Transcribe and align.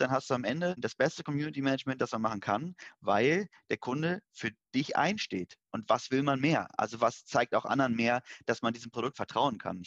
dann 0.00 0.10
hast 0.10 0.30
du 0.30 0.34
am 0.34 0.44
Ende 0.44 0.74
das 0.78 0.94
beste 0.94 1.22
Community 1.22 1.60
Management, 1.60 2.00
das 2.00 2.12
man 2.12 2.22
machen 2.22 2.40
kann, 2.40 2.74
weil 3.00 3.48
der 3.68 3.76
Kunde 3.76 4.22
für 4.32 4.50
dich 4.74 4.96
einsteht. 4.96 5.56
Und 5.70 5.88
was 5.88 6.10
will 6.10 6.22
man 6.22 6.40
mehr? 6.40 6.68
Also 6.78 7.00
was 7.00 7.24
zeigt 7.24 7.54
auch 7.54 7.64
anderen 7.64 7.94
mehr, 7.94 8.22
dass 8.46 8.62
man 8.62 8.72
diesem 8.72 8.90
Produkt 8.90 9.16
vertrauen 9.16 9.58
kann? 9.58 9.82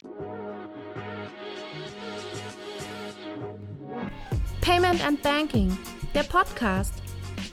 Payment 4.60 5.04
and 5.04 5.20
Banking, 5.22 5.76
der 6.14 6.22
Podcast 6.22 6.94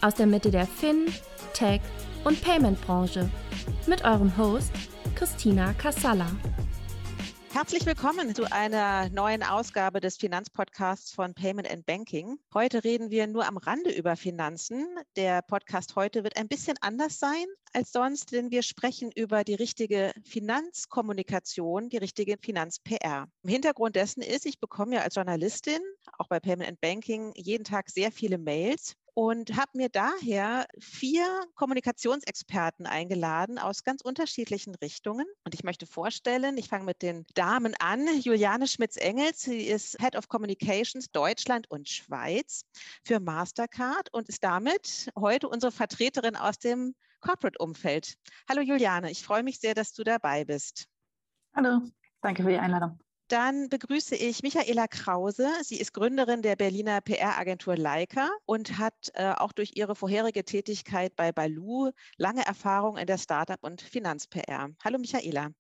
aus 0.02 0.16
der 0.16 0.28
Mitte 0.28 0.52
der 0.52 0.66
Fin, 0.66 1.06
Tech 1.54 1.82
und 2.24 2.42
Payment 2.42 2.80
Branche 2.82 3.30
mit 3.88 4.04
eurem 4.04 4.36
Host 4.38 4.72
Christina 5.16 5.74
Kassala. 5.74 6.28
Herzlich 7.54 7.86
willkommen 7.86 8.34
zu 8.34 8.50
einer 8.50 9.10
neuen 9.10 9.44
Ausgabe 9.44 10.00
des 10.00 10.16
Finanzpodcasts 10.16 11.12
von 11.12 11.34
Payment 11.34 11.70
and 11.70 11.86
Banking. 11.86 12.40
Heute 12.54 12.86
reden 12.86 13.12
wir 13.12 13.28
nur 13.28 13.46
am 13.46 13.58
Rande 13.58 13.92
über 13.92 14.16
Finanzen. 14.16 14.88
Der 15.18 15.42
Podcast 15.42 15.98
heute 15.98 16.24
wird 16.24 16.38
ein 16.38 16.48
bisschen 16.48 16.78
anders 16.80 17.20
sein 17.20 17.46
als 17.74 17.92
sonst, 17.92 18.32
denn 18.32 18.52
wir 18.52 18.64
sprechen 18.64 19.12
über 19.14 19.44
die 19.44 19.56
richtige 19.56 20.14
Finanzkommunikation, 20.24 21.90
die 21.90 21.98
richtige 21.98 22.38
Finanz-PR. 22.42 23.28
Im 23.44 23.50
Hintergrund 23.50 23.98
dessen 23.98 24.22
ist, 24.22 24.46
ich 24.46 24.62
bekomme 24.62 24.96
ja 24.96 25.02
als 25.02 25.16
Journalistin, 25.16 25.82
auch 26.18 26.30
bei 26.30 26.40
Payment 26.40 26.70
and 26.70 26.80
Banking, 26.80 27.34
jeden 27.36 27.66
Tag 27.66 27.90
sehr 27.90 28.14
viele 28.14 28.38
Mails 28.38 28.96
und 29.14 29.58
habe 29.58 29.72
mir 29.74 29.90
daher 29.90 30.68
vier 30.80 31.26
Kommunikationsexperten 31.56 32.86
eingeladen 32.86 33.60
aus 33.60 33.84
ganz 33.84 34.02
unterschiedlichen 34.02 34.76
Richtungen. 34.76 35.26
Und 35.44 35.54
ich 35.54 35.64
möchte 35.64 35.86
vorstellen, 35.86 36.58
ich 36.58 36.70
fange 36.70 36.86
mit 36.86 37.02
den 37.02 37.26
Damen 37.34 37.76
an. 37.80 38.08
Juliane 38.22 38.68
Schmitz-Engels, 38.68 39.42
sie 39.42 39.68
ist 39.68 39.98
Head 40.02 40.16
of 40.16 40.30
Communications 40.30 41.12
Deutschland 41.12 41.70
und 41.70 41.90
Schweiz 41.90 42.64
für 43.04 43.20
Mastercard 43.20 44.14
und 44.14 44.30
ist 44.30 44.44
damit 44.44 45.10
heute 45.18 45.50
unsere 45.50 45.72
Vertreterin 45.72 46.36
aus 46.36 46.58
dem 46.58 46.96
Corporate-Umfeld. 47.20 48.16
Hallo 48.50 48.62
Juliane, 48.62 49.12
ich 49.12 49.24
freue 49.24 49.44
mich 49.44 49.60
sehr, 49.60 49.74
dass 49.74 49.94
du 49.94 50.04
dabei 50.04 50.46
bist. 50.46 50.88
Hallo, 51.54 51.82
danke 52.22 52.44
für 52.44 52.50
die 52.50 52.58
Einladung. 52.58 53.00
Dann 53.32 53.70
begrüße 53.70 54.14
ich 54.14 54.44
Michaela 54.44 54.88
Krause. 54.88 55.50
Sie 55.64 55.80
ist 55.80 55.94
Gründerin 55.94 56.42
der 56.42 56.58
Berliner 56.58 57.00
PR-Agentur 57.00 57.78
Leica 57.78 58.30
und 58.46 58.78
hat 58.78 59.10
äh, 59.14 59.32
auch 59.32 59.54
durch 59.54 59.72
ihre 59.76 59.96
vorherige 59.96 60.44
Tätigkeit 60.44 61.16
bei 61.16 61.32
Balu 61.32 61.92
lange 62.18 62.46
Erfahrung 62.46 62.98
in 62.98 63.08
der 63.08 63.18
Startup- 63.18 63.64
und 63.64 63.82
Finanz-PR. 63.82 64.72
Hallo 64.84 64.98
Michaela. 64.98 65.52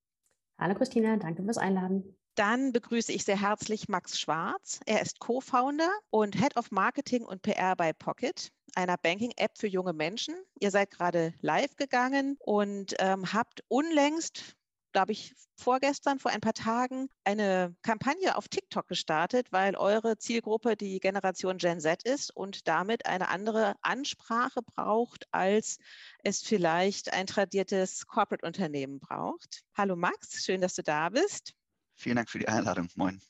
Hallo 0.59 0.75
Christina, 0.75 1.15
danke 1.15 1.43
fürs 1.43 1.57
Einladen. 1.57 2.17
Dann 2.35 2.73
begrüße 2.73 3.13
ich 3.13 3.23
sehr 3.23 3.39
herzlich 3.39 3.87
Max 3.87 4.19
Schwarz. 4.19 4.81
Er 4.85 5.01
ist 5.01 5.21
Co-Founder 5.21 5.91
und 6.09 6.35
Head 6.35 6.57
of 6.57 6.71
Marketing 6.71 7.23
und 7.23 7.41
PR 7.41 7.77
bei 7.77 7.93
Pocket, 7.93 8.51
einer 8.75 8.97
Banking-App 8.97 9.57
für 9.57 9.67
junge 9.67 9.93
Menschen. 9.93 10.35
Ihr 10.59 10.71
seid 10.71 10.91
gerade 10.91 11.33
live 11.39 11.77
gegangen 11.77 12.35
und 12.41 12.95
ähm, 12.99 13.31
habt 13.31 13.63
unlängst 13.69 14.57
glaube 14.91 15.11
ich, 15.11 15.33
vorgestern, 15.57 16.19
vor 16.19 16.31
ein 16.31 16.41
paar 16.41 16.53
Tagen 16.53 17.09
eine 17.23 17.75
Kampagne 17.81 18.35
auf 18.35 18.47
TikTok 18.47 18.87
gestartet, 18.87 19.51
weil 19.51 19.75
eure 19.75 20.17
Zielgruppe 20.17 20.75
die 20.75 20.99
Generation 20.99 21.57
Gen 21.57 21.79
Z 21.79 22.03
ist 22.03 22.35
und 22.35 22.67
damit 22.67 23.05
eine 23.05 23.29
andere 23.29 23.75
Ansprache 23.81 24.61
braucht, 24.61 25.25
als 25.31 25.77
es 26.23 26.41
vielleicht 26.41 27.13
ein 27.13 27.27
tradiertes 27.27 28.07
Corporate-Unternehmen 28.07 28.99
braucht. 28.99 29.61
Hallo 29.75 29.95
Max, 29.95 30.43
schön, 30.43 30.61
dass 30.61 30.75
du 30.75 30.83
da 30.83 31.09
bist. 31.09 31.53
Vielen 31.95 32.15
Dank 32.15 32.29
für 32.29 32.39
die 32.39 32.47
Einladung. 32.47 32.89
Moin. 32.95 33.21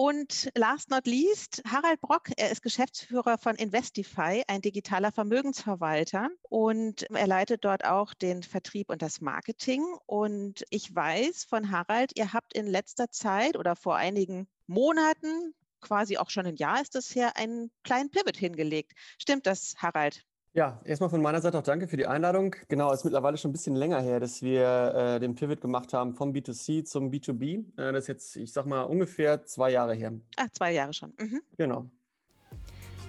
Und 0.00 0.48
last 0.54 0.90
not 0.90 1.08
least, 1.08 1.60
Harald 1.66 2.00
Brock, 2.00 2.28
er 2.36 2.52
ist 2.52 2.62
Geschäftsführer 2.62 3.36
von 3.36 3.56
Investify, 3.56 4.44
ein 4.46 4.60
digitaler 4.60 5.10
Vermögensverwalter. 5.10 6.28
Und 6.42 7.10
er 7.10 7.26
leitet 7.26 7.64
dort 7.64 7.84
auch 7.84 8.14
den 8.14 8.44
Vertrieb 8.44 8.90
und 8.90 9.02
das 9.02 9.20
Marketing. 9.20 9.82
Und 10.06 10.64
ich 10.70 10.94
weiß 10.94 11.42
von 11.42 11.72
Harald, 11.72 12.16
ihr 12.16 12.32
habt 12.32 12.52
in 12.52 12.68
letzter 12.68 13.10
Zeit 13.10 13.56
oder 13.56 13.74
vor 13.74 13.96
einigen 13.96 14.46
Monaten, 14.68 15.52
quasi 15.80 16.16
auch 16.16 16.30
schon 16.30 16.46
ein 16.46 16.54
Jahr 16.54 16.80
ist 16.80 16.94
es 16.94 17.12
her, 17.16 17.36
einen 17.36 17.72
kleinen 17.82 18.12
Pivot 18.12 18.36
hingelegt. 18.36 18.92
Stimmt 19.18 19.48
das, 19.48 19.74
Harald? 19.78 20.24
Ja, 20.58 20.80
erstmal 20.84 21.08
von 21.08 21.22
meiner 21.22 21.40
Seite 21.40 21.56
auch 21.56 21.62
danke 21.62 21.86
für 21.86 21.96
die 21.96 22.08
Einladung. 22.08 22.56
Genau, 22.66 22.90
es 22.90 22.98
ist 22.98 23.04
mittlerweile 23.04 23.36
schon 23.36 23.50
ein 23.50 23.52
bisschen 23.52 23.76
länger 23.76 24.00
her, 24.00 24.18
dass 24.18 24.42
wir 24.42 24.92
äh, 24.92 25.20
den 25.20 25.36
Pivot 25.36 25.60
gemacht 25.60 25.92
haben 25.92 26.14
vom 26.14 26.32
B2C 26.32 26.82
zum 26.82 27.12
B2B. 27.12 27.62
Äh, 27.76 27.92
das 27.92 28.02
ist 28.02 28.08
jetzt, 28.08 28.34
ich 28.34 28.52
sag 28.52 28.66
mal, 28.66 28.82
ungefähr 28.82 29.44
zwei 29.44 29.70
Jahre 29.70 29.94
her. 29.94 30.14
Ach, 30.36 30.48
zwei 30.50 30.72
Jahre 30.72 30.92
schon. 30.92 31.12
Mhm. 31.16 31.42
Genau. 31.56 31.86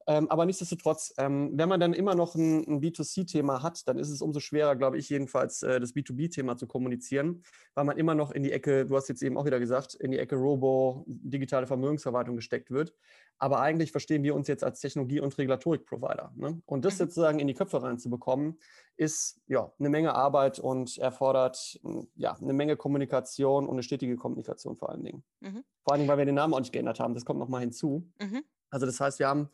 Ähm, 0.08 0.30
aber 0.30 0.46
nichtsdestotrotz, 0.46 1.14
ähm, 1.18 1.50
wenn 1.54 1.68
man 1.68 1.80
dann 1.80 1.92
immer 1.92 2.14
noch 2.14 2.36
ein, 2.36 2.64
ein 2.68 2.80
B2C-Thema 2.80 3.62
hat, 3.62 3.88
dann 3.88 3.98
ist 3.98 4.08
es 4.08 4.22
umso 4.22 4.38
schwerer, 4.38 4.76
glaube 4.76 4.98
ich, 4.98 5.08
jedenfalls 5.08 5.64
äh, 5.64 5.80
das 5.80 5.94
B2B-Thema 5.94 6.56
zu 6.56 6.68
kommunizieren, 6.68 7.42
weil 7.74 7.84
man 7.84 7.98
immer 7.98 8.14
noch 8.14 8.30
in 8.30 8.44
die 8.44 8.52
Ecke, 8.52 8.86
du 8.86 8.94
hast 8.96 9.08
jetzt 9.08 9.22
eben 9.22 9.36
auch 9.36 9.46
wieder 9.46 9.58
gesagt, 9.58 9.94
in 9.94 10.12
die 10.12 10.18
Ecke 10.18 10.36
Robo, 10.36 11.04
digitale 11.08 11.66
Vermögensverwaltung 11.66 12.36
gesteckt 12.36 12.70
wird. 12.70 12.94
Aber 13.38 13.60
eigentlich 13.60 13.90
verstehen 13.90 14.22
wir 14.22 14.34
uns 14.34 14.46
jetzt 14.46 14.62
als 14.62 14.80
Technologie- 14.80 15.20
und 15.20 15.36
Regulatorik-Provider. 15.36 16.32
Ne? 16.36 16.62
Und 16.66 16.84
das 16.84 16.94
mhm. 16.94 16.98
sozusagen 16.98 17.38
in 17.40 17.48
die 17.48 17.54
Köpfe 17.54 17.82
reinzubekommen, 17.82 18.58
ist 18.96 19.40
ja 19.48 19.72
eine 19.78 19.90
Menge 19.90 20.14
Arbeit 20.14 20.58
und 20.60 20.98
erfordert 20.98 21.80
ja 22.14 22.34
eine 22.34 22.52
Menge 22.52 22.76
Kommunikation 22.76 23.66
und 23.66 23.72
eine 23.72 23.82
stetige 23.82 24.16
Kommunikation 24.16 24.76
vor 24.76 24.90
allen 24.90 25.04
Dingen. 25.04 25.24
Mhm. 25.40 25.64
Vor 25.82 25.92
allen 25.92 26.00
Dingen, 26.00 26.08
weil 26.08 26.18
wir 26.18 26.24
den 26.24 26.36
Namen 26.36 26.54
auch 26.54 26.60
nicht 26.60 26.72
geändert 26.72 27.00
haben. 27.00 27.12
Das 27.12 27.24
kommt 27.24 27.40
nochmal 27.40 27.60
hinzu. 27.60 28.08
Mhm. 28.20 28.44
Also 28.70 28.86
das 28.86 29.00
heißt, 29.00 29.18
wir 29.18 29.28
haben 29.28 29.50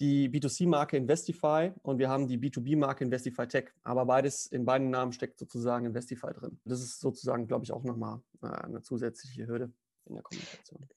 die 0.00 0.28
B2C-Marke 0.28 0.96
Investify 0.96 1.72
und 1.82 1.98
wir 1.98 2.08
haben 2.08 2.28
die 2.28 2.38
B2B-Marke 2.38 3.04
Investify 3.04 3.46
Tech. 3.46 3.70
Aber 3.82 4.04
beides, 4.06 4.46
in 4.46 4.64
beiden 4.64 4.90
Namen 4.90 5.12
steckt 5.12 5.38
sozusagen 5.38 5.86
Investify 5.86 6.32
drin. 6.34 6.58
Das 6.64 6.80
ist 6.80 7.00
sozusagen, 7.00 7.46
glaube 7.46 7.64
ich, 7.64 7.72
auch 7.72 7.84
nochmal 7.84 8.20
äh, 8.42 8.46
eine 8.46 8.82
zusätzliche 8.82 9.46
Hürde 9.46 9.72
in 10.06 10.14
der 10.14 10.22
Kommunikation. 10.22 10.88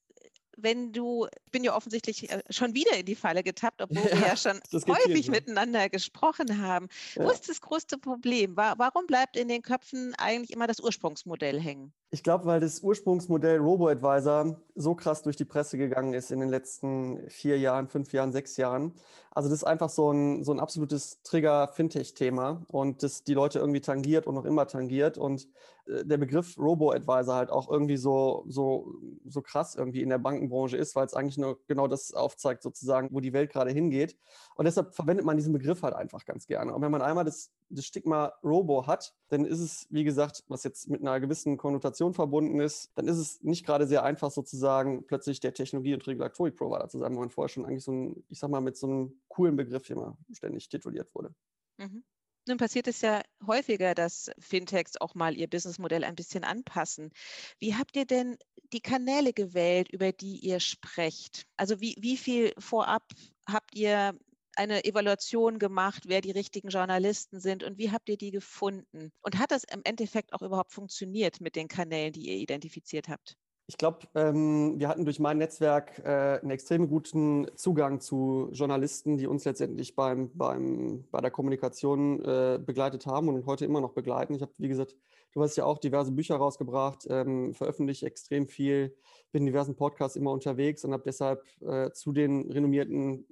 Wenn 0.61 0.91
du, 0.91 1.27
ich 1.45 1.51
bin 1.51 1.63
ja 1.63 1.75
offensichtlich 1.75 2.29
äh, 2.29 2.41
schon 2.49 2.73
wieder 2.73 2.95
in 2.97 3.05
die 3.05 3.15
Falle 3.15 3.43
getappt, 3.43 3.81
obwohl 3.81 4.03
wir 4.03 4.27
ja 4.27 4.35
schon 4.37 4.59
häufig 4.73 5.25
viel, 5.25 5.31
miteinander 5.31 5.89
gesprochen 5.89 6.61
haben. 6.61 6.87
Ja. 7.15 7.25
Wo 7.25 7.29
ist 7.29 7.49
das 7.49 7.61
größte 7.61 7.97
Problem? 7.97 8.55
Warum 8.55 9.07
bleibt 9.07 9.37
in 9.37 9.47
den 9.47 9.61
Köpfen 9.61 10.13
eigentlich 10.17 10.51
immer 10.51 10.67
das 10.67 10.79
Ursprungsmodell 10.79 11.59
hängen? 11.59 11.93
Ich 12.11 12.23
glaube, 12.23 12.45
weil 12.45 12.59
das 12.59 12.81
Ursprungsmodell 12.81 13.59
RoboAdvisor 13.59 14.59
so 14.75 14.95
krass 14.95 15.21
durch 15.21 15.35
die 15.35 15.45
Presse 15.45 15.77
gegangen 15.77 16.13
ist 16.13 16.31
in 16.31 16.39
den 16.39 16.49
letzten 16.49 17.29
vier 17.29 17.59
Jahren, 17.59 17.87
fünf 17.87 18.13
Jahren, 18.13 18.31
sechs 18.31 18.57
Jahren. 18.57 18.93
Also 19.31 19.47
das 19.47 19.59
ist 19.59 19.63
einfach 19.63 19.89
so 19.89 20.11
ein, 20.11 20.43
so 20.43 20.51
ein 20.51 20.59
absolutes 20.59 21.21
Trigger-Fintech-Thema 21.21 22.65
und 22.67 23.03
das 23.03 23.23
die 23.23 23.35
Leute 23.35 23.59
irgendwie 23.59 23.81
tangiert 23.81 24.25
und 24.25 24.33
noch 24.35 24.45
immer 24.45 24.65
tangiert. 24.65 25.19
Und 25.19 25.47
der 25.89 26.17
Begriff 26.17 26.57
Robo-Advisor 26.57 27.35
halt 27.35 27.49
auch 27.49 27.69
irgendwie 27.69 27.97
so, 27.97 28.45
so, 28.47 28.93
so 29.25 29.41
krass 29.41 29.75
irgendwie 29.75 30.01
in 30.01 30.09
der 30.09 30.19
Bankenbranche 30.19 30.77
ist, 30.77 30.95
weil 30.95 31.05
es 31.05 31.13
eigentlich 31.13 31.37
nur 31.37 31.59
genau 31.67 31.87
das 31.87 32.13
aufzeigt, 32.13 32.61
sozusagen, 32.61 33.09
wo 33.11 33.19
die 33.19 33.33
Welt 33.33 33.51
gerade 33.51 33.71
hingeht. 33.71 34.17
Und 34.55 34.65
deshalb 34.65 34.93
verwendet 34.93 35.25
man 35.25 35.37
diesen 35.37 35.51
Begriff 35.51 35.81
halt 35.81 35.95
einfach 35.95 36.25
ganz 36.25 36.45
gerne. 36.45 36.73
Und 36.73 36.81
wenn 36.81 36.91
man 36.91 37.01
einmal 37.01 37.25
das, 37.25 37.51
das 37.69 37.85
Stigma 37.85 38.33
Robo 38.43 38.85
hat, 38.85 39.15
dann 39.29 39.45
ist 39.45 39.59
es, 39.59 39.87
wie 39.89 40.03
gesagt, 40.03 40.43
was 40.47 40.63
jetzt 40.63 40.89
mit 40.89 41.01
einer 41.01 41.19
gewissen 41.19 41.57
Konnotation 41.57 42.13
verbunden 42.13 42.59
ist, 42.59 42.91
dann 42.95 43.07
ist 43.07 43.17
es 43.17 43.41
nicht 43.41 43.65
gerade 43.65 43.87
sehr 43.87 44.03
einfach, 44.03 44.31
sozusagen 44.31 45.05
plötzlich 45.07 45.39
der 45.39 45.53
Technologie- 45.53 45.95
und 45.95 46.05
Regulatorik-Provider 46.05 46.87
zu 46.87 46.99
sein, 46.99 47.15
wo 47.15 47.19
man 47.19 47.31
vorher 47.31 47.49
schon 47.49 47.65
eigentlich 47.65 47.83
so 47.83 47.91
ein, 47.91 48.23
ich 48.29 48.39
sag 48.39 48.51
mal, 48.51 48.61
mit 48.61 48.77
so 48.77 48.87
einem 48.87 49.21
coolen 49.27 49.55
Begriff 49.55 49.89
immer 49.89 50.17
ständig 50.31 50.69
tituliert 50.69 51.13
wurde. 51.15 51.33
Mhm. 51.77 52.03
Nun 52.47 52.57
passiert 52.57 52.87
es 52.87 53.01
ja 53.01 53.21
häufiger, 53.45 53.93
dass 53.95 54.31
Fintechs 54.39 54.97
auch 54.97 55.15
mal 55.15 55.37
ihr 55.37 55.47
Businessmodell 55.47 56.03
ein 56.03 56.15
bisschen 56.15 56.43
anpassen. 56.43 57.11
Wie 57.59 57.75
habt 57.75 57.95
ihr 57.95 58.05
denn 58.05 58.37
die 58.73 58.81
Kanäle 58.81 59.33
gewählt, 59.33 59.89
über 59.89 60.11
die 60.11 60.39
ihr 60.39 60.59
sprecht? 60.59 61.45
Also 61.57 61.79
wie, 61.79 61.95
wie 61.99 62.17
viel 62.17 62.53
vorab 62.57 63.03
habt 63.47 63.75
ihr 63.75 64.17
eine 64.55 64.83
Evaluation 64.83 65.59
gemacht, 65.59 66.03
wer 66.07 66.21
die 66.21 66.31
richtigen 66.31 66.69
Journalisten 66.69 67.39
sind 67.39 67.63
und 67.63 67.77
wie 67.77 67.91
habt 67.91 68.09
ihr 68.09 68.17
die 68.17 68.31
gefunden? 68.31 69.11
Und 69.21 69.37
hat 69.39 69.51
das 69.51 69.63
im 69.63 69.81
Endeffekt 69.83 70.33
auch 70.33 70.41
überhaupt 70.41 70.73
funktioniert 70.73 71.39
mit 71.41 71.55
den 71.55 71.67
Kanälen, 71.67 72.13
die 72.13 72.27
ihr 72.27 72.35
identifiziert 72.35 73.07
habt? 73.07 73.37
Ich 73.69 73.77
glaube, 73.77 73.99
ähm, 74.15 74.79
wir 74.79 74.87
hatten 74.87 75.05
durch 75.05 75.19
mein 75.19 75.37
Netzwerk 75.37 75.99
äh, 75.99 76.39
einen 76.41 76.49
extrem 76.49 76.89
guten 76.89 77.45
Zugang 77.53 77.99
zu 77.99 78.49
Journalisten, 78.51 79.15
die 79.15 79.27
uns 79.27 79.45
letztendlich 79.45 79.95
beim, 79.95 80.31
beim, 80.35 81.03
bei 81.11 81.21
der 81.21 81.29
Kommunikation 81.29 82.19
äh, 82.25 82.59
begleitet 82.59 83.05
haben 83.05 83.29
und 83.29 83.45
heute 83.45 83.65
immer 83.65 83.79
noch 83.79 83.93
begleiten. 83.93 84.33
Ich 84.33 84.41
habe, 84.41 84.51
wie 84.57 84.69
gesagt, 84.69 84.95
du 85.33 85.43
hast 85.43 85.55
ja 85.55 85.65
auch 85.65 85.77
diverse 85.77 86.11
Bücher 86.11 86.37
rausgebracht, 86.37 87.05
ähm, 87.11 87.53
veröffentliche 87.53 88.07
extrem 88.07 88.47
viel, 88.47 88.95
bin 89.31 89.43
in 89.43 89.45
diversen 89.45 89.75
Podcasts 89.75 90.15
immer 90.15 90.31
unterwegs 90.31 90.83
und 90.83 90.91
habe 90.91 91.03
deshalb 91.05 91.43
äh, 91.61 91.91
zu 91.91 92.11
den 92.11 92.51
renommierten 92.51 93.23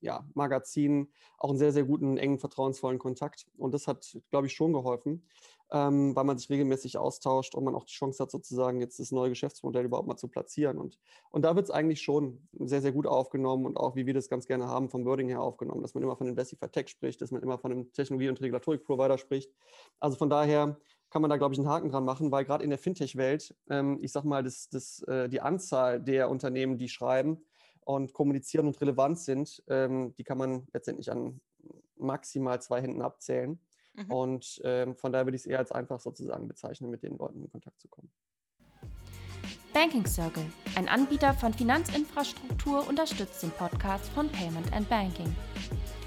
ja, 0.00 0.24
Magazinen 0.34 1.08
auch 1.36 1.50
einen 1.50 1.58
sehr, 1.58 1.72
sehr 1.72 1.82
guten, 1.82 2.16
engen, 2.16 2.38
vertrauensvollen 2.38 3.00
Kontakt. 3.00 3.48
Und 3.58 3.74
das 3.74 3.88
hat, 3.88 4.16
glaube 4.30 4.46
ich, 4.46 4.52
schon 4.52 4.72
geholfen 4.72 5.24
ähm, 5.72 6.16
weil 6.16 6.24
man 6.24 6.38
sich 6.38 6.50
regelmäßig 6.50 6.98
austauscht 6.98 7.54
und 7.54 7.64
man 7.64 7.74
auch 7.74 7.84
die 7.84 7.92
Chance 7.92 8.22
hat, 8.22 8.30
sozusagen 8.30 8.80
jetzt 8.80 8.98
das 8.98 9.12
neue 9.12 9.30
Geschäftsmodell 9.30 9.84
überhaupt 9.84 10.08
mal 10.08 10.16
zu 10.16 10.28
platzieren. 10.28 10.78
Und, 10.78 10.98
und 11.30 11.42
da 11.42 11.54
wird 11.54 11.66
es 11.66 11.70
eigentlich 11.70 12.02
schon 12.02 12.48
sehr, 12.58 12.80
sehr 12.80 12.92
gut 12.92 13.06
aufgenommen 13.06 13.66
und 13.66 13.76
auch, 13.76 13.94
wie 13.94 14.06
wir 14.06 14.14
das 14.14 14.28
ganz 14.28 14.46
gerne 14.46 14.66
haben, 14.66 14.88
vom 14.88 15.04
Wording 15.04 15.28
her 15.28 15.40
aufgenommen, 15.40 15.82
dass 15.82 15.94
man 15.94 16.02
immer 16.02 16.16
von 16.16 16.26
Investify 16.26 16.68
Tech 16.68 16.88
spricht, 16.88 17.22
dass 17.22 17.30
man 17.30 17.42
immer 17.42 17.58
von 17.58 17.72
einem 17.72 17.92
Technologie- 17.92 18.28
und 18.28 18.40
Regulatorik-Provider 18.40 19.18
spricht. 19.18 19.52
Also 20.00 20.16
von 20.16 20.28
daher 20.28 20.76
kann 21.10 21.22
man 21.22 21.30
da, 21.30 21.36
glaube 21.36 21.54
ich, 21.54 21.60
einen 21.60 21.68
Haken 21.68 21.90
dran 21.90 22.04
machen, 22.04 22.30
weil 22.30 22.44
gerade 22.44 22.64
in 22.64 22.70
der 22.70 22.78
Fintech-Welt, 22.78 23.54
ähm, 23.68 23.98
ich 24.00 24.12
sage 24.12 24.28
mal, 24.28 24.42
das, 24.42 24.68
das, 24.68 25.02
äh, 25.02 25.28
die 25.28 25.40
Anzahl 25.40 26.00
der 26.00 26.30
Unternehmen, 26.30 26.78
die 26.78 26.88
schreiben 26.88 27.44
und 27.80 28.12
kommunizieren 28.12 28.66
und 28.66 28.80
relevant 28.80 29.18
sind, 29.18 29.62
ähm, 29.68 30.14
die 30.16 30.24
kann 30.24 30.38
man 30.38 30.66
letztendlich 30.72 31.10
an 31.10 31.40
maximal 31.96 32.60
zwei 32.60 32.80
Händen 32.80 33.02
abzählen. 33.02 33.60
Mhm. 33.94 34.12
Und 34.12 34.60
ähm, 34.64 34.94
von 34.96 35.12
daher 35.12 35.26
würde 35.26 35.36
ich 35.36 35.42
es 35.42 35.46
eher 35.46 35.58
als 35.58 35.72
einfach 35.72 36.00
sozusagen 36.00 36.48
bezeichnen, 36.48 36.90
mit 36.90 37.02
den 37.02 37.16
Leuten 37.16 37.42
in 37.42 37.50
Kontakt 37.50 37.80
zu 37.80 37.88
kommen. 37.88 38.10
Banking 39.72 40.04
Circle, 40.04 40.46
ein 40.74 40.88
Anbieter 40.88 41.32
von 41.32 41.54
Finanzinfrastruktur, 41.54 42.88
unterstützt 42.88 43.42
den 43.42 43.50
Podcast 43.52 44.08
von 44.10 44.28
Payment 44.28 44.72
and 44.72 44.88
Banking. 44.88 45.34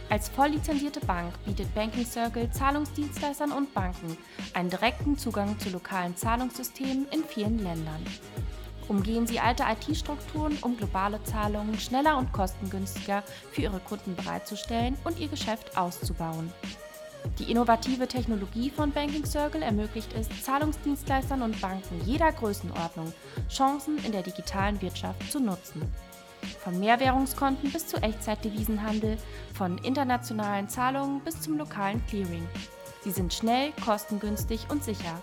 Als 0.10 0.28
volllizenzierte 0.30 1.00
Bank 1.06 1.34
bietet 1.46 1.74
Banking 1.74 2.06
Circle 2.06 2.52
Zahlungsdienstleistern 2.52 3.52
und 3.52 3.74
Banken 3.74 4.18
einen 4.54 4.70
direkten 4.70 5.18
Zugang 5.18 5.58
zu 5.60 5.70
lokalen 5.70 6.16
Zahlungssystemen 6.16 7.08
in 7.12 7.24
vielen 7.24 7.58
Ländern. 7.60 8.06
Umgehen 8.90 9.26
Sie 9.26 9.40
alte 9.40 9.64
IT-Strukturen, 9.64 10.58
um 10.62 10.76
globale 10.76 11.24
Zahlungen 11.24 11.80
schneller 11.80 12.18
und 12.18 12.34
kostengünstiger 12.34 13.24
für 13.52 13.62
Ihre 13.62 13.80
Kunden 13.80 14.16
bereitzustellen 14.16 14.98
und 15.06 15.20
Ihr 15.20 15.30
Geschäft 15.30 15.78
auszubauen. 15.78 16.52
Die 17.40 17.50
innovative 17.50 18.08
Technologie 18.08 18.70
von 18.70 18.92
Banking 18.92 19.26
Circle 19.26 19.64
ermöglicht 19.64 20.14
es 20.14 20.30
Zahlungsdienstleistern 20.44 21.42
und 21.42 21.60
Banken 21.62 22.02
jeder 22.06 22.32
Größenordnung, 22.32 23.14
Chancen 23.50 23.98
in 24.06 24.12
der 24.12 24.22
digitalen 24.22 24.82
Wirtschaft 24.82 25.32
zu 25.32 25.40
nutzen. 25.40 25.82
Von 26.64 26.80
Mehrwährungskonten 26.80 27.72
bis 27.72 27.88
zu 27.88 27.98
Echtzeitdevisenhandel, 27.98 29.18
von 29.54 29.78
internationalen 29.80 30.68
Zahlungen 30.68 31.22
bis 31.22 31.40
zum 31.42 31.58
lokalen 31.58 32.06
Clearing. 32.08 32.48
Sie 33.04 33.12
sind 33.12 33.34
schnell, 33.34 33.72
kostengünstig 33.84 34.68
und 34.70 34.84
sicher. 34.84 35.22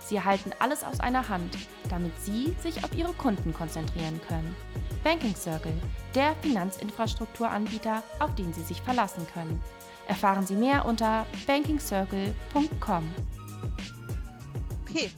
Sie 0.00 0.16
erhalten 0.16 0.52
alles 0.58 0.84
aus 0.84 1.00
einer 1.00 1.28
Hand, 1.28 1.56
damit 1.88 2.12
Sie 2.20 2.54
sich 2.62 2.84
auf 2.84 2.94
Ihre 2.94 3.12
Kunden 3.14 3.54
konzentrieren 3.54 4.20
können. 4.28 4.54
Banking 5.02 5.34
Circle, 5.34 5.72
der 6.14 6.34
Finanzinfrastrukturanbieter, 6.42 8.02
auf 8.18 8.34
den 8.34 8.52
Sie 8.52 8.62
sich 8.62 8.80
verlassen 8.82 9.26
können. 9.32 9.60
Erfahren 10.12 10.46
Sie 10.46 10.56
mehr 10.56 10.84
unter 10.84 11.24
bankingcircle.com. 11.46 13.14
Okay. 14.82 15.10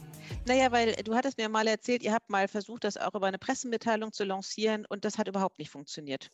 Naja, 0.46 0.70
weil 0.70 0.92
du 0.92 1.16
hattest 1.16 1.36
mir 1.36 1.48
mal 1.48 1.66
erzählt, 1.66 2.04
ihr 2.04 2.12
habt 2.12 2.30
mal 2.30 2.46
versucht, 2.46 2.84
das 2.84 2.96
auch 2.96 3.12
über 3.12 3.26
eine 3.26 3.38
Pressemitteilung 3.40 4.12
zu 4.12 4.22
lancieren 4.22 4.86
und 4.88 5.04
das 5.04 5.18
hat 5.18 5.26
überhaupt 5.26 5.58
nicht 5.58 5.70
funktioniert. 5.70 6.30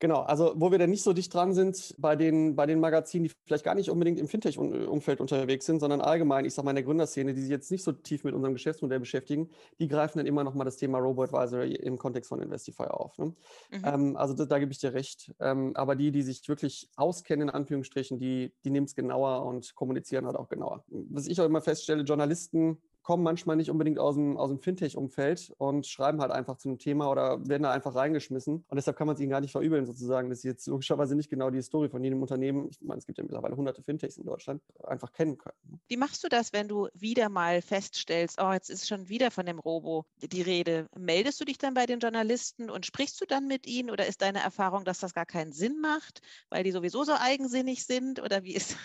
Genau, 0.00 0.20
also 0.20 0.52
wo 0.56 0.70
wir 0.70 0.78
dann 0.78 0.90
nicht 0.90 1.02
so 1.02 1.12
dicht 1.12 1.34
dran 1.34 1.52
sind 1.52 1.94
bei 1.98 2.14
den, 2.14 2.54
bei 2.54 2.66
den 2.66 2.78
Magazinen, 2.78 3.24
die 3.24 3.32
vielleicht 3.46 3.64
gar 3.64 3.74
nicht 3.74 3.90
unbedingt 3.90 4.20
im 4.20 4.28
Fintech-Umfeld 4.28 5.20
unterwegs 5.20 5.66
sind, 5.66 5.80
sondern 5.80 6.00
allgemein, 6.00 6.44
ich 6.44 6.54
sage 6.54 6.66
mal 6.66 6.70
in 6.70 6.76
der 6.76 6.84
Gründerszene, 6.84 7.34
die 7.34 7.40
sich 7.40 7.50
jetzt 7.50 7.70
nicht 7.72 7.82
so 7.82 7.90
tief 7.90 8.22
mit 8.22 8.32
unserem 8.32 8.54
Geschäftsmodell 8.54 9.00
beschäftigen, 9.00 9.50
die 9.80 9.88
greifen 9.88 10.18
dann 10.18 10.26
immer 10.26 10.44
noch 10.44 10.54
mal 10.54 10.64
das 10.64 10.76
Thema 10.76 10.98
Robo-Advisor 10.98 11.64
im 11.64 11.98
Kontext 11.98 12.28
von 12.28 12.40
Investify 12.40 12.84
auf. 12.84 13.18
Ne? 13.18 13.34
Mhm. 13.70 13.82
Ähm, 13.84 14.16
also 14.16 14.34
da, 14.34 14.44
da 14.44 14.58
gebe 14.60 14.70
ich 14.70 14.78
dir 14.78 14.94
recht. 14.94 15.34
Ähm, 15.40 15.72
aber 15.74 15.96
die, 15.96 16.12
die 16.12 16.22
sich 16.22 16.48
wirklich 16.48 16.88
auskennen, 16.94 17.48
in 17.48 17.54
Anführungsstrichen, 17.54 18.20
die, 18.20 18.52
die 18.64 18.70
nehmen 18.70 18.86
es 18.86 18.94
genauer 18.94 19.44
und 19.46 19.74
kommunizieren 19.74 20.26
halt 20.26 20.36
auch 20.36 20.48
genauer. 20.48 20.84
Was 20.88 21.26
ich 21.26 21.40
auch 21.40 21.46
immer 21.46 21.60
feststelle, 21.60 22.04
Journalisten 22.04 22.80
kommen 23.08 23.22
manchmal 23.22 23.56
nicht 23.56 23.70
unbedingt 23.70 23.98
aus 23.98 24.16
dem, 24.16 24.36
aus 24.36 24.50
dem 24.50 24.58
Fintech-Umfeld 24.58 25.54
und 25.56 25.86
schreiben 25.86 26.20
halt 26.20 26.30
einfach 26.30 26.58
zu 26.58 26.68
einem 26.68 26.78
Thema 26.78 27.10
oder 27.10 27.48
werden 27.48 27.62
da 27.62 27.70
einfach 27.70 27.94
reingeschmissen. 27.94 28.66
Und 28.68 28.76
deshalb 28.76 28.98
kann 28.98 29.06
man 29.06 29.16
es 29.16 29.22
ihnen 29.22 29.30
gar 29.30 29.40
nicht 29.40 29.52
verübeln, 29.52 29.86
sozusagen, 29.86 30.28
dass 30.28 30.42
sie 30.42 30.48
jetzt 30.48 30.66
logischerweise 30.66 31.16
nicht 31.16 31.30
genau 31.30 31.48
die 31.48 31.56
Historie 31.56 31.88
von 31.88 32.04
jedem 32.04 32.20
Unternehmen, 32.20 32.68
ich 32.70 32.82
meine, 32.82 32.98
es 32.98 33.06
gibt 33.06 33.16
ja 33.16 33.24
mittlerweile 33.24 33.56
hunderte 33.56 33.82
Fintechs 33.82 34.18
in 34.18 34.26
Deutschland, 34.26 34.60
einfach 34.84 35.10
kennen 35.14 35.38
können. 35.38 35.56
Ne? 35.64 35.78
Wie 35.88 35.96
machst 35.96 36.22
du 36.22 36.28
das, 36.28 36.52
wenn 36.52 36.68
du 36.68 36.88
wieder 36.92 37.30
mal 37.30 37.62
feststellst, 37.62 38.38
oh, 38.42 38.52
jetzt 38.52 38.68
ist 38.68 38.86
schon 38.86 39.08
wieder 39.08 39.30
von 39.30 39.46
dem 39.46 39.58
Robo 39.58 40.04
die 40.20 40.42
Rede? 40.42 40.86
Meldest 40.94 41.40
du 41.40 41.46
dich 41.46 41.56
dann 41.56 41.72
bei 41.72 41.86
den 41.86 42.00
Journalisten 42.00 42.68
und 42.68 42.84
sprichst 42.84 43.18
du 43.22 43.24
dann 43.24 43.46
mit 43.46 43.66
ihnen 43.66 43.88
oder 43.88 44.06
ist 44.06 44.20
deine 44.20 44.40
Erfahrung, 44.40 44.84
dass 44.84 44.98
das 44.98 45.14
gar 45.14 45.24
keinen 45.24 45.52
Sinn 45.52 45.80
macht, 45.80 46.20
weil 46.50 46.62
die 46.62 46.72
sowieso 46.72 47.04
so 47.04 47.12
eigensinnig 47.18 47.86
sind 47.86 48.20
oder 48.20 48.44
wie 48.44 48.54
ist? 48.54 48.76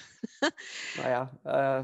naja, 0.98 1.30
äh, 1.44 1.84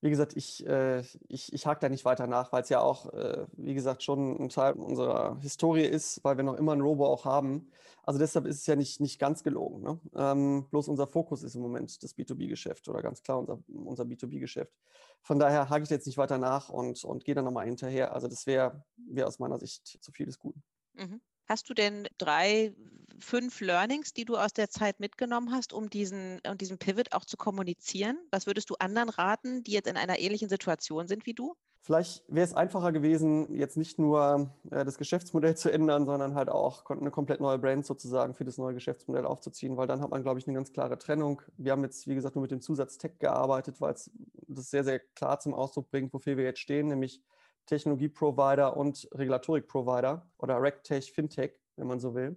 wie 0.00 0.10
gesagt, 0.10 0.36
ich, 0.36 0.64
äh, 0.66 1.00
ich, 1.28 1.52
ich 1.52 1.66
hake 1.66 1.80
da 1.80 1.88
nicht 1.88 2.04
weiter 2.04 2.26
nach, 2.26 2.52
weil 2.52 2.62
es 2.62 2.68
ja 2.68 2.80
auch, 2.80 3.12
äh, 3.12 3.46
wie 3.52 3.74
gesagt, 3.74 4.02
schon 4.02 4.36
ein 4.40 4.48
Teil 4.48 4.74
unserer 4.74 5.38
Historie 5.40 5.84
ist, 5.84 6.22
weil 6.22 6.36
wir 6.36 6.44
noch 6.44 6.54
immer 6.54 6.72
ein 6.72 6.80
Robo 6.80 7.06
auch 7.06 7.24
haben. 7.24 7.70
Also 8.04 8.18
deshalb 8.18 8.46
ist 8.46 8.58
es 8.58 8.66
ja 8.66 8.76
nicht, 8.76 9.00
nicht 9.00 9.18
ganz 9.18 9.42
gelogen. 9.42 9.82
Ne? 9.82 10.00
Ähm, 10.14 10.66
bloß 10.70 10.88
unser 10.88 11.06
Fokus 11.06 11.42
ist 11.42 11.56
im 11.56 11.62
Moment 11.62 12.02
das 12.02 12.16
B2B-Geschäft 12.16 12.88
oder 12.88 13.02
ganz 13.02 13.22
klar 13.22 13.38
unser, 13.38 13.58
unser 13.68 14.04
B2B-Geschäft. 14.04 14.72
Von 15.20 15.38
daher 15.38 15.68
hake 15.68 15.82
ich 15.82 15.90
jetzt 15.90 16.06
nicht 16.06 16.16
weiter 16.16 16.38
nach 16.38 16.68
und, 16.68 17.04
und 17.04 17.24
gehe 17.24 17.34
dann 17.34 17.44
nochmal 17.44 17.66
hinterher. 17.66 18.14
Also 18.14 18.28
das 18.28 18.46
wäre 18.46 18.84
wär 18.96 19.26
aus 19.26 19.40
meiner 19.40 19.58
Sicht 19.58 19.98
zu 20.00 20.12
viel 20.12 20.26
des 20.26 20.38
Guten. 20.38 20.62
Mhm. 20.94 21.20
Hast 21.48 21.70
du 21.70 21.74
denn 21.74 22.06
drei, 22.18 22.74
fünf 23.18 23.60
Learnings, 23.60 24.12
die 24.12 24.26
du 24.26 24.36
aus 24.36 24.52
der 24.52 24.68
Zeit 24.68 25.00
mitgenommen 25.00 25.50
hast, 25.50 25.72
um 25.72 25.88
diesen, 25.88 26.40
um 26.46 26.58
diesen 26.58 26.78
Pivot 26.78 27.12
auch 27.12 27.24
zu 27.24 27.38
kommunizieren? 27.38 28.18
Was 28.30 28.46
würdest 28.46 28.68
du 28.68 28.74
anderen 28.78 29.08
raten, 29.08 29.62
die 29.64 29.72
jetzt 29.72 29.88
in 29.88 29.96
einer 29.96 30.18
ähnlichen 30.18 30.50
Situation 30.50 31.08
sind 31.08 31.24
wie 31.24 31.32
du? 31.32 31.54
Vielleicht 31.80 32.22
wäre 32.28 32.44
es 32.44 32.52
einfacher 32.52 32.92
gewesen, 32.92 33.54
jetzt 33.54 33.78
nicht 33.78 33.98
nur 33.98 34.50
äh, 34.70 34.84
das 34.84 34.98
Geschäftsmodell 34.98 35.56
zu 35.56 35.70
ändern, 35.70 36.04
sondern 36.04 36.34
halt 36.34 36.50
auch 36.50 36.84
eine 36.90 37.10
komplett 37.10 37.40
neue 37.40 37.58
Brand 37.58 37.86
sozusagen 37.86 38.34
für 38.34 38.44
das 38.44 38.58
neue 38.58 38.74
Geschäftsmodell 38.74 39.24
aufzuziehen, 39.24 39.76
weil 39.78 39.86
dann 39.86 40.02
hat 40.02 40.10
man, 40.10 40.22
glaube 40.22 40.38
ich, 40.38 40.46
eine 40.46 40.54
ganz 40.54 40.72
klare 40.72 40.98
Trennung. 40.98 41.40
Wir 41.56 41.72
haben 41.72 41.82
jetzt, 41.84 42.06
wie 42.06 42.14
gesagt, 42.14 42.34
nur 42.34 42.42
mit 42.42 42.50
dem 42.50 42.60
Zusatz 42.60 42.98
Tech 42.98 43.12
gearbeitet, 43.18 43.80
weil 43.80 43.94
es 43.94 44.10
das 44.48 44.70
sehr, 44.70 44.84
sehr 44.84 44.98
klar 44.98 45.40
zum 45.40 45.54
Ausdruck 45.54 45.90
bringt, 45.90 46.12
wofür 46.12 46.36
wir 46.36 46.44
jetzt 46.44 46.60
stehen, 46.60 46.88
nämlich 46.88 47.22
Technologie-Provider 47.68 48.76
und 48.76 49.08
Regulatorik-Provider 49.12 50.28
oder 50.38 50.60
RegTech, 50.60 51.12
Fintech, 51.12 51.52
wenn 51.76 51.86
man 51.86 52.00
so 52.00 52.14
will. 52.14 52.36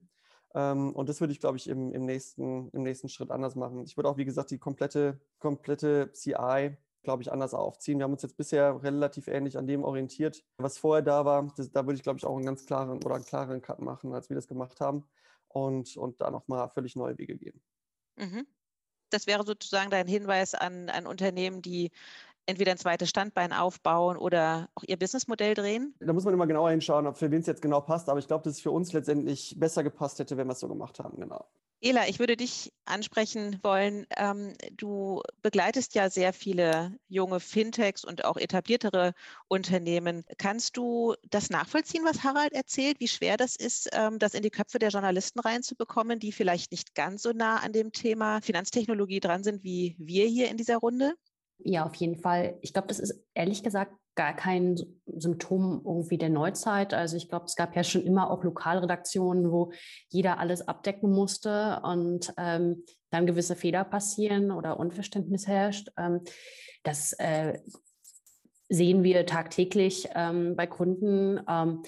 Ähm, 0.53 0.93
und 0.93 1.09
das 1.09 1.19
würde 1.21 1.33
ich, 1.33 1.39
glaube 1.39 1.57
ich, 1.57 1.67
im, 1.67 1.91
im, 1.93 2.05
nächsten, 2.05 2.69
im 2.69 2.83
nächsten 2.83 3.09
Schritt 3.09 3.31
anders 3.31 3.55
machen. 3.55 3.83
Ich 3.83 3.97
würde 3.97 4.09
auch, 4.09 4.17
wie 4.17 4.25
gesagt, 4.25 4.51
die 4.51 4.59
komplette, 4.59 5.19
komplette 5.39 6.11
CI, 6.11 6.77
glaube 7.03 7.23
ich, 7.23 7.31
anders 7.31 7.53
aufziehen. 7.53 7.99
Wir 7.99 8.03
haben 8.03 8.13
uns 8.13 8.21
jetzt 8.21 8.37
bisher 8.37 8.83
relativ 8.83 9.27
ähnlich 9.27 9.57
an 9.57 9.65
dem 9.65 9.83
orientiert, 9.83 10.43
was 10.57 10.77
vorher 10.77 11.01
da 11.01 11.25
war. 11.25 11.51
Das, 11.55 11.71
da 11.71 11.85
würde 11.85 11.95
ich, 11.95 12.03
glaube 12.03 12.17
ich, 12.17 12.25
auch 12.25 12.35
einen 12.35 12.45
ganz 12.45 12.65
klaren 12.65 13.03
oder 13.03 13.15
einen 13.15 13.25
klareren 13.25 13.61
Cut 13.61 13.79
machen, 13.79 14.13
als 14.13 14.29
wir 14.29 14.35
das 14.35 14.47
gemacht 14.47 14.81
haben. 14.81 15.05
Und, 15.47 15.97
und 15.97 16.21
da 16.21 16.31
nochmal 16.31 16.69
völlig 16.69 16.95
neue 16.95 17.17
Wege 17.17 17.35
gehen. 17.37 17.61
Mhm. 18.17 18.45
Das 19.09 19.27
wäre 19.27 19.45
sozusagen 19.45 19.89
dein 19.89 20.07
Hinweis 20.07 20.53
an, 20.53 20.89
an 20.89 21.05
Unternehmen, 21.05 21.61
die 21.61 21.91
entweder 22.45 22.71
ein 22.71 22.77
zweites 22.77 23.09
Standbein 23.09 23.53
aufbauen 23.53 24.17
oder 24.17 24.69
auch 24.75 24.83
ihr 24.87 24.97
Businessmodell 24.97 25.53
drehen? 25.53 25.95
Da 25.99 26.13
muss 26.13 26.25
man 26.25 26.33
immer 26.33 26.47
genauer 26.47 26.71
hinschauen, 26.71 27.07
ob 27.07 27.17
für 27.17 27.31
wen 27.31 27.41
es 27.41 27.47
jetzt 27.47 27.61
genau 27.61 27.81
passt. 27.81 28.09
Aber 28.09 28.19
ich 28.19 28.27
glaube, 28.27 28.43
dass 28.43 28.53
es 28.53 28.61
für 28.61 28.71
uns 28.71 28.93
letztendlich 28.93 29.55
besser 29.59 29.83
gepasst 29.83 30.19
hätte, 30.19 30.37
wenn 30.37 30.47
wir 30.47 30.53
es 30.53 30.59
so 30.59 30.67
gemacht 30.67 30.99
haben. 30.99 31.19
Genau. 31.19 31.45
Ela, 31.83 32.07
ich 32.07 32.19
würde 32.19 32.37
dich 32.37 32.71
ansprechen 32.85 33.57
wollen. 33.63 34.05
Ähm, 34.15 34.53
du 34.77 35.23
begleitest 35.41 35.95
ja 35.95 36.11
sehr 36.11 36.31
viele 36.31 36.95
junge 37.07 37.39
Fintechs 37.39 38.05
und 38.05 38.23
auch 38.23 38.37
etabliertere 38.37 39.13
Unternehmen. 39.47 40.23
Kannst 40.37 40.77
du 40.77 41.15
das 41.31 41.49
nachvollziehen, 41.49 42.05
was 42.05 42.23
Harald 42.23 42.53
erzählt, 42.53 42.99
wie 42.99 43.07
schwer 43.07 43.35
das 43.35 43.55
ist, 43.55 43.89
ähm, 43.93 44.19
das 44.19 44.35
in 44.35 44.43
die 44.43 44.51
Köpfe 44.51 44.77
der 44.77 44.89
Journalisten 44.89 45.39
reinzubekommen, 45.39 46.19
die 46.19 46.31
vielleicht 46.31 46.71
nicht 46.71 46.93
ganz 46.93 47.23
so 47.23 47.31
nah 47.31 47.57
an 47.57 47.73
dem 47.73 47.91
Thema 47.91 48.41
Finanztechnologie 48.41 49.19
dran 49.19 49.43
sind 49.43 49.63
wie 49.63 49.95
wir 49.97 50.27
hier 50.27 50.49
in 50.49 50.57
dieser 50.57 50.77
Runde? 50.77 51.15
Ja, 51.63 51.85
auf 51.85 51.95
jeden 51.95 52.17
Fall. 52.17 52.57
Ich 52.61 52.73
glaube, 52.73 52.87
das 52.87 52.99
ist 52.99 53.23
ehrlich 53.33 53.63
gesagt 53.63 53.93
gar 54.15 54.35
kein 54.35 54.75
Symptom 55.05 55.81
irgendwie 55.85 56.17
der 56.17 56.29
Neuzeit. 56.29 56.93
Also 56.93 57.15
ich 57.15 57.29
glaube, 57.29 57.45
es 57.45 57.55
gab 57.55 57.75
ja 57.75 57.83
schon 57.83 58.03
immer 58.03 58.29
auch 58.29 58.43
Lokalredaktionen, 58.43 59.51
wo 59.51 59.71
jeder 60.09 60.37
alles 60.39 60.67
abdecken 60.67 61.11
musste 61.11 61.81
und 61.83 62.33
ähm, 62.37 62.83
dann 63.09 63.25
gewisse 63.25 63.55
Fehler 63.55 63.83
passieren 63.83 64.51
oder 64.51 64.79
Unverständnis 64.79 65.47
herrscht. 65.47 65.91
Ähm, 65.97 66.21
das 66.83 67.13
äh, 67.13 67.59
sehen 68.71 69.03
wir 69.03 69.25
tagtäglich 69.25 70.07
ähm, 70.15 70.55
bei 70.55 70.65
Kunden. 70.65 71.39
Ähm, 71.47 71.83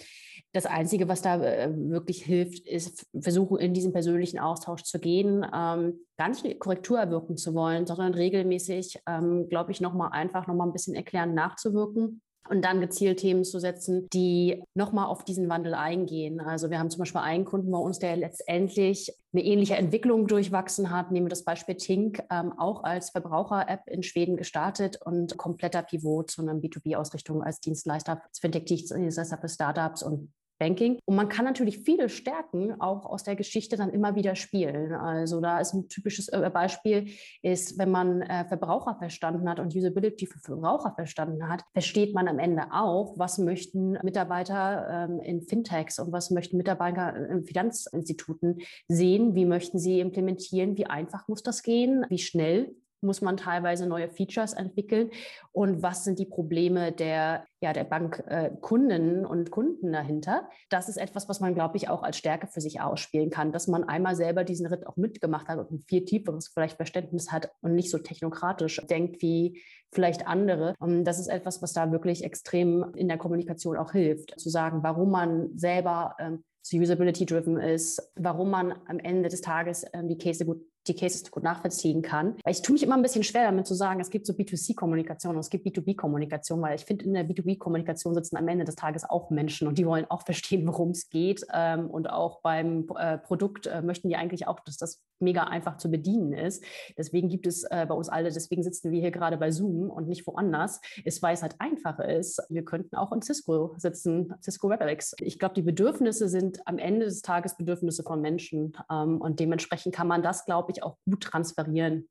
das 0.51 0.65
Einzige, 0.67 1.07
was 1.07 1.21
da 1.21 1.41
äh, 1.41 1.71
wirklich 1.73 2.23
hilft, 2.23 2.67
ist 2.67 3.07
versuchen, 3.19 3.57
in 3.57 3.73
diesen 3.73 3.93
persönlichen 3.93 4.37
Austausch 4.37 4.83
zu 4.83 4.99
gehen, 4.99 5.43
ähm, 5.43 5.99
gar 6.17 6.29
nicht 6.29 6.45
eine 6.45 6.55
Korrektur 6.55 6.99
erwirken 6.99 7.37
zu 7.37 7.55
wollen, 7.55 7.87
sondern 7.87 8.13
regelmäßig, 8.13 8.99
ähm, 9.07 9.47
glaube 9.49 9.71
ich, 9.71 9.81
nochmal 9.81 10.11
einfach 10.11 10.45
nochmal 10.45 10.67
ein 10.67 10.73
bisschen 10.73 10.93
erklären, 10.93 11.33
nachzuwirken 11.33 12.21
und 12.49 12.63
dann 12.63 12.81
gezielt 12.81 13.19
Themen 13.19 13.43
zu 13.43 13.59
setzen, 13.59 14.09
die 14.09 14.63
nochmal 14.73 15.07
auf 15.07 15.23
diesen 15.23 15.49
Wandel 15.49 15.73
eingehen. 15.73 16.39
Also 16.41 16.69
wir 16.69 16.79
haben 16.79 16.89
zum 16.89 16.99
Beispiel 16.99 17.21
einen 17.21 17.45
Kunden 17.45 17.71
bei 17.71 17.77
uns, 17.77 17.99
der 17.99 18.17
letztendlich 18.17 19.13
eine 19.33 19.43
ähnliche 19.43 19.75
Entwicklung 19.75 20.27
durchwachsen 20.27 20.91
hat. 20.91 21.11
Nehmen 21.11 21.27
wir 21.27 21.29
das 21.29 21.45
Beispiel 21.45 21.75
Tink, 21.75 22.21
ähm, 22.29 22.53
auch 22.57 22.83
als 22.83 23.11
Verbraucher-App 23.11 23.81
in 23.87 24.03
Schweden 24.03 24.37
gestartet 24.37 24.99
und 25.03 25.37
kompletter 25.37 25.83
Pivot 25.83 26.31
zu 26.31 26.41
einer 26.41 26.53
B2B-Ausrichtung 26.53 27.43
als 27.43 27.59
Dienstleister, 27.59 28.21
Fintech-Dienstleister 28.39 29.37
für 29.37 29.49
Startups 29.49 30.03
und 30.03 30.31
Banking. 30.59 30.99
Und 31.05 31.15
man 31.15 31.29
kann 31.29 31.45
natürlich 31.45 31.79
viele 31.79 32.09
Stärken 32.09 32.79
auch 32.79 33.05
aus 33.05 33.23
der 33.23 33.35
Geschichte 33.35 33.77
dann 33.77 33.89
immer 33.89 34.15
wieder 34.15 34.35
spielen. 34.35 34.93
Also 34.93 35.41
da 35.41 35.59
ist 35.59 35.73
ein 35.73 35.87
typisches 35.89 36.29
äh, 36.29 36.49
Beispiel, 36.53 37.09
ist, 37.41 37.77
wenn 37.77 37.91
man 37.91 38.21
äh, 38.21 38.45
Verbraucher 38.45 38.95
verstanden 38.95 39.49
hat 39.49 39.59
und 39.59 39.75
Usability 39.75 40.27
für 40.27 40.39
Verbraucher 40.39 40.93
verstanden 40.95 41.47
hat, 41.49 41.63
versteht 41.73 42.13
man 42.13 42.27
am 42.27 42.39
Ende 42.39 42.63
auch, 42.71 43.17
was 43.17 43.37
möchten 43.37 43.97
Mitarbeiter 44.03 45.07
ähm, 45.09 45.19
in 45.19 45.41
Fintechs 45.41 45.99
und 45.99 46.11
was 46.11 46.31
möchten 46.31 46.57
Mitarbeiter 46.57 47.15
in 47.29 47.45
Finanzinstituten 47.45 48.59
sehen, 48.87 49.35
wie 49.35 49.45
möchten 49.45 49.79
sie 49.79 49.99
implementieren, 49.99 50.77
wie 50.77 50.85
einfach 50.85 51.27
muss 51.27 51.43
das 51.43 51.63
gehen, 51.63 52.05
wie 52.09 52.19
schnell 52.19 52.75
muss 53.03 53.21
man 53.21 53.37
teilweise 53.37 53.85
neue 53.85 54.09
Features 54.09 54.53
entwickeln 54.53 55.11
und 55.51 55.83
was 55.83 56.03
sind 56.03 56.19
die 56.19 56.25
Probleme 56.25 56.91
der, 56.91 57.45
ja, 57.61 57.73
der 57.73 57.83
Bankkunden 57.83 59.23
äh, 59.23 59.27
und 59.27 59.51
Kunden 59.51 59.91
dahinter. 59.91 60.49
Das 60.69 60.89
ist 60.89 60.97
etwas, 60.97 61.29
was 61.29 61.39
man, 61.39 61.53
glaube 61.53 61.77
ich, 61.77 61.89
auch 61.89 62.03
als 62.03 62.17
Stärke 62.17 62.47
für 62.47 62.61
sich 62.61 62.81
ausspielen 62.81 63.29
kann, 63.29 63.51
dass 63.51 63.67
man 63.67 63.83
einmal 63.83 64.15
selber 64.15 64.43
diesen 64.43 64.65
Ritt 64.65 64.87
auch 64.87 64.97
mitgemacht 64.97 65.47
hat 65.47 65.59
und 65.59 65.71
ein 65.71 65.83
viel 65.87 66.05
tieferes 66.05 66.47
vielleicht 66.47 66.77
Verständnis 66.77 67.31
hat 67.31 67.51
und 67.61 67.75
nicht 67.75 67.91
so 67.91 67.97
technokratisch 67.97 68.81
denkt 68.89 69.21
wie 69.21 69.61
vielleicht 69.93 70.27
andere. 70.27 70.75
Und 70.79 71.03
das 71.03 71.19
ist 71.19 71.27
etwas, 71.27 71.61
was 71.61 71.73
da 71.73 71.91
wirklich 71.91 72.23
extrem 72.23 72.93
in 72.95 73.07
der 73.07 73.17
Kommunikation 73.17 73.77
auch 73.77 73.91
hilft, 73.91 74.39
zu 74.39 74.49
sagen, 74.49 74.83
warum 74.83 75.11
man 75.11 75.57
selber 75.57 76.15
ähm, 76.19 76.43
usability-driven 76.71 77.57
ist, 77.57 78.11
warum 78.15 78.49
man 78.49 78.73
am 78.87 78.99
Ende 78.99 79.29
des 79.29 79.41
Tages 79.41 79.85
ähm, 79.93 80.07
die 80.07 80.17
Case 80.17 80.45
gut 80.45 80.65
die 80.87 80.95
Cases 80.95 81.29
gut 81.29 81.43
nachvollziehen 81.43 82.01
kann. 82.01 82.35
Weil 82.43 82.53
ich 82.53 82.61
tue 82.61 82.73
mich 82.73 82.83
immer 82.83 82.95
ein 82.95 83.01
bisschen 83.01 83.23
schwer 83.23 83.43
damit 83.43 83.67
zu 83.67 83.73
sagen, 83.73 83.99
es 83.99 84.09
gibt 84.09 84.25
so 84.25 84.33
B2C-Kommunikation 84.33 85.35
und 85.35 85.39
es 85.39 85.49
gibt 85.49 85.65
B2B-Kommunikation, 85.65 86.61
weil 86.61 86.75
ich 86.75 86.85
finde, 86.85 87.05
in 87.05 87.13
der 87.13 87.27
B2B-Kommunikation 87.27 88.13
sitzen 88.13 88.37
am 88.37 88.47
Ende 88.47 88.65
des 88.65 88.75
Tages 88.75 89.09
auch 89.09 89.29
Menschen 89.29 89.67
und 89.67 89.77
die 89.77 89.85
wollen 89.85 90.05
auch 90.09 90.21
verstehen, 90.25 90.67
worum 90.67 90.89
es 90.89 91.09
geht. 91.09 91.45
Ähm, 91.53 91.89
und 91.89 92.09
auch 92.09 92.41
beim 92.41 92.87
äh, 92.97 93.17
Produkt 93.17 93.67
äh, 93.67 93.81
möchten 93.81 94.09
die 94.09 94.15
eigentlich 94.15 94.47
auch, 94.47 94.59
dass 94.61 94.77
das 94.77 95.01
mega 95.23 95.45
einfach 95.45 95.77
zu 95.77 95.89
bedienen 95.89 96.33
ist. 96.33 96.63
Deswegen 96.97 97.29
gibt 97.29 97.47
es 97.47 97.63
äh, 97.63 97.85
bei 97.87 97.95
uns 97.95 98.09
alle, 98.09 98.31
deswegen 98.31 98.63
sitzen 98.63 98.91
wir 98.91 98.99
hier 98.99 99.11
gerade 99.11 99.37
bei 99.37 99.51
Zoom 99.51 99.89
und 99.89 100.07
nicht 100.07 100.27
woanders, 100.27 100.81
ist, 101.03 101.21
weil 101.21 101.33
es 101.33 101.41
halt 101.41 101.55
einfacher 101.59 102.07
ist. 102.07 102.41
Wir 102.49 102.63
könnten 102.65 102.95
auch 102.95 103.11
in 103.11 103.21
Cisco 103.21 103.75
sitzen, 103.77 104.33
Cisco 104.41 104.69
WebEx. 104.69 105.15
Ich 105.19 105.39
glaube, 105.39 105.55
die 105.55 105.61
Bedürfnisse 105.61 106.27
sind 106.29 106.65
am 106.67 106.77
Ende 106.77 107.05
des 107.05 107.21
Tages 107.21 107.57
Bedürfnisse 107.57 108.03
von 108.03 108.21
Menschen 108.21 108.77
ähm, 108.91 109.21
und 109.21 109.39
dementsprechend 109.39 109.95
kann 109.95 110.07
man 110.07 110.21
das, 110.21 110.45
glaube 110.45 110.71
ich, 110.71 110.83
auch 110.83 110.97
gut 111.05 111.23
transferieren. 111.23 112.07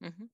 Mhm. 0.00 0.30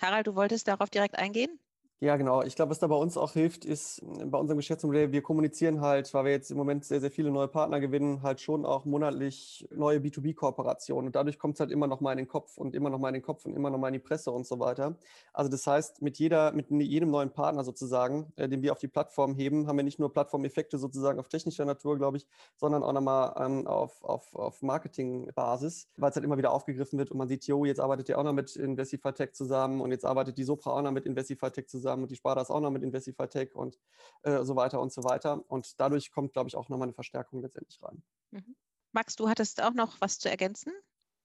Harald, 0.00 0.26
du 0.26 0.34
wolltest 0.34 0.68
darauf 0.68 0.90
direkt 0.90 1.18
eingehen? 1.18 1.58
Ja, 2.00 2.16
genau. 2.16 2.42
Ich 2.42 2.54
glaube, 2.56 2.70
was 2.70 2.80
da 2.80 2.86
bei 2.88 2.96
uns 2.96 3.16
auch 3.16 3.32
hilft, 3.32 3.64
ist 3.64 4.02
äh, 4.02 4.26
bei 4.26 4.36
unserem 4.36 4.58
Geschäftsmodell, 4.58 5.12
wir 5.12 5.22
kommunizieren 5.22 5.80
halt, 5.80 6.12
weil 6.12 6.24
wir 6.24 6.32
jetzt 6.32 6.50
im 6.50 6.56
Moment 6.58 6.84
sehr, 6.84 7.00
sehr 7.00 7.10
viele 7.10 7.30
neue 7.30 7.48
Partner 7.48 7.80
gewinnen, 7.80 8.22
halt 8.22 8.40
schon 8.40 8.66
auch 8.66 8.84
monatlich 8.84 9.66
neue 9.74 10.00
B2B-Kooperationen. 10.00 11.06
Und 11.06 11.16
dadurch 11.16 11.38
kommt 11.38 11.54
es 11.54 11.60
halt 11.60 11.70
immer 11.70 11.86
noch 11.86 12.00
mal 12.00 12.12
in 12.12 12.18
den 12.18 12.28
Kopf 12.28 12.58
und 12.58 12.74
immer 12.74 12.90
noch 12.90 12.98
mal 12.98 13.08
in 13.08 13.14
den 13.14 13.22
Kopf 13.22 13.46
und 13.46 13.54
immer 13.54 13.70
noch 13.70 13.78
mal 13.78 13.88
in 13.88 13.94
die 13.94 14.00
Presse 14.00 14.32
und 14.32 14.44
so 14.46 14.58
weiter. 14.58 14.96
Also 15.32 15.50
das 15.50 15.66
heißt, 15.66 16.02
mit 16.02 16.18
jeder, 16.18 16.52
mit 16.52 16.68
jedem 16.70 17.10
neuen 17.10 17.30
Partner 17.30 17.64
sozusagen, 17.64 18.32
äh, 18.36 18.48
den 18.48 18.60
wir 18.62 18.72
auf 18.72 18.80
die 18.80 18.88
Plattform 18.88 19.34
heben, 19.34 19.66
haben 19.66 19.76
wir 19.76 19.84
nicht 19.84 19.98
nur 20.00 20.12
Plattformeffekte 20.12 20.78
sozusagen 20.78 21.18
auf 21.20 21.28
technischer 21.28 21.64
Natur, 21.64 21.96
glaube 21.96 22.16
ich, 22.18 22.26
sondern 22.56 22.82
auch 22.82 22.92
nochmal 22.92 23.34
ähm, 23.38 23.66
auf, 23.66 24.02
auf, 24.04 24.34
auf 24.34 24.62
Marketingbasis, 24.62 25.88
weil 25.96 26.10
es 26.10 26.16
halt 26.16 26.24
immer 26.24 26.36
wieder 26.36 26.52
aufgegriffen 26.52 26.98
wird 26.98 27.12
und 27.12 27.18
man 27.18 27.28
sieht, 27.28 27.46
jo, 27.46 27.64
jetzt 27.64 27.80
arbeitet 27.80 28.08
ihr 28.10 28.18
auch 28.18 28.24
noch 28.24 28.32
mit 28.34 28.56
Investify 28.56 29.12
Tech 29.12 29.32
zusammen 29.32 29.80
und 29.80 29.90
jetzt 29.90 30.04
arbeitet 30.04 30.36
die 30.36 30.44
Sopra 30.44 30.72
auch 30.72 30.82
noch 30.82 30.92
mit 30.92 31.06
Investify 31.06 31.50
Tech 31.50 31.68
zusammen 31.68 31.83
zusammen 31.84 32.04
und 32.04 32.10
die 32.10 32.16
Sparda 32.16 32.40
ist 32.40 32.50
auch 32.50 32.60
noch 32.60 32.70
mit 32.70 32.82
Investify 32.82 33.28
Tech 33.28 33.54
und 33.54 33.78
äh, 34.22 34.42
so 34.42 34.56
weiter 34.56 34.80
und 34.80 34.92
so 34.92 35.04
weiter. 35.04 35.44
Und 35.48 35.78
dadurch 35.78 36.10
kommt, 36.10 36.32
glaube 36.32 36.48
ich, 36.48 36.56
auch 36.56 36.68
nochmal 36.68 36.86
eine 36.86 36.94
Verstärkung 36.94 37.42
letztendlich 37.42 37.80
rein. 37.82 38.02
Mhm. 38.30 38.56
Max, 38.92 39.16
du 39.16 39.28
hattest 39.28 39.62
auch 39.62 39.74
noch 39.74 40.00
was 40.00 40.18
zu 40.18 40.30
ergänzen? 40.30 40.72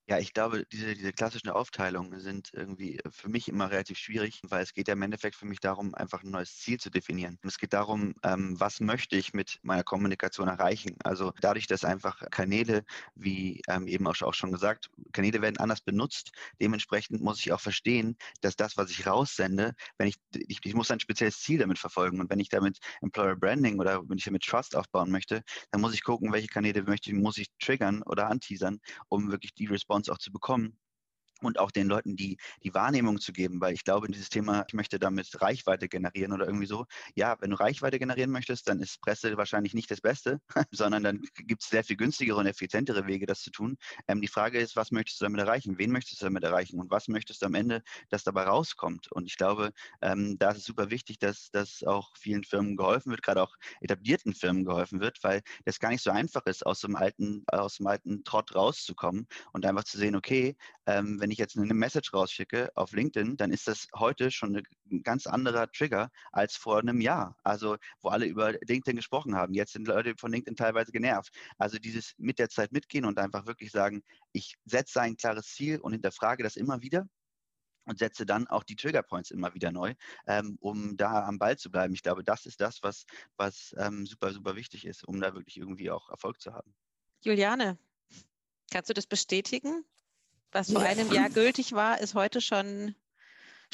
Ja, 0.10 0.18
ich 0.18 0.34
glaube, 0.34 0.66
diese, 0.72 0.96
diese 0.96 1.14
klassischen 1.14 1.50
Aufteilungen 1.50 2.20
sind 2.20 2.50
irgendwie 2.52 2.98
äh, 2.98 3.12
für 3.12 3.30
mich 3.30 3.48
immer 3.48 3.70
relativ 3.70 4.00
schwierig, 4.00 4.42
weil 4.44 4.64
es 4.64 4.74
geht 4.74 4.88
ja 4.88 4.94
im 4.96 5.02
Endeffekt 5.04 5.36
für 5.36 5.46
mich 5.46 5.60
darum, 5.60 5.94
einfach 5.94 6.24
ein 6.24 6.32
neues 6.32 6.58
Ziel 6.58 6.80
zu 6.80 6.90
definieren. 6.90 7.38
Es 7.44 7.60
geht 7.60 7.74
darum, 7.74 8.16
ähm, 8.24 8.60
was 8.60 8.80
möchte 8.80 9.18
ich 9.18 9.34
mit 9.34 9.60
meiner 9.62 9.84
Kommunikation 9.84 10.48
erreichen. 10.48 10.96
Also 11.04 11.32
dadurch, 11.42 11.68
dass 11.68 11.84
einfach 11.86 12.24
Kanäle, 12.32 12.84
wie 13.14 13.62
ähm, 13.68 13.86
eben 13.88 14.08
auch, 14.08 14.20
auch 14.24 14.34
schon 14.34 14.52
gesagt, 14.52 14.90
Kanäle 15.12 15.44
werden 15.44 15.58
anders 15.58 15.82
benutzt. 15.82 16.32
Dementsprechend 16.60 17.22
muss 17.22 17.40
ich 17.40 17.52
auch 17.54 17.62
verstehen, 17.62 18.18
dass 18.42 18.56
das, 18.56 18.78
was 18.78 18.90
ich 18.90 19.06
raussende, 19.06 19.74
wenn 20.00 20.08
ich, 20.08 20.16
ich, 20.34 20.58
ich 20.64 20.74
muss 20.74 20.90
ein 20.90 21.00
spezielles 21.00 21.40
Ziel 21.40 21.60
damit 21.60 21.78
verfolgen. 21.78 22.20
Und 22.20 22.32
wenn 22.32 22.40
ich 22.40 22.50
damit 22.50 22.80
Employer 23.02 23.36
Branding 23.36 23.80
oder 23.80 24.02
wenn 24.10 24.18
ich 24.18 24.24
damit 24.26 24.42
Trust 24.44 24.76
aufbauen 24.76 25.12
möchte, 25.12 25.44
dann 25.70 25.82
muss 25.82 25.94
ich 25.94 26.02
gucken, 26.04 26.34
welche 26.34 26.48
Kanäle 26.48 26.82
möchte, 26.82 27.14
muss 27.14 27.38
ich 27.38 27.48
triggern 27.60 28.02
oder 28.08 28.28
anteasern, 28.28 28.80
um 29.08 29.30
wirklich 29.32 29.54
die 29.54 29.68
Response 29.68 29.99
uns 30.00 30.10
auch 30.10 30.18
zu 30.18 30.32
bekommen 30.32 30.78
und 31.46 31.60
auch 31.60 31.72
den 31.72 31.88
Leuten 31.88 32.16
die, 32.16 32.38
die 32.64 32.74
Wahrnehmung 32.74 33.20
zu 33.20 33.34
geben, 33.34 33.62
weil 33.62 33.74
ich 33.74 33.84
glaube, 33.84 34.08
dieses 34.08 34.30
Thema, 34.30 34.66
ich 34.68 34.74
möchte 34.74 35.00
damit 35.00 35.42
Reichweite 35.42 35.88
generieren 35.88 36.34
oder 36.34 36.46
irgendwie 36.46 36.66
so. 36.66 36.86
Ja, 37.16 37.38
wenn 37.40 37.52
du 37.52 37.60
Reichweite 37.60 38.00
generieren 38.00 38.32
möchtest, 38.32 38.68
dann 38.68 38.80
ist 38.80 39.02
Presse 39.02 39.38
wahrscheinlich 39.38 39.74
nicht 39.74 39.90
das 39.92 40.02
Beste, 40.02 40.42
sondern 40.72 41.04
dann 41.04 41.22
gibt 41.36 41.64
es 41.64 41.70
sehr 41.70 41.84
viel 41.84 41.98
günstigere 41.98 42.38
und 42.38 42.46
effizientere 42.46 43.08
Wege, 43.08 43.26
das 43.26 43.42
zu 43.42 43.52
tun. 43.52 43.78
Ähm, 44.08 44.22
die 44.22 44.28
Frage 44.28 44.60
ist, 44.60 44.76
was 44.76 44.92
möchtest 44.92 45.22
du 45.22 45.26
damit 45.26 45.40
erreichen? 45.40 45.78
Wen 45.78 45.92
möchtest 45.92 46.22
du 46.22 46.26
damit 46.26 46.44
erreichen? 46.44 46.80
Und 46.80 46.92
was 46.92 47.08
möchtest 47.08 47.42
du 47.42 47.46
am 47.48 47.56
Ende, 47.56 47.84
dass 48.10 48.24
dabei 48.24 48.44
rauskommt? 48.44 49.12
Und 49.12 49.26
ich 49.26 49.38
glaube, 49.38 49.72
ähm, 50.02 50.38
da 50.38 50.52
ist 50.52 50.58
es 50.58 50.66
super 50.66 50.90
wichtig, 50.90 51.20
dass, 51.20 51.52
dass 51.52 51.84
auch 51.84 52.16
vielen 52.18 52.44
Firmen 52.44 52.76
geholfen 52.76 53.12
wird, 53.12 53.22
gerade 53.22 53.42
auch 53.42 53.56
etablierten 53.82 54.34
Firmen 54.34 54.66
geholfen 54.66 55.00
wird, 55.00 55.24
weil 55.24 55.42
das 55.66 55.80
gar 55.80 55.90
nicht 55.90 56.04
so 56.04 56.12
einfach 56.12 56.46
ist, 56.46 56.66
aus 56.66 56.82
dem 56.82 56.96
alten, 56.96 57.44
aus 57.48 57.78
dem 57.78 57.88
alten 57.88 58.24
Trott 58.24 58.56
rauszukommen 58.56 59.28
und 59.54 59.66
einfach 59.66 59.84
zu 59.84 59.98
sehen, 59.98 60.16
okay, 60.16 60.56
ähm, 60.86 61.20
wenn 61.20 61.29
wenn 61.30 61.34
ich 61.34 61.38
jetzt 61.38 61.56
eine 61.60 61.76
Message 61.76 62.12
rausschicke 62.12 62.72
auf 62.74 62.92
LinkedIn, 62.92 63.38
dann 63.38 63.52
ist 63.52 63.68
das 63.68 63.88
heute 63.94 64.32
schon 64.32 64.64
ein 64.92 65.04
ganz 65.04 65.28
anderer 65.28 65.72
Trigger 65.72 66.10
als 66.32 66.56
vor 66.56 66.80
einem 66.80 67.02
Jahr. 67.02 67.38
Also 67.44 67.78
wo 68.02 68.10
alle 68.10 68.26
über 68.26 68.54
LinkedIn 68.54 68.96
gesprochen 68.96 69.36
haben. 69.36 69.54
Jetzt 69.54 69.74
sind 69.74 69.88
Leute 69.88 70.16
von 70.18 70.32
LinkedIn 70.32 70.56
teilweise 70.56 70.92
genervt. 70.92 71.32
Also 71.60 71.78
dieses 71.78 72.16
mit 72.18 72.40
der 72.40 72.50
Zeit 72.50 72.72
mitgehen 72.72 73.06
und 73.06 73.20
einfach 73.20 73.46
wirklich 73.46 73.70
sagen, 73.70 74.02
ich 74.32 74.56
setze 74.66 75.02
ein 75.02 75.18
klares 75.18 75.54
Ziel 75.54 75.80
und 75.80 75.92
hinterfrage 75.92 76.42
das 76.42 76.56
immer 76.56 76.82
wieder 76.82 77.08
und 77.86 78.00
setze 78.00 78.26
dann 78.26 78.48
auch 78.48 78.64
die 78.64 78.76
Triggerpoints 78.76 79.30
immer 79.30 79.54
wieder 79.54 79.72
neu, 79.72 79.94
ähm, 80.26 80.58
um 80.60 80.98
da 80.98 81.28
am 81.28 81.38
Ball 81.38 81.60
zu 81.60 81.70
bleiben. 81.70 81.94
Ich 81.94 82.02
glaube, 82.02 82.24
das 82.24 82.48
ist 82.48 82.60
das, 82.60 82.82
was, 82.82 83.06
was 83.38 83.76
ähm, 83.78 84.08
super, 84.08 84.34
super 84.34 84.56
wichtig 84.56 84.84
ist, 84.84 85.08
um 85.08 85.22
da 85.22 85.36
wirklich 85.36 85.58
irgendwie 85.58 85.92
auch 85.92 86.10
Erfolg 86.10 86.42
zu 86.42 86.56
haben. 86.56 86.74
Juliane, 87.22 87.78
kannst 88.72 88.90
du 88.90 88.96
das 88.96 89.06
bestätigen? 89.06 89.86
Was 90.52 90.72
vor 90.72 90.82
einem 90.82 91.12
Jahr 91.12 91.30
gültig 91.30 91.74
war, 91.74 92.02
ist 92.02 92.16
heute 92.16 92.42
schon 92.42 92.96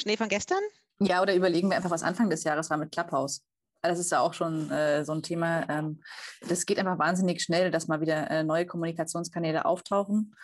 Schnee 0.00 0.16
von 0.16 0.28
gestern? 0.28 0.58
Ja, 0.98 1.22
oder 1.22 1.34
überlegen 1.34 1.70
wir 1.70 1.76
einfach, 1.76 1.90
was 1.90 2.02
Anfang 2.02 2.28
des 2.28 2.44
Jahres 2.44 2.70
war 2.70 2.76
mit 2.76 2.92
Clubhouse. 2.92 3.42
Das 3.82 3.98
ist 3.98 4.10
ja 4.10 4.20
auch 4.20 4.34
schon 4.34 4.70
äh, 4.70 5.04
so 5.04 5.12
ein 5.12 5.22
Thema. 5.22 5.68
Ähm, 5.68 6.02
das 6.48 6.66
geht 6.66 6.78
einfach 6.78 6.98
wahnsinnig 6.98 7.42
schnell, 7.42 7.70
dass 7.70 7.86
mal 7.86 8.00
wieder 8.00 8.30
äh, 8.30 8.42
neue 8.42 8.66
Kommunikationskanäle 8.66 9.64
auftauchen, 9.64 10.34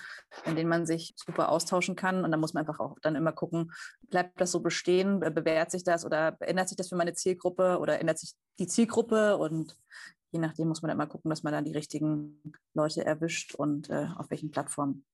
in 0.45 0.55
denen 0.55 0.69
man 0.69 0.87
sich 0.87 1.15
super 1.17 1.49
austauschen 1.49 1.97
kann. 1.97 2.25
Und 2.25 2.31
da 2.31 2.37
muss 2.37 2.55
man 2.55 2.62
einfach 2.62 2.81
auch 2.81 2.99
dann 3.01 3.17
immer 3.17 3.33
gucken, 3.33 3.73
bleibt 4.09 4.41
das 4.41 4.53
so 4.53 4.61
bestehen, 4.61 5.21
bewährt 5.21 5.71
sich 5.71 5.83
das 5.83 6.05
oder 6.05 6.37
ändert 6.41 6.69
sich 6.69 6.77
das 6.77 6.89
für 6.89 6.97
meine 6.97 7.15
Zielgruppe 7.15 7.79
oder 7.79 7.99
ändert 7.99 8.19
sich 8.19 8.35
die 8.59 8.67
Zielgruppe? 8.67 9.37
Und 9.37 9.77
je 10.31 10.39
nachdem 10.39 10.69
muss 10.69 10.83
man 10.83 10.91
dann 10.91 10.99
immer 10.99 11.09
gucken, 11.09 11.31
dass 11.31 11.43
man 11.43 11.53
dann 11.53 11.65
die 11.65 11.73
richtigen 11.73 12.41
Leute 12.75 13.05
erwischt 13.05 13.55
und 13.55 13.91
äh, 13.91 14.09
auf 14.17 14.31
welchen 14.31 14.51
Plattformen. 14.51 15.05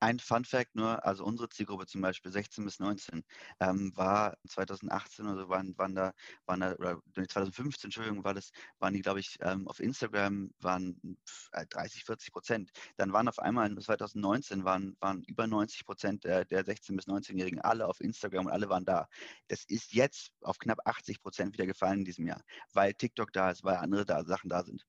Ein 0.00 0.18
Fun 0.18 0.46
Fact 0.46 0.74
nur, 0.74 1.04
also 1.04 1.24
unsere 1.24 1.50
Zielgruppe 1.50 1.86
zum 1.86 2.00
Beispiel 2.00 2.32
16 2.32 2.64
bis 2.64 2.78
19 2.78 3.22
ähm, 3.60 3.92
war 3.94 4.36
2018 4.48 5.26
oder 5.26 5.42
so 5.42 5.48
waren, 5.50 5.76
waren 5.76 5.94
da, 5.94 6.14
waren 6.46 6.60
da, 6.60 6.74
oder 6.74 7.00
2015, 7.14 7.88
Entschuldigung, 7.88 8.24
war 8.24 8.32
das, 8.32 8.50
waren 8.78 8.94
die, 8.94 9.02
glaube 9.02 9.20
ich, 9.20 9.36
ähm, 9.42 9.68
auf 9.68 9.78
Instagram 9.78 10.50
waren 10.58 11.18
30, 11.52 12.04
40 12.04 12.28
äh, 12.28 12.30
Prozent. 12.32 12.70
Dann 12.96 13.12
waren 13.12 13.28
auf 13.28 13.38
einmal 13.38 13.74
2019 13.76 14.64
waren, 14.64 14.96
waren 15.00 15.22
über 15.24 15.46
90 15.46 15.84
Prozent 15.84 16.24
der, 16.24 16.46
der 16.46 16.64
16 16.64 16.96
bis 16.96 17.06
19-Jährigen 17.06 17.60
alle 17.60 17.86
auf 17.86 18.00
Instagram 18.00 18.46
und 18.46 18.52
alle 18.52 18.70
waren 18.70 18.84
da. 18.86 19.06
Das 19.48 19.64
ist 19.64 19.92
jetzt 19.92 20.32
auf 20.40 20.58
knapp 20.58 20.78
80 20.86 21.20
Prozent 21.20 21.52
wieder 21.52 21.66
gefallen 21.66 22.00
in 22.00 22.04
diesem 22.06 22.26
Jahr, 22.26 22.42
weil 22.72 22.94
TikTok 22.94 23.32
da 23.32 23.50
ist, 23.50 23.64
weil 23.64 23.76
andere 23.76 24.06
da, 24.06 24.24
Sachen 24.24 24.48
da 24.48 24.64
sind 24.64 24.86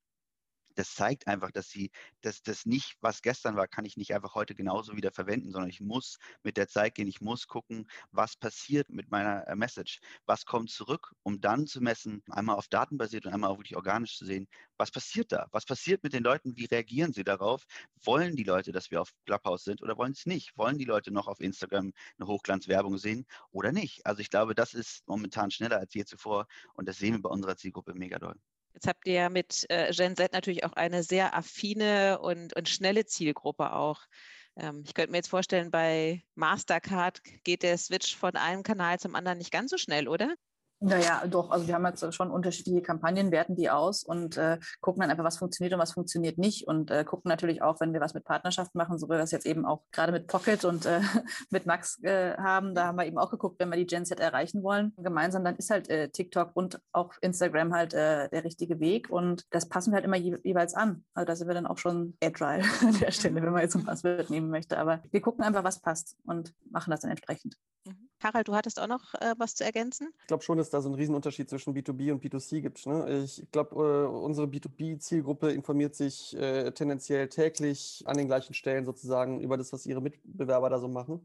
das 0.75 0.95
zeigt 0.95 1.27
einfach, 1.27 1.51
dass 1.51 1.69
sie, 1.69 1.91
dass 2.21 2.41
das 2.41 2.65
nicht, 2.65 2.97
was 3.01 3.21
gestern 3.21 3.55
war, 3.55 3.67
kann 3.67 3.85
ich 3.85 3.97
nicht 3.97 4.13
einfach 4.13 4.35
heute 4.35 4.55
genauso 4.55 4.95
wieder 4.95 5.11
verwenden, 5.11 5.51
sondern 5.51 5.69
ich 5.69 5.81
muss 5.81 6.17
mit 6.43 6.57
der 6.57 6.67
Zeit 6.67 6.95
gehen, 6.95 7.07
ich 7.07 7.21
muss 7.21 7.47
gucken, 7.47 7.87
was 8.11 8.35
passiert 8.35 8.89
mit 8.89 9.09
meiner 9.11 9.47
äh, 9.47 9.55
Message, 9.55 9.99
was 10.25 10.45
kommt 10.45 10.69
zurück, 10.69 11.13
um 11.23 11.41
dann 11.41 11.67
zu 11.67 11.81
messen, 11.81 12.23
einmal 12.29 12.55
auf 12.55 12.67
Daten 12.67 12.97
basiert 12.97 13.25
und 13.25 13.33
einmal 13.33 13.51
auch 13.51 13.57
wirklich 13.57 13.75
organisch 13.75 14.17
zu 14.17 14.25
sehen, 14.25 14.47
was 14.77 14.91
passiert 14.91 15.31
da, 15.31 15.47
was 15.51 15.65
passiert 15.65 16.03
mit 16.03 16.13
den 16.13 16.23
Leuten, 16.23 16.55
wie 16.57 16.65
reagieren 16.65 17.13
sie 17.13 17.23
darauf, 17.23 17.65
wollen 18.03 18.35
die 18.35 18.43
Leute, 18.43 18.71
dass 18.71 18.91
wir 18.91 19.01
auf 19.01 19.11
Clubhouse 19.25 19.63
sind 19.63 19.81
oder 19.81 19.97
wollen 19.97 20.13
sie 20.13 20.21
es 20.21 20.25
nicht, 20.25 20.57
wollen 20.57 20.77
die 20.77 20.85
Leute 20.85 21.11
noch 21.11 21.27
auf 21.27 21.39
Instagram 21.39 21.93
eine 22.17 22.27
Hochglanzwerbung 22.27 22.97
sehen 22.97 23.25
oder 23.51 23.71
nicht. 23.71 24.05
Also 24.05 24.21
ich 24.21 24.29
glaube, 24.29 24.55
das 24.55 24.73
ist 24.73 25.07
momentan 25.07 25.51
schneller 25.51 25.77
als 25.77 25.93
je 25.93 26.05
zuvor 26.05 26.47
und 26.73 26.87
das 26.87 26.97
sehen 26.97 27.13
wir 27.15 27.21
bei 27.21 27.29
unserer 27.29 27.57
Zielgruppe 27.57 27.93
mega 27.93 28.19
doll. 28.19 28.35
Jetzt 28.73 28.87
habt 28.87 29.07
ihr 29.07 29.13
ja 29.13 29.29
mit 29.29 29.65
äh, 29.69 29.91
Gen 29.93 30.15
Z 30.15 30.33
natürlich 30.33 30.63
auch 30.63 30.73
eine 30.73 31.03
sehr 31.03 31.35
affine 31.35 32.19
und, 32.19 32.55
und 32.55 32.69
schnelle 32.69 33.05
Zielgruppe 33.05 33.73
auch. 33.73 34.01
Ähm, 34.55 34.83
ich 34.85 34.93
könnte 34.93 35.11
mir 35.11 35.17
jetzt 35.17 35.29
vorstellen, 35.29 35.71
bei 35.71 36.23
Mastercard 36.35 37.21
geht 37.43 37.63
der 37.63 37.77
Switch 37.77 38.15
von 38.15 38.35
einem 38.35 38.63
Kanal 38.63 38.99
zum 38.99 39.15
anderen 39.15 39.37
nicht 39.37 39.51
ganz 39.51 39.71
so 39.71 39.77
schnell, 39.77 40.07
oder? 40.07 40.35
Naja, 40.83 41.21
doch. 41.29 41.51
Also 41.51 41.67
wir 41.67 41.75
haben 41.75 41.85
jetzt 41.85 42.11
schon 42.15 42.31
unterschiedliche 42.31 42.81
Kampagnen, 42.81 43.31
werten 43.31 43.55
die 43.55 43.69
aus 43.69 44.03
und 44.03 44.35
äh, 44.37 44.57
gucken 44.79 45.01
dann 45.01 45.11
einfach, 45.11 45.23
was 45.23 45.37
funktioniert 45.37 45.75
und 45.75 45.79
was 45.79 45.93
funktioniert 45.93 46.39
nicht. 46.39 46.67
Und 46.67 46.89
äh, 46.89 47.03
gucken 47.03 47.29
natürlich 47.29 47.61
auch, 47.61 47.79
wenn 47.79 47.93
wir 47.93 48.01
was 48.01 48.15
mit 48.15 48.23
Partnerschaften 48.23 48.79
machen, 48.79 48.97
so 48.97 49.05
wie 49.05 49.11
wir 49.11 49.19
das 49.19 49.29
jetzt 49.29 49.45
eben 49.45 49.63
auch 49.63 49.83
gerade 49.91 50.11
mit 50.11 50.25
Pocket 50.25 50.65
und 50.65 50.87
äh, 50.87 51.01
mit 51.51 51.67
Max 51.67 52.01
äh, 52.01 52.35
haben, 52.35 52.73
da 52.73 52.87
haben 52.87 52.97
wir 52.97 53.05
eben 53.05 53.19
auch 53.19 53.29
geguckt, 53.29 53.59
wenn 53.59 53.69
wir 53.69 53.77
die 53.77 53.85
Gen 53.85 54.07
Z 54.07 54.19
erreichen 54.19 54.63
wollen. 54.63 54.91
Gemeinsam, 54.97 55.43
dann 55.43 55.55
ist 55.55 55.69
halt 55.69 55.87
äh, 55.91 56.09
TikTok 56.09 56.49
und 56.55 56.81
auch 56.93 57.13
Instagram 57.21 57.73
halt 57.73 57.93
äh, 57.93 58.27
der 58.29 58.43
richtige 58.43 58.79
Weg. 58.79 59.11
Und 59.11 59.45
das 59.51 59.69
passen 59.69 59.91
wir 59.91 59.97
halt 59.97 60.05
immer 60.05 60.17
je 60.17 60.35
jeweils 60.43 60.73
an. 60.73 61.05
Also 61.13 61.27
da 61.27 61.35
sind 61.35 61.47
wir 61.47 61.53
dann 61.53 61.67
auch 61.67 61.77
schon 61.77 62.17
agile 62.23 62.63
an 62.81 62.99
der 62.99 63.11
Stelle, 63.11 63.35
wenn 63.35 63.51
man 63.51 63.61
jetzt 63.61 63.75
ein 63.75 63.85
Passwort 63.85 64.31
nehmen 64.31 64.49
möchte. 64.49 64.79
Aber 64.79 65.03
wir 65.11 65.21
gucken 65.21 65.43
einfach, 65.43 65.63
was 65.63 65.79
passt 65.79 66.17
und 66.25 66.55
machen 66.71 66.89
das 66.89 67.01
dann 67.01 67.11
entsprechend. 67.11 67.55
Mhm. 67.85 68.10
Harald, 68.23 68.47
du 68.47 68.55
hattest 68.55 68.79
auch 68.79 68.87
noch 68.87 69.13
äh, 69.15 69.33
was 69.37 69.55
zu 69.55 69.63
ergänzen? 69.63 70.13
Ich 70.21 70.27
glaube 70.27 70.43
schon, 70.43 70.57
dass 70.57 70.69
da 70.69 70.81
so 70.81 70.89
ein 70.89 70.95
Riesenunterschied 70.95 71.49
zwischen 71.49 71.75
B2B 71.75 72.11
und 72.11 72.23
B2C 72.23 72.61
gibt. 72.61 72.85
Ne? 72.85 73.23
Ich 73.23 73.43
glaube, 73.51 73.75
äh, 73.75 74.07
unsere 74.07 74.47
B2B-Zielgruppe 74.47 75.51
informiert 75.51 75.95
sich 75.95 76.35
äh, 76.37 76.71
tendenziell 76.71 77.27
täglich 77.29 78.03
an 78.05 78.17
den 78.17 78.27
gleichen 78.27 78.53
Stellen 78.53 78.85
sozusagen 78.85 79.41
über 79.41 79.57
das, 79.57 79.73
was 79.73 79.85
ihre 79.85 80.01
Mitbewerber 80.01 80.69
da 80.69 80.79
so 80.79 80.87
machen. 80.87 81.21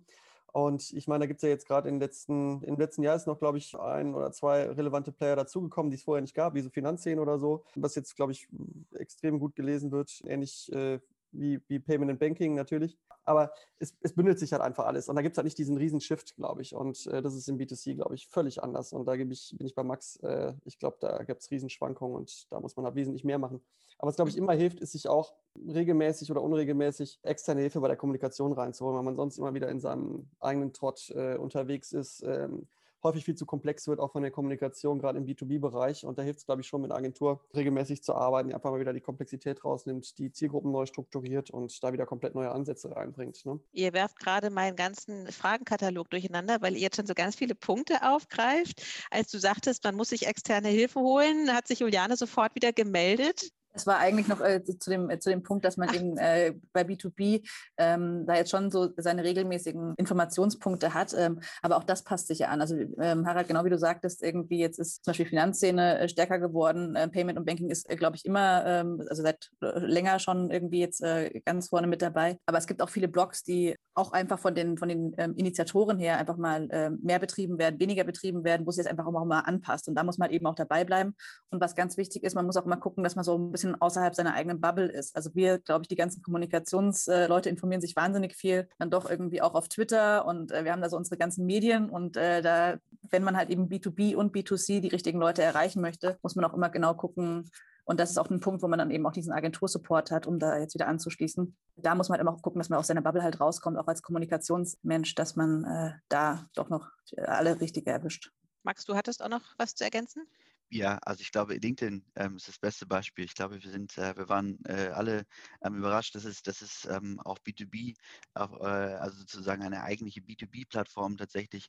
Und 0.56 0.94
ich 0.94 1.06
meine, 1.06 1.24
da 1.24 1.26
gibt 1.26 1.36
es 1.38 1.42
ja 1.42 1.50
jetzt 1.50 1.66
gerade 1.66 1.90
im 1.90 2.00
letzten, 2.00 2.62
im 2.62 2.76
letzten 2.76 3.02
Jahr 3.02 3.14
ist 3.14 3.26
noch, 3.26 3.38
glaube 3.38 3.58
ich, 3.58 3.78
ein 3.78 4.14
oder 4.14 4.32
zwei 4.32 4.62
relevante 4.70 5.12
Player 5.12 5.36
dazugekommen, 5.36 5.90
die 5.90 5.96
es 5.96 6.04
vorher 6.04 6.22
nicht 6.22 6.34
gab, 6.34 6.54
wie 6.54 6.62
so 6.62 6.70
Finanzszenen 6.70 7.18
oder 7.18 7.38
so, 7.38 7.62
was 7.74 7.94
jetzt, 7.94 8.16
glaube 8.16 8.32
ich, 8.32 8.48
extrem 8.94 9.38
gut 9.38 9.54
gelesen 9.54 9.92
wird, 9.92 10.22
ähnlich 10.24 10.72
äh, 10.72 10.98
wie, 11.32 11.60
wie 11.68 11.78
Payment 11.78 12.10
and 12.10 12.20
Banking 12.20 12.54
natürlich. 12.54 12.98
Aber 13.24 13.52
es, 13.78 13.96
es 14.00 14.14
bündelt 14.14 14.38
sich 14.38 14.52
halt 14.52 14.62
einfach 14.62 14.86
alles. 14.86 15.08
Und 15.08 15.16
da 15.16 15.22
gibt 15.22 15.34
es 15.34 15.38
halt 15.38 15.46
nicht 15.46 15.58
diesen 15.58 15.76
riesen 15.76 16.00
Shift, 16.00 16.36
glaube 16.36 16.62
ich. 16.62 16.74
Und 16.74 17.06
äh, 17.08 17.22
das 17.22 17.34
ist 17.34 17.48
im 17.48 17.58
B2C, 17.58 17.96
glaube 17.96 18.14
ich, 18.14 18.28
völlig 18.28 18.62
anders. 18.62 18.92
Und 18.92 19.06
da 19.06 19.14
ich, 19.14 19.54
bin 19.56 19.66
ich 19.66 19.74
bei 19.74 19.82
Max, 19.82 20.16
äh, 20.22 20.54
ich 20.64 20.78
glaube, 20.78 20.98
da 21.00 21.22
gibt 21.24 21.42
es 21.42 21.50
Riesenschwankungen 21.50 22.16
und 22.16 22.50
da 22.50 22.60
muss 22.60 22.76
man 22.76 22.84
halt 22.84 22.94
wesentlich 22.94 23.24
mehr 23.24 23.38
machen. 23.38 23.60
Aber 23.98 24.08
was, 24.08 24.16
glaube 24.16 24.30
ich, 24.30 24.36
immer 24.36 24.52
hilft, 24.52 24.80
ist 24.80 24.92
sich 24.92 25.08
auch 25.08 25.34
regelmäßig 25.56 26.30
oder 26.30 26.42
unregelmäßig 26.42 27.18
externe 27.22 27.62
Hilfe 27.62 27.80
bei 27.80 27.88
der 27.88 27.96
Kommunikation 27.96 28.52
reinzuholen, 28.52 28.96
weil 28.96 29.04
man 29.04 29.16
sonst 29.16 29.38
immer 29.38 29.54
wieder 29.54 29.68
in 29.70 29.80
seinem 29.80 30.28
eigenen 30.38 30.72
Trott 30.72 31.10
äh, 31.10 31.36
unterwegs 31.36 31.92
ist. 31.92 32.22
Ähm, 32.22 32.68
häufig 33.02 33.24
viel 33.24 33.34
zu 33.34 33.46
komplex 33.46 33.86
wird, 33.88 34.00
auch 34.00 34.12
von 34.12 34.22
der 34.22 34.30
Kommunikation, 34.30 34.98
gerade 34.98 35.18
im 35.18 35.26
B2B-Bereich. 35.26 36.04
Und 36.04 36.18
da 36.18 36.22
hilft 36.22 36.40
es, 36.40 36.46
glaube 36.46 36.62
ich, 36.62 36.66
schon 36.66 36.82
mit 36.82 36.92
Agentur 36.92 37.40
regelmäßig 37.54 38.02
zu 38.02 38.14
arbeiten, 38.14 38.48
die 38.48 38.54
einfach 38.54 38.70
mal 38.70 38.80
wieder 38.80 38.92
die 38.92 39.00
Komplexität 39.00 39.64
rausnimmt, 39.64 40.18
die 40.18 40.32
Zielgruppen 40.32 40.72
neu 40.72 40.86
strukturiert 40.86 41.50
und 41.50 41.82
da 41.82 41.92
wieder 41.92 42.06
komplett 42.06 42.34
neue 42.34 42.50
Ansätze 42.50 42.94
reinbringt. 42.94 43.44
Ne? 43.44 43.60
Ihr 43.72 43.92
werft 43.92 44.18
gerade 44.18 44.50
meinen 44.50 44.76
ganzen 44.76 45.30
Fragenkatalog 45.30 46.10
durcheinander, 46.10 46.60
weil 46.60 46.74
ihr 46.74 46.80
jetzt 46.80 46.96
schon 46.96 47.06
so 47.06 47.14
ganz 47.14 47.36
viele 47.36 47.54
Punkte 47.54 48.02
aufgreift. 48.02 48.82
Als 49.10 49.30
du 49.30 49.38
sagtest, 49.38 49.84
man 49.84 49.94
muss 49.94 50.10
sich 50.10 50.26
externe 50.26 50.68
Hilfe 50.68 51.00
holen, 51.00 51.52
hat 51.52 51.68
sich 51.68 51.80
Juliane 51.80 52.16
sofort 52.16 52.54
wieder 52.54 52.72
gemeldet. 52.72 53.50
Es 53.76 53.86
war 53.86 53.98
eigentlich 53.98 54.26
noch 54.26 54.40
äh, 54.40 54.64
zu, 54.64 54.90
dem, 54.90 55.10
äh, 55.10 55.18
zu 55.18 55.28
dem 55.28 55.42
Punkt, 55.42 55.64
dass 55.64 55.76
man 55.76 55.90
Ach. 55.90 55.94
eben 55.94 56.16
äh, 56.16 56.54
bei 56.72 56.82
B2B 56.82 57.46
ähm, 57.76 58.24
da 58.26 58.34
jetzt 58.34 58.50
schon 58.50 58.70
so 58.70 58.88
seine 58.96 59.22
regelmäßigen 59.22 59.94
Informationspunkte 59.96 60.94
hat. 60.94 61.14
Ähm, 61.16 61.40
aber 61.62 61.76
auch 61.76 61.84
das 61.84 62.02
passt 62.02 62.28
sich 62.28 62.40
ja 62.40 62.48
an. 62.48 62.60
Also 62.60 62.76
ähm, 62.76 63.26
Harald, 63.26 63.48
genau 63.48 63.64
wie 63.64 63.70
du 63.70 63.78
sagtest, 63.78 64.22
irgendwie 64.22 64.58
jetzt 64.58 64.78
ist 64.78 65.04
zum 65.04 65.12
Beispiel 65.12 65.26
Finanzszene 65.26 65.98
äh, 65.98 66.08
stärker 66.08 66.38
geworden. 66.38 66.96
Äh, 66.96 67.08
Payment 67.08 67.38
und 67.38 67.44
Banking 67.44 67.70
ist, 67.70 67.88
äh, 67.90 67.96
glaube 67.96 68.16
ich, 68.16 68.24
immer, 68.24 68.64
ähm, 68.66 69.02
also 69.08 69.22
seit 69.22 69.50
länger 69.60 70.18
schon 70.18 70.50
irgendwie 70.50 70.80
jetzt 70.80 71.02
ganz 71.44 71.68
vorne 71.68 71.86
mit 71.86 72.02
dabei. 72.02 72.38
Aber 72.46 72.58
es 72.58 72.66
gibt 72.66 72.80
auch 72.80 72.88
viele 72.88 73.08
Blogs, 73.08 73.42
die 73.42 73.76
auch 73.94 74.12
einfach 74.12 74.38
von 74.38 74.54
den, 74.54 74.76
von 74.78 74.88
den 74.88 75.14
ähm, 75.18 75.34
Initiatoren 75.36 75.98
her 75.98 76.18
einfach 76.18 76.36
mal 76.36 76.68
ähm, 76.70 76.98
mehr 77.02 77.18
betrieben 77.18 77.58
werden, 77.58 77.80
weniger 77.80 78.04
betrieben 78.04 78.44
werden, 78.44 78.66
wo 78.66 78.70
es 78.70 78.76
jetzt 78.76 78.88
einfach 78.88 79.06
auch 79.06 79.24
mal 79.24 79.40
anpasst. 79.40 79.88
Und 79.88 79.94
da 79.94 80.04
muss 80.04 80.18
man 80.18 80.30
eben 80.30 80.46
auch 80.46 80.54
dabei 80.54 80.84
bleiben. 80.84 81.14
Und 81.50 81.60
was 81.60 81.74
ganz 81.74 81.96
wichtig 81.96 82.22
ist, 82.22 82.34
man 82.34 82.46
muss 82.46 82.56
auch 82.56 82.66
immer 82.66 82.76
gucken, 82.76 83.04
dass 83.04 83.16
man 83.16 83.24
so 83.24 83.36
ein 83.38 83.52
bisschen 83.52 83.65
bisschen 83.66 83.80
außerhalb 83.80 84.14
seiner 84.14 84.34
eigenen 84.34 84.60
Bubble 84.60 84.86
ist. 84.86 85.16
Also 85.16 85.34
wir, 85.34 85.58
glaube 85.58 85.82
ich, 85.82 85.88
die 85.88 85.96
ganzen 85.96 86.22
Kommunikationsleute 86.22 87.48
informieren 87.48 87.80
sich 87.80 87.96
wahnsinnig 87.96 88.34
viel, 88.34 88.68
dann 88.78 88.90
doch 88.90 89.08
irgendwie 89.10 89.42
auch 89.42 89.54
auf 89.54 89.68
Twitter 89.68 90.24
und 90.26 90.52
äh, 90.52 90.64
wir 90.64 90.72
haben 90.72 90.82
da 90.82 90.88
so 90.88 90.96
unsere 90.96 91.16
ganzen 91.16 91.46
Medien 91.46 91.90
und 91.90 92.16
äh, 92.16 92.42
da, 92.42 92.78
wenn 93.10 93.24
man 93.24 93.36
halt 93.36 93.50
eben 93.50 93.68
B2B 93.68 94.14
und 94.14 94.34
B2C 94.34 94.80
die 94.80 94.88
richtigen 94.88 95.18
Leute 95.18 95.42
erreichen 95.42 95.80
möchte, 95.80 96.18
muss 96.22 96.36
man 96.36 96.44
auch 96.44 96.54
immer 96.54 96.70
genau 96.70 96.94
gucken, 96.94 97.50
und 97.88 98.00
das 98.00 98.10
ist 98.10 98.18
auch 98.18 98.28
ein 98.30 98.40
Punkt, 98.40 98.62
wo 98.62 98.66
man 98.66 98.80
dann 98.80 98.90
eben 98.90 99.06
auch 99.06 99.12
diesen 99.12 99.32
Agentursupport 99.32 100.10
hat, 100.10 100.26
um 100.26 100.40
da 100.40 100.58
jetzt 100.58 100.74
wieder 100.74 100.88
anzuschließen. 100.88 101.56
Da 101.76 101.94
muss 101.94 102.08
man 102.08 102.18
immer 102.18 102.32
auch 102.32 102.42
gucken, 102.42 102.58
dass 102.58 102.68
man 102.68 102.80
aus 102.80 102.88
seiner 102.88 103.00
Bubble 103.00 103.22
halt 103.22 103.40
rauskommt, 103.40 103.78
auch 103.78 103.86
als 103.86 104.02
Kommunikationsmensch, 104.02 105.14
dass 105.14 105.36
man 105.36 105.62
äh, 105.62 105.92
da 106.08 106.48
doch 106.56 106.68
noch 106.68 106.88
alle 107.16 107.60
richtig 107.60 107.86
erwischt. 107.86 108.32
Max, 108.64 108.84
du 108.86 108.96
hattest 108.96 109.22
auch 109.22 109.28
noch 109.28 109.54
was 109.56 109.76
zu 109.76 109.84
ergänzen? 109.84 110.26
Ja, 110.68 110.98
also 111.02 111.20
ich 111.20 111.30
glaube, 111.30 111.54
LinkedIn 111.54 112.04
ähm, 112.16 112.36
ist 112.36 112.48
das 112.48 112.58
beste 112.58 112.86
Beispiel. 112.86 113.24
Ich 113.24 113.34
glaube, 113.34 113.62
wir 113.62 113.70
sind, 113.70 113.96
äh, 113.98 114.16
wir 114.16 114.28
waren 114.28 114.58
äh, 114.64 114.88
alle 114.92 115.24
ähm, 115.62 115.76
überrascht, 115.76 116.14
dass 116.16 116.24
es, 116.24 116.42
dass 116.42 116.60
es 116.60 116.84
ähm, 116.90 117.20
auch 117.20 117.38
B2B, 117.38 117.94
auch, 118.34 118.60
äh, 118.60 118.64
also 118.64 119.18
sozusagen 119.18 119.62
eine 119.62 119.82
eigentliche 119.84 120.22
B2B-Plattform 120.22 121.16
tatsächlich 121.18 121.68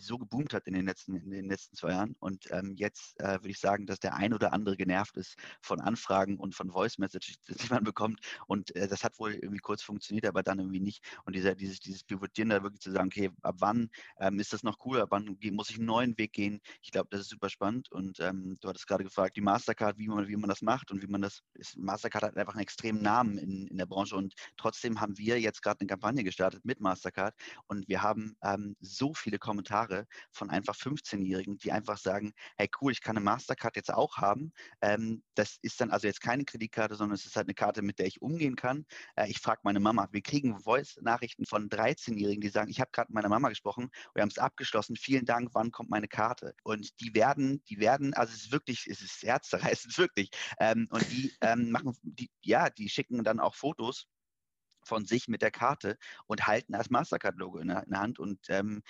so 0.00 0.18
geboomt 0.18 0.52
hat 0.54 0.66
in 0.68 0.74
den 0.74 0.84
letzten, 0.86 1.16
in 1.16 1.30
den 1.30 1.48
letzten 1.48 1.74
zwei 1.76 1.90
Jahren. 1.92 2.14
Und 2.20 2.46
ähm, 2.52 2.74
jetzt 2.76 3.18
äh, 3.20 3.32
würde 3.40 3.48
ich 3.50 3.58
sagen, 3.58 3.86
dass 3.86 3.98
der 3.98 4.14
ein 4.14 4.32
oder 4.34 4.52
andere 4.52 4.76
genervt 4.76 5.16
ist 5.16 5.34
von 5.62 5.80
Anfragen 5.80 6.38
und 6.38 6.54
von 6.54 6.70
Voice 6.70 6.98
Messages, 6.98 7.38
die 7.48 7.68
man 7.70 7.82
bekommt. 7.84 8.20
Und 8.46 8.74
äh, 8.76 8.86
das 8.86 9.02
hat 9.02 9.18
wohl 9.18 9.32
irgendwie 9.34 9.58
kurz 9.60 9.82
funktioniert, 9.82 10.26
aber 10.26 10.42
dann 10.44 10.58
irgendwie 10.60 10.80
nicht. 10.80 11.02
Und 11.24 11.34
dieser, 11.34 11.54
dieses, 11.56 11.80
dieses 11.80 12.04
Pivotieren 12.04 12.50
da 12.50 12.62
wirklich 12.62 12.82
zu 12.82 12.92
sagen, 12.92 13.08
okay, 13.08 13.30
ab 13.42 13.56
wann 13.58 13.90
ähm, 14.20 14.38
ist 14.38 14.52
das 14.52 14.62
noch 14.62 14.76
cool, 14.84 15.00
ab 15.00 15.08
wann 15.10 15.36
muss 15.52 15.70
ich 15.70 15.76
einen 15.76 15.86
neuen 15.86 16.16
Weg 16.18 16.32
gehen? 16.34 16.60
Ich 16.82 16.90
glaube, 16.90 17.08
das 17.10 17.22
ist 17.22 17.30
super 17.30 17.48
spannend. 17.48 17.90
Und 17.90 18.20
ähm, 18.28 18.56
du 18.60 18.68
hattest 18.68 18.86
gerade 18.86 19.04
gefragt, 19.04 19.36
die 19.36 19.40
Mastercard, 19.40 19.98
wie 19.98 20.08
man, 20.08 20.28
wie 20.28 20.36
man 20.36 20.48
das 20.48 20.62
macht 20.62 20.90
und 20.90 21.02
wie 21.02 21.06
man 21.06 21.22
das, 21.22 21.42
ist, 21.54 21.76
Mastercard 21.76 22.24
hat 22.24 22.36
einfach 22.36 22.54
einen 22.54 22.62
extremen 22.62 23.02
Namen 23.02 23.38
in, 23.38 23.66
in 23.66 23.78
der 23.78 23.86
Branche 23.86 24.16
und 24.16 24.34
trotzdem 24.56 25.00
haben 25.00 25.16
wir 25.18 25.40
jetzt 25.40 25.62
gerade 25.62 25.80
eine 25.80 25.88
Kampagne 25.88 26.24
gestartet 26.24 26.64
mit 26.64 26.80
Mastercard 26.80 27.34
und 27.66 27.88
wir 27.88 28.02
haben 28.02 28.36
ähm, 28.42 28.76
so 28.80 29.14
viele 29.14 29.38
Kommentare 29.38 30.06
von 30.32 30.50
einfach 30.50 30.76
15-Jährigen, 30.76 31.58
die 31.58 31.72
einfach 31.72 31.98
sagen, 31.98 32.32
hey 32.56 32.68
cool, 32.80 32.92
ich 32.92 33.00
kann 33.00 33.16
eine 33.16 33.24
Mastercard 33.24 33.76
jetzt 33.76 33.92
auch 33.92 34.16
haben. 34.18 34.52
Ähm, 34.80 35.22
das 35.34 35.58
ist 35.62 35.80
dann 35.80 35.90
also 35.90 36.06
jetzt 36.06 36.20
keine 36.20 36.44
Kreditkarte, 36.44 36.94
sondern 36.94 37.14
es 37.14 37.26
ist 37.26 37.36
halt 37.36 37.46
eine 37.46 37.54
Karte, 37.54 37.82
mit 37.82 37.98
der 37.98 38.06
ich 38.06 38.22
umgehen 38.22 38.56
kann. 38.56 38.84
Äh, 39.16 39.30
ich 39.30 39.38
frage 39.38 39.60
meine 39.64 39.80
Mama. 39.80 40.08
Wir 40.12 40.22
kriegen 40.22 40.58
Voice-Nachrichten 40.60 41.46
von 41.46 41.68
13-Jährigen, 41.68 42.40
die 42.40 42.48
sagen, 42.48 42.70
ich 42.70 42.80
habe 42.80 42.90
gerade 42.92 43.10
mit 43.10 43.14
meiner 43.14 43.28
Mama 43.28 43.48
gesprochen, 43.48 43.90
wir 44.14 44.22
haben 44.22 44.30
es 44.30 44.38
abgeschlossen, 44.38 44.96
vielen 44.96 45.24
Dank, 45.24 45.50
wann 45.52 45.70
kommt 45.70 45.90
meine 45.90 46.08
Karte? 46.08 46.54
Und 46.62 47.00
die 47.00 47.14
werden, 47.14 47.62
die 47.68 47.78
werden, 47.78 48.14
also 48.18 48.32
es 48.32 48.44
ist 48.44 48.52
wirklich, 48.52 48.86
es 48.86 49.00
ist 49.00 49.22
herzzerreißend, 49.22 49.96
wirklich. 49.98 50.30
Ähm, 50.58 50.88
und 50.90 51.10
die 51.10 51.32
ähm, 51.40 51.70
machen, 51.70 51.96
die, 52.02 52.30
ja, 52.42 52.70
die 52.70 52.88
schicken 52.88 53.24
dann 53.24 53.40
auch 53.40 53.54
Fotos 53.54 54.06
von 54.84 55.04
sich 55.04 55.28
mit 55.28 55.42
der 55.42 55.50
Karte 55.50 55.98
und 56.26 56.46
halten 56.46 56.72
das 56.72 56.90
Mastercard-Logo 56.90 57.58
in, 57.58 57.70
in, 57.70 57.90
der 57.90 58.00
Hand. 58.00 58.18
Und 58.18 58.40
ähm, 58.48 58.82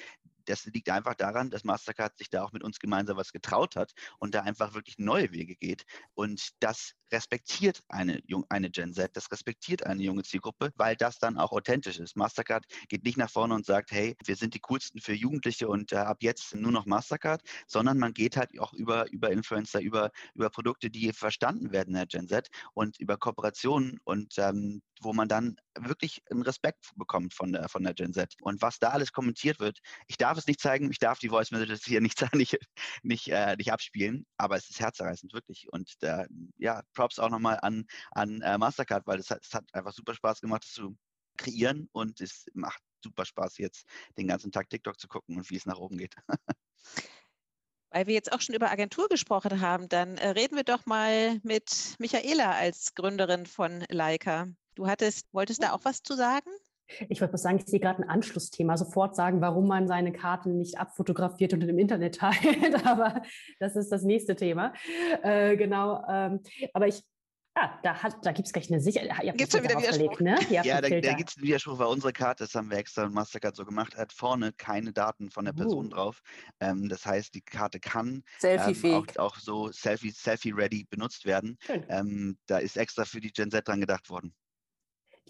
das 0.49 0.65
liegt 0.65 0.89
einfach 0.91 1.15
daran, 1.15 1.51
dass 1.51 1.65
Mastercard 1.65 2.17
sich 2.17 2.31
da 2.31 2.43
auch 2.43 2.53
mit 2.53 2.63
uns 2.63 2.79
gemeinsam 2.79 3.17
was 3.17 3.33
getraut 3.33 3.77
hat 3.77 3.93
und 4.19 4.35
da 4.35 4.43
einfach 4.43 4.75
wirklich 4.75 4.99
neue 4.99 5.33
Wege 5.33 5.57
geht. 5.57 5.85
Und 6.15 6.51
das 6.61 6.95
respektiert 7.13 7.83
eine, 7.89 8.21
eine 8.49 8.71
Gen 8.71 8.93
Z, 8.93 9.17
das 9.17 9.31
respektiert 9.31 9.85
eine 9.85 10.03
junge 10.03 10.23
Zielgruppe, 10.23 10.73
weil 10.77 10.97
das 10.97 11.19
dann 11.19 11.39
auch 11.39 11.53
authentisch 11.53 11.99
ist. 11.99 12.17
Mastercard 12.17 12.67
geht 12.89 13.05
nicht 13.05 13.19
nach 13.19 13.31
vorne 13.31 13.55
und 13.55 13.67
sagt, 13.67 13.91
hey, 13.93 14.17
wir 14.25 14.37
sind 14.37 14.55
die 14.55 14.61
coolsten 14.61 15.01
für 15.01 15.15
Jugendliche 15.15 15.69
und 15.69 15.93
äh, 15.93 15.97
ab 15.97 16.19
jetzt 16.21 16.55
nur 16.55 16.73
noch 16.73 16.87
Mastercard, 16.87 17.43
sondern 17.67 17.99
man 17.99 18.13
geht 18.15 18.37
halt 18.37 18.59
auch 18.59 18.73
über, 18.73 19.11
über 19.11 19.31
Influencer, 19.31 19.81
über, 19.81 20.11
über 20.35 20.51
Produkte, 20.51 20.91
die 20.91 21.13
verstanden 21.13 21.73
werden 21.73 21.91
in 21.91 21.95
der 21.95 22.07
Gen 22.07 22.29
Z 22.29 22.49
und 22.75 22.99
über 23.01 23.17
Kooperationen 23.17 23.99
und 24.05 24.35
ähm, 24.39 24.83
wo 25.01 25.13
man 25.13 25.29
dann 25.29 25.57
wirklich 25.79 26.23
einen 26.31 26.43
Respekt 26.43 26.91
bekommt 26.97 27.35
von 27.35 27.53
der, 27.53 27.69
von 27.69 27.83
der 27.83 27.95
Gen 27.95 28.13
Z. 28.13 28.35
Und 28.43 28.63
was 28.63 28.79
da 28.79 28.89
alles 28.89 29.13
kommentiert 29.13 29.61
wird, 29.61 29.79
ich 30.07 30.17
darf 30.17 30.38
es 30.39 30.47
nicht 30.47 30.61
zeigen, 30.61 30.91
ich 30.91 30.99
darf 30.99 31.19
die 31.19 31.29
Voice 31.29 31.51
Messages 31.51 31.85
hier 31.85 32.01
nicht, 32.01 32.21
nicht, 32.35 32.59
nicht, 33.03 33.29
äh, 33.29 33.57
nicht 33.57 33.73
abspielen, 33.73 34.27
aber 34.37 34.57
es 34.57 34.71
ist 34.71 34.81
herzerreißend, 34.81 35.33
wirklich. 35.33 35.67
Und 35.73 35.93
da, 36.01 36.27
ja, 36.57 36.83
Props 36.95 37.19
auch 37.19 37.31
nochmal 37.31 37.59
an, 37.63 37.87
an 38.13 38.41
äh, 38.43 38.59
Mastercard, 38.59 39.07
weil 39.07 39.19
es 39.19 39.31
hat, 39.31 39.45
es 39.45 39.53
hat 39.53 39.65
einfach 39.73 39.93
super 39.93 40.15
Spaß 40.15 40.41
gemacht, 40.41 40.65
das 40.65 40.73
zu 40.73 40.97
kreieren 41.37 41.89
und 41.93 42.21
es 42.21 42.47
macht 42.55 42.83
super 43.03 43.25
Spaß, 43.25 43.59
jetzt 43.59 43.87
den 44.17 44.27
ganzen 44.27 44.51
Tag 44.53 44.69
TikTok 44.69 44.99
zu 44.99 45.09
gucken 45.09 45.37
und 45.37 45.49
wie 45.51 45.57
es 45.57 45.67
nach 45.67 45.79
oben 45.79 45.99
geht. 45.99 46.15
Weil 47.91 48.07
wir 48.07 48.15
jetzt 48.15 48.33
auch 48.33 48.41
schon 48.43 48.55
über 48.55 48.71
Agentur 48.71 49.09
gesprochen 49.09 49.63
haben, 49.63 49.89
dann 49.89 50.19
äh, 50.19 50.29
reden 50.29 50.57
wir 50.57 50.65
doch 50.65 50.85
mal 50.85 51.41
mit 51.43 51.97
Michaela 51.99 52.53
als 52.53 52.95
Gründerin 52.95 53.47
von 53.47 53.83
Leica. 53.89 54.47
Du 54.75 54.87
hattest, 54.87 55.27
wolltest 55.33 55.63
da 55.63 55.73
auch 55.73 55.85
was 55.85 56.03
zu 56.03 56.15
sagen? 56.15 56.51
Ich 57.09 57.21
wollte 57.21 57.33
mal 57.33 57.39
sagen, 57.39 57.59
ich 57.59 57.67
sehe 57.67 57.81
gerade 57.81 58.03
ein 58.03 58.09
Anschlussthema. 58.09 58.77
Sofort 58.77 59.15
sagen, 59.17 59.41
warum 59.41 59.67
man 59.67 59.89
seine 59.89 60.13
Karten 60.13 60.59
nicht 60.59 60.79
abfotografiert 60.79 61.53
und 61.53 61.63
im 61.63 61.79
Internet 61.79 62.17
teilt. 62.17 62.87
Aber 62.87 63.23
das 63.61 63.77
ist 63.77 63.91
das 63.91 64.03
nächste 64.03 64.37
Thema. 64.37 64.73
Äh, 65.23 65.57
genau. 65.57 66.05
Ähm, 66.09 66.41
aber 66.73 66.89
ich 66.89 67.03
ja, 67.59 67.79
da, 67.83 67.97
da 68.23 68.33
gibt 68.33 68.47
es 68.47 68.53
gleich 68.53 68.71
eine 68.71 68.81
Sicherheit. 68.81 69.37
Gibt 69.37 69.53
es 69.53 69.63
wieder 69.63 69.77
Widerspruch? 69.77 70.21
Ne? 70.21 70.39
Ja, 70.49 70.63
da, 70.81 70.89
da 70.89 71.13
gibt 71.15 71.31
es 71.31 71.37
einen 71.37 71.47
Widerspruch, 71.47 71.79
weil 71.79 71.89
unsere 71.89 72.13
Karte, 72.13 72.45
das 72.45 72.55
haben 72.55 72.71
wir 72.71 72.79
extra 72.79 73.05
in 73.05 73.13
Mastercard 73.13 73.57
so 73.57 73.65
gemacht, 73.65 73.97
hat 73.97 74.13
vorne 74.13 74.53
keine 74.53 74.93
Daten 74.93 75.31
von 75.31 75.45
der 75.45 75.53
Person 75.53 75.87
uh. 75.87 75.89
drauf. 75.89 76.21
Ähm, 76.61 76.89
das 76.89 77.05
heißt, 77.05 77.35
die 77.35 77.41
Karte 77.41 77.81
kann 77.81 78.23
ähm, 78.45 78.95
auch, 78.95 79.07
auch, 79.17 79.37
so 79.37 79.73
Selfie-ready 79.73 80.13
Selfie 80.13 80.87
benutzt 80.89 81.25
werden. 81.25 81.59
Ähm, 81.89 82.39
da 82.47 82.59
ist 82.59 82.77
extra 82.77 83.05
für 83.05 83.21
die 83.21 83.33
Gen 83.33 83.51
Z 83.51 83.67
dran 83.67 83.81
gedacht 83.81 84.09
worden. 84.09 84.35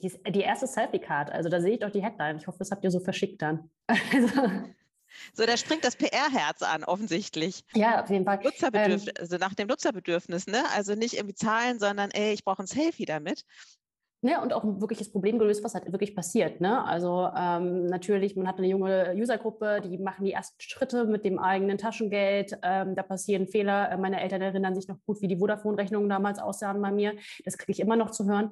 Die, 0.00 0.12
die 0.30 0.40
erste 0.40 0.66
Selfie-Card, 0.66 1.30
also 1.30 1.48
da 1.48 1.60
sehe 1.60 1.74
ich 1.74 1.80
doch 1.80 1.90
die 1.90 2.02
Headline. 2.02 2.36
Ich 2.36 2.46
hoffe, 2.46 2.58
das 2.58 2.70
habt 2.70 2.84
ihr 2.84 2.90
so 2.90 3.00
verschickt 3.00 3.42
dann. 3.42 3.70
Also. 4.12 4.50
So, 5.32 5.46
da 5.46 5.56
springt 5.56 5.84
das 5.84 5.96
PR-Herz 5.96 6.62
an, 6.62 6.84
offensichtlich. 6.84 7.64
Ja, 7.74 8.02
auf 8.02 8.10
jeden 8.10 8.26
Fall. 8.26 8.40
Nutzerbedürf 8.42 9.06
ähm, 9.06 9.14
also 9.18 9.36
nach 9.38 9.54
dem 9.54 9.66
Nutzerbedürfnis, 9.68 10.46
ne? 10.46 10.62
Also 10.74 10.94
nicht 10.94 11.14
irgendwie 11.14 11.34
zahlen, 11.34 11.78
sondern 11.78 12.10
ey, 12.10 12.34
ich 12.34 12.44
brauche 12.44 12.62
ein 12.62 12.66
Selfie 12.66 13.06
damit. 13.06 13.44
Ne, 14.20 14.40
und 14.42 14.52
auch 14.52 14.64
ein 14.64 14.80
wirkliches 14.80 15.12
Problem 15.12 15.38
gelöst, 15.38 15.62
was 15.62 15.74
halt 15.74 15.92
wirklich 15.92 16.16
passiert. 16.16 16.60
Ne? 16.60 16.84
Also 16.84 17.30
ähm, 17.36 17.86
natürlich, 17.86 18.34
man 18.34 18.48
hat 18.48 18.58
eine 18.58 18.66
junge 18.66 19.14
Usergruppe, 19.16 19.80
die 19.80 19.96
machen 19.96 20.24
die 20.24 20.32
ersten 20.32 20.60
Schritte 20.60 21.04
mit 21.04 21.24
dem 21.24 21.38
eigenen 21.38 21.78
Taschengeld. 21.78 22.58
Ähm, 22.64 22.96
da 22.96 23.04
passieren 23.04 23.46
Fehler. 23.46 23.92
Äh, 23.92 23.96
meine 23.96 24.20
Eltern 24.20 24.42
erinnern 24.42 24.74
sich 24.74 24.88
noch 24.88 24.96
gut, 25.06 25.22
wie 25.22 25.28
die 25.28 25.36
Vodafone-Rechnungen 25.36 26.08
damals 26.08 26.40
aussahen 26.40 26.82
bei 26.82 26.90
mir. 26.90 27.14
Das 27.44 27.58
kriege 27.58 27.70
ich 27.70 27.78
immer 27.78 27.94
noch 27.94 28.10
zu 28.10 28.24
hören. 28.24 28.50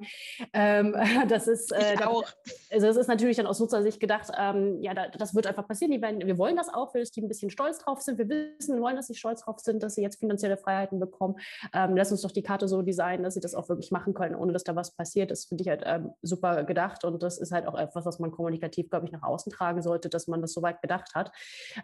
Ähm, 0.53 0.95
das 1.27 1.49
ist 1.49 1.73
äh, 1.73 1.95
ich 1.95 2.05
auch. 2.05 2.23
also 2.71 2.87
das 2.87 2.95
ist 2.95 3.09
natürlich 3.09 3.35
dann 3.35 3.45
aus 3.45 3.59
Nutzersicht 3.59 3.99
gedacht, 3.99 4.31
ähm, 4.39 4.81
ja, 4.81 4.93
da, 4.93 5.09
das 5.09 5.35
wird 5.35 5.47
einfach 5.47 5.67
passieren. 5.67 5.91
Die 5.91 6.01
werden, 6.01 6.25
wir 6.25 6.37
wollen 6.37 6.55
das 6.55 6.73
auch, 6.73 6.93
dass 6.93 7.11
die 7.11 7.21
ein 7.21 7.27
bisschen 7.27 7.49
stolz 7.49 7.79
drauf 7.79 7.99
sind. 8.01 8.17
Wir 8.17 8.29
wissen, 8.29 8.75
wir 8.75 8.81
wollen, 8.81 8.95
dass 8.95 9.07
sie 9.07 9.15
stolz 9.15 9.41
drauf 9.41 9.59
sind, 9.59 9.83
dass 9.83 9.95
sie 9.95 10.01
jetzt 10.01 10.21
finanzielle 10.21 10.55
Freiheiten 10.55 11.01
bekommen. 11.01 11.35
Ähm, 11.73 11.97
lass 11.97 12.09
uns 12.09 12.21
doch 12.21 12.31
die 12.31 12.43
Karte 12.43 12.69
so 12.69 12.81
designen, 12.83 13.23
dass 13.23 13.33
sie 13.33 13.41
das 13.41 13.53
auch 13.53 13.67
wirklich 13.67 13.91
machen 13.91 14.13
können, 14.13 14.33
ohne 14.33 14.53
dass 14.53 14.63
da 14.63 14.73
was 14.73 14.91
passiert. 14.95 15.29
Das 15.29 15.56
finde 15.57 15.63
ich 15.63 15.69
halt 15.69 15.83
ähm, 15.85 16.11
super 16.21 16.63
gedacht 16.63 17.03
und 17.03 17.23
das 17.23 17.37
ist 17.37 17.51
halt 17.51 17.67
auch 17.67 17.77
etwas, 17.77 18.05
was 18.05 18.19
man 18.19 18.31
kommunikativ, 18.31 18.89
glaube 18.89 19.05
ich, 19.05 19.11
nach 19.11 19.23
außen 19.23 19.51
tragen 19.51 19.81
sollte, 19.81 20.09
dass 20.09 20.27
man 20.27 20.41
das 20.41 20.53
so 20.53 20.61
weit 20.61 20.81
gedacht 20.81 21.15
hat. 21.15 21.31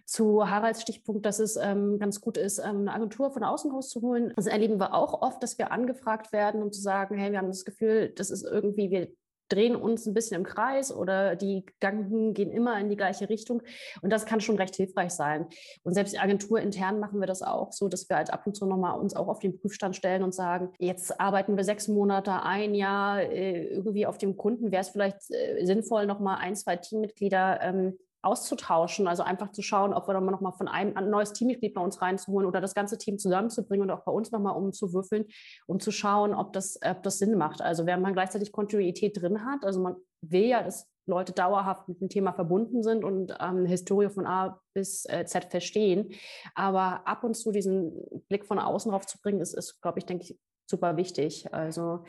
Zu 0.05 0.49
Haralds 0.49 0.81
Stichpunkt, 0.81 1.25
dass 1.25 1.39
es 1.39 1.55
ähm, 1.55 1.97
ganz 1.99 2.21
gut 2.21 2.37
ist, 2.37 2.59
ähm, 2.59 2.81
eine 2.81 2.93
Agentur 2.93 3.31
von 3.31 3.43
außen 3.43 3.71
rauszuholen. 3.71 4.33
Das 4.35 4.45
erleben 4.45 4.79
wir 4.79 4.93
auch 4.93 5.21
oft, 5.21 5.41
dass 5.41 5.57
wir 5.57 5.71
angefragt 5.71 6.31
werden, 6.31 6.61
um 6.61 6.71
zu 6.71 6.81
sagen, 6.81 7.17
hey, 7.17 7.31
wir 7.31 7.39
haben 7.39 7.47
das 7.47 7.65
Gefühl, 7.65 8.09
das 8.15 8.29
ist 8.29 8.43
irgendwie, 8.43 8.91
wir 8.91 9.07
drehen 9.53 9.75
uns 9.75 10.05
ein 10.05 10.13
bisschen 10.13 10.37
im 10.37 10.43
Kreis 10.43 10.93
oder 10.93 11.35
die 11.35 11.65
Gedanken 11.65 12.33
gehen 12.33 12.51
immer 12.51 12.79
in 12.79 12.89
die 12.89 12.95
gleiche 12.95 13.29
Richtung. 13.29 13.61
Und 14.01 14.11
das 14.11 14.25
kann 14.25 14.41
schon 14.41 14.57
recht 14.57 14.75
hilfreich 14.75 15.11
sein. 15.11 15.47
Und 15.83 15.93
selbst 15.93 16.19
agenturintern 16.19 16.99
machen 16.99 17.19
wir 17.19 17.27
das 17.27 17.41
auch 17.41 17.71
so, 17.71 17.87
dass 17.87 18.09
wir 18.09 18.17
halt 18.17 18.31
ab 18.33 18.45
und 18.45 18.55
zu 18.55 18.65
nochmal 18.65 18.99
uns 18.99 19.15
auch 19.15 19.27
auf 19.27 19.39
den 19.39 19.59
Prüfstand 19.59 19.95
stellen 19.95 20.23
und 20.23 20.33
sagen, 20.33 20.69
jetzt 20.79 21.19
arbeiten 21.19 21.57
wir 21.57 21.63
sechs 21.63 21.87
Monate, 21.87 22.43
ein 22.43 22.73
Jahr 22.75 23.21
äh, 23.21 23.67
irgendwie 23.67 24.05
auf 24.05 24.17
dem 24.17 24.37
Kunden. 24.37 24.71
Wäre 24.71 24.81
es 24.81 24.89
vielleicht 24.89 25.17
äh, 25.29 25.65
sinnvoll, 25.65 26.05
nochmal 26.05 26.37
ein, 26.39 26.55
zwei 26.55 26.77
Teammitglieder 26.77 27.59
ähm, 27.61 27.97
auszutauschen, 28.23 29.07
also 29.07 29.21
einfach 29.23 29.51
zu 29.51 29.61
schauen, 29.61 29.93
ob 29.93 30.07
wir 30.07 30.13
dann 30.13 30.25
noch 30.25 30.41
mal 30.41 30.53
von 30.53 30.67
einem 30.67 30.95
ein 30.95 31.09
neues 31.09 31.33
Teammitglied 31.33 31.73
bei 31.73 31.81
uns 31.81 32.01
reinzuholen 32.01 32.47
oder 32.47 32.61
das 32.61 32.73
ganze 32.73 32.97
Team 32.97 33.19
zusammenzubringen 33.19 33.89
und 33.89 33.95
auch 33.95 34.05
bei 34.05 34.11
uns 34.11 34.31
noch 34.31 34.39
mal 34.39 34.51
umzuwürfeln, 34.51 35.25
um 35.67 35.79
zu 35.79 35.91
schauen, 35.91 36.33
ob 36.33 36.53
das, 36.53 36.79
ob 36.83 37.03
das 37.03 37.19
Sinn 37.19 37.37
macht. 37.37 37.61
Also 37.61 37.85
wenn 37.85 38.01
man 38.01 38.13
gleichzeitig 38.13 38.51
Kontinuität 38.51 39.21
drin 39.21 39.45
hat, 39.45 39.63
also 39.65 39.81
man 39.81 39.97
will 40.21 40.45
ja, 40.45 40.63
dass 40.63 40.89
Leute 41.05 41.33
dauerhaft 41.33 41.89
mit 41.89 41.99
dem 41.99 42.07
Thema 42.07 42.31
verbunden 42.31 42.81
sind 42.81 43.03
und 43.03 43.35
ähm, 43.41 43.65
Historie 43.65 44.09
von 44.09 44.25
A 44.25 44.61
bis 44.73 45.05
äh, 45.05 45.25
Z 45.25 45.45
verstehen, 45.51 46.13
aber 46.55 47.05
ab 47.05 47.25
und 47.25 47.35
zu 47.35 47.51
diesen 47.51 47.93
Blick 48.29 48.45
von 48.45 48.57
außen 48.57 48.89
drauf 48.89 49.05
zu 49.05 49.19
bringen, 49.21 49.41
ist, 49.41 49.53
ist 49.53 49.81
glaube 49.81 49.99
ich, 49.99 50.05
denke 50.05 50.23
ich, 50.23 50.39
super 50.65 50.95
wichtig. 50.95 51.53
Also 51.53 52.05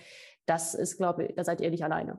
das 0.47 0.75
ist, 0.75 0.97
glaube 0.97 1.25
ich, 1.25 1.35
da 1.35 1.43
seid 1.43 1.61
ihr 1.61 1.71
nicht 1.71 1.85
alleine. 1.85 2.19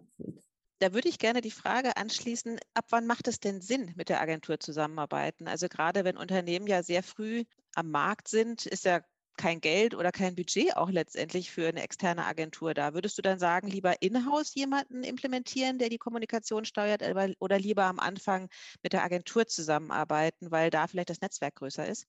Da 0.79 0.93
würde 0.93 1.07
ich 1.07 1.19
gerne 1.19 1.39
die 1.39 1.51
Frage 1.51 1.95
anschließen, 1.95 2.59
ab 2.73 2.85
wann 2.89 3.07
macht 3.07 3.29
es 3.29 3.39
denn 3.39 3.61
Sinn, 3.61 3.93
mit 3.95 4.09
der 4.09 4.19
Agentur 4.19 4.59
zusammenarbeiten? 4.59 5.47
Also 5.47 5.69
gerade 5.69 6.03
wenn 6.03 6.17
Unternehmen 6.17 6.67
ja 6.67 6.83
sehr 6.83 7.01
früh 7.01 7.45
am 7.75 7.91
Markt 7.91 8.27
sind, 8.27 8.65
ist 8.65 8.83
ja 8.83 9.01
kein 9.37 9.61
Geld 9.61 9.95
oder 9.95 10.11
kein 10.11 10.35
Budget 10.35 10.75
auch 10.75 10.89
letztendlich 10.89 11.51
für 11.51 11.67
eine 11.67 11.81
externe 11.81 12.25
Agentur 12.25 12.73
da. 12.73 12.93
Würdest 12.93 13.17
du 13.17 13.21
dann 13.21 13.39
sagen, 13.39 13.67
lieber 13.67 14.01
in-house 14.01 14.53
jemanden 14.55 15.03
implementieren, 15.03 15.77
der 15.77 15.89
die 15.89 15.97
Kommunikation 15.97 16.65
steuert, 16.65 17.03
oder 17.39 17.59
lieber 17.59 17.83
am 17.83 17.99
Anfang 17.99 18.49
mit 18.83 18.93
der 18.93 19.03
Agentur 19.03 19.47
zusammenarbeiten, 19.47 20.51
weil 20.51 20.69
da 20.69 20.87
vielleicht 20.87 21.09
das 21.09 21.21
Netzwerk 21.21 21.55
größer 21.55 21.87
ist? 21.87 22.05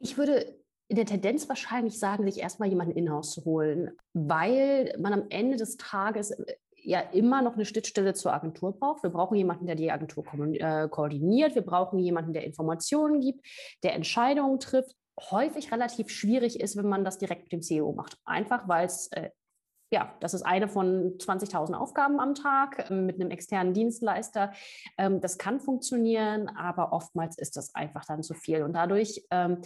Ich 0.00 0.16
würde 0.16 0.60
in 0.88 0.96
der 0.96 1.06
Tendenz 1.06 1.48
wahrscheinlich 1.48 1.98
sagen, 1.98 2.24
sich 2.24 2.40
erstmal 2.40 2.68
jemanden 2.68 2.96
in-house 2.96 3.32
zu 3.32 3.44
holen, 3.44 3.96
weil 4.12 4.94
man 4.98 5.12
am 5.12 5.26
Ende 5.28 5.56
des 5.56 5.76
Tages 5.76 6.34
ja 6.82 7.00
immer 7.00 7.42
noch 7.42 7.54
eine 7.54 7.64
Schnittstelle 7.64 8.14
zur 8.14 8.32
Agentur 8.32 8.78
braucht. 8.78 9.02
Wir 9.02 9.10
brauchen 9.10 9.36
jemanden, 9.36 9.66
der 9.66 9.76
die 9.76 9.90
Agentur 9.90 10.24
äh, 10.54 10.88
koordiniert. 10.88 11.54
Wir 11.54 11.62
brauchen 11.62 11.98
jemanden, 11.98 12.32
der 12.32 12.44
Informationen 12.44 13.20
gibt, 13.20 13.46
der 13.82 13.94
Entscheidungen 13.94 14.60
trifft. 14.60 14.96
Häufig 15.30 15.72
relativ 15.72 16.10
schwierig 16.10 16.60
ist, 16.60 16.76
wenn 16.76 16.88
man 16.88 17.04
das 17.04 17.18
direkt 17.18 17.42
mit 17.42 17.52
dem 17.52 17.62
CEO 17.62 17.92
macht. 17.92 18.16
Einfach 18.24 18.68
weil 18.68 18.86
es 18.86 19.08
äh, 19.12 19.30
ja, 19.90 20.14
das 20.20 20.34
ist 20.34 20.42
eine 20.42 20.68
von 20.68 21.16
20.000 21.16 21.74
Aufgaben 21.74 22.20
am 22.20 22.34
Tag 22.34 22.90
ähm, 22.90 23.06
mit 23.06 23.20
einem 23.20 23.30
externen 23.30 23.72
Dienstleister. 23.72 24.52
Ähm, 24.98 25.20
das 25.20 25.38
kann 25.38 25.60
funktionieren, 25.60 26.48
aber 26.48 26.92
oftmals 26.92 27.38
ist 27.38 27.56
das 27.56 27.74
einfach 27.74 28.04
dann 28.04 28.22
zu 28.22 28.34
viel. 28.34 28.62
Und 28.62 28.74
dadurch 28.74 29.24
ähm, 29.30 29.62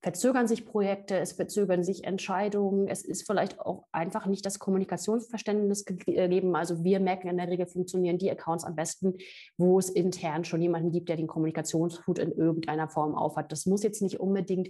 verzögern 0.00 0.46
sich 0.46 0.64
Projekte, 0.64 1.18
es 1.18 1.32
verzögern 1.32 1.82
sich 1.82 2.04
Entscheidungen, 2.04 2.86
es 2.86 3.04
ist 3.04 3.26
vielleicht 3.26 3.60
auch 3.60 3.84
einfach 3.90 4.26
nicht 4.26 4.46
das 4.46 4.58
Kommunikationsverständnis 4.58 5.84
gegeben. 5.84 6.54
Also 6.54 6.84
wir 6.84 7.00
merken 7.00 7.28
in 7.28 7.36
der 7.36 7.48
Regel 7.48 7.66
funktionieren 7.66 8.18
die 8.18 8.30
Accounts 8.30 8.64
am 8.64 8.76
besten, 8.76 9.14
wo 9.56 9.78
es 9.78 9.90
intern 9.90 10.44
schon 10.44 10.62
jemanden 10.62 10.92
gibt, 10.92 11.08
der 11.08 11.16
den 11.16 11.26
Kommunikationshut 11.26 12.18
in 12.20 12.32
irgendeiner 12.32 12.88
Form 12.88 13.16
aufhat. 13.16 13.50
Das 13.50 13.66
muss 13.66 13.82
jetzt 13.82 14.02
nicht 14.02 14.20
unbedingt 14.20 14.68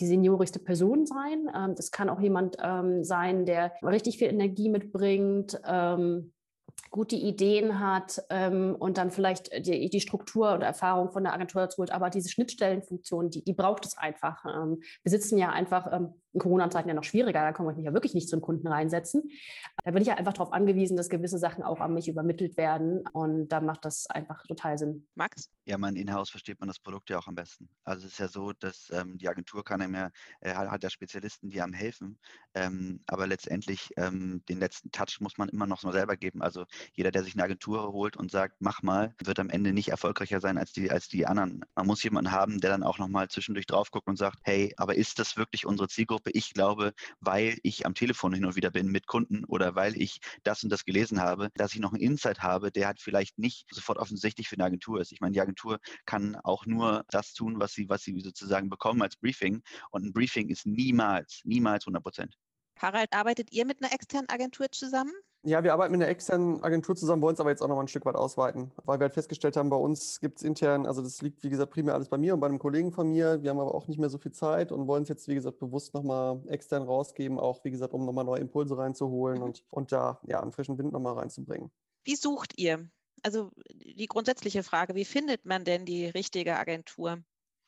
die 0.00 0.06
seniorigste 0.06 0.58
Person 0.58 1.04
sein. 1.04 1.48
Ähm, 1.54 1.74
das 1.74 1.90
kann 1.90 2.08
auch 2.08 2.20
jemand 2.20 2.56
ähm, 2.62 3.04
sein, 3.04 3.44
der 3.44 3.72
richtig 3.82 4.18
viel 4.18 4.28
Energie 4.28 4.70
mitbringt 4.70 5.60
ähm, 5.66 6.32
gute 6.90 7.16
Ideen 7.16 7.78
hat 7.80 8.22
ähm, 8.30 8.76
und 8.78 8.98
dann 8.98 9.10
vielleicht 9.10 9.66
die, 9.66 9.88
die, 9.90 10.00
Struktur 10.00 10.54
oder 10.54 10.66
Erfahrung 10.66 11.10
von 11.10 11.22
der 11.22 11.32
Agentur 11.32 11.62
dazu 11.62 11.78
holt. 11.78 11.92
Aber 11.92 12.10
diese 12.10 12.28
Schnittstellenfunktion, 12.28 13.30
die, 13.30 13.44
die 13.44 13.52
braucht 13.52 13.86
es 13.86 13.96
einfach. 13.96 14.44
Ähm, 14.44 14.82
wir 15.02 15.10
sitzen 15.10 15.38
ja 15.38 15.50
einfach 15.50 15.92
ähm, 15.92 16.14
in 16.32 16.40
Corona-Zeiten 16.40 16.88
ja 16.88 16.94
noch 16.94 17.04
schwieriger, 17.04 17.40
da 17.40 17.52
kann 17.52 17.66
man 17.66 17.76
mich 17.76 17.84
ja 17.84 17.92
wirklich 17.92 18.14
nicht 18.14 18.28
zum 18.28 18.40
Kunden 18.40 18.68
reinsetzen. 18.68 19.30
Da 19.84 19.90
bin 19.90 20.02
ich 20.02 20.08
ja 20.08 20.14
einfach 20.14 20.32
darauf 20.32 20.52
angewiesen, 20.52 20.96
dass 20.96 21.08
gewisse 21.08 21.38
Sachen 21.38 21.64
auch 21.64 21.80
an 21.80 21.94
mich 21.94 22.08
übermittelt 22.08 22.56
werden 22.56 23.04
und 23.12 23.48
da 23.48 23.60
macht 23.60 23.84
das 23.84 24.06
einfach 24.06 24.46
total 24.46 24.78
Sinn. 24.78 25.06
Max? 25.14 25.50
Ja, 25.64 25.78
man 25.78 25.96
in-house 25.96 26.30
versteht 26.30 26.60
man 26.60 26.68
das 26.68 26.78
Produkt 26.78 27.10
ja 27.10 27.18
auch 27.18 27.26
am 27.26 27.34
besten. 27.34 27.68
Also 27.84 28.06
es 28.06 28.12
ist 28.12 28.18
ja 28.18 28.28
so, 28.28 28.52
dass 28.52 28.90
ähm, 28.92 29.18
die 29.18 29.28
Agentur 29.28 29.64
kann 29.64 29.82
einem 29.82 29.94
ja, 29.94 30.10
äh, 30.40 30.54
hat 30.54 30.82
ja 30.82 30.90
Spezialisten, 30.90 31.50
die 31.50 31.60
einem 31.60 31.72
helfen, 31.72 32.18
ähm, 32.54 33.00
aber 33.06 33.26
letztendlich 33.26 33.90
ähm, 33.96 34.42
den 34.48 34.60
letzten 34.60 34.90
Touch 34.92 35.18
muss 35.20 35.36
man 35.36 35.48
immer 35.48 35.66
noch 35.66 35.80
so 35.80 35.90
selber 35.90 36.16
geben. 36.16 36.42
Also 36.42 36.64
jeder, 36.92 37.10
der 37.10 37.24
sich 37.24 37.34
eine 37.34 37.44
Agentur 37.44 37.92
holt 37.92 38.16
und 38.16 38.30
sagt, 38.30 38.56
mach 38.60 38.82
mal, 38.82 39.14
wird 39.22 39.38
am 39.40 39.50
Ende 39.50 39.72
nicht 39.72 39.88
erfolgreicher 39.88 40.40
sein 40.40 40.58
als 40.58 40.72
die, 40.72 40.90
als 40.90 41.08
die 41.08 41.26
anderen. 41.26 41.64
Man 41.74 41.86
muss 41.86 42.02
jemanden 42.02 42.30
haben, 42.30 42.60
der 42.60 42.70
dann 42.70 42.82
auch 42.82 42.98
nochmal 42.98 43.28
zwischendurch 43.28 43.66
drauf 43.66 43.90
guckt 43.90 44.06
und 44.06 44.16
sagt, 44.16 44.38
hey, 44.42 44.72
aber 44.76 44.94
ist 44.94 45.18
das 45.18 45.36
wirklich 45.36 45.66
unsere 45.66 45.88
Zielgruppe? 45.88 46.19
Ich 46.26 46.52
glaube, 46.52 46.92
weil 47.20 47.58
ich 47.62 47.86
am 47.86 47.94
Telefon 47.94 48.32
hin 48.32 48.44
und 48.44 48.56
wieder 48.56 48.70
bin 48.70 48.88
mit 48.88 49.06
Kunden 49.06 49.44
oder 49.44 49.74
weil 49.74 50.00
ich 50.00 50.20
das 50.42 50.62
und 50.62 50.70
das 50.70 50.84
gelesen 50.84 51.20
habe, 51.20 51.48
dass 51.54 51.74
ich 51.74 51.80
noch 51.80 51.92
einen 51.92 52.02
Insight 52.02 52.40
habe, 52.40 52.70
der 52.70 52.86
halt 52.86 53.00
vielleicht 53.00 53.38
nicht 53.38 53.66
sofort 53.70 53.98
offensichtlich 53.98 54.48
für 54.48 54.56
eine 54.56 54.64
Agentur 54.64 55.00
ist. 55.00 55.12
Ich 55.12 55.20
meine, 55.20 55.32
die 55.32 55.40
Agentur 55.40 55.78
kann 56.06 56.36
auch 56.36 56.66
nur 56.66 57.04
das 57.08 57.32
tun, 57.32 57.60
was 57.60 57.72
sie, 57.72 57.88
was 57.88 58.02
sie 58.02 58.18
sozusagen 58.20 58.68
bekommen 58.70 59.02
als 59.02 59.16
Briefing. 59.16 59.62
Und 59.90 60.04
ein 60.04 60.12
Briefing 60.12 60.48
ist 60.48 60.66
niemals, 60.66 61.40
niemals 61.44 61.86
100 61.86 62.02
Prozent. 62.02 62.36
Harald, 62.80 63.12
arbeitet 63.12 63.52
ihr 63.52 63.66
mit 63.66 63.82
einer 63.82 63.92
externen 63.92 64.28
Agentur 64.30 64.70
zusammen? 64.70 65.12
Ja, 65.42 65.64
wir 65.64 65.72
arbeiten 65.72 65.92
mit 65.92 66.02
einer 66.02 66.10
externen 66.10 66.62
Agentur 66.62 66.96
zusammen, 66.96 67.22
wollen 67.22 67.34
es 67.34 67.40
aber 67.40 67.48
jetzt 67.48 67.62
auch 67.62 67.68
noch 67.68 67.76
mal 67.76 67.82
ein 67.82 67.88
Stück 67.88 68.04
weit 68.04 68.14
ausweiten, 68.14 68.72
weil 68.84 68.98
wir 68.98 69.04
halt 69.04 69.14
festgestellt 69.14 69.56
haben, 69.56 69.70
bei 69.70 69.76
uns 69.76 70.20
gibt 70.20 70.38
es 70.38 70.42
intern, 70.42 70.86
also 70.86 71.00
das 71.00 71.22
liegt 71.22 71.42
wie 71.42 71.48
gesagt 71.48 71.72
primär 71.72 71.94
alles 71.94 72.10
bei 72.10 72.18
mir 72.18 72.34
und 72.34 72.40
bei 72.40 72.46
einem 72.46 72.58
Kollegen 72.58 72.92
von 72.92 73.08
mir. 73.08 73.42
Wir 73.42 73.50
haben 73.50 73.58
aber 73.58 73.74
auch 73.74 73.86
nicht 73.86 73.98
mehr 73.98 74.10
so 74.10 74.18
viel 74.18 74.32
Zeit 74.32 74.70
und 74.70 74.86
wollen 74.86 75.04
es 75.04 75.08
jetzt 75.08 75.28
wie 75.28 75.34
gesagt 75.34 75.58
bewusst 75.58 75.94
nochmal 75.94 76.42
extern 76.48 76.82
rausgeben, 76.82 77.38
auch 77.38 77.64
wie 77.64 77.70
gesagt, 77.70 77.94
um 77.94 78.04
nochmal 78.04 78.24
neue 78.24 78.40
Impulse 78.40 78.76
reinzuholen 78.76 79.38
mhm. 79.38 79.44
und, 79.44 79.64
und 79.70 79.92
da 79.92 80.20
ja 80.26 80.40
einen 80.40 80.52
frischen 80.52 80.76
Wind 80.76 80.92
nochmal 80.92 81.14
reinzubringen. 81.14 81.70
Wie 82.04 82.16
sucht 82.16 82.58
ihr? 82.58 82.90
Also 83.22 83.50
die 83.72 84.06
grundsätzliche 84.06 84.62
Frage, 84.62 84.94
wie 84.94 85.04
findet 85.06 85.46
man 85.46 85.64
denn 85.64 85.86
die 85.86 86.06
richtige 86.06 86.56
Agentur? 86.56 87.18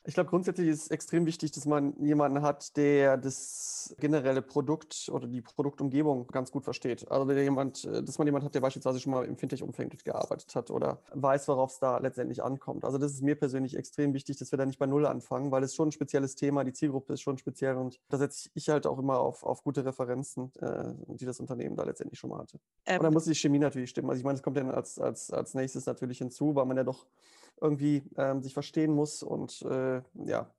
Ich 0.04 0.14
glaube, 0.14 0.30
grundsätzlich 0.30 0.68
ist 0.68 0.82
es 0.82 0.90
extrem 0.90 1.26
wichtig, 1.26 1.52
dass 1.52 1.64
man 1.64 1.94
jemanden 2.02 2.42
hat, 2.42 2.76
der 2.76 3.16
das 3.16 3.94
generelle 4.00 4.42
Produkt 4.42 5.08
oder 5.12 5.28
die 5.28 5.42
Produktumgebung 5.42 6.26
ganz 6.28 6.50
gut 6.50 6.64
versteht. 6.64 7.08
Also 7.10 7.30
jemand, 7.32 7.84
äh, 7.84 8.02
dass 8.02 8.18
man 8.18 8.26
jemanden 8.26 8.46
hat, 8.46 8.54
der 8.54 8.60
beispielsweise 8.60 8.98
schon 8.98 9.12
mal 9.12 9.24
im 9.24 9.36
Fintech-Umfeld 9.36 10.04
gearbeitet 10.04 10.54
hat 10.54 10.70
oder 10.70 11.00
weiß, 11.12 11.46
worauf 11.48 11.72
es 11.72 11.78
da 11.78 11.98
letztendlich 11.98 12.42
ankommt. 12.42 12.84
Also 12.84 12.98
das 12.98 13.12
ist 13.12 13.22
mir 13.22 13.36
persönlich 13.36 13.76
extrem 13.76 14.12
wichtig, 14.12 14.38
dass 14.38 14.52
wir 14.52 14.56
da 14.56 14.66
nicht 14.66 14.78
bei 14.78 14.86
Null 14.86 15.06
anfangen, 15.06 15.50
weil 15.52 15.62
es 15.62 15.74
schon 15.74 15.88
ein 15.88 15.92
spezielles 15.92 16.34
Thema, 16.34 16.64
die 16.64 16.72
Zielgruppe 16.72 17.12
ist 17.12 17.22
schon 17.22 17.38
speziell 17.38 17.76
und 17.76 18.00
da 18.08 18.18
setze 18.18 18.50
ich 18.54 18.68
halt 18.68 18.86
auch 18.86 18.98
immer 18.98 19.20
auf, 19.20 19.44
auf 19.44 19.62
gute 19.62 19.84
Referenzen, 19.84 20.52
äh, 20.60 20.94
die 21.08 21.26
das 21.26 21.38
Unternehmen 21.38 21.76
da 21.76 21.84
letztendlich 21.84 22.18
schon 22.18 22.30
mal 22.30 22.40
hatte. 22.40 22.58
Ähm, 22.86 22.98
und 22.98 23.04
dann 23.04 23.12
muss 23.12 23.24
die 23.24 23.34
Chemie 23.34 23.60
natürlich 23.60 23.90
stimmen. 23.90 24.10
Also 24.10 24.18
ich 24.18 24.24
meine, 24.24 24.36
es 24.36 24.42
kommt 24.42 24.56
dann 24.56 24.70
als, 24.70 24.98
als, 24.98 25.30
als 25.30 25.54
nächstes 25.54 25.86
natürlich 25.86 26.18
hinzu, 26.18 26.54
weil 26.54 26.66
man 26.66 26.76
ja 26.76 26.84
doch 26.84 27.06
irgendwie 27.62 28.02
ähm, 28.16 28.42
sich 28.42 28.52
verstehen 28.52 28.92
muss. 28.92 29.22
Und 29.22 29.62
äh, 29.62 30.02
ja, 30.24 30.52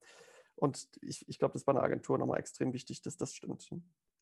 und 0.56 0.88
ich, 1.02 1.28
ich 1.28 1.38
glaube, 1.38 1.54
das 1.54 1.68
war 1.68 1.76
eine 1.76 1.84
Agentur 1.84 2.18
nochmal 2.18 2.40
extrem 2.40 2.74
wichtig, 2.74 3.02
dass 3.02 3.18
das 3.18 3.34
stimmt. 3.34 3.70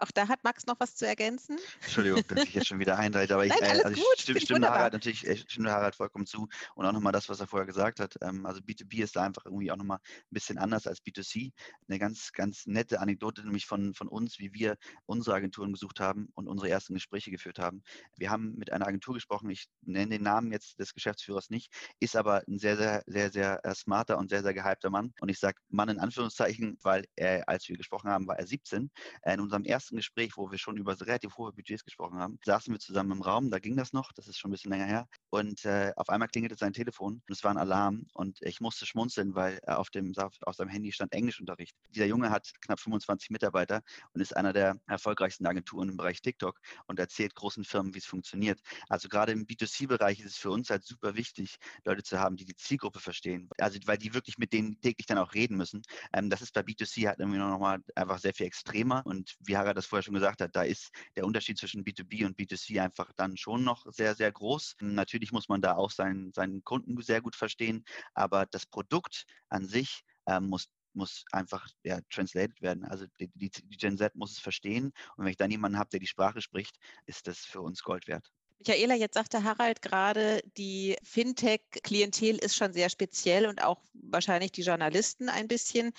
Auch 0.02 0.10
da 0.12 0.28
hat 0.28 0.44
Max 0.44 0.66
noch 0.66 0.80
was 0.80 0.96
zu 0.96 1.06
ergänzen. 1.06 1.60
Entschuldigung, 1.84 2.24
dass 2.28 2.44
ich 2.44 2.56
jetzt 2.56 2.68
schon 2.68 2.80
wieder 2.80 2.98
einreite, 2.98 3.36
aber 3.36 3.46
ich, 3.46 3.54
Nein, 3.62 3.80
äh, 3.80 3.84
also 3.84 4.02
ich 4.02 4.22
stimme, 4.22 4.42
stimme 4.42 4.68
Harald 4.68 4.94
natürlich, 4.94 5.28
ich 5.28 5.42
stimme 5.42 5.72
Harald 5.72 5.94
vollkommen 5.94 6.26
zu 6.26 6.48
und 6.74 6.86
auch 6.88 6.92
nochmal 6.92 7.12
das, 7.12 7.30
was 7.30 7.40
er 7.40 7.46
vorher 7.46 7.68
gesagt 7.68 8.00
hat. 8.00 8.16
Ähm, 8.22 8.48
also 8.48 8.62
B2B 8.62 9.04
ist 9.04 9.16
da 9.16 9.22
einfach 9.22 9.46
irgendwie 9.46 9.72
auch 9.72 9.78
nochmal 9.78 10.00
ein 10.00 10.34
bisschen 10.34 10.58
anders 10.58 10.88
als 10.88 11.04
B2C. 11.04 11.52
Eine 11.88 12.00
ganz, 12.00 12.32
ganz 12.32 12.66
nette 12.66 13.00
Anekdote 13.00 13.44
nämlich 13.44 13.68
von, 13.68 13.94
von 13.94 14.08
uns, 14.08 14.40
wie 14.40 14.54
wir 14.54 14.76
unsere 15.06 15.36
Agenturen 15.36 15.72
gesucht 15.72 16.00
haben 16.00 16.30
und 16.34 16.48
unsere 16.48 16.70
ersten 16.70 16.96
Gespräche 16.96 17.30
geführt 17.30 17.60
haben. 17.60 17.84
Wir 18.18 18.32
haben 18.32 18.56
mit 18.56 18.74
einer 18.74 18.88
Agentur 18.88 19.14
gesprochen, 19.14 19.52
ich 19.52 19.68
nenne 19.84 20.18
den 20.18 20.24
Namen 20.24 20.52
jetzt 20.52 20.80
des 20.80 20.96
Geschäftsführers 20.96 21.52
nicht, 21.52 21.72
ist 22.00 22.16
aber 22.16 22.42
ein 22.48 22.58
sehr, 22.58 22.76
sehr, 22.76 23.04
sehr, 23.06 23.32
sehr 23.32 23.64
äh, 23.64 23.76
smarter 23.76 24.18
und 24.18 24.32
sehr, 24.32 24.42
sehr 24.42 24.56
gehypter 24.56 24.90
Mann. 24.90 25.14
Und 25.22 25.30
ich 25.30 25.38
sage 25.38 25.62
Mann 25.70 25.90
in 25.90 26.00
Anführungszeichen, 26.00 26.80
weil 26.82 27.06
er, 27.16 27.48
als 27.48 27.70
wir 27.70 27.78
gesprochen 27.78 28.10
haben, 28.10 28.28
war 28.28 28.40
er 28.40 28.48
17. 28.48 28.90
In 29.26 29.40
unserem 29.40 29.64
ersten 29.64 29.91
Gespräch, 29.98 30.32
wo 30.36 30.52
wir 30.52 30.58
schon 30.58 30.78
über 30.78 31.00
relativ 31.00 31.38
hohe 31.38 31.52
Budgets 31.54 31.84
gesprochen 31.84 32.20
haben, 32.20 32.40
saßen 32.46 32.74
wir 32.74 32.80
zusammen 32.80 33.12
im 33.12 33.22
Raum, 33.22 33.50
da 33.50 33.60
ging 33.60 33.76
das 33.76 33.94
noch, 33.94 34.12
das 34.14 34.28
ist 34.28 34.38
schon 34.38 34.50
ein 34.50 34.54
bisschen 34.54 34.72
länger 34.72 34.86
her. 34.86 35.08
Und 35.30 35.66
äh, 35.66 35.92
auf 35.96 36.10
einmal 36.10 36.28
klingelte 36.28 36.56
sein 36.56 36.74
Telefon 36.74 37.22
und 37.28 37.32
es 37.32 37.44
war 37.44 37.52
ein 37.52 37.58
Alarm 37.58 38.06
und 38.14 38.40
ich 38.42 38.62
musste 38.62 38.86
schmunzeln, 38.86 39.36
weil 39.36 39.60
er 39.64 39.80
auf, 39.80 39.90
dem, 39.90 40.14
auf 40.18 40.56
seinem 40.56 40.70
Handy 40.70 40.92
stand 40.92 41.14
Englischunterricht. 41.14 41.76
Dieser 41.90 42.06
Junge 42.06 42.30
hat 42.30 42.52
knapp 42.62 42.80
25 42.80 43.30
Mitarbeiter 43.30 43.82
und 44.14 44.22
ist 44.22 44.36
einer 44.36 44.54
der 44.54 44.80
erfolgreichsten 44.88 45.46
Agenturen 45.46 45.90
im 45.90 45.98
Bereich 45.98 46.22
TikTok 46.22 46.60
und 46.88 47.00
erzählt 47.00 47.36
großen 47.36 47.64
Firmen, 47.64 47.94
wie 47.94 48.00
es 48.00 48.06
funktioniert. 48.06 48.60
Also 48.90 49.10
gerade 49.10 49.32
im 49.32 49.46
B2C-Bereich 49.46 50.20
ist 50.20 50.26
es 50.26 50.38
für 50.38 50.52
uns 50.52 50.70
halt 50.70 50.84
super 50.84 51.16
wichtig, 51.16 51.58
Leute 51.86 52.04
zu 52.04 52.20
haben, 52.20 52.36
die 52.36 52.46
die 52.46 52.56
Zielgruppe 52.56 53.00
verstehen. 53.00 53.50
Also 53.58 53.80
weil 53.86 53.98
die 53.98 54.14
wirklich 54.14 54.38
mit 54.38 54.54
denen 54.54 54.80
täglich 54.82 55.06
dann 55.06 55.18
auch 55.18 55.34
reden 55.34 55.58
müssen. 55.58 55.82
Ähm, 56.14 56.30
das 56.30 56.42
ist 56.42 56.54
bei 56.54 56.62
B2C 56.62 57.08
halt 57.08 57.20
irgendwie 57.20 57.40
nochmal 57.40 57.80
einfach 57.96 58.20
sehr 58.20 58.34
viel 58.34 58.46
extremer 58.46 59.02
und 59.06 59.36
wie 59.40 59.58
Harald 59.58 59.78
das 59.82 59.88
vorher 59.88 60.04
schon 60.04 60.14
gesagt 60.14 60.42
hat, 60.42 60.56
da 60.56 60.64
ist 60.64 60.92
der 61.16 61.26
Unterschied 61.26 61.58
zwischen 61.58 61.84
B2B 61.84 62.26
und 62.26 62.38
B2C 62.38 62.82
einfach 62.82 63.12
dann 63.16 63.38
schon 63.38 63.64
noch 63.64 63.86
sehr, 63.92 64.16
sehr 64.16 64.32
groß. 64.32 64.78
Natürlich 64.82 65.32
muss 65.32 65.50
man 65.50 65.62
da 65.62 65.76
auch 65.76 65.92
seinen, 65.92 66.32
seinen 66.34 66.64
Kunden 66.64 67.02
sehr 67.02 67.22
gut 67.22 67.36
verstehen, 67.36 67.84
aber 68.14 68.46
das 68.46 68.66
Produkt 68.66 69.26
an 69.50 69.66
sich 69.66 70.04
äh, 70.26 70.40
muss 70.40 70.68
muss 70.94 71.24
einfach 71.32 71.68
ja, 71.84 72.00
translated 72.10 72.62
werden. 72.62 72.84
Also 72.84 73.06
die, 73.20 73.30
die, 73.34 73.78
Gen 73.78 73.98
Z 73.98 74.14
muss 74.16 74.34
es 74.34 74.40
verstehen. 74.40 74.92
Und 75.16 75.24
wenn 75.24 75.32
ich 75.32 75.38
dann 75.38 75.50
jemanden 75.50 75.78
habe, 75.78 75.90
der 75.90 76.02
die 76.02 76.08
Sprache 76.08 76.42
spricht, 76.42 76.76
ist 77.06 77.28
das 77.28 77.40
für 77.40 77.62
uns 77.62 77.82
Gold 77.82 78.08
wert. 78.08 78.30
Michaela, 78.60 78.94
jetzt 78.94 79.16
sagte 79.16 79.44
Harald 79.44 79.82
gerade, 79.82 80.42
die 80.58 80.96
Fintech-Klientel 81.02 82.38
ist 82.38 82.56
schon 82.56 82.74
sehr 82.74 82.90
speziell 82.90 83.48
und 83.48 83.64
auch 83.64 83.82
wahrscheinlich 83.94 84.52
die 84.52 84.62
Journalisten 84.62 85.30
ein 85.30 85.48
bisschen. 85.48 85.94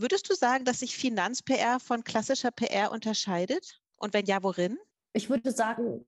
Würdest 0.00 0.30
du 0.30 0.34
sagen, 0.34 0.64
dass 0.64 0.78
sich 0.78 0.96
Finanz-PR 0.96 1.80
von 1.80 2.04
klassischer 2.04 2.52
PR 2.52 2.92
unterscheidet? 2.92 3.80
Und 3.96 4.14
wenn 4.14 4.26
ja, 4.26 4.40
worin? 4.44 4.78
Ich 5.12 5.28
würde 5.28 5.50
sagen, 5.50 6.06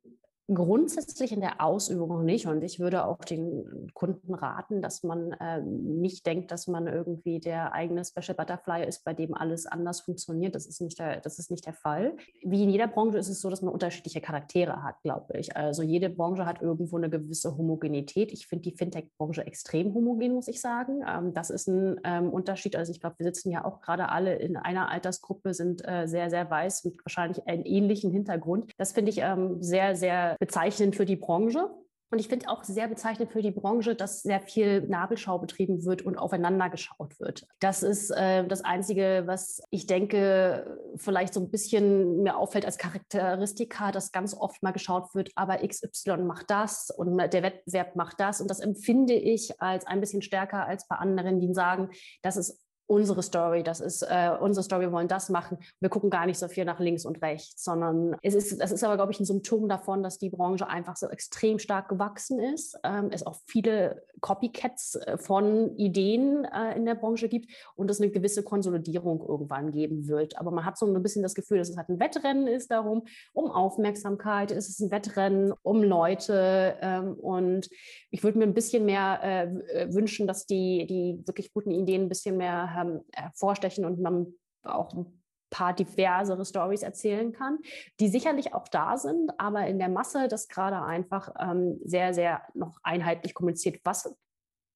Grundsätzlich 0.53 1.31
in 1.31 1.41
der 1.41 1.61
Ausübung 1.65 2.25
nicht. 2.25 2.47
Und 2.47 2.65
ich 2.65 2.81
würde 2.81 3.05
auch 3.05 3.19
den 3.19 3.91
Kunden 3.95 4.35
raten, 4.35 4.83
dass 4.83 5.05
man 5.05 5.31
äh, 5.33 5.61
nicht 5.63 6.27
denkt, 6.27 6.51
dass 6.51 6.67
man 6.67 6.89
irgendwie 6.89 7.39
der 7.39 7.73
eigene 7.73 8.05
Special 8.05 8.35
Butterfly 8.35 8.85
ist, 8.85 9.05
bei 9.05 9.15
dem 9.15 9.35
alles 9.35 9.67
anders 9.67 10.01
funktioniert. 10.01 10.57
Das 10.57 10.67
ist 10.67 10.81
nicht 10.81 10.99
der, 10.99 11.21
das 11.21 11.39
ist 11.39 11.53
nicht 11.53 11.67
der 11.67 11.75
Fall. 11.75 12.17
Wie 12.43 12.65
in 12.65 12.71
jeder 12.71 12.89
Branche 12.89 13.19
ist 13.19 13.29
es 13.29 13.41
so, 13.41 13.49
dass 13.49 13.63
man 13.63 13.73
unterschiedliche 13.73 14.21
Charaktere 14.21 14.83
hat, 14.83 15.01
glaube 15.03 15.39
ich. 15.39 15.57
Also 15.57 15.85
jede 15.85 16.11
Branche 16.11 16.47
hat 16.47 16.61
irgendwo 16.61 16.97
eine 16.97 17.11
gewisse 17.11 17.57
Homogenität. 17.57 18.33
Ich 18.33 18.49
finde 18.49 18.71
die 18.71 18.77
Fintech-Branche 18.77 19.47
extrem 19.47 19.95
homogen, 19.95 20.35
muss 20.35 20.49
ich 20.49 20.61
sagen. 20.61 21.05
Ähm, 21.09 21.33
das 21.33 21.51
ist 21.51 21.69
ein 21.69 22.01
ähm, 22.03 22.29
Unterschied. 22.29 22.75
Also 22.75 22.91
ich 22.91 23.01
glaube, 23.01 23.17
wir 23.19 23.27
sitzen 23.27 23.53
ja 23.53 23.65
auch 23.65 23.81
gerade 23.81 24.09
alle 24.09 24.35
in 24.35 24.57
einer 24.57 24.91
Altersgruppe, 24.91 25.55
sind 25.55 25.87
äh, 25.87 26.09
sehr, 26.09 26.29
sehr 26.29 26.51
weiß 26.51 26.85
mit 26.85 26.97
wahrscheinlich 27.05 27.47
einen 27.47 27.65
ähnlichen 27.65 28.11
Hintergrund. 28.11 28.73
Das 28.79 28.91
finde 28.91 29.11
ich 29.11 29.19
ähm, 29.19 29.63
sehr, 29.63 29.95
sehr 29.95 30.37
bezeichnend 30.40 30.96
für 30.96 31.05
die 31.05 31.16
Branche. 31.16 31.70
Und 32.12 32.18
ich 32.18 32.26
finde 32.26 32.48
auch 32.48 32.64
sehr 32.64 32.88
bezeichnend 32.88 33.31
für 33.31 33.40
die 33.40 33.53
Branche, 33.53 33.94
dass 33.94 34.22
sehr 34.22 34.40
viel 34.40 34.81
Nabelschau 34.81 35.38
betrieben 35.38 35.85
wird 35.85 36.03
und 36.03 36.18
aufeinander 36.18 36.68
geschaut 36.68 37.20
wird. 37.20 37.46
Das 37.61 37.85
ist 37.85 38.11
äh, 38.11 38.44
das 38.48 38.64
Einzige, 38.64 39.22
was 39.26 39.62
ich 39.70 39.87
denke, 39.87 40.76
vielleicht 40.96 41.35
so 41.35 41.40
ein 41.40 41.53
bisschen 41.53 42.24
mir 42.24 42.37
auffällt 42.37 42.66
als 42.66 42.79
Charakteristika, 42.79 43.92
dass 43.92 44.11
ganz 44.11 44.35
oft 44.35 44.61
mal 44.61 44.72
geschaut 44.72 45.14
wird, 45.14 45.31
aber 45.37 45.59
XY 45.59 46.24
macht 46.24 46.50
das 46.50 46.90
und 46.90 47.16
der 47.16 47.44
Wettbewerb 47.44 47.94
macht 47.94 48.18
das. 48.18 48.40
Und 48.40 48.50
das 48.50 48.59
empfinde 48.59 49.14
ich 49.14 49.61
als 49.62 49.87
ein 49.87 50.00
bisschen 50.00 50.22
stärker 50.22 50.66
als 50.66 50.88
bei 50.88 50.96
anderen, 50.96 51.38
die 51.38 51.55
sagen, 51.55 51.90
das 52.22 52.37
ist 52.37 52.59
unsere 52.90 53.22
Story, 53.22 53.62
das 53.62 53.79
ist 53.79 54.03
äh, 54.03 54.33
unsere 54.40 54.64
Story, 54.64 54.83
wir 54.83 54.92
wollen 54.92 55.07
das 55.07 55.29
machen. 55.29 55.59
Wir 55.79 55.88
gucken 55.88 56.11
gar 56.11 56.26
nicht 56.26 56.38
so 56.38 56.48
viel 56.48 56.64
nach 56.64 56.81
links 56.81 57.05
und 57.05 57.22
rechts, 57.22 57.62
sondern 57.62 58.16
es 58.20 58.35
ist, 58.35 58.61
das 58.61 58.72
ist 58.72 58.83
aber, 58.83 58.96
glaube 58.96 59.12
ich, 59.12 59.20
ein 59.20 59.24
Symptom 59.24 59.68
davon, 59.68 60.03
dass 60.03 60.18
die 60.18 60.29
Branche 60.29 60.66
einfach 60.68 60.96
so 60.96 61.09
extrem 61.09 61.61
stark 61.61 61.88
gewachsen 61.88 62.40
ist. 62.40 62.76
Ähm, 62.83 63.11
es 63.12 63.24
auch 63.24 63.37
viele 63.46 64.03
Copycats 64.20 64.96
äh, 64.96 65.18
von 65.18 65.76
Ideen 65.76 66.44
äh, 66.44 66.76
in 66.76 66.85
der 66.85 66.96
Branche 66.96 67.29
gibt 67.29 67.48
und 67.76 67.88
es 67.92 68.00
eine 68.00 68.11
gewisse 68.11 68.42
Konsolidierung 68.42 69.20
irgendwann 69.20 69.70
geben 69.70 70.09
wird. 70.09 70.37
Aber 70.38 70.50
man 70.50 70.64
hat 70.64 70.76
so 70.76 70.85
ein 70.87 71.03
bisschen 71.03 71.22
das 71.22 71.37
Gefühl, 71.37 71.59
dass 71.59 71.70
es 71.70 71.76
halt 71.76 71.90
ein 71.90 72.00
Wettrennen 72.00 72.48
ist 72.48 72.72
darum, 72.72 73.05
um 73.33 73.53
Aufmerksamkeit, 73.53 74.50
es 74.50 74.68
ist 74.68 74.81
ein 74.81 74.90
Wettrennen 74.90 75.53
um 75.62 75.85
Leute 75.85 76.76
ähm, 76.81 77.14
und 77.14 77.70
ich 78.11 78.24
würde 78.24 78.38
mir 78.38 78.44
ein 78.44 78.55
bisschen 78.55 78.85
mehr 78.85 79.20
äh, 79.22 79.94
wünschen, 79.94 80.26
dass 80.26 80.46
die, 80.46 80.87
die 80.88 81.22
wirklich 81.24 81.53
guten 81.53 81.70
Ideen 81.70 82.03
ein 82.03 82.09
bisschen 82.09 82.37
mehr 82.37 82.80
ähm, 82.81 83.01
hervorstechen 83.12 83.85
und 83.85 84.01
man 84.01 84.35
auch 84.62 84.93
ein 84.95 85.21
paar 85.51 85.75
diversere 85.75 86.45
Stories 86.45 86.83
erzählen 86.83 87.33
kann, 87.33 87.59
die 87.99 88.09
sicherlich 88.09 88.55
auch 88.55 88.69
da 88.69 88.97
sind, 88.97 89.33
aber 89.38 89.66
in 89.66 89.79
der 89.79 89.88
Masse 89.88 90.29
das 90.29 90.49
gerade 90.49 90.81
einfach 90.83 91.35
ähm, 91.38 91.81
sehr, 91.85 92.14
sehr 92.14 92.43
noch 92.55 92.79
einheitlich 92.83 93.35
kommuniziert, 93.35 93.81
was 93.85 94.16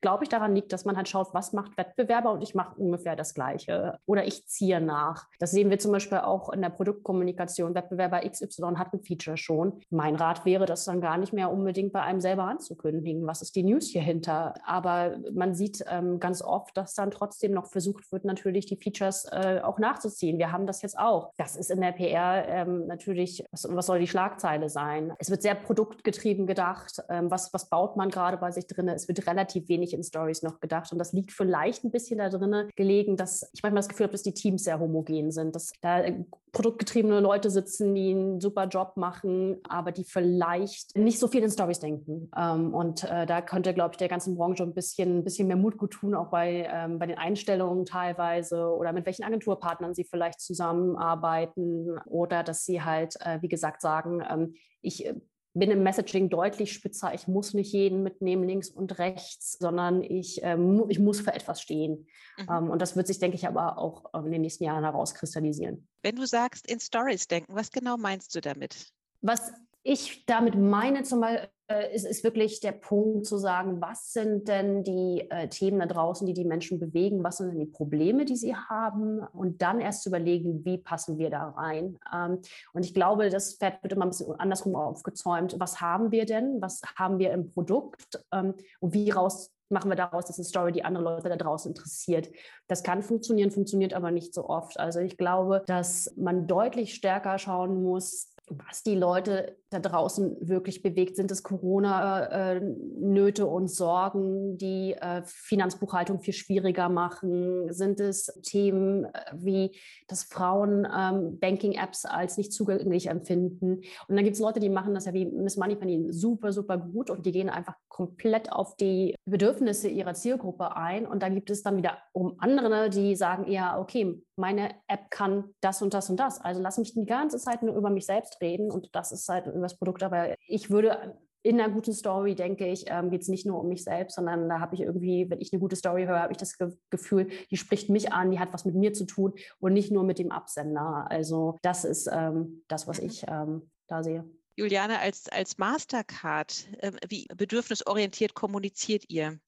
glaube 0.05 0.25
ich, 0.25 0.29
daran 0.29 0.55
liegt, 0.55 0.71
dass 0.75 0.85
man 0.85 0.99
halt 0.99 1.09
schaut, 1.09 1.33
was 1.33 1.55
macht 1.55 1.79
Wettbewerber 1.79 2.31
und 2.31 2.43
ich 2.43 2.55
mache 2.55 2.79
ungefähr 2.79 3.17
das 3.17 3.33
Gleiche 3.33 3.99
oder 4.05 4.27
ich 4.27 4.47
ziehe 4.47 4.79
nach. 4.79 5.29
Das 5.39 5.51
sehen 5.51 5.71
wir 5.71 5.79
zum 5.79 5.93
Beispiel 5.93 6.19
auch 6.19 6.51
in 6.51 6.61
der 6.61 6.69
Produktkommunikation. 6.69 7.75
Wettbewerber 7.75 8.21
XY 8.21 8.75
hat 8.77 8.93
ein 8.93 9.01
Feature 9.01 9.39
schon. 9.39 9.81
Mein 9.89 10.17
Rat 10.17 10.45
wäre, 10.45 10.67
das 10.67 10.85
dann 10.85 11.01
gar 11.01 11.17
nicht 11.17 11.33
mehr 11.33 11.51
unbedingt 11.51 11.95
bei 11.95 12.03
einem 12.03 12.21
selber 12.21 12.45
anzukündigen. 12.45 13.27
Was 13.27 13.41
ist 13.41 13.57
die 13.57 13.63
News 13.63 13.89
hier 13.89 14.03
hinter? 14.03 14.53
Aber 14.67 15.17
man 15.33 15.55
sieht 15.55 15.83
ähm, 15.89 16.21
ganz 16.21 16.43
oft, 16.43 16.77
dass 16.77 16.93
dann 16.93 17.11
trotzdem 17.11 17.53
noch 17.53 17.69
versucht 17.69 18.13
wird, 18.13 18.27
natürlich 18.27 18.67
die 18.67 18.77
Features 18.77 19.25
äh, 19.33 19.63
auch 19.63 19.79
nachzuziehen. 19.79 20.37
Wir 20.37 20.53
haben 20.53 20.67
das 20.67 20.83
jetzt 20.83 20.99
auch. 20.99 21.33
Das 21.39 21.57
ist 21.57 21.71
in 21.71 21.81
der 21.81 21.93
PR 21.93 22.47
ähm, 22.47 22.87
natürlich, 22.87 23.43
was, 23.53 23.67
was, 23.71 23.87
soll 23.87 24.01
die 24.01 24.07
Schlagzeile 24.07 24.69
sein? 24.69 25.15
Es 25.19 25.31
wird 25.31 25.41
sehr 25.41 25.55
produktgetrieben 25.55 26.47
gedacht. 26.47 27.03
Ähm, 27.09 27.31
was, 27.31 27.55
was 27.55 27.71
baut 27.71 27.97
man 27.97 28.11
gerade 28.11 28.37
bei 28.37 28.51
sich 28.51 28.67
drin? 28.67 28.89
Es 28.89 29.09
wird 29.09 29.27
relativ 29.27 29.67
wenig 29.71 29.94
in 29.95 30.03
Stories 30.03 30.43
noch 30.43 30.61
gedacht. 30.61 30.93
Und 30.93 30.99
das 30.99 31.13
liegt 31.13 31.33
vielleicht 31.33 31.85
ein 31.85 31.91
bisschen 31.91 32.19
da 32.19 32.29
drin 32.29 32.69
gelegen, 32.77 33.17
dass 33.17 33.51
ich 33.53 33.63
manchmal 33.63 33.81
das 33.81 33.89
Gefühl 33.89 34.05
habe, 34.05 34.13
dass 34.13 34.23
die 34.23 34.35
Teams 34.35 34.65
sehr 34.65 34.79
homogen 34.79 35.31
sind, 35.31 35.55
dass 35.55 35.73
da 35.81 36.01
äh, 36.01 36.25
produktgetriebene 36.53 37.21
Leute 37.21 37.51
sitzen, 37.51 37.95
die 37.95 38.11
einen 38.11 38.41
super 38.41 38.67
Job 38.67 38.97
machen, 38.97 39.59
aber 39.69 39.93
die 39.93 40.05
vielleicht 40.05 40.97
nicht 40.97 41.19
so 41.19 41.29
viel 41.29 41.43
in 41.43 41.51
Stories 41.51 41.81
denken. 41.81 42.31
Ähm, 42.37 42.73
und 42.73 43.05
äh, 43.05 43.27
da 43.27 43.43
könnte, 43.43 43.75
glaube 43.75 43.95
ich, 43.95 43.99
der 43.99 44.09
ganzen 44.09 44.37
Branche 44.37 44.63
ein 44.63 44.73
bisschen, 44.73 45.19
ein 45.19 45.25
bisschen 45.25 45.49
mehr 45.49 45.57
Mut 45.57 45.77
gut 45.77 45.93
tun, 45.93 46.15
auch 46.15 46.31
bei, 46.31 46.69
ähm, 46.73 46.99
bei 46.99 47.07
den 47.07 47.19
Einstellungen 47.19 47.85
teilweise 47.85 48.69
oder 48.69 48.93
mit 48.93 49.05
welchen 49.05 49.25
Agenturpartnern 49.25 49.95
sie 49.95 50.05
vielleicht 50.05 50.41
zusammenarbeiten 50.41 51.99
oder 52.07 52.43
dass 52.43 52.65
sie 52.65 52.83
halt, 52.83 53.17
äh, 53.21 53.43
wie 53.43 53.49
gesagt, 53.49 53.83
sagen, 53.83 54.23
ähm, 54.31 54.55
ich 54.81 55.13
bin 55.55 55.71
im 55.71 55.83
Messaging 55.83 56.29
deutlich 56.29 56.73
spitzer. 56.73 57.15
Ich 57.15 57.29
muss 57.29 57.55
nicht 57.55 57.73
jeden 57.73 58.03
mitnehmen, 58.03 58.47
links 58.47 58.69
und 58.69 58.99
rechts, 58.99 59.57
sondern 59.59 60.03
ich, 60.03 60.41
ähm, 60.43 60.85
ich 60.89 60.99
muss 60.99 61.21
für 61.21 61.33
etwas 61.33 61.63
stehen. 61.63 62.07
Mhm. 62.37 62.47
Ähm, 62.51 62.71
und 62.71 62.83
das 62.83 62.97
wird 62.97 63.07
sich, 63.07 63.21
denke 63.21 63.37
ich, 63.37 63.47
aber 63.47 63.79
auch 63.79 64.13
in 64.25 64.33
den 64.33 64.43
nächsten 64.43 64.65
Jahren 64.65 64.83
herauskristallisieren. 64.83 65.89
Wenn 66.03 66.17
du 66.17 66.27
sagst, 66.27 66.67
in 66.69 66.81
Stories 66.81 67.29
denken, 67.29 67.55
was 67.55 67.71
genau 67.71 67.97
meinst 67.97 68.35
du 68.35 68.41
damit? 68.41 68.89
Was 69.21 69.53
ich 69.85 70.27
damit 70.27 70.57
meine, 70.57 71.05
zum 71.05 71.21
Beispiel, 71.21 71.45
äh, 71.45 71.54
ist, 71.95 72.05
ist 72.05 72.25
wirklich 72.25 72.61
der 72.61 72.73
Punkt 72.73 73.27
zu 73.27 73.39
sagen, 73.39 73.81
was 73.81 74.13
sind 74.13 74.49
denn 74.49 74.85
die 74.85 75.27
äh, 75.31 75.49
Themen 75.49 75.81
da 75.81 75.87
draußen, 75.87 76.27
die 76.27 76.35
die 76.35 76.45
Menschen 76.45 76.79
bewegen, 76.79 77.25
was 77.25 77.39
sind 77.39 77.51
denn 77.51 77.61
die 77.61 77.67
Probleme, 77.67 78.25
die 78.25 78.37
sie 78.37 78.55
haben 78.55 79.21
und 79.33 79.63
dann 79.63 79.81
erst 79.81 80.03
zu 80.03 80.11
überlegen, 80.11 80.65
wie 80.65 80.79
passen 80.79 81.19
wir 81.19 81.31
da 81.31 81.49
rein. 81.51 81.99
Ähm, 82.15 82.41
und 82.73 82.85
ich 82.85 82.93
glaube, 82.93 83.31
das 83.31 83.55
Pferd 83.55 83.83
wird 83.83 83.95
immer 83.95 84.05
ein 84.05 84.11
bisschen 84.11 84.39
andersrum 84.39 84.77
aufgezäumt. 84.77 85.57
Was 85.59 85.81
haben 85.81 86.13
wir 86.13 86.27
denn? 86.27 86.61
Was 86.61 86.83
haben 86.97 87.19
wir 87.19 87.33
im 87.33 87.51
Produkt? 87.53 88.25
Ähm, 88.33 88.55
und 88.81 88.93
wie 88.93 89.11
raus 89.11 89.51
machen 89.71 89.91
wir 89.91 89.97
daraus, 89.97 90.27
dass 90.27 90.39
eine 90.39 90.45
Story 90.45 90.73
die 90.73 90.85
andere 90.85 91.05
Leute 91.05 91.29
da 91.29 91.37
draußen 91.37 91.71
interessiert. 91.71 92.31
Das 92.69 92.83
kann 92.83 93.03
funktionieren, 93.03 93.51
funktioniert 93.51 93.95
aber 93.95 94.11
nicht 94.11 94.35
so 94.35 94.49
oft. 94.49 94.79
Also 94.79 95.01
ich 95.01 95.17
glaube, 95.17 95.63
dass 95.67 96.15
man 96.17 96.47
deutlich 96.47 96.95
stärker 96.95 97.39
schauen 97.39 97.83
muss, 97.83 98.34
was 98.49 98.83
die 98.83 98.95
Leute 98.95 99.57
da 99.71 99.81
draußen 99.81 100.49
wirklich 100.49 100.83
bewegt. 100.83 101.17
Sind 101.17 101.31
es 101.31 101.43
Corona-Nöte 101.43 103.43
äh, 103.43 103.47
und 103.47 103.69
Sorgen, 103.69 104.59
die 104.59 104.93
äh, 104.93 105.23
Finanzbuchhaltung 105.25 106.21
viel 106.21 106.35
schwieriger 106.35 106.89
machen? 106.89 107.73
Sind 107.73 108.01
es 108.01 108.27
Themen 108.43 109.07
äh, 109.07 109.11
wie, 109.35 109.77
dass 110.09 110.25
Frauen 110.25 110.87
ähm, 110.87 111.39
Banking-Apps 111.41 112.05
als 112.05 112.37
nicht 112.37 112.53
zugänglich 112.53 113.09
empfinden? 113.09 113.81
Und 114.09 114.17
dann 114.17 114.25
gibt 114.25 114.37
es 114.37 114.43
Leute, 114.43 114.61
die 114.61 114.69
machen 114.69 114.95
das 114.95 115.07
ja 115.07 115.15
wie 115.15 115.27
Miss 115.27 115.57
Moneypenny 115.57 116.13
super, 116.13 116.53
super 116.53 116.79
gut 116.79 117.11
und 117.11 117.27
die 117.27 117.33
gehen 117.33 117.49
einfach 117.49 117.75
komplett 117.89 118.53
auf 118.53 118.77
die 118.77 119.15
Bedürfnisse 119.25 119.89
ihrer 119.89 120.15
Zielgruppe 120.15 120.77
ein. 120.77 121.07
Und 121.07 121.23
da 121.23 121.29
gibt 121.29 121.51
es 121.51 121.63
dann 121.63 121.77
wieder 121.77 121.99
um 122.13 122.35
andere, 122.39 122.91
die 122.91 123.17
sagen 123.17 123.45
eher, 123.45 123.79
okay, 123.79 124.21
meine 124.37 124.75
App 124.89 125.11
kann 125.11 125.55
das 125.61 125.83
und 125.83 125.95
das 125.95 126.11
und 126.11 126.19
das. 126.19 126.41
Also 126.41 126.61
lass 126.61 126.79
mich 126.79 126.95
die 126.95 127.07
ganze 127.07 127.39
Zeit 127.39 127.63
nur 127.63 127.77
über 127.77 127.91
mich 127.91 128.07
selbst 128.07 128.41
reden 128.41 128.71
und 128.71 128.89
das 128.95 129.13
ist 129.13 129.29
halt 129.29 129.47
über 129.47 129.61
das 129.61 129.77
Produkt. 129.77 130.03
Aber 130.03 130.35
ich 130.47 130.71
würde 130.71 131.17
in 131.45 131.61
einer 131.61 131.73
guten 131.73 131.93
Story, 131.93 132.35
denke 132.35 132.67
ich, 132.67 132.87
ähm, 132.89 133.11
geht 133.11 133.21
es 133.21 133.29
nicht 133.29 133.45
nur 133.45 133.61
um 133.61 133.69
mich 133.69 133.85
selbst, 133.85 134.17
sondern 134.17 134.49
da 134.49 134.61
habe 134.61 134.75
ich 134.75 134.81
irgendwie, 134.81 135.29
wenn 135.29 135.43
ich 135.43 135.53
eine 135.53 135.61
gute 135.61 135.77
Story 135.77 136.07
höre, 136.07 136.21
habe 136.21 136.33
ich 136.33 136.39
das 136.39 136.57
Ge 136.57 136.73
Gefühl, 136.89 137.29
die 137.51 137.59
spricht 137.59 137.91
mich 137.91 138.13
an, 138.13 138.31
die 138.31 138.39
hat 138.39 138.53
was 138.53 138.65
mit 138.65 138.75
mir 138.75 138.95
zu 138.95 139.05
tun 139.05 139.35
und 139.59 139.75
nicht 139.75 139.93
nur 139.93 140.05
mit 140.05 140.19
dem 140.19 140.33
Absender. 140.33 141.07
Also 141.11 141.59
das 141.63 141.85
ist 141.85 142.09
ähm, 142.11 142.65
das, 142.67 142.89
was 142.89 143.01
mhm. 143.01 143.07
ich 143.07 143.25
ähm, 143.29 143.71
da 143.89 144.03
sehe. 144.03 144.25
Juliane, 144.57 145.01
als, 145.01 145.29
als 145.29 145.59
Mastercard, 145.59 146.67
äh, 146.79 146.93
wie 147.09 147.27
bedürfnisorientiert 147.37 148.35
kommuniziert 148.35 149.05
ihr 149.09 149.39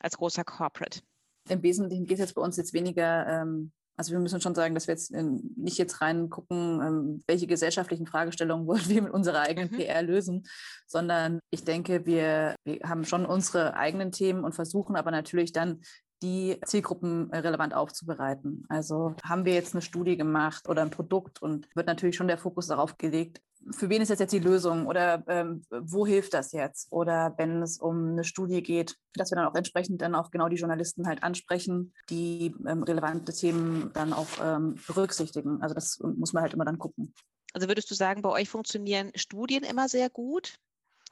als 0.00 0.16
großer 0.16 0.42
Corporate? 0.42 1.00
Im 1.48 1.62
Wesentlichen 1.62 2.06
geht 2.06 2.18
es 2.18 2.20
jetzt 2.20 2.34
bei 2.34 2.42
uns 2.42 2.56
jetzt 2.56 2.72
weniger 2.72 3.26
ähm, 3.28 3.72
also 3.96 4.12
wir 4.12 4.18
müssen 4.18 4.40
schon 4.40 4.54
sagen, 4.54 4.74
dass 4.74 4.88
wir 4.88 4.94
jetzt 4.94 5.12
nicht 5.12 5.78
jetzt 5.78 6.00
reingucken, 6.00 6.80
ähm, 6.80 7.24
welche 7.26 7.46
gesellschaftlichen 7.46 8.06
Fragestellungen 8.06 8.66
wollen 8.66 8.88
wir 8.88 9.02
mit 9.02 9.12
unserer 9.12 9.40
eigenen 9.40 9.70
mhm. 9.70 9.76
PR 9.76 10.02
lösen, 10.02 10.44
sondern 10.86 11.40
ich 11.50 11.64
denke, 11.64 12.06
wir, 12.06 12.56
wir 12.64 12.80
haben 12.84 13.04
schon 13.04 13.26
unsere 13.26 13.74
eigenen 13.74 14.12
Themen 14.12 14.44
und 14.44 14.54
versuchen 14.54 14.96
aber 14.96 15.10
natürlich 15.10 15.52
dann 15.52 15.80
die 16.24 16.58
Zielgruppen 16.64 17.30
relevant 17.30 17.74
aufzubereiten. 17.74 18.64
Also 18.68 19.14
haben 19.22 19.44
wir 19.44 19.52
jetzt 19.54 19.74
eine 19.74 19.82
Studie 19.82 20.16
gemacht 20.16 20.68
oder 20.68 20.82
ein 20.82 20.90
Produkt 20.90 21.42
und 21.42 21.68
wird 21.76 21.86
natürlich 21.86 22.16
schon 22.16 22.28
der 22.28 22.38
Fokus 22.38 22.68
darauf 22.68 22.96
gelegt, 22.96 23.40
für 23.70 23.88
wen 23.88 24.02
ist 24.02 24.10
das 24.10 24.18
jetzt 24.18 24.32
die 24.32 24.40
Lösung 24.40 24.86
oder 24.86 25.24
ähm, 25.26 25.62
wo 25.70 26.06
hilft 26.06 26.34
das 26.34 26.52
jetzt? 26.52 26.90
Oder 26.92 27.34
wenn 27.38 27.62
es 27.62 27.78
um 27.78 28.10
eine 28.10 28.24
Studie 28.24 28.62
geht, 28.62 28.96
dass 29.14 29.30
wir 29.30 29.36
dann 29.36 29.46
auch 29.46 29.54
entsprechend 29.54 30.02
dann 30.02 30.14
auch 30.14 30.30
genau 30.30 30.48
die 30.48 30.56
Journalisten 30.56 31.06
halt 31.06 31.22
ansprechen, 31.22 31.94
die 32.10 32.54
ähm, 32.66 32.82
relevante 32.82 33.32
Themen 33.32 33.90
dann 33.94 34.12
auch 34.12 34.28
ähm, 34.42 34.76
berücksichtigen. 34.86 35.62
Also 35.62 35.74
das 35.74 35.98
muss 36.00 36.32
man 36.32 36.42
halt 36.42 36.52
immer 36.54 36.64
dann 36.64 36.78
gucken. 36.78 37.14
Also 37.52 37.68
würdest 37.68 37.90
du 37.90 37.94
sagen, 37.94 38.22
bei 38.22 38.30
euch 38.30 38.48
funktionieren 38.48 39.12
Studien 39.14 39.62
immer 39.62 39.88
sehr 39.88 40.10
gut, 40.10 40.56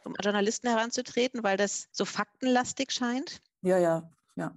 um 0.05 0.15
Journalisten 0.21 0.69
heranzutreten, 0.69 1.43
weil 1.43 1.57
das 1.57 1.89
so 1.93 2.05
faktenlastig 2.05 2.91
scheint? 2.91 3.41
Ja, 3.63 3.79
ja, 3.79 4.11
ja. 4.37 4.55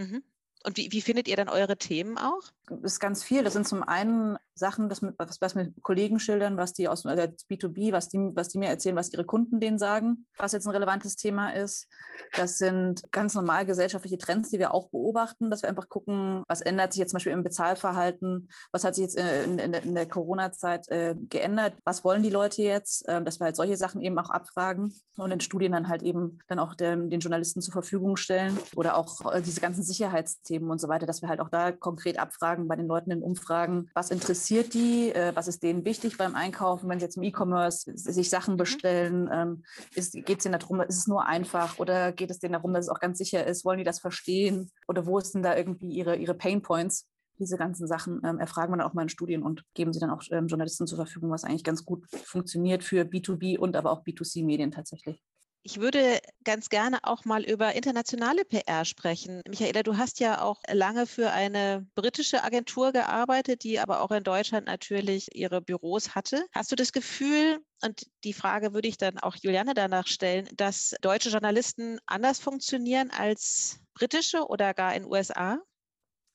Mhm. 0.00 0.22
Und 0.64 0.76
wie, 0.76 0.92
wie 0.92 1.00
findet 1.00 1.28
ihr 1.28 1.36
dann 1.36 1.48
eure 1.48 1.76
Themen 1.76 2.18
auch? 2.18 2.52
Das 2.68 2.94
ist 2.94 3.00
ganz 3.00 3.22
viel. 3.22 3.44
Das 3.44 3.52
sind 3.52 3.66
zum 3.68 3.82
einen 3.82 4.38
Sachen, 4.60 4.88
das 4.88 5.02
mit, 5.02 5.14
was, 5.18 5.40
was 5.40 5.56
mit 5.56 5.82
Kollegen 5.82 6.20
schildern, 6.20 6.56
was 6.56 6.72
die 6.72 6.86
aus 6.86 7.04
also 7.04 7.24
B2B, 7.50 7.92
was 7.92 8.08
die, 8.08 8.18
was 8.34 8.48
die 8.48 8.58
mir 8.58 8.68
erzählen, 8.68 8.94
was 8.94 9.12
ihre 9.12 9.24
Kunden 9.24 9.58
denen 9.58 9.78
sagen, 9.78 10.26
was 10.36 10.52
jetzt 10.52 10.66
ein 10.66 10.72
relevantes 10.72 11.16
Thema 11.16 11.50
ist. 11.50 11.88
Das 12.36 12.58
sind 12.58 13.02
ganz 13.10 13.34
normal 13.34 13.66
gesellschaftliche 13.66 14.18
Trends, 14.18 14.50
die 14.50 14.58
wir 14.58 14.72
auch 14.72 14.90
beobachten, 14.90 15.50
dass 15.50 15.62
wir 15.62 15.68
einfach 15.68 15.88
gucken, 15.88 16.44
was 16.46 16.60
ändert 16.60 16.92
sich 16.92 17.00
jetzt 17.00 17.10
zum 17.10 17.16
Beispiel 17.16 17.32
im 17.32 17.42
Bezahlverhalten, 17.42 18.48
was 18.70 18.84
hat 18.84 18.94
sich 18.94 19.02
jetzt 19.02 19.16
in, 19.16 19.58
in, 19.58 19.72
in 19.72 19.94
der 19.94 20.06
Corona-Zeit 20.06 20.88
äh, 20.88 21.16
geändert, 21.16 21.74
was 21.84 22.04
wollen 22.04 22.22
die 22.22 22.30
Leute 22.30 22.62
jetzt, 22.62 23.08
äh, 23.08 23.22
dass 23.22 23.40
wir 23.40 23.46
halt 23.46 23.56
solche 23.56 23.76
Sachen 23.76 24.02
eben 24.02 24.18
auch 24.18 24.30
abfragen 24.30 24.94
und 25.16 25.30
in 25.30 25.40
Studien 25.40 25.72
dann 25.72 25.88
halt 25.88 26.02
eben 26.02 26.38
dann 26.48 26.58
auch 26.58 26.74
den, 26.74 27.10
den 27.10 27.20
Journalisten 27.20 27.62
zur 27.62 27.72
Verfügung 27.72 28.16
stellen 28.16 28.58
oder 28.76 28.96
auch 28.96 29.32
äh, 29.32 29.40
diese 29.40 29.60
ganzen 29.60 29.82
Sicherheitsthemen 29.82 30.70
und 30.70 30.80
so 30.80 30.88
weiter, 30.88 31.06
dass 31.06 31.22
wir 31.22 31.30
halt 31.30 31.40
auch 31.40 31.48
da 31.48 31.72
konkret 31.72 32.18
abfragen 32.18 32.68
bei 32.68 32.76
den 32.76 32.86
Leuten 32.86 33.10
in 33.10 33.22
Umfragen, 33.22 33.88
was 33.94 34.10
interessiert 34.10 34.49
interessiert 34.50 34.74
die? 34.74 35.12
Äh, 35.14 35.34
was 35.34 35.48
ist 35.48 35.62
denen 35.62 35.84
wichtig 35.84 36.16
beim 36.18 36.34
Einkaufen, 36.34 36.88
wenn 36.88 36.98
sie 36.98 37.04
jetzt 37.04 37.16
im 37.16 37.22
E-Commerce 37.22 37.90
sich 37.94 38.30
Sachen 38.30 38.54
mhm. 38.54 38.58
bestellen? 38.58 39.30
Ähm, 39.32 39.62
geht 39.94 40.38
es 40.38 40.42
denen 40.42 40.58
darum, 40.58 40.80
ist 40.80 40.98
es 40.98 41.06
nur 41.06 41.26
einfach 41.26 41.78
oder 41.78 42.12
geht 42.12 42.30
es 42.30 42.40
denen 42.40 42.54
darum, 42.54 42.72
dass 42.74 42.86
es 42.86 42.90
auch 42.90 43.00
ganz 43.00 43.18
sicher 43.18 43.46
ist? 43.46 43.64
Wollen 43.64 43.78
die 43.78 43.84
das 43.84 44.00
verstehen? 44.00 44.70
Oder 44.88 45.06
wo 45.06 45.18
ist 45.18 45.34
denn 45.34 45.42
da 45.42 45.56
irgendwie 45.56 45.90
ihre, 45.90 46.16
ihre 46.16 46.34
Pain 46.34 46.62
Points? 46.62 47.06
Diese 47.38 47.56
ganzen 47.56 47.86
Sachen 47.86 48.20
ähm, 48.24 48.38
erfragen 48.38 48.72
wir 48.72 48.78
dann 48.78 48.86
auch 48.86 48.92
mal 48.92 49.02
in 49.02 49.08
Studien 49.08 49.42
und 49.42 49.64
geben 49.74 49.92
sie 49.92 50.00
dann 50.00 50.10
auch 50.10 50.22
ähm, 50.30 50.48
Journalisten 50.48 50.86
zur 50.86 50.96
Verfügung, 50.96 51.30
was 51.30 51.44
eigentlich 51.44 51.64
ganz 51.64 51.84
gut 51.84 52.04
funktioniert 52.10 52.84
für 52.84 53.04
B2B 53.04 53.58
und 53.58 53.76
aber 53.76 53.92
auch 53.92 54.04
B2C-Medien 54.04 54.72
tatsächlich. 54.72 55.22
Ich 55.62 55.78
würde 55.78 56.20
ganz 56.42 56.70
gerne 56.70 56.98
auch 57.02 57.26
mal 57.26 57.44
über 57.44 57.74
internationale 57.74 58.44
PR 58.46 58.86
sprechen. 58.86 59.42
Michaela, 59.46 59.82
du 59.82 59.98
hast 59.98 60.18
ja 60.18 60.40
auch 60.40 60.62
lange 60.72 61.06
für 61.06 61.32
eine 61.32 61.86
britische 61.94 62.42
Agentur 62.42 62.92
gearbeitet, 62.92 63.62
die 63.62 63.78
aber 63.78 64.00
auch 64.00 64.10
in 64.10 64.24
Deutschland 64.24 64.66
natürlich 64.66 65.34
ihre 65.34 65.60
Büros 65.60 66.14
hatte. 66.14 66.46
Hast 66.52 66.72
du 66.72 66.76
das 66.76 66.92
Gefühl, 66.92 67.58
und 67.82 68.06
die 68.24 68.32
Frage 68.32 68.72
würde 68.72 68.88
ich 68.88 68.96
dann 68.96 69.18
auch 69.18 69.36
Juliane 69.36 69.74
danach 69.74 70.06
stellen, 70.06 70.48
dass 70.56 70.94
deutsche 71.02 71.28
Journalisten 71.28 71.98
anders 72.06 72.40
funktionieren 72.40 73.10
als 73.10 73.80
britische 73.92 74.46
oder 74.46 74.72
gar 74.72 74.94
in 74.94 75.04
USA? 75.04 75.58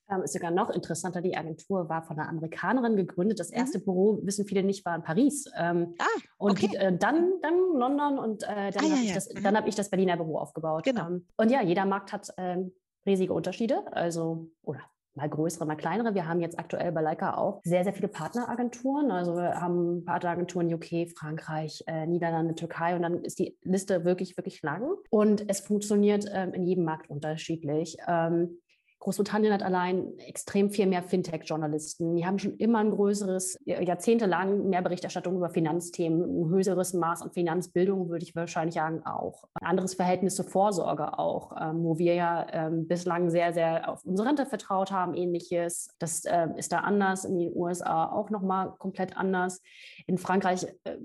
Ähm, 0.10 0.24
ist 0.24 0.34
sogar 0.34 0.52
noch 0.52 0.70
interessanter. 0.70 1.22
Die 1.22 1.36
Agentur 1.36 1.90
war 1.90 2.04
von 2.04 2.20
einer 2.20 2.30
Amerikanerin 2.30 2.96
gegründet. 2.96 3.40
Das 3.40 3.52
mhm. 3.52 3.58
erste 3.58 3.80
mhm. 3.80 3.84
Büro, 3.84 4.20
wissen 4.24 4.46
viele 4.46 4.64
nicht, 4.64 4.86
war 4.86 4.96
in 4.96 5.04
Paris. 5.04 5.50
Ähm, 5.58 5.96
ah, 6.00 6.22
und 6.38 6.52
okay. 6.64 6.76
äh, 6.76 6.98
dann, 6.98 7.34
dann 7.42 7.58
London 7.74 8.20
und 8.20 8.44
äh, 8.44 8.72
dann 8.72 8.86
ah, 8.86 8.90
habe 8.90 9.02
ja, 9.02 9.02
ich, 9.04 9.14
das, 9.14 9.34
mhm. 9.34 9.46
hab 9.46 9.68
ich 9.68 9.76
das 9.76 9.90
Berliner 9.90 10.18
Büro 10.18 10.38
aufgebaut. 10.38 10.84
Genau. 10.84 11.08
Ähm, 11.08 11.28
und 11.38 11.50
ja, 11.50 11.62
jeder 11.62 11.86
Markt 11.86 12.14
hat 12.14 12.30
ähm, 12.38 12.72
riesige 13.06 13.34
Unterschiede. 13.34 13.84
Also, 13.92 14.50
oder 14.64 14.82
mal 15.16 15.30
größere, 15.30 15.66
mal 15.66 15.76
kleinere. 15.76 16.14
Wir 16.14 16.28
haben 16.28 16.42
jetzt 16.42 16.60
aktuell 16.60 16.92
bei 16.92 17.02
Leica 17.02 17.38
auch 17.38 17.62
sehr, 17.64 17.84
sehr 17.84 17.94
viele 17.94 18.08
Partneragenturen. 18.08 19.12
Also 19.12 19.36
wir 19.36 19.62
haben 19.62 20.04
Partneragenturen 20.06 20.74
UK, 20.74 21.10
Frankreich, 21.18 21.84
äh, 21.88 22.06
Niederlande, 22.06 22.56
Türkei 22.56 22.96
und 22.96 23.02
dann 23.02 23.24
ist 23.24 23.40
die 23.40 23.58
Liste 23.64 24.04
wirklich, 24.06 24.38
wirklich 24.38 24.62
lang. 24.62 24.86
Und 25.10 25.50
es 25.50 25.62
funktioniert 25.62 26.26
ähm, 26.32 26.54
in 26.54 26.66
jedem 26.66 26.84
Markt 26.84 27.10
unterschiedlich. 27.10 27.98
Ähm, 28.08 28.60
Großbritannien 29.06 29.54
hat 29.54 29.62
allein 29.62 30.18
extrem 30.18 30.72
viel 30.72 30.88
mehr 30.88 31.04
Fintech-Journalisten. 31.04 32.16
Die 32.16 32.26
haben 32.26 32.40
schon 32.40 32.58
immer 32.58 32.80
ein 32.80 32.90
größeres, 32.90 33.60
jahrzehntelang 33.64 34.68
mehr 34.68 34.82
Berichterstattung 34.82 35.36
über 35.36 35.52
Finanzthemen, 35.52 36.24
ein 36.24 36.50
höheres 36.50 36.96
Maß 36.96 37.22
an 37.22 37.30
Finanzbildung, 37.32 38.10
würde 38.10 38.24
ich 38.24 38.36
wahrscheinlich 38.36 38.74
sagen, 38.74 39.06
auch. 39.06 39.44
Ein 39.62 39.68
anderes 39.68 39.94
Verhältnis 39.94 40.34
zur 40.34 40.46
Vorsorge 40.46 41.20
auch, 41.20 41.52
ähm, 41.62 41.84
wo 41.84 42.00
wir 42.00 42.16
ja 42.16 42.48
ähm, 42.52 42.88
bislang 42.88 43.30
sehr, 43.30 43.54
sehr 43.54 43.88
auf 43.92 44.04
unsere 44.06 44.28
Rente 44.28 44.48
vertraut 44.48 44.92
haben, 44.92 45.14
ähnliches. 45.14 45.90
Das 46.00 46.26
äh, 46.26 46.48
ist 46.58 46.72
da 46.72 46.80
anders, 46.80 47.26
in 47.26 47.38
den 47.38 47.56
USA 47.56 48.12
auch 48.12 48.32
nochmal 48.32 48.74
komplett 48.80 49.16
anders. 49.16 49.62
In 50.08 50.18
Frankreich 50.18 50.66
äh, 50.84 50.98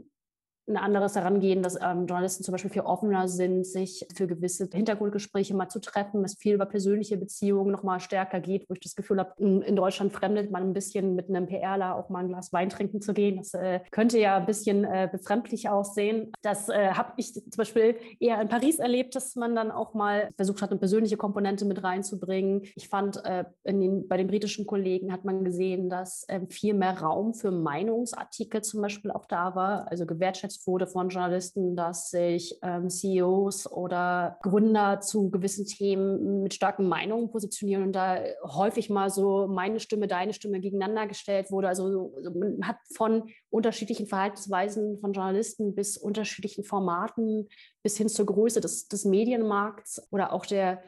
ein 0.71 0.77
anderes 0.77 1.17
Herangehen, 1.17 1.63
dass 1.63 1.77
ähm, 1.77 2.07
Journalisten 2.07 2.45
zum 2.45 2.53
Beispiel 2.53 2.71
viel 2.71 2.83
offener 2.83 3.29
sind, 3.29 3.67
sich 3.67 4.07
für 4.15 4.27
gewisse 4.27 4.69
Hintergrundgespräche 4.73 5.55
mal 5.55 5.69
zu 5.69 5.81
treffen, 5.81 6.25
es 6.25 6.37
viel 6.37 6.55
über 6.55 6.67
persönliche 6.67 7.17
Beziehungen 7.17 7.73
noch 7.73 7.83
mal 7.83 8.01
stärker 8.01 8.41
geht, 8.41 8.69
wo 8.69 8.75
ich 8.75 8.81
das 8.81 8.95
Gefühl 8.95 9.19
habe, 9.19 9.35
in 9.39 9.77
Deutschland 9.77 10.13
fremdet 10.13 10.51
man 10.51 10.63
ein 10.63 10.73
bisschen 10.73 11.15
mit 11.15 11.29
einem 11.29 11.47
PRler 11.47 11.97
auch 11.97 12.09
mal 12.09 12.21
ein 12.21 12.29
Glas 12.29 12.53
Wein 12.53 12.69
trinken 12.69 13.01
zu 13.01 13.13
gehen. 13.13 13.39
Das 13.39 13.55
äh, 13.55 13.81
könnte 13.91 14.19
ja 14.19 14.37
ein 14.37 14.47
bisschen 14.47 14.85
äh, 14.85 15.09
befremdlich 15.11 15.69
aussehen. 15.69 16.33
Das 16.43 16.69
äh, 16.69 16.91
habe 16.93 17.13
ich 17.17 17.35
zum 17.35 17.57
Beispiel 17.57 17.97
eher 18.19 18.41
in 18.41 18.49
Paris 18.49 18.79
erlebt, 18.79 19.15
dass 19.17 19.37
man 19.37 19.55
dann 19.55 19.71
auch 19.71 19.95
mal 19.95 20.31
versucht 20.37 20.63
hat, 20.63 20.71
eine 20.71 20.79
persönliche 20.79 21.17
Komponente 21.17 21.65
mit 21.65 21.83
reinzubringen. 21.83 22.63
Ich 22.77 22.89
fand, 22.89 23.25
äh, 23.25 23.45
den, 23.67 24.07
bei 24.09 24.17
den 24.17 24.29
britischen 24.29 24.67
Kollegen 24.67 25.13
hat 25.13 25.25
man 25.25 25.45
gesehen, 25.45 25.91
dass 25.91 26.25
ähm, 26.29 26.49
viel 26.49 26.75
mehr 26.75 27.01
Raum 27.01 27.35
für 27.35 27.51
Meinungsartikel 27.51 28.63
zum 28.63 28.83
Beispiel 28.83 29.11
auch 29.11 29.27
da 29.27 29.55
war, 29.55 29.91
also 29.91 30.07
gewertschätzt 30.07 30.60
wurde 30.67 30.87
von 30.87 31.09
Journalisten, 31.09 31.77
dass 31.77 32.11
sich 32.11 32.59
ähm, 32.63 32.89
CEOs 32.89 33.71
oder 33.71 34.39
Gründer 34.43 35.01
zu 35.01 35.31
gewissen 35.31 35.67
Themen 35.67 36.43
mit 36.43 36.55
starken 36.55 36.89
Meinungen 36.89 37.31
positionieren 37.31 37.85
und 37.85 37.93
da 37.93 38.19
häufig 38.45 38.91
mal 38.91 39.11
so 39.11 39.47
meine 39.49 39.81
Stimme, 39.81 40.07
deine 40.07 40.33
Stimme 40.33 40.61
gegeneinander 40.61 41.07
gestellt 41.07 41.51
wurde. 41.51 41.69
Also 41.69 42.13
man 42.35 42.67
hat 42.67 42.77
von 42.95 43.31
unterschiedlichen 43.51 44.07
Verhaltensweisen 44.07 44.99
von 45.01 45.13
Journalisten 45.13 45.75
bis 45.75 45.97
unterschiedlichen 45.97 46.65
Formaten 46.65 47.49
bis 47.83 47.97
hin 47.97 48.09
zur 48.09 48.27
Größe 48.27 48.61
des, 48.61 48.89
des 48.89 49.05
Medienmarkts 49.05 50.07
oder 50.11 50.33
auch 50.33 50.47
der 50.47 50.83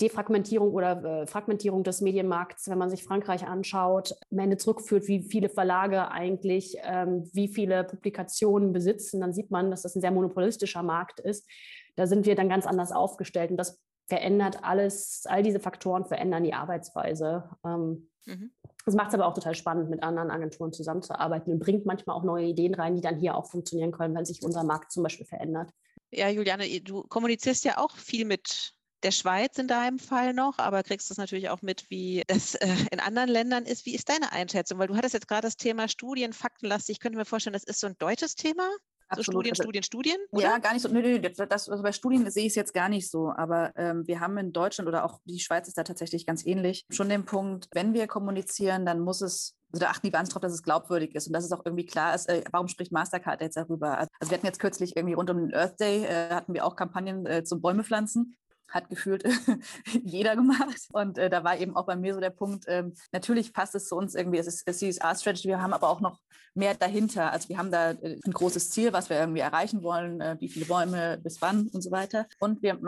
Defragmentierung 0.00 0.72
oder 0.72 1.22
äh, 1.22 1.26
Fragmentierung 1.26 1.82
des 1.82 2.00
Medienmarkts, 2.00 2.68
wenn 2.68 2.78
man 2.78 2.90
sich 2.90 3.02
Frankreich 3.02 3.46
anschaut, 3.46 4.14
am 4.30 4.38
Ende 4.38 4.56
zurückführt, 4.56 5.08
wie 5.08 5.22
viele 5.22 5.48
Verlage 5.48 6.10
eigentlich, 6.10 6.76
ähm, 6.84 7.28
wie 7.32 7.48
viele 7.48 7.84
Publikationen 7.84 8.72
besitzen, 8.72 9.20
dann 9.20 9.32
sieht 9.32 9.50
man, 9.50 9.70
dass 9.70 9.82
das 9.82 9.96
ein 9.96 10.00
sehr 10.00 10.12
monopolistischer 10.12 10.82
Markt 10.82 11.18
ist. 11.20 11.48
Da 11.96 12.06
sind 12.06 12.26
wir 12.26 12.36
dann 12.36 12.48
ganz 12.48 12.66
anders 12.66 12.92
aufgestellt 12.92 13.50
und 13.50 13.56
das 13.56 13.80
verändert 14.06 14.62
alles, 14.62 15.24
all 15.26 15.42
diese 15.42 15.60
Faktoren 15.60 16.06
verändern 16.06 16.44
die 16.44 16.54
Arbeitsweise. 16.54 17.50
Ähm, 17.64 18.08
mhm. 18.24 18.52
Das 18.84 18.94
macht 18.94 19.08
es 19.08 19.14
aber 19.14 19.26
auch 19.26 19.34
total 19.34 19.54
spannend, 19.54 19.90
mit 19.90 20.02
anderen 20.02 20.30
Agenturen 20.30 20.72
zusammenzuarbeiten 20.72 21.52
und 21.52 21.58
bringt 21.58 21.86
manchmal 21.86 22.16
auch 22.16 22.22
neue 22.22 22.46
Ideen 22.46 22.74
rein, 22.74 22.94
die 22.94 23.02
dann 23.02 23.18
hier 23.18 23.36
auch 23.36 23.46
funktionieren 23.46 23.92
können, 23.92 24.14
wenn 24.14 24.24
sich 24.24 24.42
unser 24.42 24.62
Markt 24.62 24.92
zum 24.92 25.02
Beispiel 25.02 25.26
verändert. 25.26 25.70
Ja, 26.10 26.30
Juliane, 26.30 26.64
du 26.80 27.02
kommunizierst 27.02 27.64
ja 27.66 27.76
auch 27.76 27.96
viel 27.96 28.24
mit 28.24 28.77
der 29.02 29.10
Schweiz 29.10 29.58
in 29.58 29.68
deinem 29.68 29.98
Fall 29.98 30.34
noch, 30.34 30.58
aber 30.58 30.82
kriegst 30.82 31.08
du 31.08 31.14
es 31.14 31.18
natürlich 31.18 31.50
auch 31.50 31.62
mit, 31.62 31.88
wie 31.90 32.22
es 32.26 32.54
äh, 32.56 32.68
in 32.90 33.00
anderen 33.00 33.28
Ländern 33.28 33.64
ist. 33.64 33.86
Wie 33.86 33.94
ist 33.94 34.08
deine 34.08 34.32
Einschätzung? 34.32 34.78
Weil 34.78 34.88
du 34.88 34.96
hattest 34.96 35.14
jetzt 35.14 35.28
gerade 35.28 35.42
das 35.42 35.56
Thema 35.56 35.88
Studien, 35.88 36.32
Faktenlastig. 36.32 36.94
Ich 36.94 37.00
könnte 37.00 37.18
mir 37.18 37.24
vorstellen, 37.24 37.54
das 37.54 37.64
ist 37.64 37.80
so 37.80 37.86
ein 37.86 37.96
deutsches 37.98 38.34
Thema. 38.34 38.68
So 39.16 39.22
Studien, 39.22 39.52
also, 39.52 39.62
Studien, 39.62 39.82
Studien? 39.82 40.16
Oder? 40.32 40.42
Ja, 40.42 40.58
gar 40.58 40.74
nicht 40.74 40.82
so. 40.82 40.88
Nö, 40.88 41.00
nö, 41.00 41.18
das, 41.18 41.68
also 41.68 41.82
bei 41.82 41.92
Studien 41.92 42.30
sehe 42.30 42.44
ich 42.44 42.50
es 42.50 42.56
jetzt 42.56 42.74
gar 42.74 42.90
nicht 42.90 43.10
so. 43.10 43.32
Aber 43.34 43.72
ähm, 43.76 44.06
wir 44.06 44.20
haben 44.20 44.36
in 44.36 44.52
Deutschland 44.52 44.86
oder 44.86 45.04
auch 45.04 45.20
die 45.24 45.40
Schweiz 45.40 45.66
ist 45.66 45.78
da 45.78 45.84
tatsächlich 45.84 46.26
ganz 46.26 46.44
ähnlich. 46.44 46.84
Schon 46.90 47.08
den 47.08 47.24
Punkt, 47.24 47.68
wenn 47.72 47.94
wir 47.94 48.06
kommunizieren, 48.06 48.84
dann 48.84 49.00
muss 49.00 49.22
es 49.22 49.54
also 49.70 49.84
da 49.84 49.90
achten 49.90 50.06
die 50.06 50.12
wahnsinnig 50.14 50.32
drauf, 50.32 50.40
dass 50.40 50.52
es 50.54 50.62
glaubwürdig 50.62 51.14
ist 51.14 51.26
und 51.26 51.34
dass 51.34 51.44
es 51.44 51.52
auch 51.52 51.60
irgendwie 51.64 51.84
klar 51.84 52.14
ist, 52.14 52.26
äh, 52.30 52.42
warum 52.52 52.68
spricht 52.68 52.90
Mastercard 52.90 53.42
jetzt 53.42 53.56
darüber? 53.56 53.98
Also 53.98 54.30
wir 54.30 54.38
hatten 54.38 54.46
jetzt 54.46 54.60
kürzlich 54.60 54.96
irgendwie 54.96 55.12
rund 55.12 55.28
um 55.28 55.36
den 55.36 55.54
Earth 55.54 55.78
Day, 55.78 56.04
äh, 56.04 56.30
hatten 56.30 56.54
wir 56.54 56.64
auch 56.64 56.74
Kampagnen 56.74 57.26
äh, 57.26 57.44
zum 57.44 57.60
Bäume 57.60 57.84
pflanzen 57.84 58.34
hat 58.68 58.88
gefühlt 58.88 59.24
jeder 60.04 60.36
gemacht. 60.36 60.88
Und 60.92 61.18
äh, 61.18 61.30
da 61.30 61.44
war 61.44 61.58
eben 61.58 61.76
auch 61.76 61.86
bei 61.86 61.96
mir 61.96 62.14
so 62.14 62.20
der 62.20 62.30
Punkt, 62.30 62.64
ähm, 62.68 62.94
natürlich 63.12 63.52
passt 63.52 63.74
es 63.74 63.88
zu 63.88 63.96
uns 63.96 64.14
irgendwie, 64.14 64.38
es 64.38 64.46
ist 64.46 64.66
CSR-Strategy, 64.66 65.48
wir 65.48 65.62
haben 65.62 65.72
aber 65.72 65.88
auch 65.88 66.00
noch 66.00 66.20
mehr 66.54 66.74
dahinter. 66.74 67.32
Also 67.32 67.48
wir 67.48 67.58
haben 67.58 67.70
da 67.70 67.92
äh, 67.92 68.18
ein 68.24 68.32
großes 68.32 68.70
Ziel, 68.70 68.92
was 68.92 69.08
wir 69.08 69.18
irgendwie 69.18 69.40
erreichen 69.40 69.82
wollen, 69.82 70.20
äh, 70.20 70.36
wie 70.40 70.48
viele 70.48 70.66
Bäume, 70.66 71.18
bis 71.22 71.40
wann 71.40 71.68
und 71.68 71.82
so 71.82 71.90
weiter. 71.90 72.26
Und 72.38 72.62
wir 72.62 72.78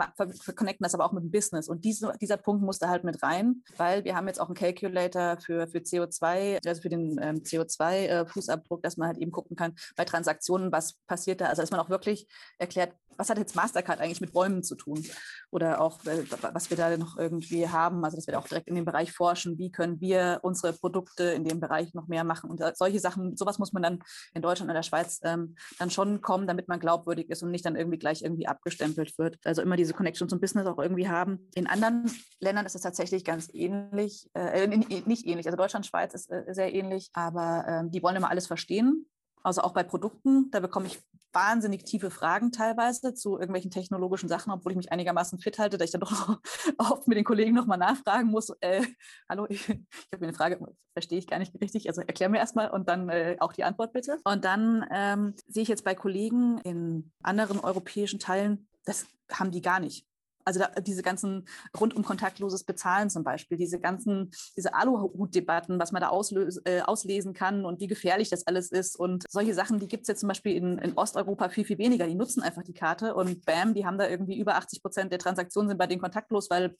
connecten 0.55 0.83
das 0.83 0.93
aber 0.93 1.05
auch 1.05 1.13
mit 1.13 1.23
dem 1.23 1.31
Business. 1.31 1.67
Und 1.67 1.83
diese, 1.85 2.13
dieser 2.21 2.37
Punkt 2.37 2.63
muss 2.63 2.79
da 2.79 2.89
halt 2.89 3.03
mit 3.03 3.23
rein, 3.23 3.63
weil 3.77 4.03
wir 4.03 4.15
haben 4.15 4.27
jetzt 4.27 4.39
auch 4.39 4.47
einen 4.47 4.55
Calculator 4.55 5.37
für, 5.37 5.67
für 5.67 5.79
CO2, 5.79 6.59
also 6.65 6.81
für 6.81 6.89
den 6.89 7.17
ähm, 7.21 7.37
CO2-Fußabdruck, 7.37 8.79
äh, 8.79 8.81
dass 8.81 8.97
man 8.97 9.07
halt 9.07 9.17
eben 9.17 9.31
gucken 9.31 9.55
kann 9.55 9.73
bei 9.95 10.05
Transaktionen, 10.05 10.71
was 10.71 10.93
passiert 11.07 11.41
da. 11.41 11.45
Also 11.45 11.61
dass 11.61 11.71
man 11.71 11.79
auch 11.79 11.89
wirklich 11.89 12.27
erklärt, 12.57 12.93
was 13.17 13.29
hat 13.29 13.37
jetzt 13.37 13.55
Mastercard 13.55 13.99
eigentlich 13.99 14.21
mit 14.21 14.33
Bäumen 14.33 14.63
zu 14.63 14.75
tun? 14.75 15.05
Oder 15.51 15.81
auch, 15.81 16.03
äh, 16.05 16.23
was 16.53 16.69
wir 16.69 16.77
da 16.77 16.95
noch 16.97 17.17
irgendwie 17.17 17.67
haben. 17.67 18.03
Also 18.03 18.17
dass 18.17 18.27
wir 18.27 18.39
auch 18.39 18.47
direkt 18.47 18.67
in 18.67 18.75
dem 18.75 18.85
Bereich 18.85 19.11
forschen, 19.11 19.57
wie 19.57 19.71
können 19.71 19.99
wir 19.99 20.39
unsere 20.43 20.73
Produkte 20.73 21.25
in 21.25 21.43
dem 21.43 21.59
Bereich 21.59 21.93
noch 21.93 22.07
mehr 22.07 22.23
machen. 22.23 22.49
Und 22.49 22.63
solche 22.75 22.99
Sachen, 22.99 23.35
sowas 23.37 23.59
muss 23.59 23.73
man 23.73 23.83
dann 23.83 23.99
in 24.33 24.41
Deutschland 24.41 24.69
und 24.69 24.75
der 24.75 24.83
Schweiz 24.83 25.19
ähm, 25.23 25.55
dann 25.77 25.91
schon 25.91 26.21
kommen, 26.21 26.47
damit 26.47 26.67
man 26.67 26.79
glaubwürdig 26.79 27.29
ist 27.29 27.43
und 27.43 27.51
nicht 27.51 27.65
dann 27.65 27.75
irgendwie 27.75 27.99
gleich 27.99 28.21
irgendwie 28.21 28.47
abgestempelt 28.47 29.17
wird. 29.17 29.37
Also 29.43 29.61
immer 29.61 29.75
diese 29.75 29.93
Connection 29.93 30.29
zum 30.29 30.39
Business 30.39 30.65
auch 30.65 30.79
irgendwie 30.79 31.09
haben. 31.09 31.49
In 31.53 31.67
anderen 31.67 32.09
Ländern 32.39 32.65
ist 32.65 32.75
es 32.75 32.81
tatsächlich 32.81 33.25
ganz 33.25 33.49
ähnlich, 33.53 34.29
äh, 34.33 34.67
nicht 34.67 35.25
ähnlich. 35.27 35.45
Also 35.45 35.57
Deutschland, 35.57 35.85
Schweiz 35.85 36.13
ist 36.13 36.31
äh, 36.31 36.45
sehr 36.49 36.73
ähnlich, 36.73 37.09
aber 37.13 37.65
äh, 37.67 37.89
die 37.89 38.01
wollen 38.01 38.15
immer 38.15 38.29
alles 38.29 38.47
verstehen 38.47 39.05
also 39.43 39.61
auch 39.61 39.73
bei 39.73 39.83
Produkten, 39.83 40.51
da 40.51 40.59
bekomme 40.59 40.87
ich 40.87 40.99
wahnsinnig 41.33 41.83
tiefe 41.85 42.11
Fragen 42.11 42.51
teilweise 42.51 43.13
zu 43.13 43.33
irgendwelchen 43.33 43.71
technologischen 43.71 44.29
Sachen, 44.29 44.51
obwohl 44.51 44.71
ich 44.71 44.77
mich 44.77 44.91
einigermaßen 44.91 45.39
fit 45.39 45.59
halte, 45.59 45.77
da 45.77 45.85
ich 45.85 45.91
dann 45.91 46.01
doch 46.01 46.39
oft 46.77 47.07
mit 47.07 47.17
den 47.17 47.23
Kollegen 47.23 47.53
nochmal 47.53 47.77
nachfragen 47.77 48.29
muss. 48.29 48.49
Äh, 48.61 48.85
hallo, 49.29 49.45
ich, 49.49 49.69
ich 49.69 49.77
habe 50.13 50.25
eine 50.25 50.33
Frage, 50.33 50.59
verstehe 50.93 51.19
ich 51.19 51.27
gar 51.27 51.39
nicht 51.39 51.53
richtig. 51.61 51.87
Also 51.87 52.01
erklär 52.01 52.29
mir 52.29 52.39
erstmal 52.39 52.69
und 52.69 52.89
dann 52.89 53.09
äh, 53.09 53.37
auch 53.39 53.53
die 53.53 53.63
Antwort 53.63 53.93
bitte. 53.93 54.19
Und 54.23 54.45
dann 54.45 54.85
ähm, 54.91 55.35
sehe 55.47 55.63
ich 55.63 55.69
jetzt 55.69 55.83
bei 55.83 55.95
Kollegen 55.95 56.59
in 56.59 57.11
anderen 57.23 57.59
europäischen 57.59 58.19
Teilen, 58.19 58.67
das 58.85 59.05
haben 59.31 59.51
die 59.51 59.61
gar 59.61 59.79
nicht. 59.79 60.05
Also 60.45 60.59
da, 60.59 60.67
diese 60.81 61.03
ganzen 61.03 61.47
rund 61.79 61.95
um 61.95 62.03
kontaktloses 62.03 62.63
Bezahlen 62.63 63.09
zum 63.09 63.23
Beispiel, 63.23 63.57
diese 63.57 63.79
ganzen, 63.79 64.31
diese 64.57 64.73
Aluhut-Debatten, 64.73 65.79
was 65.79 65.91
man 65.91 66.01
da 66.01 66.09
auslös, 66.09 66.61
äh, 66.65 66.81
auslesen 66.81 67.33
kann 67.33 67.65
und 67.65 67.79
wie 67.79 67.87
gefährlich 67.87 68.29
das 68.29 68.47
alles 68.47 68.71
ist. 68.71 68.95
Und 68.95 69.25
solche 69.29 69.53
Sachen, 69.53 69.79
die 69.79 69.87
gibt 69.87 70.03
es 70.03 70.07
jetzt 70.07 70.19
zum 70.21 70.29
Beispiel 70.29 70.55
in, 70.55 70.77
in, 70.79 70.97
Osteuropa 70.97 71.49
viel, 71.49 71.65
viel 71.65 71.77
weniger. 71.77 72.07
Die 72.07 72.15
nutzen 72.15 72.43
einfach 72.43 72.63
die 72.63 72.73
Karte 72.73 73.15
und 73.15 73.45
bam, 73.45 73.73
die 73.73 73.85
haben 73.85 73.97
da 73.97 74.07
irgendwie 74.07 74.37
über 74.37 74.55
80 74.55 74.81
Prozent 74.81 75.11
der 75.11 75.19
Transaktionen 75.19 75.69
sind 75.69 75.77
bei 75.77 75.87
denen 75.87 76.01
kontaktlos, 76.01 76.49
weil 76.49 76.75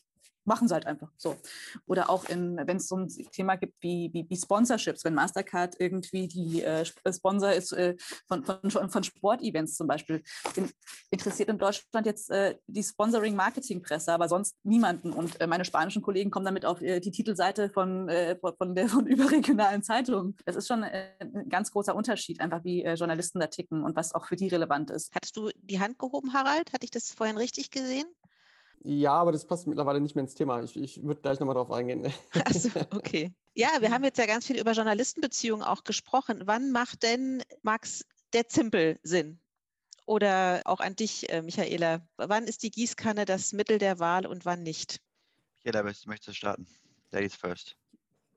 machen 0.45 0.67
sie 0.67 0.73
halt 0.73 0.85
einfach 0.85 1.09
so. 1.17 1.35
Oder 1.85 2.09
auch 2.09 2.25
wenn 2.27 2.77
es 2.77 2.87
so 2.87 2.97
ein 2.97 3.07
Thema 3.31 3.55
gibt 3.55 3.81
wie, 3.81 4.09
wie, 4.13 4.25
wie, 4.29 4.35
Sponsorships, 4.35 5.03
wenn 5.05 5.13
Mastercard 5.13 5.75
irgendwie 5.79 6.27
die 6.27 6.63
äh, 6.63 6.83
äh 7.03 7.13
Sponsor 7.13 7.51
ist 7.51 7.71
äh, 7.73 7.95
von, 8.27 8.43
von, 8.43 8.89
von 8.89 9.03
Sportevents 9.03 9.75
zum 9.75 9.87
Beispiel, 9.87 10.23
in, 10.55 10.69
interessiert 11.11 11.49
in 11.49 11.57
Deutschland 11.57 12.05
jetzt 12.05 12.31
äh, 12.31 12.57
die 12.67 12.83
Sponsoring-Marketing-Presse, 12.83 14.11
aber 14.11 14.27
sonst 14.27 14.55
niemanden. 14.63 15.13
Und 15.13 15.39
äh, 15.39 15.47
meine 15.47 15.65
spanischen 15.65 16.01
Kollegen 16.01 16.31
kommen 16.31 16.45
damit 16.45 16.65
auf 16.65 16.81
äh, 16.81 16.99
die 16.99 17.11
Titelseite 17.11 17.69
von, 17.69 18.09
von, 18.57 18.75
der, 18.75 18.87
von 18.87 19.05
überregionalen 19.07 19.83
Zeitungen. 19.83 20.35
Das 20.45 20.55
ist 20.55 20.67
schon 20.67 20.83
ein 20.83 21.49
ganz 21.49 21.71
großer 21.71 21.95
Unterschied, 21.95 22.41
einfach 22.41 22.63
wie 22.63 22.83
Journalisten 22.83 23.39
da 23.39 23.47
ticken 23.47 23.83
und 23.83 23.95
was 23.95 24.13
auch 24.13 24.25
für 24.25 24.35
die 24.35 24.47
relevant 24.47 24.89
ist. 24.91 25.13
Hattest 25.13 25.37
du 25.37 25.49
die 25.55 25.79
Hand 25.79 25.99
gehoben, 25.99 26.33
Harald? 26.33 26.73
Hatte 26.73 26.83
ich 26.85 26.91
das 26.91 27.11
vorhin 27.11 27.37
richtig 27.37 27.71
gesehen? 27.71 28.05
Ja, 28.83 29.13
aber 29.13 29.31
das 29.31 29.45
passt 29.45 29.67
mittlerweile 29.67 30.01
nicht 30.01 30.15
mehr 30.15 30.23
ins 30.23 30.33
Thema. 30.33 30.63
Ich, 30.63 30.75
ich 30.75 31.03
würde 31.03 31.21
gleich 31.21 31.39
nochmal 31.39 31.55
drauf 31.55 31.71
eingehen. 31.71 32.11
Achso, 32.45 32.69
okay. 32.91 33.31
Ja, 33.53 33.69
wir 33.79 33.91
haben 33.91 34.03
jetzt 34.03 34.17
ja 34.17 34.25
ganz 34.25 34.47
viel 34.47 34.59
über 34.59 34.71
Journalistenbeziehungen 34.71 35.63
auch 35.63 35.83
gesprochen. 35.83 36.41
Wann 36.45 36.71
macht 36.71 37.03
denn, 37.03 37.43
Max, 37.61 38.05
der 38.33 38.47
Zimpel 38.47 38.99
Sinn? 39.03 39.39
Oder 40.05 40.61
auch 40.65 40.79
an 40.79 40.95
dich, 40.95 41.31
äh, 41.31 41.43
Michaela. 41.43 42.01
Wann 42.17 42.45
ist 42.45 42.63
die 42.63 42.71
Gießkanne 42.71 43.25
das 43.25 43.53
Mittel 43.53 43.77
der 43.77 43.99
Wahl 43.99 44.25
und 44.25 44.45
wann 44.45 44.63
nicht? 44.63 44.99
Michaela, 45.63 45.83
möchtest 45.83 46.27
du 46.27 46.33
starten? 46.33 46.67
Ladies 47.11 47.35
first. 47.35 47.77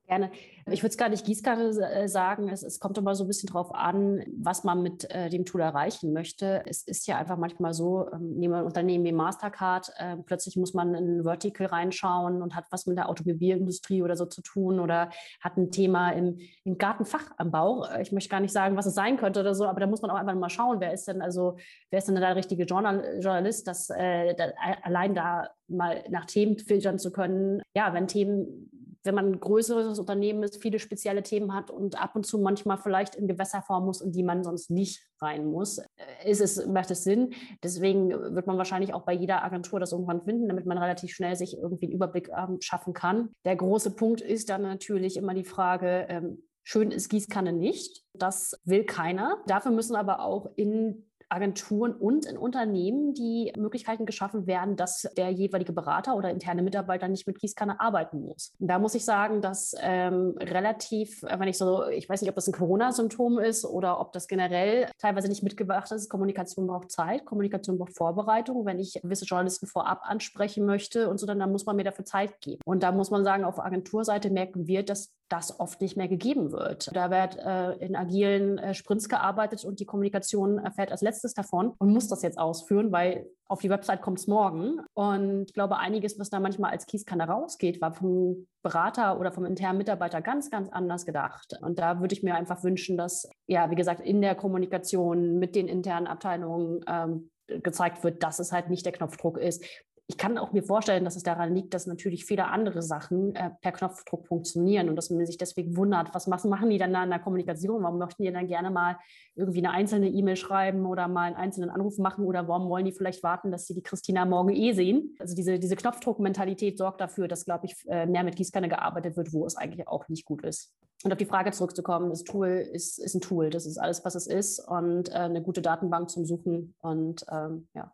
Gerne. 0.07 0.29
Ich 0.67 0.83
würde 0.83 0.91
es 0.91 0.97
gar 0.97 1.09
nicht 1.09 1.25
Gießkanne 1.25 1.69
äh, 1.79 2.07
sagen. 2.07 2.49
Es, 2.49 2.61
es, 2.61 2.79
kommt 2.79 2.97
immer 2.99 3.15
so 3.15 3.23
ein 3.23 3.27
bisschen 3.27 3.49
drauf 3.49 3.73
an, 3.73 4.23
was 4.37 4.63
man 4.63 4.83
mit 4.83 5.09
äh, 5.09 5.29
dem 5.29 5.45
Tool 5.45 5.61
erreichen 5.61 6.13
möchte. 6.13 6.63
Es 6.67 6.83
ist 6.83 7.07
ja 7.07 7.17
einfach 7.17 7.37
manchmal 7.37 7.73
so, 7.73 8.07
ähm, 8.13 8.35
nehmen 8.35 8.53
wir 8.53 8.59
ein 8.59 8.65
Unternehmen 8.65 9.03
wie 9.03 9.11
Mastercard, 9.11 9.91
äh, 9.97 10.17
plötzlich 10.17 10.57
muss 10.57 10.75
man 10.75 10.93
in 10.93 11.17
ein 11.17 11.23
Vertical 11.23 11.65
reinschauen 11.65 12.43
und 12.43 12.55
hat 12.55 12.65
was 12.69 12.85
mit 12.85 12.97
der 12.97 13.09
Automobilindustrie 13.09 14.03
oder 14.03 14.15
so 14.15 14.27
zu 14.27 14.43
tun 14.43 14.79
oder 14.79 15.09
hat 15.41 15.57
ein 15.57 15.71
Thema 15.71 16.11
im, 16.11 16.37
im 16.65 16.77
Gartenfachanbau. 16.77 17.85
Äh, 17.85 18.03
ich 18.03 18.11
möchte 18.11 18.29
gar 18.29 18.41
nicht 18.41 18.53
sagen, 18.53 18.77
was 18.77 18.85
es 18.85 18.93
sein 18.93 19.17
könnte 19.17 19.39
oder 19.39 19.55
so, 19.55 19.65
aber 19.65 19.79
da 19.79 19.87
muss 19.87 20.03
man 20.03 20.11
auch 20.11 20.17
einfach 20.17 20.35
mal 20.35 20.49
schauen, 20.49 20.81
wer 20.81 20.93
ist 20.93 21.07
denn 21.07 21.23
also, 21.23 21.57
wer 21.89 21.97
ist 21.97 22.07
denn 22.07 22.15
der 22.15 22.35
richtige 22.35 22.65
Journal 22.65 23.19
Journalist, 23.19 23.67
dass 23.67 23.89
äh, 23.89 24.35
da, 24.35 24.51
allein 24.83 25.15
da 25.15 25.49
mal 25.67 26.03
nach 26.09 26.25
Themen 26.25 26.59
filtern 26.59 26.99
zu 26.99 27.11
können. 27.11 27.63
Ja, 27.75 27.93
wenn 27.93 28.07
Themen 28.07 28.69
wenn 29.05 29.15
man 29.15 29.27
ein 29.27 29.39
größeres 29.39 29.99
Unternehmen 29.99 30.43
ist, 30.43 30.61
viele 30.61 30.79
spezielle 30.79 31.23
Themen 31.23 31.53
hat 31.53 31.71
und 31.71 32.01
ab 32.01 32.15
und 32.15 32.25
zu 32.25 32.39
manchmal 32.39 32.77
vielleicht 32.77 33.15
in 33.15 33.27
Gewässer 33.27 33.61
fahren 33.61 33.85
muss, 33.85 34.01
in 34.01 34.11
die 34.11 34.23
man 34.23 34.43
sonst 34.43 34.69
nicht 34.69 35.07
rein 35.21 35.45
muss, 35.45 35.77
äh, 35.77 36.29
ist 36.29 36.41
es, 36.41 36.65
macht 36.65 36.91
es 36.91 37.03
Sinn. 37.03 37.33
Deswegen 37.63 38.09
wird 38.09 38.47
man 38.47 38.57
wahrscheinlich 38.57 38.93
auch 38.93 39.03
bei 39.03 39.13
jeder 39.13 39.43
Agentur 39.43 39.79
das 39.79 39.91
irgendwann 39.91 40.23
finden, 40.23 40.47
damit 40.47 40.65
man 40.65 40.77
relativ 40.77 41.13
schnell 41.13 41.35
sich 41.35 41.57
irgendwie 41.57 41.85
einen 41.85 41.95
Überblick 41.95 42.29
ähm, 42.35 42.57
schaffen 42.61 42.93
kann. 42.93 43.29
Der 43.45 43.55
große 43.55 43.91
Punkt 43.91 44.21
ist 44.21 44.49
dann 44.49 44.63
natürlich 44.63 45.17
immer 45.17 45.33
die 45.33 45.45
Frage, 45.45 46.05
ähm, 46.09 46.43
schön 46.63 46.91
ist 46.91 47.09
Gießkanne 47.09 47.53
nicht. 47.53 48.03
Das 48.13 48.59
will 48.65 48.85
keiner. 48.85 49.37
Dafür 49.47 49.71
müssen 49.71 49.95
aber 49.95 50.21
auch 50.21 50.49
in 50.55 51.05
Agenturen 51.29 51.93
und 51.93 52.25
in 52.25 52.37
Unternehmen 52.37 53.13
die 53.13 53.51
Möglichkeiten 53.57 54.05
geschaffen 54.05 54.47
werden, 54.47 54.75
dass 54.75 55.07
der 55.17 55.29
jeweilige 55.29 55.73
Berater 55.73 56.15
oder 56.15 56.29
interne 56.29 56.61
Mitarbeiter 56.61 57.07
nicht 57.07 57.27
mit 57.27 57.39
Gießkanne 57.39 57.79
arbeiten 57.79 58.21
muss. 58.21 58.53
Da 58.59 58.79
muss 58.79 58.95
ich 58.95 59.05
sagen, 59.05 59.41
dass 59.41 59.75
ähm, 59.79 60.35
relativ, 60.39 61.23
äh, 61.23 61.39
wenn 61.39 61.47
ich 61.47 61.57
so, 61.57 61.87
ich 61.87 62.07
weiß 62.07 62.21
nicht, 62.21 62.29
ob 62.29 62.35
das 62.35 62.47
ein 62.47 62.53
Corona-Symptom 62.53 63.39
ist 63.39 63.65
oder 63.65 63.99
ob 63.99 64.11
das 64.13 64.27
generell 64.27 64.89
teilweise 64.97 65.27
nicht 65.27 65.43
mitgebracht 65.43 65.91
ist. 65.91 66.09
Kommunikation 66.09 66.67
braucht 66.67 66.91
Zeit, 66.91 67.25
Kommunikation 67.25 67.77
braucht 67.77 67.95
Vorbereitung. 67.95 68.65
Wenn 68.65 68.79
ich 68.79 68.99
gewisse 69.01 69.25
Journalisten 69.25 69.67
vorab 69.67 70.01
ansprechen 70.03 70.65
möchte 70.65 71.09
und 71.09 71.19
so, 71.19 71.25
dann, 71.25 71.39
dann 71.39 71.51
muss 71.51 71.65
man 71.65 71.75
mir 71.75 71.83
dafür 71.83 72.05
Zeit 72.05 72.41
geben. 72.41 72.61
Und 72.65 72.83
da 72.83 72.91
muss 72.91 73.11
man 73.11 73.23
sagen, 73.23 73.43
auf 73.43 73.59
Agenturseite 73.59 74.29
merken 74.29 74.67
wir, 74.67 74.83
dass 74.83 75.13
das 75.29 75.59
oft 75.59 75.81
nicht 75.81 75.97
mehr 75.97 76.07
gegeben 76.07 76.51
wird. 76.51 76.89
Da 76.93 77.09
wird 77.09 77.37
äh, 77.37 77.73
in 77.83 77.95
agilen 77.95 78.57
äh, 78.57 78.73
Sprints 78.73 79.09
gearbeitet 79.09 79.65
und 79.65 79.79
die 79.79 79.85
Kommunikation 79.85 80.59
erfährt 80.59 80.91
als 80.91 81.01
letztes 81.01 81.33
davon 81.33 81.73
und 81.79 81.89
muss 81.89 82.07
das 82.07 82.21
jetzt 82.21 82.37
ausführen, 82.37 82.91
weil 82.91 83.25
auf 83.47 83.59
die 83.59 83.69
Website 83.69 84.01
kommt 84.01 84.19
es 84.19 84.27
morgen. 84.27 84.79
Und 84.93 85.45
ich 85.47 85.53
glaube, 85.53 85.77
einiges, 85.77 86.19
was 86.19 86.29
da 86.29 86.39
manchmal 86.39 86.71
als 86.71 86.85
Kieskanne 86.85 87.27
rausgeht, 87.27 87.81
war 87.81 87.93
vom 87.93 88.47
Berater 88.61 89.19
oder 89.19 89.31
vom 89.31 89.45
internen 89.45 89.77
Mitarbeiter 89.77 90.21
ganz, 90.21 90.49
ganz 90.51 90.69
anders 90.69 91.05
gedacht. 91.05 91.57
Und 91.61 91.79
da 91.79 91.99
würde 91.99 92.13
ich 92.13 92.23
mir 92.23 92.35
einfach 92.35 92.63
wünschen, 92.63 92.97
dass, 92.97 93.27
ja, 93.47 93.69
wie 93.71 93.75
gesagt, 93.75 94.01
in 94.01 94.21
der 94.21 94.35
Kommunikation 94.35 95.37
mit 95.39 95.55
den 95.55 95.67
internen 95.67 96.07
Abteilungen 96.07 96.81
ähm, 96.87 97.29
gezeigt 97.47 98.03
wird, 98.03 98.23
dass 98.23 98.39
es 98.39 98.51
halt 98.51 98.69
nicht 98.69 98.85
der 98.85 98.93
Knopfdruck 98.93 99.37
ist, 99.37 99.63
ich 100.07 100.17
kann 100.17 100.37
auch 100.37 100.51
mir 100.51 100.61
vorstellen, 100.61 101.03
dass 101.03 101.15
es 101.15 101.23
daran 101.23 101.55
liegt, 101.55 101.73
dass 101.73 101.87
natürlich 101.87 102.25
viele 102.25 102.45
andere 102.47 102.83
Sachen 102.83 103.35
äh, 103.35 103.49
per 103.61 103.71
Knopfdruck 103.71 104.27
funktionieren 104.27 104.87
und 104.87 104.95
dass 104.95 105.09
man 105.09 105.25
sich 105.25 105.37
deswegen 105.37 105.75
wundert, 105.75 106.13
was 106.13 106.27
machen 106.27 106.69
die 106.69 106.77
dann 106.77 106.93
da 106.93 107.03
in 107.03 107.09
der 107.09 107.19
Kommunikation? 107.19 107.81
Warum 107.81 107.97
möchten 107.97 108.21
die 108.23 108.31
dann 108.31 108.45
gerne 108.47 108.69
mal 108.69 108.97
irgendwie 109.35 109.59
eine 109.59 109.71
einzelne 109.71 110.07
E-Mail 110.07 110.35
schreiben 110.35 110.85
oder 110.85 111.07
mal 111.07 111.23
einen 111.23 111.35
einzelnen 111.35 111.71
Anruf 111.71 111.97
machen 111.97 112.25
oder 112.25 112.47
warum 112.47 112.69
wollen 112.69 112.85
die 112.85 112.91
vielleicht 112.91 113.23
warten, 113.23 113.51
dass 113.51 113.65
sie 113.65 113.73
die 113.73 113.81
Christina 113.81 114.25
morgen 114.25 114.53
eh 114.53 114.73
sehen? 114.73 115.15
Also 115.17 115.35
diese, 115.35 115.57
diese 115.57 115.75
Knopfdruck-Mentalität 115.75 116.77
sorgt 116.77 117.01
dafür, 117.01 117.27
dass, 117.27 117.45
glaube 117.45 117.65
ich, 117.65 117.75
äh, 117.87 118.05
mehr 118.05 118.23
mit 118.23 118.35
Gießkanne 118.35 118.69
gearbeitet 118.69 119.17
wird, 119.17 119.33
wo 119.33 119.45
es 119.45 119.55
eigentlich 119.55 119.87
auch 119.87 120.07
nicht 120.07 120.25
gut 120.25 120.43
ist. 120.43 120.71
Und 121.03 121.11
auf 121.11 121.17
die 121.17 121.25
Frage 121.25 121.51
zurückzukommen, 121.51 122.09
das 122.09 122.23
Tool 122.23 122.47
ist, 122.47 122.99
ist 122.99 123.15
ein 123.15 123.21
Tool, 123.21 123.49
das 123.49 123.65
ist 123.65 123.77
alles, 123.77 124.05
was 124.05 124.13
es 124.13 124.27
ist 124.27 124.59
und 124.59 125.09
äh, 125.09 125.13
eine 125.13 125.41
gute 125.41 125.63
Datenbank 125.63 126.11
zum 126.11 126.25
Suchen 126.25 126.75
und 126.79 127.25
ähm, 127.31 127.67
ja. 127.73 127.91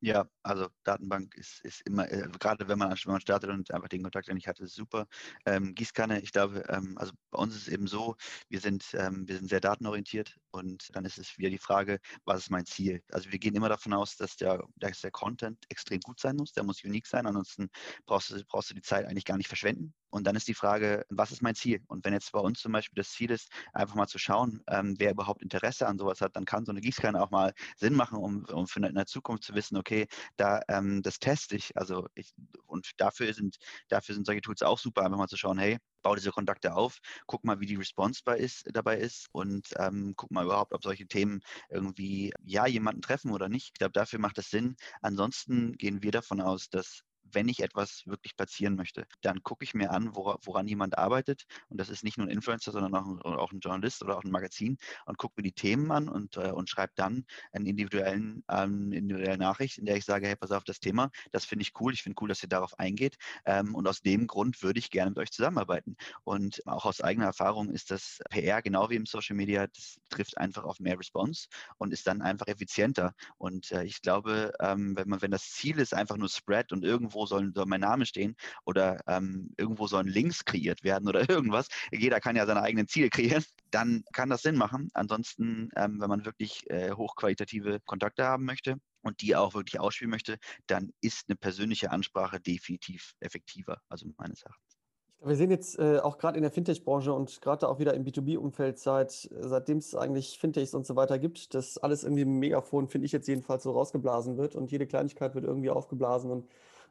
Ja, 0.00 0.28
also 0.42 0.68
Datenbank 0.84 1.34
ist, 1.36 1.60
ist 1.64 1.80
immer, 1.86 2.10
äh, 2.10 2.28
gerade 2.38 2.68
wenn 2.68 2.78
man, 2.78 2.90
wenn 2.90 3.12
man 3.12 3.20
startet 3.20 3.50
und 3.50 3.70
einfach 3.72 3.88
den 3.88 4.02
Kontakt 4.02 4.28
nicht 4.32 4.46
hat, 4.46 4.60
ist 4.60 4.74
super. 4.74 5.06
Ähm, 5.46 5.74
Gießkanne, 5.74 6.20
ich 6.20 6.32
glaube, 6.32 6.64
ähm, 6.68 6.98
also 6.98 7.12
bei 7.30 7.38
uns 7.38 7.54
ist 7.56 7.62
es 7.62 7.68
eben 7.68 7.86
so, 7.86 8.14
wir 8.48 8.60
sind, 8.60 8.84
ähm, 8.94 9.26
wir 9.26 9.38
sind 9.38 9.48
sehr 9.48 9.60
datenorientiert 9.60 10.36
und 10.50 10.94
dann 10.94 11.04
ist 11.06 11.18
es 11.18 11.38
wieder 11.38 11.48
die 11.50 11.58
Frage, 11.58 11.98
was 12.26 12.40
ist 12.42 12.50
mein 12.50 12.66
Ziel? 12.66 13.02
Also 13.10 13.32
wir 13.32 13.38
gehen 13.38 13.54
immer 13.54 13.70
davon 13.70 13.94
aus, 13.94 14.16
dass 14.16 14.36
der, 14.36 14.62
dass 14.76 15.00
der 15.00 15.10
Content 15.10 15.64
extrem 15.70 16.00
gut 16.00 16.20
sein 16.20 16.36
muss, 16.36 16.52
der 16.52 16.64
muss 16.64 16.84
unique 16.84 17.06
sein, 17.06 17.26
ansonsten 17.26 17.68
brauchst 18.04 18.30
du, 18.30 18.44
brauchst 18.46 18.70
du 18.70 18.74
die 18.74 18.82
Zeit 18.82 19.06
eigentlich 19.06 19.24
gar 19.24 19.38
nicht 19.38 19.48
verschwenden. 19.48 19.94
Und 20.10 20.26
dann 20.26 20.36
ist 20.36 20.48
die 20.48 20.54
Frage, 20.54 21.04
was 21.10 21.32
ist 21.32 21.42
mein 21.42 21.54
Ziel? 21.54 21.82
Und 21.88 22.04
wenn 22.04 22.12
jetzt 22.12 22.32
bei 22.32 22.40
uns 22.40 22.60
zum 22.60 22.72
Beispiel 22.72 22.96
das 23.02 23.10
Ziel 23.12 23.30
ist, 23.30 23.50
einfach 23.72 23.94
mal 23.94 24.06
zu 24.06 24.18
schauen, 24.18 24.62
ähm, 24.68 24.94
wer 24.98 25.10
überhaupt 25.12 25.42
Interesse 25.42 25.86
an 25.86 25.98
sowas 25.98 26.20
hat, 26.20 26.36
dann 26.36 26.44
kann 26.44 26.64
so 26.64 26.72
eine 26.72 26.80
Gießkanne 26.80 27.20
auch 27.22 27.30
mal 27.30 27.52
Sinn 27.76 27.94
machen, 27.94 28.18
um, 28.18 28.44
um 28.46 28.66
für 28.66 28.80
in 28.86 28.94
der 28.94 29.06
Zukunft 29.06 29.44
zu 29.44 29.54
wissen, 29.54 29.76
okay, 29.76 30.06
da 30.36 30.60
ähm, 30.68 31.02
das 31.02 31.18
teste 31.18 31.56
ich. 31.56 31.76
Also 31.76 32.06
ich, 32.14 32.32
und 32.66 32.90
dafür 32.98 33.32
sind, 33.34 33.56
dafür 33.88 34.14
sind 34.14 34.26
solche 34.26 34.40
Tools 34.42 34.62
auch 34.62 34.78
super, 34.78 35.02
einfach 35.04 35.18
mal 35.18 35.28
zu 35.28 35.36
schauen, 35.36 35.58
hey, 35.58 35.78
bau 36.02 36.14
diese 36.14 36.30
Kontakte 36.30 36.74
auf, 36.74 36.98
guck 37.26 37.44
mal, 37.44 37.58
wie 37.60 37.66
die 37.66 37.74
Response 37.76 38.20
bei 38.24 38.38
ist, 38.38 38.64
dabei 38.72 38.98
ist 38.98 39.26
und 39.32 39.66
ähm, 39.78 40.14
guck 40.16 40.30
mal 40.30 40.44
überhaupt, 40.44 40.72
ob 40.72 40.82
solche 40.84 41.06
Themen 41.06 41.40
irgendwie 41.68 42.32
ja 42.44 42.66
jemanden 42.66 43.02
treffen 43.02 43.32
oder 43.32 43.48
nicht. 43.48 43.68
Ich 43.68 43.72
glaube, 43.74 43.92
dafür 43.92 44.20
macht 44.20 44.38
das 44.38 44.50
Sinn. 44.50 44.76
Ansonsten 45.02 45.72
gehen 45.76 46.02
wir 46.02 46.12
davon 46.12 46.40
aus, 46.40 46.68
dass 46.70 47.00
wenn 47.32 47.48
ich 47.48 47.60
etwas 47.60 48.02
wirklich 48.06 48.36
platzieren 48.36 48.76
möchte, 48.76 49.06
dann 49.22 49.42
gucke 49.42 49.64
ich 49.64 49.74
mir 49.74 49.90
an, 49.90 50.14
wora, 50.14 50.38
woran 50.42 50.68
jemand 50.68 50.98
arbeitet. 50.98 51.44
Und 51.68 51.78
das 51.78 51.88
ist 51.88 52.04
nicht 52.04 52.18
nur 52.18 52.26
ein 52.26 52.30
Influencer, 52.30 52.72
sondern 52.72 52.94
auch 52.94 53.06
ein, 53.06 53.20
auch 53.22 53.52
ein 53.52 53.60
Journalist 53.60 54.02
oder 54.02 54.16
auch 54.16 54.24
ein 54.24 54.30
Magazin 54.30 54.76
und 55.06 55.18
gucke 55.18 55.34
mir 55.36 55.42
die 55.42 55.52
Themen 55.52 55.90
an 55.90 56.08
und, 56.08 56.36
äh, 56.36 56.50
und 56.50 56.68
schreibe 56.68 56.92
dann 56.96 57.24
eine 57.52 57.68
individuellen, 57.68 58.44
ähm, 58.50 58.92
individuelle 58.92 59.38
Nachricht, 59.38 59.78
in 59.78 59.86
der 59.86 59.96
ich 59.96 60.04
sage, 60.04 60.26
hey, 60.26 60.36
pass 60.36 60.50
auf 60.50 60.64
das 60.64 60.80
Thema, 60.80 61.10
das 61.32 61.44
finde 61.44 61.62
ich 61.62 61.72
cool, 61.80 61.92
ich 61.92 62.02
finde 62.02 62.16
cool, 62.20 62.28
dass 62.28 62.42
ihr 62.42 62.48
darauf 62.48 62.78
eingeht. 62.78 63.16
Ähm, 63.44 63.74
und 63.74 63.86
aus 63.86 64.02
dem 64.02 64.26
Grund 64.26 64.62
würde 64.62 64.78
ich 64.78 64.90
gerne 64.90 65.10
mit 65.10 65.18
euch 65.18 65.30
zusammenarbeiten. 65.30 65.96
Und 66.24 66.66
auch 66.66 66.84
aus 66.84 67.00
eigener 67.00 67.26
Erfahrung 67.26 67.70
ist 67.70 67.90
das 67.90 68.20
PR 68.30 68.62
genau 68.62 68.90
wie 68.90 68.96
im 68.96 69.06
Social 69.06 69.36
Media, 69.36 69.66
das 69.66 69.98
trifft 70.08 70.38
einfach 70.38 70.64
auf 70.64 70.80
mehr 70.80 70.98
Response 70.98 71.48
und 71.78 71.92
ist 71.92 72.06
dann 72.06 72.22
einfach 72.22 72.46
effizienter. 72.46 73.14
Und 73.38 73.72
äh, 73.72 73.84
ich 73.84 74.02
glaube, 74.02 74.52
ähm, 74.60 74.96
wenn 74.96 75.08
man, 75.08 75.22
wenn 75.22 75.30
das 75.30 75.50
Ziel 75.50 75.78
ist, 75.78 75.94
einfach 75.94 76.16
nur 76.16 76.28
Spread 76.28 76.72
und 76.72 76.84
irgendwo 76.84 77.15
irgendwo 77.16 77.26
soll, 77.26 77.52
soll 77.54 77.66
mein 77.66 77.80
Name 77.80 78.06
stehen 78.06 78.36
oder 78.64 79.00
ähm, 79.06 79.50
irgendwo 79.56 79.86
sollen 79.86 80.08
Links 80.08 80.44
kreiert 80.44 80.84
werden 80.84 81.08
oder 81.08 81.28
irgendwas. 81.30 81.68
Jeder 81.90 82.20
kann 82.20 82.36
ja 82.36 82.46
seine 82.46 82.62
eigenen 82.62 82.88
Ziele 82.88 83.10
kreieren. 83.10 83.44
Dann 83.70 84.04
kann 84.12 84.30
das 84.30 84.42
Sinn 84.42 84.56
machen. 84.56 84.90
Ansonsten, 84.94 85.70
ähm, 85.76 86.00
wenn 86.00 86.08
man 86.08 86.24
wirklich 86.24 86.68
äh, 86.70 86.92
hochqualitative 86.92 87.80
Kontakte 87.86 88.24
haben 88.24 88.44
möchte, 88.44 88.76
und 89.02 89.20
die 89.20 89.36
auch 89.36 89.54
wirklich 89.54 89.78
ausspielen 89.78 90.10
möchte, 90.10 90.36
dann 90.66 90.90
ist 91.00 91.26
eine 91.28 91.36
persönliche 91.36 91.92
Ansprache 91.92 92.40
definitiv 92.40 93.14
effektiver, 93.20 93.80
also 93.88 94.08
meines 94.18 94.42
Erachtens. 94.42 94.76
Wir 95.24 95.36
sehen 95.36 95.50
jetzt 95.50 95.78
äh, 95.78 95.98
auch 95.98 96.18
gerade 96.18 96.36
in 96.36 96.42
der 96.42 96.50
Fintech-Branche 96.50 97.12
und 97.12 97.40
gerade 97.40 97.68
auch 97.68 97.78
wieder 97.78 97.94
im 97.94 98.04
B2B-Umfeld, 98.04 98.78
seit, 98.78 99.12
seitdem 99.12 99.78
es 99.78 99.94
eigentlich 99.94 100.38
Fintechs 100.38 100.74
und 100.74 100.86
so 100.86 100.94
weiter 100.96 101.18
gibt, 101.18 101.54
dass 101.54 101.78
alles 101.78 102.04
irgendwie 102.04 102.22
im 102.22 102.38
Megafon, 102.38 102.88
finde 102.88 103.06
ich 103.06 103.12
jetzt 103.12 103.26
jedenfalls, 103.26 103.62
so 103.62 103.70
rausgeblasen 103.70 104.36
wird 104.36 104.56
und 104.56 104.70
jede 104.70 104.86
Kleinigkeit 104.86 105.34
wird 105.34 105.44
irgendwie 105.44 105.70
aufgeblasen 105.70 106.30
und 106.30 106.48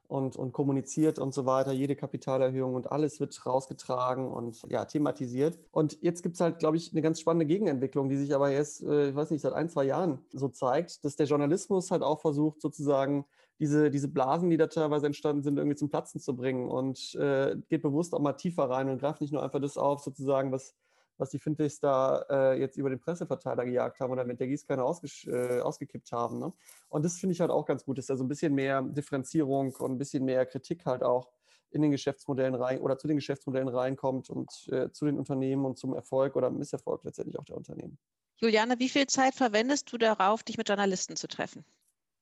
und, 0.07 0.35
und 0.35 0.51
kommuniziert 0.53 1.19
und 1.19 1.33
so 1.33 1.45
weiter. 1.45 1.71
Jede 1.71 1.95
Kapitalerhöhung 1.95 2.75
und 2.75 2.91
alles 2.91 3.19
wird 3.19 3.45
rausgetragen 3.45 4.31
und 4.31 4.61
ja, 4.69 4.85
thematisiert. 4.85 5.57
Und 5.71 6.01
jetzt 6.01 6.23
gibt 6.23 6.35
es 6.35 6.41
halt, 6.41 6.59
glaube 6.59 6.77
ich, 6.77 6.91
eine 6.91 7.01
ganz 7.01 7.19
spannende 7.19 7.45
Gegenentwicklung, 7.45 8.09
die 8.09 8.17
sich 8.17 8.33
aber 8.33 8.51
erst, 8.51 8.83
äh, 8.83 9.09
ich 9.09 9.15
weiß 9.15 9.31
nicht, 9.31 9.41
seit 9.41 9.53
ein, 9.53 9.69
zwei 9.69 9.85
Jahren 9.85 10.19
so 10.31 10.47
zeigt, 10.49 11.03
dass 11.05 11.15
der 11.15 11.25
Journalismus 11.25 11.91
halt 11.91 12.03
auch 12.03 12.21
versucht, 12.21 12.61
sozusagen 12.61 13.25
diese, 13.59 13.89
diese 13.89 14.07
Blasen, 14.07 14.49
die 14.49 14.57
da 14.57 14.67
teilweise 14.67 15.05
entstanden 15.05 15.43
sind, 15.43 15.57
irgendwie 15.57 15.77
zum 15.77 15.89
Platzen 15.89 16.19
zu 16.19 16.35
bringen 16.35 16.69
und 16.69 17.15
äh, 17.15 17.55
geht 17.69 17.81
bewusst 17.81 18.13
auch 18.13 18.19
mal 18.19 18.33
tiefer 18.33 18.69
rein 18.69 18.89
und 18.89 18.99
greift 18.99 19.21
nicht 19.21 19.31
nur 19.31 19.43
einfach 19.43 19.61
das 19.61 19.77
auf, 19.77 20.01
sozusagen, 20.01 20.51
was, 20.51 20.75
was 21.17 21.29
die 21.29 21.39
Fintechs 21.39 21.79
da 21.79 22.25
äh, 22.29 22.59
jetzt 22.59 22.77
über 22.77 22.89
den 22.89 22.99
Presseverteiler 22.99 23.65
gejagt 23.65 23.99
haben 23.99 24.11
oder 24.11 24.25
mit 24.25 24.39
der 24.39 24.47
Gießkanne 24.47 24.81
äh, 24.81 25.59
ausgekippt 25.61 26.11
haben. 26.11 26.39
Ne? 26.39 26.53
Und 26.89 27.03
das 27.05 27.17
finde 27.17 27.33
ich 27.33 27.41
halt 27.41 27.51
auch 27.51 27.65
ganz 27.65 27.85
gut, 27.85 27.97
dass 27.97 28.07
da 28.07 28.15
so 28.15 28.23
ein 28.23 28.27
bisschen 28.27 28.53
mehr 28.53 28.81
Differenzierung 28.81 29.73
und 29.75 29.91
ein 29.91 29.97
bisschen 29.97 30.25
mehr 30.25 30.45
Kritik 30.45 30.85
halt 30.85 31.03
auch 31.03 31.31
in 31.71 31.81
den 31.81 31.91
Geschäftsmodellen 31.91 32.55
rein 32.55 32.79
oder 32.79 32.97
zu 32.97 33.07
den 33.07 33.17
Geschäftsmodellen 33.17 33.67
reinkommt 33.67 34.29
und 34.29 34.49
äh, 34.71 34.91
zu 34.91 35.05
den 35.05 35.17
Unternehmen 35.17 35.65
und 35.65 35.77
zum 35.77 35.93
Erfolg 35.93 36.35
oder 36.35 36.49
Misserfolg 36.49 37.03
letztendlich 37.03 37.37
auch 37.37 37.43
der 37.43 37.57
Unternehmen. 37.57 37.97
Juliane, 38.37 38.79
wie 38.79 38.89
viel 38.89 39.07
Zeit 39.07 39.35
verwendest 39.35 39.91
du 39.91 39.97
darauf, 39.97 40.43
dich 40.43 40.57
mit 40.57 40.67
Journalisten 40.67 41.15
zu 41.15 41.27
treffen? 41.27 41.65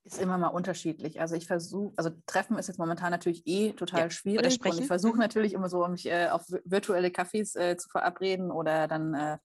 Ist 0.05 0.19
immer 0.19 0.37
mal 0.37 0.47
unterschiedlich. 0.47 1.21
Also 1.21 1.35
ich 1.35 1.47
versuche, 1.47 1.93
also 1.95 2.09
Treffen 2.25 2.57
ist 2.57 2.67
jetzt 2.67 2.77
momentan 2.77 3.11
natürlich 3.11 3.43
eh 3.45 3.71
total 3.71 4.01
ja, 4.01 4.09
schwierig. 4.09 4.59
Und 4.65 4.79
ich 4.79 4.87
versuche 4.87 5.13
mhm. 5.13 5.19
natürlich 5.19 5.53
immer 5.53 5.69
so, 5.69 5.87
mich 5.87 6.05
äh, 6.07 6.27
auf 6.27 6.43
virtuelle 6.65 7.07
Cafés 7.07 7.57
äh, 7.57 7.77
zu 7.77 7.89
verabreden 7.89 8.51
oder 8.51 8.89
dann 8.89 9.13
äh, 9.13 9.37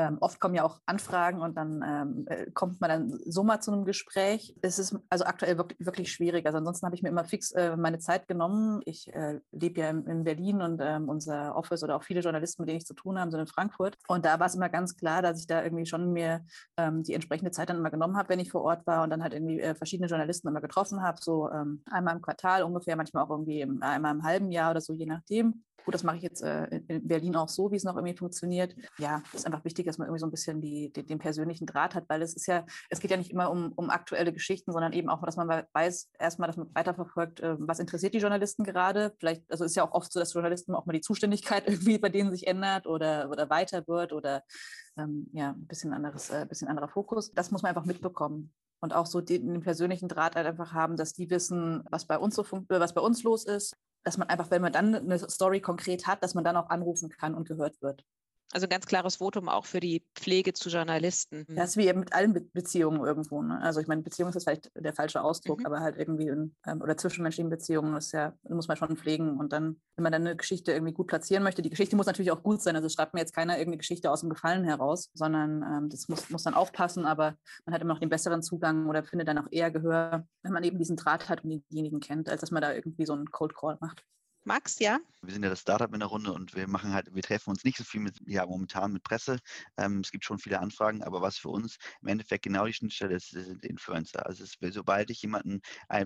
ähm, 0.00 0.16
oft 0.20 0.40
kommen 0.40 0.54
ja 0.54 0.64
auch 0.64 0.80
Anfragen 0.86 1.40
und 1.42 1.56
dann 1.56 1.84
ähm, 1.86 2.24
äh, 2.28 2.50
kommt 2.52 2.80
man 2.80 2.88
dann 2.88 3.20
so 3.26 3.44
mal 3.44 3.60
zu 3.60 3.70
einem 3.70 3.84
Gespräch. 3.84 4.54
Es 4.62 4.78
ist 4.78 4.96
also 5.10 5.24
aktuell 5.24 5.58
wirklich, 5.58 5.78
wirklich 5.84 6.12
schwierig. 6.12 6.46
Also 6.46 6.58
ansonsten 6.58 6.86
habe 6.86 6.96
ich 6.96 7.02
mir 7.02 7.10
immer 7.10 7.24
fix 7.24 7.52
äh, 7.52 7.76
meine 7.76 7.98
Zeit 7.98 8.26
genommen. 8.26 8.80
Ich 8.86 9.12
äh, 9.12 9.40
lebe 9.52 9.80
ja 9.80 9.90
in, 9.90 10.06
in, 10.06 10.24
Berlin 10.24 10.62
und 10.62 10.80
ähm, 10.82 11.08
unser 11.08 11.54
Office 11.54 11.82
oder 11.82 11.96
auch 11.96 12.02
viele 12.02 12.20
Journalisten, 12.20 12.62
mit 12.62 12.70
denen 12.70 12.78
ich 12.78 12.86
zu 12.86 12.94
tun 12.94 13.18
habe, 13.18 13.30
sind 13.30 13.40
in 13.40 13.46
Frankfurt. 13.46 13.98
Und 14.08 14.24
da 14.24 14.40
war 14.40 14.46
es 14.46 14.54
immer 14.54 14.70
ganz 14.70 14.96
klar, 14.96 15.20
dass 15.20 15.40
ich 15.40 15.46
da 15.46 15.62
irgendwie 15.62 15.86
schon 15.86 16.12
mir 16.12 16.44
ähm, 16.78 17.02
die 17.02 17.14
entsprechende 17.14 17.50
Zeit 17.50 17.68
dann 17.68 17.76
immer 17.76 17.90
genommen 17.90 18.16
habe, 18.16 18.30
wenn 18.30 18.40
ich 18.40 18.50
vor 18.50 18.62
Ort 18.62 18.86
war 18.86 19.04
und 19.04 19.10
dann 19.10 19.22
halt 19.22 19.34
irgendwie 19.34 19.60
äh, 19.60 19.74
verschiedene 19.74 20.08
Journalisten 20.08 20.48
immer 20.48 20.62
getroffen 20.62 21.02
habe, 21.02 21.18
so 21.20 21.50
ähm, 21.50 21.82
einmal 21.90 22.16
im 22.16 22.22
Quartal 22.22 22.62
ungefähr, 22.62 22.96
manchmal 22.96 23.24
auch 23.24 23.30
irgendwie 23.30 23.60
im, 23.60 23.82
einmal 23.82 24.14
im 24.14 24.22
halben 24.22 24.50
Jahr 24.50 24.70
oder 24.70 24.80
so, 24.80 24.94
je 24.94 25.06
nachdem. 25.06 25.62
Gut, 25.84 25.94
das 25.94 26.02
mache 26.02 26.16
ich 26.16 26.22
jetzt 26.22 26.42
äh, 26.42 26.66
in 26.88 27.06
Berlin 27.06 27.36
auch 27.36 27.48
so, 27.48 27.70
wie 27.70 27.76
es 27.76 27.84
noch 27.84 27.96
irgendwie 27.96 28.16
funktioniert. 28.16 28.74
Ja, 28.98 29.22
es 29.32 29.40
ist 29.40 29.46
einfach 29.46 29.64
wichtig, 29.64 29.86
dass 29.86 29.98
man 29.98 30.06
irgendwie 30.06 30.20
so 30.20 30.26
ein 30.26 30.30
bisschen 30.30 30.60
die, 30.60 30.92
die, 30.92 31.04
den 31.04 31.18
persönlichen 31.18 31.66
Draht 31.66 31.94
hat, 31.94 32.08
weil 32.08 32.22
es 32.22 32.34
ist 32.34 32.46
ja, 32.46 32.64
es 32.88 33.00
geht 33.00 33.10
ja 33.10 33.16
nicht 33.16 33.30
immer 33.30 33.50
um, 33.50 33.72
um 33.72 33.90
aktuelle 33.90 34.32
Geschichten, 34.32 34.72
sondern 34.72 34.92
eben 34.92 35.08
auch, 35.08 35.22
dass 35.24 35.36
man 35.36 35.64
weiß, 35.72 36.10
erstmal, 36.18 36.48
dass 36.48 36.56
man 36.56 36.74
weiterverfolgt, 36.74 37.40
äh, 37.40 37.56
was 37.58 37.78
interessiert 37.78 38.14
die 38.14 38.18
Journalisten 38.18 38.64
gerade. 38.64 39.14
Vielleicht, 39.18 39.50
also 39.50 39.64
ist 39.64 39.76
ja 39.76 39.84
auch 39.84 39.92
oft 39.92 40.12
so, 40.12 40.20
dass 40.20 40.34
Journalisten 40.34 40.74
auch 40.74 40.86
mal 40.86 40.92
die 40.92 41.00
Zuständigkeit 41.00 41.64
irgendwie 41.66 41.98
bei 41.98 42.08
denen 42.08 42.30
sich 42.30 42.46
ändert 42.46 42.86
oder, 42.86 43.30
oder 43.30 43.50
weiter 43.50 43.86
wird 43.86 44.12
oder 44.12 44.42
ähm, 44.96 45.28
ja, 45.32 45.50
ein 45.50 45.66
bisschen 45.66 45.92
anderes, 45.92 46.30
äh, 46.30 46.46
bisschen 46.48 46.68
anderer 46.68 46.88
Fokus. 46.88 47.32
Das 47.32 47.50
muss 47.50 47.62
man 47.62 47.70
einfach 47.70 47.86
mitbekommen 47.86 48.52
und 48.80 48.94
auch 48.94 49.06
so 49.06 49.20
den, 49.20 49.46
den, 49.46 49.60
persönlichen 49.60 50.08
Draht 50.08 50.36
halt 50.36 50.46
einfach 50.46 50.72
haben, 50.72 50.96
dass 50.96 51.12
die 51.12 51.30
wissen, 51.30 51.84
was 51.90 52.06
bei 52.06 52.18
uns 52.18 52.34
so 52.34 52.44
was 52.68 52.94
bei 52.94 53.00
uns 53.00 53.22
los 53.22 53.44
ist, 53.44 53.76
dass 54.04 54.18
man 54.18 54.28
einfach, 54.28 54.50
wenn 54.50 54.62
man 54.62 54.72
dann 54.72 54.94
eine 54.94 55.18
Story 55.18 55.60
konkret 55.60 56.06
hat, 56.06 56.22
dass 56.22 56.34
man 56.34 56.44
dann 56.44 56.56
auch 56.56 56.70
anrufen 56.70 57.10
kann 57.10 57.34
und 57.34 57.48
gehört 57.48 57.80
wird. 57.82 58.04
Also 58.52 58.66
ein 58.66 58.70
ganz 58.70 58.86
klares 58.86 59.16
Votum 59.16 59.48
auch 59.48 59.64
für 59.64 59.78
die 59.78 60.04
Pflege 60.16 60.52
zu 60.52 60.70
Journalisten. 60.70 61.44
Das 61.48 61.70
ist 61.70 61.76
wie 61.76 61.92
mit 61.92 62.12
allen 62.12 62.32
Be 62.32 62.40
Beziehungen 62.40 63.04
irgendwo. 63.04 63.42
Ne? 63.42 63.60
Also 63.62 63.80
ich 63.80 63.86
meine, 63.86 64.02
Beziehung 64.02 64.30
ist 64.30 64.42
vielleicht 64.42 64.70
der 64.74 64.92
falsche 64.92 65.22
Ausdruck, 65.22 65.60
mhm. 65.60 65.66
aber 65.66 65.80
halt 65.80 65.96
irgendwie 65.96 66.26
in, 66.26 66.56
ähm, 66.66 66.80
oder 66.80 66.96
zwischenmenschlichen 66.96 67.48
Beziehungen 67.48 67.96
ist 67.96 68.12
ja, 68.12 68.34
muss 68.48 68.66
man 68.66 68.76
schon 68.76 68.96
pflegen. 68.96 69.38
Und 69.38 69.52
dann, 69.52 69.80
wenn 69.96 70.02
man 70.02 70.12
dann 70.12 70.26
eine 70.26 70.36
Geschichte 70.36 70.72
irgendwie 70.72 70.92
gut 70.92 71.06
platzieren 71.06 71.44
möchte, 71.44 71.62
die 71.62 71.70
Geschichte 71.70 71.94
muss 71.94 72.06
natürlich 72.06 72.32
auch 72.32 72.42
gut 72.42 72.60
sein. 72.60 72.74
Also 72.74 72.88
schreibt 72.88 73.14
mir 73.14 73.20
jetzt 73.20 73.34
keiner 73.34 73.54
irgendeine 73.54 73.78
Geschichte 73.78 74.10
aus 74.10 74.20
dem 74.20 74.30
Gefallen 74.30 74.64
heraus, 74.64 75.10
sondern 75.14 75.62
ähm, 75.62 75.88
das 75.88 76.08
muss, 76.08 76.28
muss 76.30 76.42
dann 76.42 76.54
aufpassen, 76.54 77.06
aber 77.06 77.36
man 77.66 77.74
hat 77.74 77.82
immer 77.82 77.94
noch 77.94 78.00
den 78.00 78.08
besseren 78.08 78.42
Zugang 78.42 78.88
oder 78.88 79.04
findet 79.04 79.28
dann 79.28 79.38
auch 79.38 79.48
eher 79.50 79.70
Gehör, 79.70 80.26
wenn 80.42 80.52
man 80.52 80.64
eben 80.64 80.78
diesen 80.78 80.96
Draht 80.96 81.28
hat 81.28 81.44
und 81.44 81.50
denjenigen 81.50 82.00
kennt, 82.00 82.28
als 82.28 82.40
dass 82.40 82.50
man 82.50 82.62
da 82.62 82.72
irgendwie 82.72 83.06
so 83.06 83.12
einen 83.12 83.30
Cold 83.30 83.54
Call 83.54 83.78
macht. 83.80 84.04
Max, 84.44 84.78
ja? 84.78 84.98
Wir 85.22 85.34
sind 85.34 85.42
ja 85.42 85.50
das 85.50 85.60
Startup 85.60 85.92
in 85.92 86.00
der 86.00 86.08
Runde 86.08 86.32
und 86.32 86.54
wir 86.54 86.66
machen 86.66 86.94
halt, 86.94 87.14
wir 87.14 87.22
treffen 87.22 87.50
uns 87.50 87.62
nicht 87.62 87.76
so 87.76 87.84
viel 87.84 88.00
mit, 88.00 88.16
ja, 88.26 88.46
momentan 88.46 88.90
mit 88.92 89.02
Presse. 89.02 89.38
Ähm, 89.76 90.00
es 90.00 90.10
gibt 90.10 90.24
schon 90.24 90.38
viele 90.38 90.60
Anfragen, 90.60 91.02
aber 91.02 91.20
was 91.20 91.36
für 91.36 91.50
uns 91.50 91.76
im 92.00 92.08
Endeffekt 92.08 92.44
genau 92.44 92.64
die 92.64 92.72
Schnittstelle 92.72 93.16
ist, 93.16 93.28
sind 93.28 93.62
Influencer. 93.62 94.24
Also 94.24 94.44
es, 94.44 94.56
sobald 94.72 95.10
ich 95.10 95.20
jemanden, 95.20 95.60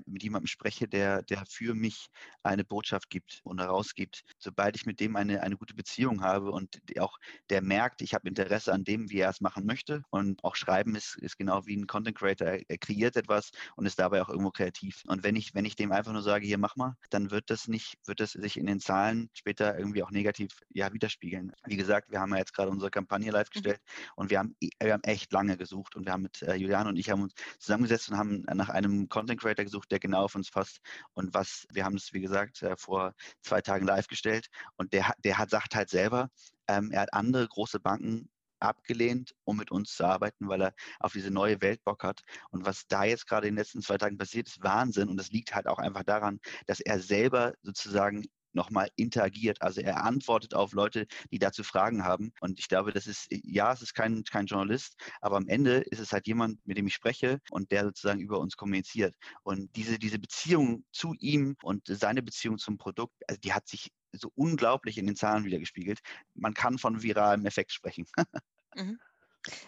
mit 0.07 0.25
jemandem 0.25 0.49
spreche, 0.49 0.89
der, 0.89 1.23
der 1.23 1.45
für 1.47 1.75
mich 1.75 2.09
eine 2.43 2.65
Botschaft 2.65 3.09
gibt 3.09 3.41
und 3.45 3.61
herausgibt, 3.61 4.23
sobald 4.39 4.75
ich 4.75 4.85
mit 4.85 4.99
dem 4.99 5.15
eine, 5.15 5.43
eine 5.43 5.57
gute 5.57 5.75
Beziehung 5.75 6.23
habe 6.23 6.51
und 6.51 6.81
auch 6.99 7.17
der 7.51 7.63
merkt, 7.63 8.03
ich 8.03 8.15
habe 8.15 8.29
Interesse 8.29 8.73
an 8.73 8.83
dem, 8.83 9.11
wie 9.11 9.19
er 9.21 9.31
es 9.31 9.41
machen 9.41 9.65
möchte 9.65 10.03
und 10.11 10.43
auch 10.43 10.57
schreiben 10.57 10.97
ist, 10.97 11.17
ist 11.19 11.37
genau 11.37 11.67
wie 11.67 11.77
ein 11.77 11.87
Content 11.87 12.19
Creator. 12.19 12.49
Er, 12.49 12.63
er 12.69 12.79
kreiert 12.79 13.15
etwas 13.17 13.53
und 13.77 13.87
ist 13.87 14.01
dabei 14.01 14.23
auch 14.23 14.29
irgendwo 14.29 14.51
kreativ. 14.51 15.03
Und 15.07 15.23
wenn 15.23 15.37
ich, 15.37 15.55
wenn 15.55 15.65
ich 15.65 15.77
dem 15.77 15.93
einfach 15.93 16.13
nur 16.13 16.23
sage, 16.23 16.47
hier 16.47 16.59
mach 16.59 16.75
mal, 16.75 16.97
dann 17.11 17.31
wird 17.31 17.49
das 17.51 17.69
nicht, 17.69 17.95
wird 18.07 18.19
das 18.21 18.24
das 18.25 18.33
sich 18.33 18.57
in 18.57 18.67
den 18.67 18.81
Zahlen 18.81 19.29
später 19.35 19.79
irgendwie 19.79 20.03
auch 20.03 20.11
negativ 20.11 20.51
ja, 20.71 20.93
widerspiegeln. 20.93 21.53
Wie 21.67 21.77
gesagt, 21.77 22.11
wir 22.11 22.21
haben 22.21 22.33
ja 22.33 22.39
jetzt 22.39 22.55
gerade 22.55 22.71
unsere 22.71 22.91
Kampagne 22.91 23.31
live 23.31 23.49
mhm. 23.49 23.53
gestellt 23.53 23.81
mhm. 23.85 24.13
und 24.17 24.31
wir 24.31 24.39
haben, 24.39 24.57
wir 24.61 24.93
haben 24.93 25.03
echt 25.05 25.33
lange 25.33 25.57
gesucht 25.57 25.95
und 25.97 26.07
wir 26.07 26.13
haben 26.13 26.23
mit 26.23 26.43
äh, 26.43 26.55
Julian 26.55 26.87
und 26.87 26.97
ich 26.97 27.11
haben 27.11 27.23
uns 27.23 27.35
zusammengesetzt 27.59 28.11
und 28.11 28.17
haben 28.17 28.45
nach 28.55 28.71
einem 28.71 29.09
Content 29.09 29.41
Creator 29.41 29.65
gesucht, 29.65 29.91
der 29.91 29.99
genau 29.99 30.25
auf 30.25 30.35
uns 30.35 30.51
passt. 30.51 30.79
Und 31.13 31.35
was, 31.35 31.67
wir 31.73 31.85
haben 31.85 31.97
es, 31.97 32.13
wie 32.13 32.21
gesagt, 32.21 32.63
äh, 32.63 32.77
vor 32.77 33.15
zwei 33.43 33.61
Tagen 33.61 33.87
live 33.87 34.07
gestellt 34.07 34.49
und 34.77 34.93
der, 34.93 35.13
der 35.23 35.39
hat 35.39 35.51
sagt 35.51 35.75
halt 35.75 35.91
selber, 35.91 36.31
ähm, 36.67 36.91
er 36.91 37.03
hat 37.03 37.13
andere 37.13 37.47
große 37.47 37.79
Banken 37.79 38.29
abgelehnt, 38.65 39.35
um 39.45 39.57
mit 39.57 39.71
uns 39.71 39.95
zu 39.95 40.05
arbeiten, 40.05 40.49
weil 40.49 40.63
er 40.63 40.75
auf 41.01 41.13
diese 41.13 41.31
neue 41.31 41.61
Welt 41.61 41.83
Bock 41.85 42.03
hat. 42.05 42.23
Und 42.51 42.67
was 42.67 42.87
da 42.89 43.05
jetzt 43.05 43.27
gerade 43.27 43.47
in 43.47 43.55
den 43.55 43.59
letzten 43.59 43.83
zwei 43.83 43.99
Tagen 43.99 44.19
passiert, 44.19 44.49
ist 44.49 44.63
Wahnsinn. 44.63 45.09
Und 45.09 45.17
das 45.17 45.31
liegt 45.31 45.55
halt 45.55 45.67
auch 45.67 45.79
einfach 45.79 46.05
daran, 46.05 46.41
dass 46.67 46.81
er 46.81 47.01
selber 47.01 47.55
sozusagen 47.63 48.25
nochmal 48.55 48.89
interagiert. 48.97 49.61
Also 49.61 49.81
er 49.81 50.05
antwortet 50.05 50.55
auf 50.55 50.73
Leute, 50.73 51.07
die 51.31 51.39
dazu 51.39 51.63
Fragen 51.63 52.05
haben. 52.05 52.33
Und 52.41 52.59
ich 52.59 52.69
glaube, 52.69 52.93
das 52.93 53.07
ist, 53.07 53.27
ja, 53.31 53.73
es 53.73 53.83
ist 53.83 53.95
kein, 53.95 54.25
kein 54.25 54.47
Journalist, 54.47 54.95
aber 55.21 55.37
am 55.37 55.49
Ende 55.49 55.79
ist 55.79 56.01
es 56.01 56.13
halt 56.13 56.27
jemand, 56.27 56.65
mit 56.67 56.79
dem 56.79 56.87
ich 56.87 56.95
spreche 56.95 57.41
und 57.51 57.71
der 57.73 57.85
sozusagen 57.85 58.21
über 58.21 58.39
uns 58.39 58.57
kommuniziert. 58.57 59.15
Und 59.43 59.75
diese, 59.77 59.99
diese 59.99 60.19
Beziehung 60.19 60.85
zu 60.93 61.15
ihm 61.19 61.57
und 61.63 61.83
seine 61.87 62.23
Beziehung 62.23 62.59
zum 62.59 62.79
Produkt, 62.79 63.15
also 63.29 63.41
die 63.41 63.53
hat 63.53 63.69
sich 63.69 63.91
so 64.13 64.31
unglaublich 64.37 64.99
in 64.99 65.07
den 65.07 65.17
Zahlen 65.17 65.45
wiedergespiegelt. 65.45 65.99
Man 66.35 66.55
kann 66.55 66.79
von 66.79 67.03
viralem 67.03 67.47
Effekt 67.47 67.73
sprechen. 67.73 68.07
Mhm. 68.75 68.99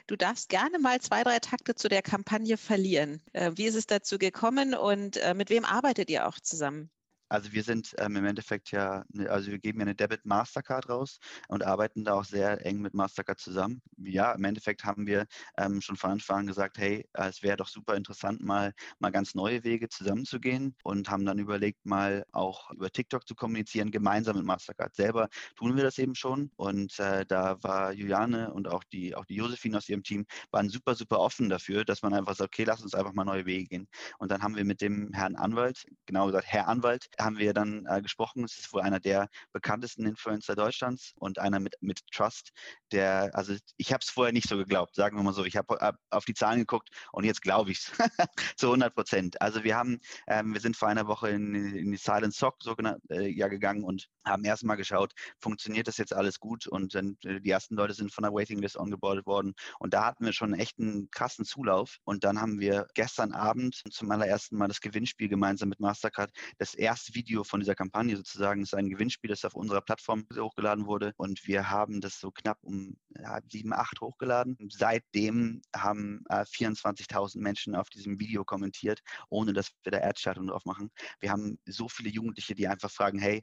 Du 0.06 0.16
darfst 0.16 0.48
gerne 0.48 0.78
mal 0.78 1.00
zwei, 1.00 1.22
drei 1.22 1.38
Takte 1.38 1.74
zu 1.74 1.88
der 1.88 2.02
Kampagne 2.02 2.56
verlieren. 2.56 3.22
Äh, 3.32 3.52
wie 3.56 3.66
ist 3.66 3.74
es 3.74 3.86
dazu 3.86 4.18
gekommen 4.18 4.74
und 4.74 5.18
äh, 5.18 5.34
mit 5.34 5.50
wem 5.50 5.64
arbeitet 5.64 6.08
ihr 6.08 6.26
auch 6.26 6.40
zusammen? 6.40 6.90
Also 7.28 7.52
wir 7.52 7.62
sind 7.62 7.94
ähm, 7.98 8.16
im 8.16 8.24
Endeffekt 8.24 8.70
ja, 8.70 9.04
ne, 9.12 9.28
also 9.28 9.50
wir 9.50 9.58
geben 9.58 9.80
ja 9.80 9.84
eine 9.86 9.94
Debit 9.94 10.24
Mastercard 10.24 10.88
raus 10.88 11.18
und 11.48 11.64
arbeiten 11.64 12.04
da 12.04 12.14
auch 12.14 12.24
sehr 12.24 12.64
eng 12.64 12.80
mit 12.80 12.94
Mastercard 12.94 13.40
zusammen. 13.40 13.82
Ja, 13.98 14.32
im 14.32 14.44
Endeffekt 14.44 14.84
haben 14.84 15.06
wir 15.06 15.26
ähm, 15.58 15.80
schon 15.80 15.96
von 15.96 16.10
Anfang 16.12 16.40
an 16.40 16.46
gesagt, 16.46 16.78
hey, 16.78 17.08
äh, 17.14 17.28
es 17.28 17.42
wäre 17.42 17.56
doch 17.56 17.68
super 17.68 17.96
interessant, 17.96 18.42
mal, 18.42 18.72
mal 18.98 19.10
ganz 19.10 19.34
neue 19.34 19.64
Wege 19.64 19.88
zusammenzugehen 19.88 20.76
und 20.84 21.10
haben 21.10 21.24
dann 21.26 21.38
überlegt, 21.38 21.84
mal 21.84 22.24
auch 22.32 22.70
über 22.70 22.90
TikTok 22.90 23.26
zu 23.26 23.34
kommunizieren, 23.34 23.90
gemeinsam 23.90 24.36
mit 24.36 24.44
Mastercard. 24.44 24.94
Selber 24.94 25.28
tun 25.56 25.76
wir 25.76 25.82
das 25.82 25.98
eben 25.98 26.14
schon 26.14 26.50
und 26.56 26.98
äh, 27.00 27.26
da 27.26 27.62
war 27.62 27.92
Juliane 27.92 28.52
und 28.52 28.68
auch 28.68 28.84
die, 28.84 29.14
auch 29.16 29.24
die 29.24 29.36
Josephine 29.36 29.78
aus 29.78 29.88
ihrem 29.88 30.02
Team 30.02 30.26
waren 30.50 30.68
super, 30.68 30.94
super 30.94 31.18
offen 31.20 31.48
dafür, 31.48 31.84
dass 31.84 32.02
man 32.02 32.14
einfach 32.14 32.36
sagt, 32.36 32.54
okay, 32.54 32.64
lass 32.64 32.82
uns 32.82 32.94
einfach 32.94 33.12
mal 33.12 33.24
neue 33.24 33.46
Wege 33.46 33.66
gehen. 33.66 33.88
Und 34.18 34.30
dann 34.30 34.42
haben 34.42 34.56
wir 34.56 34.64
mit 34.64 34.80
dem 34.80 35.12
Herrn 35.12 35.36
Anwalt, 35.36 35.86
genau 36.06 36.26
gesagt, 36.26 36.46
Herr 36.48 36.68
Anwalt, 36.68 37.08
haben 37.18 37.38
wir 37.38 37.52
dann 37.52 37.86
äh, 37.86 38.02
gesprochen. 38.02 38.44
Es 38.44 38.58
ist 38.58 38.72
wohl 38.72 38.82
einer 38.82 39.00
der 39.00 39.28
bekanntesten 39.52 40.06
Influencer 40.06 40.54
Deutschlands 40.54 41.12
und 41.16 41.38
einer 41.38 41.60
mit, 41.60 41.74
mit 41.80 42.00
Trust, 42.12 42.52
der, 42.92 43.30
also 43.34 43.54
ich 43.76 43.92
habe 43.92 44.00
es 44.02 44.10
vorher 44.10 44.32
nicht 44.32 44.48
so 44.48 44.56
geglaubt, 44.56 44.94
sagen 44.94 45.16
wir 45.16 45.22
mal 45.22 45.32
so. 45.32 45.44
Ich 45.44 45.56
habe 45.56 45.96
auf 46.10 46.24
die 46.24 46.34
Zahlen 46.34 46.58
geguckt 46.58 46.90
und 47.12 47.24
jetzt 47.24 47.42
glaube 47.42 47.70
ich 47.70 47.78
es 47.78 47.92
zu 48.56 48.66
100 48.66 48.94
Prozent. 48.94 49.40
Also 49.40 49.64
wir 49.64 49.76
haben, 49.76 49.98
ähm, 50.26 50.52
wir 50.52 50.60
sind 50.60 50.76
vor 50.76 50.88
einer 50.88 51.06
Woche 51.06 51.30
in, 51.30 51.54
in 51.54 51.90
die 51.90 51.98
Silent 51.98 52.34
Sock 52.34 52.62
sogenannt, 52.62 53.02
äh, 53.10 53.28
ja 53.28 53.48
gegangen 53.48 53.84
und 53.84 54.08
haben 54.24 54.44
erstmal 54.44 54.76
geschaut, 54.76 55.12
funktioniert 55.38 55.88
das 55.88 55.96
jetzt 55.98 56.14
alles 56.14 56.40
gut 56.40 56.66
und 56.66 56.94
dann, 56.94 57.16
äh, 57.24 57.40
die 57.40 57.50
ersten 57.50 57.76
Leute 57.76 57.94
sind 57.94 58.12
von 58.12 58.22
der 58.22 58.32
Waitinglist 58.32 58.76
ongeboardet 58.76 59.26
worden 59.26 59.54
und 59.78 59.94
da 59.94 60.04
hatten 60.04 60.24
wir 60.24 60.32
schon 60.32 60.54
echt 60.54 60.78
einen 60.78 61.10
krassen 61.10 61.44
Zulauf 61.44 61.98
und 62.04 62.24
dann 62.24 62.40
haben 62.40 62.60
wir 62.60 62.86
gestern 62.94 63.32
Abend 63.32 63.82
zum 63.90 64.10
allerersten 64.10 64.56
Mal 64.56 64.68
das 64.68 64.80
Gewinnspiel 64.80 65.28
gemeinsam 65.28 65.68
mit 65.68 65.80
Mastercard 65.80 66.30
das 66.58 66.74
erste 66.74 67.05
Video 67.14 67.44
von 67.44 67.60
dieser 67.60 67.74
Kampagne 67.74 68.16
sozusagen 68.16 68.62
ist 68.62 68.74
ein 68.74 68.88
Gewinnspiel, 68.88 69.30
das 69.30 69.44
auf 69.44 69.54
unserer 69.54 69.80
Plattform 69.80 70.26
hochgeladen 70.34 70.86
wurde. 70.86 71.12
Und 71.16 71.46
wir 71.46 71.70
haben 71.70 72.00
das 72.00 72.18
so 72.20 72.30
knapp 72.30 72.58
um 72.62 72.96
ja, 73.18 73.40
7, 73.48 73.72
8 73.72 74.00
hochgeladen. 74.00 74.56
Seitdem 74.70 75.62
haben 75.74 76.22
äh, 76.28 76.44
24.000 76.44 77.40
Menschen 77.40 77.74
auf 77.74 77.88
diesem 77.90 78.18
Video 78.18 78.44
kommentiert, 78.44 79.00
ohne 79.28 79.52
dass 79.52 79.70
wir 79.82 79.92
da 79.92 79.98
Ad-Schaltung 79.98 80.46
drauf 80.46 80.64
machen. 80.64 80.90
Wir 81.20 81.30
haben 81.30 81.58
so 81.66 81.88
viele 81.88 82.10
Jugendliche, 82.10 82.54
die 82.54 82.68
einfach 82.68 82.90
fragen, 82.90 83.18
hey, 83.18 83.42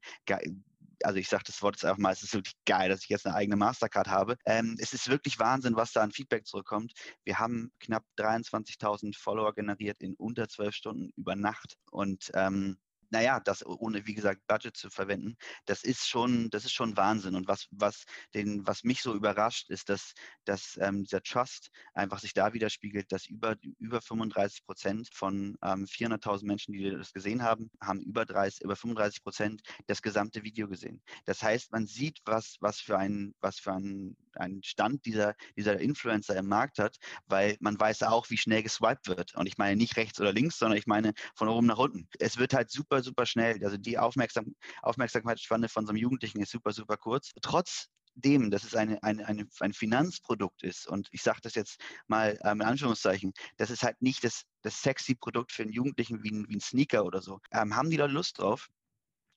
also 1.03 1.19
ich 1.19 1.27
sage 1.27 1.43
das 1.45 1.61
Wort 1.61 1.75
jetzt 1.75 1.85
einfach 1.85 1.99
mal, 1.99 2.11
es 2.11 2.23
ist 2.23 2.33
wirklich 2.33 2.55
geil, 2.65 2.89
dass 2.89 3.03
ich 3.03 3.09
jetzt 3.09 3.25
eine 3.25 3.35
eigene 3.35 3.55
Mastercard 3.55 4.07
habe. 4.07 4.37
Ähm, 4.45 4.77
es 4.79 4.93
ist 4.93 5.09
wirklich 5.09 5.39
Wahnsinn, 5.39 5.75
was 5.75 5.91
da 5.91 6.01
an 6.01 6.11
Feedback 6.11 6.45
zurückkommt. 6.45 6.93
Wir 7.23 7.39
haben 7.39 7.71
knapp 7.79 8.05
23.000 8.17 9.17
Follower 9.17 9.53
generiert 9.53 10.01
in 10.01 10.15
unter 10.15 10.47
zwölf 10.47 10.73
Stunden 10.73 11.11
über 11.15 11.35
Nacht 11.35 11.77
und 11.91 12.31
ähm, 12.33 12.77
naja, 13.13 13.39
das 13.39 13.63
ohne, 13.63 14.07
wie 14.07 14.15
gesagt, 14.15 14.41
Budget 14.47 14.75
zu 14.75 14.89
verwenden, 14.89 15.37
das 15.65 15.83
ist 15.83 16.09
schon, 16.09 16.49
das 16.49 16.65
ist 16.65 16.73
schon 16.73 16.97
Wahnsinn. 16.97 17.35
Und 17.35 17.47
was, 17.47 17.67
was, 17.69 18.05
den, 18.33 18.65
was 18.65 18.83
mich 18.83 19.01
so 19.03 19.13
überrascht, 19.13 19.69
ist, 19.69 19.87
dass, 19.89 20.13
dass 20.45 20.77
ähm, 20.81 21.03
dieser 21.03 21.21
Trust 21.21 21.69
einfach 21.93 22.17
sich 22.17 22.33
da 22.33 22.53
widerspiegelt, 22.53 23.11
dass 23.11 23.27
über, 23.27 23.55
über 23.77 24.01
35 24.01 24.65
Prozent 24.65 25.09
von 25.13 25.55
ähm, 25.63 25.85
400.000 25.85 26.45
Menschen, 26.45 26.73
die 26.73 26.89
das 26.89 27.13
gesehen 27.13 27.43
haben, 27.43 27.69
haben 27.79 28.01
über, 28.01 28.25
30, 28.25 28.63
über 28.63 28.75
35 28.75 29.23
Prozent 29.23 29.61
das 29.85 30.01
gesamte 30.01 30.41
Video 30.43 30.67
gesehen. 30.67 30.99
Das 31.25 31.43
heißt, 31.43 31.71
man 31.71 31.85
sieht, 31.85 32.19
was, 32.25 32.57
was 32.61 32.79
für 32.79 32.97
ein, 32.97 33.35
was 33.41 33.59
für 33.59 33.73
ein, 33.73 34.17
ein 34.33 34.63
Stand 34.63 35.05
dieser, 35.05 35.35
dieser 35.55 35.79
Influencer 35.79 36.35
im 36.35 36.47
Markt 36.47 36.79
hat, 36.79 36.97
weil 37.27 37.57
man 37.59 37.79
weiß 37.79 38.01
auch, 38.03 38.31
wie 38.31 38.37
schnell 38.37 38.63
geswiped 38.63 39.07
wird. 39.07 39.35
Und 39.35 39.45
ich 39.45 39.59
meine 39.59 39.75
nicht 39.75 39.97
rechts 39.97 40.19
oder 40.19 40.33
links, 40.33 40.57
sondern 40.57 40.79
ich 40.79 40.87
meine 40.87 41.13
von 41.35 41.47
oben 41.47 41.67
nach 41.67 41.77
unten. 41.77 42.07
Es 42.19 42.37
wird 42.37 42.55
halt 42.55 42.71
super 42.71 43.02
super 43.03 43.25
schnell. 43.25 43.63
Also 43.63 43.77
die 43.77 43.97
Aufmerksam 43.97 44.55
Aufmerksamkeitsspanne 44.81 45.69
von 45.69 45.85
so 45.85 45.91
einem 45.91 45.99
Jugendlichen 45.99 46.41
ist 46.41 46.51
super, 46.51 46.71
super 46.71 46.97
kurz. 46.97 47.31
Trotzdem, 47.41 48.51
dass 48.51 48.63
es 48.63 48.75
eine, 48.75 49.01
eine, 49.03 49.27
eine, 49.27 49.47
ein 49.59 49.73
Finanzprodukt 49.73 50.63
ist, 50.63 50.87
und 50.87 51.07
ich 51.11 51.21
sage 51.21 51.39
das 51.41 51.55
jetzt 51.55 51.79
mal 52.07 52.37
ähm, 52.43 52.61
in 52.61 52.67
Anführungszeichen, 52.67 53.33
das 53.57 53.69
ist 53.69 53.83
halt 53.83 54.01
nicht 54.01 54.23
das, 54.23 54.43
das 54.61 54.81
sexy 54.81 55.15
Produkt 55.15 55.51
für 55.51 55.63
einen 55.63 55.73
Jugendlichen 55.73 56.23
wie 56.23 56.31
ein, 56.31 56.47
wie 56.49 56.55
ein 56.55 56.61
Sneaker 56.61 57.05
oder 57.05 57.21
so. 57.21 57.39
Ähm, 57.51 57.75
haben 57.75 57.89
die 57.89 57.97
Leute 57.97 58.13
Lust 58.13 58.39
drauf? 58.39 58.69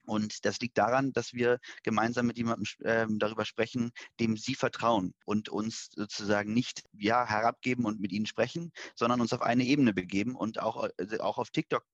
Und 0.07 0.45
das 0.45 0.61
liegt 0.61 0.79
daran, 0.79 1.13
dass 1.13 1.33
wir 1.33 1.59
gemeinsam 1.83 2.27
mit 2.27 2.39
jemandem 2.39 2.67
äh, 2.85 3.07
darüber 3.09 3.45
sprechen, 3.45 3.91
dem 4.21 4.37
sie 4.37 4.55
vertrauen 4.55 5.15
und 5.25 5.49
uns 5.49 5.89
sozusagen 5.95 6.53
nicht 6.53 6.85
ja, 6.93 7.27
herabgeben 7.27 7.85
und 7.85 8.01
mit 8.01 8.13
ihnen 8.13 8.27
sprechen, 8.27 8.73
sondern 8.95 9.21
uns 9.21 9.33
auf 9.33 9.43
eine 9.43 9.65
Ebene 9.65 9.93
begeben 9.93 10.35
und 10.35 10.61
auch, 10.61 10.89
äh, 10.99 11.19
auch 11.19 11.39
auf 11.39 11.51
TikTok 11.51 11.85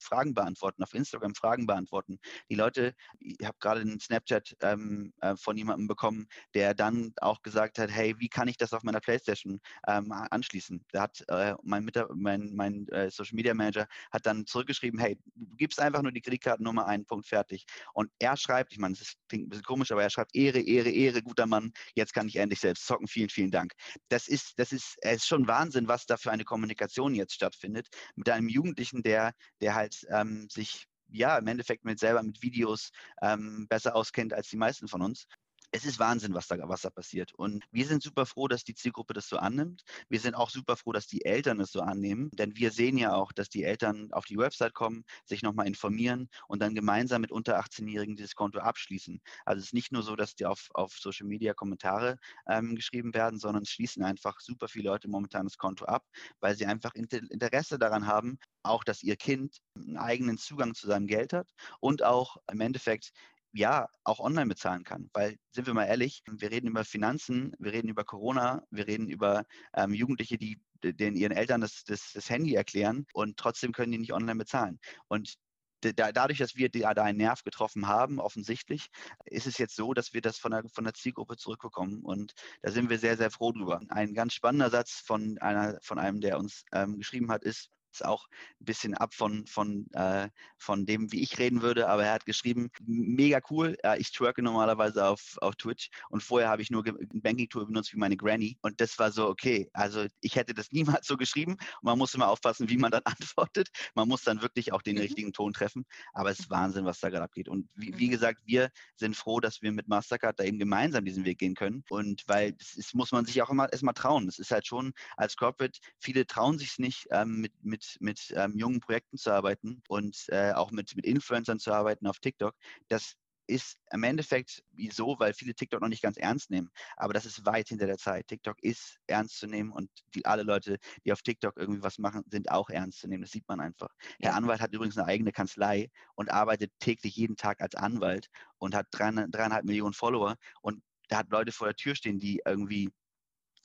Fragen 0.00 0.34
beantworten, 0.34 0.82
auf 0.82 0.94
Instagram 0.94 1.34
Fragen 1.34 1.66
beantworten. 1.66 2.18
Die 2.50 2.54
Leute, 2.54 2.94
ich 3.20 3.36
habe 3.44 3.56
gerade 3.60 3.80
einen 3.80 4.00
Snapchat 4.00 4.56
ähm, 4.62 5.12
äh, 5.20 5.36
von 5.36 5.56
jemandem 5.56 5.88
bekommen, 5.88 6.26
der 6.54 6.74
dann 6.74 7.12
auch 7.20 7.42
gesagt 7.42 7.78
hat, 7.78 7.90
hey, 7.90 8.14
wie 8.18 8.28
kann 8.28 8.48
ich 8.48 8.56
das 8.56 8.72
auf 8.72 8.82
meiner 8.82 9.00
Playstation 9.00 9.60
ähm, 9.86 10.12
anschließen? 10.12 10.84
Da 10.92 11.02
hat 11.02 11.24
äh, 11.28 11.54
mein, 11.62 11.88
mein, 12.14 12.54
mein 12.54 12.88
äh, 12.88 13.10
Social 13.10 13.36
Media 13.36 13.54
Manager 13.54 13.86
hat 14.10 14.26
dann 14.26 14.46
zurückgeschrieben, 14.46 14.98
hey, 14.98 15.18
du 15.34 15.56
gibst 15.56 15.80
einfach 15.80 16.02
nur 16.02 16.12
die 16.12 16.20
Kreditkartennummer 16.20 16.86
ein, 16.86 17.04
Punkt 17.04 17.26
fertig 17.26 17.57
fertig. 17.58 17.66
Und 17.92 18.10
er 18.18 18.36
schreibt, 18.36 18.72
ich 18.72 18.78
meine, 18.78 18.94
das 18.94 19.14
klingt 19.28 19.46
ein 19.46 19.48
bisschen 19.50 19.64
komisch, 19.64 19.92
aber 19.92 20.02
er 20.02 20.10
schreibt 20.10 20.34
Ehre, 20.34 20.60
Ehre, 20.60 20.90
Ehre, 20.90 21.22
guter 21.22 21.46
Mann, 21.46 21.72
jetzt 21.94 22.14
kann 22.14 22.28
ich 22.28 22.36
endlich 22.36 22.60
selbst 22.60 22.86
zocken, 22.86 23.08
vielen, 23.08 23.28
vielen 23.28 23.50
Dank. 23.50 23.72
Das 24.08 24.28
ist, 24.28 24.58
das 24.58 24.72
ist, 24.72 24.96
es 25.00 25.18
ist 25.18 25.26
schon 25.26 25.46
Wahnsinn, 25.46 25.88
was 25.88 26.06
da 26.06 26.16
für 26.16 26.30
eine 26.30 26.44
Kommunikation 26.44 27.14
jetzt 27.14 27.34
stattfindet 27.34 27.88
mit 28.16 28.28
einem 28.28 28.48
Jugendlichen, 28.48 29.02
der, 29.02 29.32
der 29.60 29.74
halt 29.74 30.06
ähm, 30.10 30.48
sich 30.50 30.86
ja, 31.10 31.38
im 31.38 31.46
Endeffekt 31.46 31.86
mit 31.86 31.98
selber 31.98 32.22
mit 32.22 32.42
Videos 32.42 32.90
ähm, 33.22 33.66
besser 33.68 33.96
auskennt 33.96 34.34
als 34.34 34.48
die 34.48 34.58
meisten 34.58 34.88
von 34.88 35.00
uns 35.00 35.26
es 35.70 35.84
ist 35.84 35.98
Wahnsinn, 35.98 36.34
was 36.34 36.46
da, 36.46 36.56
was 36.68 36.82
da 36.82 36.90
passiert. 36.90 37.34
Und 37.34 37.64
wir 37.70 37.86
sind 37.86 38.02
super 38.02 38.24
froh, 38.26 38.48
dass 38.48 38.64
die 38.64 38.74
Zielgruppe 38.74 39.12
das 39.12 39.28
so 39.28 39.36
annimmt. 39.36 39.82
Wir 40.08 40.20
sind 40.20 40.34
auch 40.34 40.50
super 40.50 40.76
froh, 40.76 40.92
dass 40.92 41.06
die 41.06 41.24
Eltern 41.24 41.60
es 41.60 41.72
so 41.72 41.80
annehmen. 41.80 42.30
Denn 42.32 42.56
wir 42.56 42.70
sehen 42.70 42.96
ja 42.96 43.14
auch, 43.14 43.32
dass 43.32 43.48
die 43.48 43.64
Eltern 43.64 44.08
auf 44.12 44.24
die 44.24 44.38
Website 44.38 44.74
kommen, 44.74 45.04
sich 45.24 45.42
nochmal 45.42 45.66
informieren 45.66 46.28
und 46.46 46.60
dann 46.62 46.74
gemeinsam 46.74 47.20
mit 47.20 47.32
unter 47.32 47.60
18-Jährigen 47.60 48.16
dieses 48.16 48.34
Konto 48.34 48.60
abschließen. 48.60 49.20
Also 49.44 49.60
es 49.60 49.66
ist 49.66 49.74
nicht 49.74 49.92
nur 49.92 50.02
so, 50.02 50.16
dass 50.16 50.34
die 50.34 50.46
auf, 50.46 50.68
auf 50.72 50.94
Social 50.94 51.26
Media 51.26 51.52
Kommentare 51.52 52.18
ähm, 52.48 52.74
geschrieben 52.74 53.12
werden, 53.14 53.38
sondern 53.38 53.62
es 53.62 53.70
schließen 53.70 54.02
einfach 54.02 54.40
super 54.40 54.68
viele 54.68 54.88
Leute 54.88 55.08
momentan 55.08 55.44
das 55.44 55.58
Konto 55.58 55.84
ab, 55.84 56.04
weil 56.40 56.56
sie 56.56 56.66
einfach 56.66 56.94
Interesse 56.94 57.78
daran 57.78 58.06
haben, 58.06 58.38
auch 58.62 58.84
dass 58.84 59.02
ihr 59.02 59.16
Kind 59.16 59.58
einen 59.74 59.98
eigenen 59.98 60.38
Zugang 60.38 60.74
zu 60.74 60.86
seinem 60.86 61.06
Geld 61.06 61.32
hat 61.32 61.48
und 61.80 62.02
auch 62.02 62.36
im 62.50 62.60
Endeffekt 62.60 63.12
ja, 63.52 63.88
auch 64.04 64.20
online 64.20 64.46
bezahlen 64.46 64.84
kann. 64.84 65.10
Weil, 65.12 65.36
sind 65.52 65.66
wir 65.66 65.74
mal 65.74 65.86
ehrlich, 65.86 66.22
wir 66.30 66.50
reden 66.50 66.68
über 66.68 66.84
Finanzen, 66.84 67.54
wir 67.58 67.72
reden 67.72 67.88
über 67.88 68.04
Corona, 68.04 68.62
wir 68.70 68.86
reden 68.86 69.08
über 69.08 69.44
ähm, 69.74 69.92
Jugendliche, 69.94 70.38
die 70.38 70.60
den 70.82 71.16
ihren 71.16 71.32
Eltern 71.32 71.60
das, 71.60 71.84
das, 71.84 72.12
das 72.12 72.30
Handy 72.30 72.54
erklären 72.54 73.06
und 73.12 73.36
trotzdem 73.36 73.72
können 73.72 73.90
die 73.90 73.98
nicht 73.98 74.12
online 74.12 74.38
bezahlen. 74.38 74.78
Und 75.08 75.34
da, 75.80 76.12
dadurch, 76.12 76.38
dass 76.38 76.56
wir 76.56 76.70
da 76.70 77.02
einen 77.02 77.18
Nerv 77.18 77.44
getroffen 77.44 77.86
haben, 77.86 78.18
offensichtlich, 78.18 78.88
ist 79.26 79.46
es 79.46 79.58
jetzt 79.58 79.76
so, 79.76 79.94
dass 79.94 80.12
wir 80.12 80.20
das 80.20 80.38
von 80.38 80.50
der, 80.50 80.64
von 80.68 80.84
der 80.84 80.94
Zielgruppe 80.94 81.36
zurückbekommen. 81.36 82.02
Und 82.02 82.34
da 82.62 82.72
sind 82.72 82.90
wir 82.90 82.98
sehr, 82.98 83.16
sehr 83.16 83.30
froh 83.30 83.52
drüber. 83.52 83.80
Ein 83.88 84.14
ganz 84.14 84.34
spannender 84.34 84.70
Satz 84.70 85.02
von, 85.04 85.38
einer, 85.38 85.78
von 85.82 85.98
einem, 85.98 86.20
der 86.20 86.38
uns 86.38 86.64
ähm, 86.72 86.96
geschrieben 86.96 87.30
hat, 87.30 87.44
ist, 87.44 87.70
ist 87.92 88.04
auch 88.04 88.26
ein 88.60 88.64
bisschen 88.64 88.94
ab 88.94 89.14
von, 89.14 89.46
von, 89.46 89.86
äh, 89.92 90.28
von 90.56 90.86
dem, 90.86 91.12
wie 91.12 91.22
ich 91.22 91.38
reden 91.38 91.62
würde, 91.62 91.88
aber 91.88 92.04
er 92.04 92.12
hat 92.12 92.26
geschrieben, 92.26 92.70
mega 92.84 93.40
cool, 93.50 93.76
äh, 93.82 93.98
ich 93.98 94.12
twerke 94.12 94.42
normalerweise 94.42 95.06
auf, 95.06 95.36
auf 95.40 95.56
Twitch 95.56 95.90
und 96.10 96.22
vorher 96.22 96.48
habe 96.48 96.62
ich 96.62 96.70
nur 96.70 96.84
ein 96.86 97.22
Banking-Tool 97.22 97.66
benutzt 97.66 97.92
wie 97.92 97.98
meine 97.98 98.16
Granny 98.16 98.58
und 98.62 98.80
das 98.80 98.98
war 98.98 99.10
so, 99.12 99.28
okay, 99.28 99.68
also 99.72 100.06
ich 100.20 100.36
hätte 100.36 100.54
das 100.54 100.72
niemals 100.72 101.06
so 101.06 101.16
geschrieben 101.16 101.52
und 101.52 101.82
man 101.82 101.98
muss 101.98 102.14
immer 102.14 102.28
aufpassen, 102.28 102.68
wie 102.68 102.76
man 102.76 102.90
dann 102.90 103.02
antwortet. 103.04 103.68
Man 103.94 104.08
muss 104.08 104.22
dann 104.22 104.42
wirklich 104.42 104.72
auch 104.72 104.82
den 104.82 104.96
mhm. 104.96 105.02
richtigen 105.02 105.32
Ton 105.32 105.52
treffen, 105.52 105.84
aber 106.12 106.30
es 106.30 106.40
ist 106.40 106.50
Wahnsinn, 106.50 106.84
was 106.84 107.00
da 107.00 107.08
gerade 107.08 107.24
abgeht. 107.24 107.48
Und 107.48 107.70
wie, 107.74 107.96
wie, 107.98 108.06
mhm. 108.06 108.10
gesagt, 108.10 108.40
wir 108.44 108.70
sind 108.96 109.16
froh, 109.16 109.40
dass 109.40 109.62
wir 109.62 109.72
mit 109.72 109.88
Mastercard 109.88 110.38
da 110.38 110.44
eben 110.44 110.58
gemeinsam 110.58 111.04
diesen 111.04 111.24
Weg 111.24 111.38
gehen 111.38 111.54
können 111.54 111.84
und 111.88 112.22
weil 112.26 112.54
ist, 112.58 112.94
muss 112.94 113.12
man 113.12 113.24
sich 113.24 113.40
auch 113.42 113.50
immer 113.50 113.70
erstmal 113.70 113.94
trauen. 113.94 114.28
Es 114.28 114.38
ist 114.38 114.50
halt 114.50 114.66
schon 114.66 114.92
als 115.16 115.36
Corporate, 115.36 115.78
viele 115.98 116.26
trauen 116.26 116.58
sich 116.58 116.70
es 116.70 116.78
nicht 116.78 117.06
ähm, 117.10 117.40
mit, 117.40 117.52
mit 117.62 117.87
mit, 118.00 118.32
ähm, 118.36 118.56
jungen 118.56 118.80
Projekten 118.80 119.16
zu 119.16 119.30
arbeiten 119.30 119.82
und 119.88 120.26
äh, 120.28 120.52
auch 120.52 120.70
mit, 120.70 120.94
mit 120.96 121.06
Influencern 121.06 121.58
zu 121.58 121.72
arbeiten 121.72 122.06
auf 122.06 122.18
TikTok, 122.18 122.54
das 122.88 123.14
ist 123.48 123.78
im 123.92 124.02
Endeffekt 124.02 124.62
so, 124.90 125.16
weil 125.18 125.32
viele 125.32 125.54
TikTok 125.54 125.80
noch 125.80 125.88
nicht 125.88 126.02
ganz 126.02 126.18
ernst 126.18 126.50
nehmen. 126.50 126.70
Aber 126.96 127.14
das 127.14 127.24
ist 127.24 127.46
weit 127.46 127.68
hinter 127.68 127.86
der 127.86 127.96
Zeit. 127.96 128.26
TikTok 128.26 128.62
ist 128.62 128.98
ernst 129.06 129.38
zu 129.38 129.46
nehmen 129.46 129.72
und 129.72 129.90
die, 130.14 130.26
alle 130.26 130.42
Leute, 130.42 130.76
die 131.04 131.12
auf 131.12 131.22
TikTok 131.22 131.56
irgendwie 131.56 131.82
was 131.82 131.98
machen, 131.98 132.22
sind 132.30 132.50
auch 132.50 132.68
ernst 132.68 133.00
zu 133.00 133.08
nehmen. 133.08 133.22
Das 133.22 133.30
sieht 133.30 133.48
man 133.48 133.60
einfach. 133.60 133.88
Ja. 134.18 134.30
Herr 134.30 134.34
Anwalt 134.36 134.60
hat 134.60 134.74
übrigens 134.74 134.98
eine 134.98 135.06
eigene 135.06 135.32
Kanzlei 135.32 135.90
und 136.14 136.30
arbeitet 136.30 136.72
täglich 136.78 137.16
jeden 137.16 137.36
Tag 137.36 137.62
als 137.62 137.74
Anwalt 137.74 138.28
und 138.58 138.74
hat 138.74 138.86
dreieinhalb 138.90 139.64
Millionen 139.64 139.94
Follower 139.94 140.36
und 140.60 140.82
da 141.08 141.18
hat 141.18 141.30
Leute 141.30 141.52
vor 141.52 141.66
der 141.66 141.76
Tür 141.76 141.94
stehen, 141.94 142.18
die 142.18 142.42
irgendwie 142.44 142.90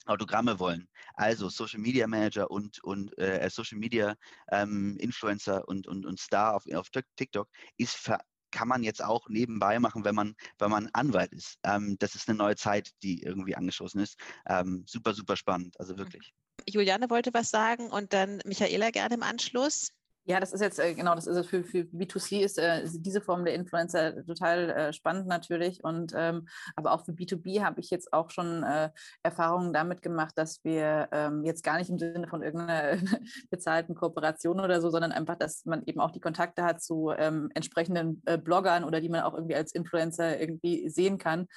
Autogramme 0.06 0.58
wollen. 0.58 0.88
Also 1.14 1.48
Social 1.48 1.80
Media 1.80 2.06
Manager 2.06 2.50
und, 2.50 2.82
und 2.84 3.16
äh, 3.18 3.48
Social 3.50 3.78
Media 3.78 4.14
ähm, 4.50 4.96
Influencer 4.98 5.66
und, 5.68 5.86
und, 5.86 6.06
und 6.06 6.20
Star 6.20 6.54
auf, 6.54 6.64
auf 6.74 6.88
TikTok 7.16 7.48
ist 7.76 7.94
für, 7.94 8.18
kann 8.50 8.68
man 8.68 8.82
jetzt 8.84 9.02
auch 9.02 9.28
nebenbei 9.28 9.78
machen, 9.80 10.04
wenn 10.04 10.14
man, 10.14 10.34
wenn 10.58 10.70
man 10.70 10.88
Anwalt 10.92 11.32
ist. 11.32 11.58
Ähm, 11.64 11.96
das 11.98 12.14
ist 12.14 12.28
eine 12.28 12.38
neue 12.38 12.56
Zeit, 12.56 12.90
die 13.02 13.22
irgendwie 13.22 13.56
angeschossen 13.56 14.00
ist. 14.00 14.18
Ähm, 14.46 14.84
super, 14.86 15.12
super 15.12 15.36
spannend, 15.36 15.78
also 15.80 15.94
mhm. 15.94 15.98
wirklich. 15.98 16.32
Juliane 16.68 17.10
wollte 17.10 17.34
was 17.34 17.50
sagen 17.50 17.90
und 17.90 18.12
dann 18.12 18.40
Michaela 18.44 18.90
gerne 18.90 19.16
im 19.16 19.22
Anschluss. 19.22 19.92
Ja, 20.26 20.40
das 20.40 20.54
ist 20.54 20.62
jetzt, 20.62 20.78
äh, 20.78 20.94
genau, 20.94 21.14
das 21.14 21.26
ist 21.26 21.46
für, 21.50 21.62
für 21.64 21.80
B2C 21.80 22.40
ist 22.40 22.58
äh, 22.58 22.82
diese 22.94 23.20
Form 23.20 23.44
der 23.44 23.54
Influencer 23.54 24.24
total 24.24 24.70
äh, 24.70 24.92
spannend 24.94 25.26
natürlich. 25.26 25.84
Und 25.84 26.12
ähm, 26.16 26.48
aber 26.76 26.92
auch 26.92 27.04
für 27.04 27.12
B2B 27.12 27.62
habe 27.62 27.80
ich 27.80 27.90
jetzt 27.90 28.10
auch 28.14 28.30
schon 28.30 28.62
äh, 28.62 28.88
Erfahrungen 29.22 29.74
damit 29.74 30.00
gemacht, 30.00 30.32
dass 30.36 30.64
wir 30.64 31.08
ähm, 31.12 31.44
jetzt 31.44 31.62
gar 31.62 31.76
nicht 31.76 31.90
im 31.90 31.98
Sinne 31.98 32.26
von 32.26 32.42
irgendeiner 32.42 32.96
bezahlten 33.50 33.94
Kooperation 33.94 34.60
oder 34.60 34.80
so, 34.80 34.88
sondern 34.88 35.12
einfach, 35.12 35.36
dass 35.36 35.66
man 35.66 35.82
eben 35.84 36.00
auch 36.00 36.10
die 36.10 36.20
Kontakte 36.20 36.64
hat 36.64 36.82
zu 36.82 37.12
ähm, 37.14 37.50
entsprechenden 37.54 38.22
äh, 38.24 38.38
Bloggern 38.38 38.84
oder 38.84 39.02
die 39.02 39.10
man 39.10 39.20
auch 39.24 39.34
irgendwie 39.34 39.56
als 39.56 39.72
Influencer 39.72 40.40
irgendwie 40.40 40.88
sehen 40.88 41.18
kann. 41.18 41.48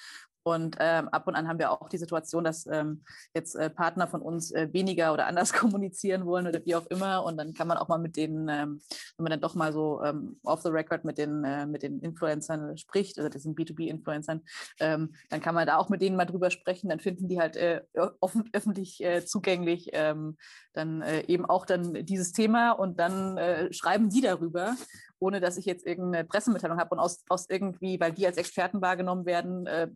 Und 0.47 0.77
ähm, 0.79 1.09
ab 1.09 1.27
und 1.27 1.35
an 1.35 1.47
haben 1.47 1.59
wir 1.59 1.71
auch 1.71 1.89
die 1.89 1.97
Situation, 1.97 2.45
dass 2.45 2.65
ähm, 2.67 3.03
jetzt 3.33 3.55
äh, 3.55 3.69
Partner 3.69 4.07
von 4.07 4.21
uns 4.21 4.51
äh, 4.51 4.69
weniger 4.71 5.11
oder 5.11 5.27
anders 5.27 5.51
kommunizieren 5.53 6.25
wollen 6.25 6.47
oder 6.47 6.65
wie 6.65 6.75
auch 6.75 6.85
immer. 6.87 7.23
Und 7.25 7.35
dann 7.35 7.53
kann 7.53 7.67
man 7.67 7.77
auch 7.77 7.89
mal 7.89 7.97
mit 7.97 8.15
denen, 8.15 8.47
ähm, 8.47 8.81
wenn 9.17 9.23
man 9.23 9.31
dann 9.31 9.41
doch 9.41 9.55
mal 9.55 9.73
so 9.73 10.01
ähm, 10.03 10.39
off 10.43 10.61
the 10.61 10.69
record 10.69 11.03
mit 11.03 11.17
den, 11.17 11.43
äh, 11.43 11.65
mit 11.65 11.83
den 11.83 11.99
Influencern 11.99 12.77
spricht, 12.77 13.17
also 13.17 13.29
diesen 13.29 13.55
B2B-Influencern, 13.55 14.41
ähm, 14.79 15.13
dann 15.29 15.41
kann 15.41 15.53
man 15.53 15.67
da 15.67 15.77
auch 15.77 15.89
mit 15.89 16.01
denen 16.01 16.15
mal 16.15 16.25
drüber 16.25 16.49
sprechen. 16.49 16.89
Dann 16.89 17.01
finden 17.01 17.27
die 17.27 17.41
halt 17.41 17.57
äh, 17.57 17.81
offen, 18.21 18.49
öffentlich 18.53 19.03
äh, 19.03 19.25
zugänglich 19.25 19.89
ähm, 19.91 20.37
dann 20.71 21.01
äh, 21.01 21.25
eben 21.27 21.45
auch 21.45 21.65
dann 21.65 22.05
dieses 22.05 22.31
Thema 22.31 22.71
und 22.71 22.99
dann 22.99 23.39
schreiben 23.71 24.09
die 24.09 24.21
darüber 24.21 24.75
ohne 25.19 25.39
dass 25.39 25.57
ich 25.57 25.65
jetzt 25.65 25.85
irgendeine 25.85 26.25
Pressemitteilung 26.25 26.77
habe 26.77 26.95
und 26.95 26.99
aus, 26.99 27.23
aus 27.29 27.49
irgendwie, 27.49 27.99
weil 27.99 28.11
die 28.11 28.25
als 28.25 28.37
Experten 28.37 28.81
wahrgenommen 28.81 29.25
werden, 29.25 29.65
äh, 29.67 29.89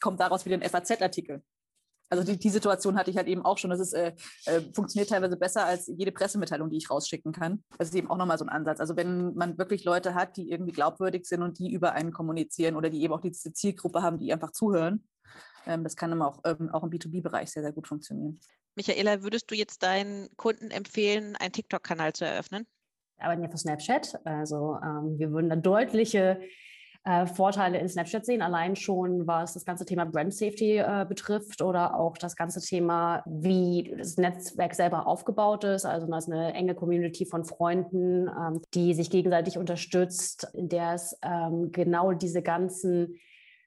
kommt 0.00 0.20
daraus 0.20 0.44
wieder 0.44 0.56
ein 0.56 0.68
FAZ-Artikel. 0.68 1.42
Also 2.08 2.22
die, 2.22 2.38
die 2.38 2.50
Situation 2.50 2.96
hatte 2.96 3.10
ich 3.10 3.16
halt 3.16 3.26
eben 3.26 3.44
auch 3.44 3.58
schon. 3.58 3.70
Das 3.70 3.80
ist, 3.80 3.92
äh, 3.92 4.14
äh, 4.44 4.60
funktioniert 4.72 5.10
teilweise 5.10 5.36
besser 5.36 5.66
als 5.66 5.88
jede 5.88 6.12
Pressemitteilung, 6.12 6.70
die 6.70 6.76
ich 6.76 6.90
rausschicken 6.90 7.32
kann. 7.32 7.64
Das 7.78 7.88
ist 7.88 7.94
eben 7.94 8.10
auch 8.10 8.16
nochmal 8.16 8.38
so 8.38 8.44
ein 8.44 8.48
Ansatz. 8.48 8.80
Also 8.80 8.96
wenn 8.96 9.34
man 9.34 9.58
wirklich 9.58 9.84
Leute 9.84 10.14
hat, 10.14 10.36
die 10.36 10.50
irgendwie 10.50 10.72
glaubwürdig 10.72 11.26
sind 11.26 11.42
und 11.42 11.58
die 11.58 11.72
über 11.72 11.92
einen 11.92 12.12
kommunizieren 12.12 12.76
oder 12.76 12.90
die 12.90 13.02
eben 13.02 13.12
auch 13.12 13.20
diese 13.20 13.52
Zielgruppe 13.52 14.02
haben, 14.02 14.18
die 14.18 14.32
einfach 14.32 14.52
zuhören, 14.52 15.08
ähm, 15.66 15.82
das 15.82 15.96
kann 15.96 16.12
immer 16.12 16.28
auch, 16.28 16.40
ähm, 16.44 16.70
auch 16.70 16.84
im 16.84 16.90
B2B-Bereich 16.90 17.50
sehr, 17.50 17.62
sehr 17.62 17.72
gut 17.72 17.88
funktionieren. 17.88 18.38
Michaela, 18.76 19.22
würdest 19.22 19.50
du 19.50 19.54
jetzt 19.54 19.82
deinen 19.82 20.28
Kunden 20.36 20.70
empfehlen, 20.70 21.34
einen 21.36 21.52
TikTok-Kanal 21.52 22.12
zu 22.12 22.24
eröffnen? 22.24 22.66
Wir 23.16 23.24
arbeiten 23.24 23.42
ja 23.42 23.48
für 23.48 23.58
Snapchat. 23.58 24.20
Also 24.24 24.78
ähm, 24.82 25.18
wir 25.18 25.32
würden 25.32 25.50
da 25.50 25.56
deutliche 25.56 26.40
äh, 27.06 27.26
Vorteile 27.26 27.78
in 27.78 27.88
Snapchat 27.88 28.26
sehen, 28.26 28.42
allein 28.42 28.74
schon 28.74 29.26
was 29.28 29.54
das 29.54 29.64
ganze 29.64 29.84
Thema 29.84 30.04
Brand 30.04 30.34
Safety 30.34 30.78
äh, 30.78 31.06
betrifft 31.08 31.62
oder 31.62 31.98
auch 31.98 32.18
das 32.18 32.34
ganze 32.34 32.60
Thema, 32.60 33.22
wie 33.26 33.94
das 33.96 34.16
Netzwerk 34.16 34.74
selber 34.74 35.06
aufgebaut 35.06 35.62
ist. 35.62 35.86
Also 35.86 36.08
da 36.08 36.18
ist 36.18 36.30
eine 36.30 36.52
enge 36.54 36.74
Community 36.74 37.24
von 37.24 37.44
Freunden, 37.44 38.28
ähm, 38.28 38.60
die 38.74 38.92
sich 38.92 39.08
gegenseitig 39.08 39.56
unterstützt, 39.56 40.48
in 40.52 40.68
der 40.68 40.94
es 40.94 41.16
ähm, 41.22 41.70
genau 41.70 42.12
diese 42.12 42.42
ganzen 42.42 43.20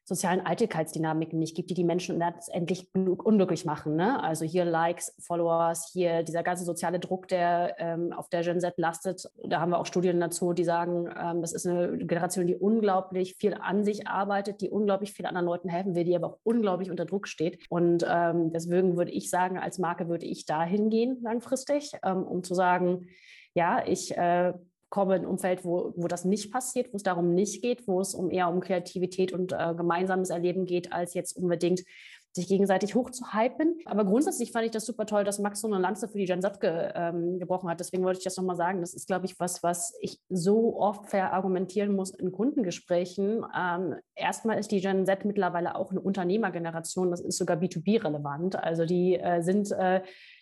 sozialen 0.10 0.44
Eitelkeitsdynamiken 0.44 1.38
nicht 1.38 1.56
gibt, 1.56 1.70
die 1.70 1.76
die 1.76 1.84
Menschen 1.84 2.18
letztendlich 2.18 2.90
unglücklich 2.94 3.64
machen. 3.64 3.96
Ne? 3.96 4.22
Also 4.22 4.44
hier 4.44 4.66
Likes, 4.66 5.16
Followers, 5.20 5.92
hier 5.94 6.24
dieser 6.24 6.42
ganze 6.42 6.66
soziale 6.66 7.00
Druck, 7.00 7.28
der 7.28 7.76
ähm, 7.78 8.12
auf 8.12 8.28
der 8.28 8.42
Gen 8.42 8.60
Z 8.60 8.74
lastet. 8.78 9.30
Da 9.48 9.62
haben 9.62 9.70
wir 9.70 9.80
auch 9.80 9.86
Studien 9.86 10.20
dazu, 10.20 10.54
die 10.54 10.64
sagen, 10.64 11.08
ähm, 11.16 11.42
das 11.42 11.54
ist 11.54 11.68
eine 11.68 11.96
Generation, 12.00 12.48
die 12.48 12.56
unglaublich 12.56 13.36
viel 13.36 13.54
an 13.54 13.84
sich 13.84 14.08
arbeitet, 14.08 14.62
die 14.62 14.70
unglaublich 14.72 15.14
viel 15.14 15.28
anderen 15.28 15.46
Leuten 15.46 15.70
helfen 15.70 15.94
will, 15.94 16.04
die 16.04 16.16
aber 16.16 16.28
auch 16.28 16.40
unglaublich 16.44 16.90
unter 16.90 17.06
Druck 17.06 17.28
steht. 17.28 17.64
Und 17.70 18.04
ähm, 18.10 18.52
deswegen 18.52 18.98
würde 18.98 19.12
ich 19.12 19.30
sagen, 19.30 19.60
als 19.60 19.78
Marke 19.78 20.10
würde 20.10 20.26
ich 20.26 20.48
da 20.48 20.64
hingehen 20.64 21.20
langfristig, 21.22 21.92
ähm, 22.04 22.24
um 22.24 22.44
zu 22.44 22.56
sagen, 22.56 23.08
ja, 23.54 23.84
ich 23.86 24.18
äh, 24.18 24.54
komme 24.90 25.16
in 25.16 25.22
ein 25.24 25.28
Umfeld, 25.28 25.64
wo, 25.64 25.94
wo 25.96 26.08
das 26.08 26.26
nicht 26.26 26.52
passiert, 26.52 26.92
wo 26.92 26.98
es 26.98 27.04
darum 27.04 27.34
nicht 27.34 27.62
geht, 27.62 27.88
wo 27.88 28.02
es 28.02 28.14
um 28.14 28.32
eher 28.32 28.50
um 28.50 28.60
Kreativität 28.60 29.32
und 29.34 29.52
äh, 29.54 29.74
gemeinsames 29.76 30.30
Erleben 30.30 30.66
geht, 30.66 30.92
als 30.92 31.14
jetzt 31.14 31.38
unbedingt 31.38 31.84
sich 32.32 32.48
gegenseitig 32.48 32.94
hochzuhypen. 32.96 33.80
Aber 33.86 34.06
grundsätzlich 34.06 34.52
fand 34.52 34.66
ich 34.66 34.72
das 34.72 34.86
super 34.86 35.06
toll, 35.06 35.24
dass 35.24 35.40
Max 35.40 35.62
so 35.62 35.68
eine 35.68 35.80
Lanze 35.80 36.08
für 36.08 36.18
die 36.18 36.26
Gen 36.26 36.42
Z 36.42 36.60
ge, 36.60 36.92
ähm, 36.94 37.40
gebrochen 37.40 37.70
hat. 37.70 37.80
Deswegen 37.80 38.04
wollte 38.04 38.20
ich 38.20 38.24
das 38.24 38.38
nochmal 38.38 38.56
sagen. 38.56 38.82
Das 38.82 38.94
ist, 38.94 39.08
glaube 39.08 39.26
ich, 39.26 39.40
was, 39.40 39.64
was 39.64 39.96
ich 40.00 40.20
so 40.30 40.78
oft 40.80 41.08
verargumentieren 41.08 41.96
muss 41.96 42.12
in 42.12 42.32
Kundengesprächen. 42.32 43.44
Ähm, 43.58 43.96
erstmal 44.16 44.60
ist 44.60 44.72
die 44.72 44.82
Gen 44.82 45.06
Z 45.06 45.26
mittlerweile 45.26 45.76
auch 45.76 45.92
eine 45.92 46.02
Unternehmergeneration. 46.02 47.10
Das 47.10 47.22
ist 47.22 47.38
sogar 47.38 47.58
B2B-relevant. 47.58 48.56
Also 48.56 48.86
die 48.86 49.16
äh, 49.16 49.42
sind 49.42 49.72
äh, 49.72 50.02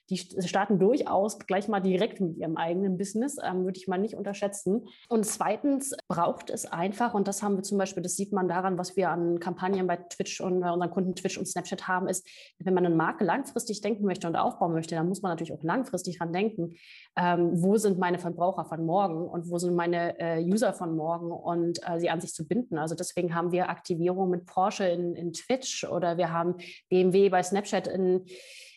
die 0.09 0.17
starten 0.17 0.79
durchaus 0.79 1.39
gleich 1.39 1.67
mal 1.67 1.81
direkt 1.81 2.21
mit 2.21 2.37
ihrem 2.37 2.55
eigenen 2.55 2.97
Business, 2.97 3.37
ähm, 3.43 3.65
würde 3.65 3.77
ich 3.77 3.87
mal 3.87 3.97
nicht 3.97 4.15
unterschätzen. 4.15 4.87
Und 5.09 5.25
zweitens 5.25 5.95
braucht 6.07 6.49
es 6.49 6.65
einfach, 6.65 7.13
und 7.13 7.27
das 7.27 7.43
haben 7.43 7.57
wir 7.57 7.63
zum 7.63 7.77
Beispiel, 7.77 8.03
das 8.03 8.15
sieht 8.15 8.31
man 8.31 8.47
daran, 8.47 8.77
was 8.77 8.95
wir 8.95 9.09
an 9.09 9.39
Kampagnen 9.39 9.85
bei 9.85 9.97
Twitch 9.97 10.39
und 10.39 10.61
bei 10.61 10.71
unseren 10.71 10.91
Kunden 10.91 11.15
Twitch 11.15 11.37
und 11.37 11.45
Snapchat 11.45 11.87
haben, 11.87 12.07
ist, 12.07 12.27
wenn 12.59 12.73
man 12.73 12.85
eine 12.85 12.95
Marke 12.95 13.25
langfristig 13.25 13.81
denken 13.81 14.05
möchte 14.05 14.27
und 14.27 14.35
aufbauen 14.37 14.73
möchte, 14.73 14.95
dann 14.95 15.09
muss 15.09 15.21
man 15.21 15.31
natürlich 15.31 15.53
auch 15.53 15.63
langfristig 15.63 16.19
dran 16.19 16.31
denken, 16.31 16.75
ähm, 17.17 17.51
wo 17.61 17.75
sind 17.75 17.99
meine 17.99 18.19
Verbraucher 18.19 18.65
von 18.65 18.85
morgen 18.85 19.27
und 19.27 19.49
wo 19.49 19.57
sind 19.57 19.75
meine 19.75 20.17
äh, 20.19 20.41
User 20.41 20.73
von 20.73 20.95
morgen 20.95 21.31
und 21.31 21.79
äh, 21.85 21.99
sie 21.99 22.09
an 22.09 22.21
sich 22.21 22.33
zu 22.33 22.47
binden. 22.47 22.77
Also 22.77 22.95
deswegen 22.95 23.35
haben 23.35 23.51
wir 23.51 23.69
Aktivierung 23.69 24.29
mit 24.29 24.45
Porsche 24.45 24.85
in, 24.85 25.15
in 25.15 25.33
Twitch 25.33 25.83
oder 25.83 26.17
wir 26.17 26.31
haben 26.31 26.55
BMW 26.89 27.29
bei 27.29 27.43
Snapchat 27.43 27.87
in 27.87 28.25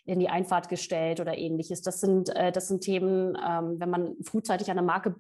in 0.04 0.18
die 0.18 0.28
Einfahrt 0.28 0.68
gestellt 0.68 1.20
oder 1.20 1.36
ähnliches. 1.36 1.82
Das 1.82 2.00
sind, 2.00 2.34
äh, 2.36 2.52
das 2.52 2.68
sind 2.68 2.82
Themen, 2.82 3.36
ähm, 3.36 3.78
wenn 3.78 3.90
man 3.90 4.16
frühzeitig 4.22 4.70
eine 4.70 4.82
Marke 4.82 5.16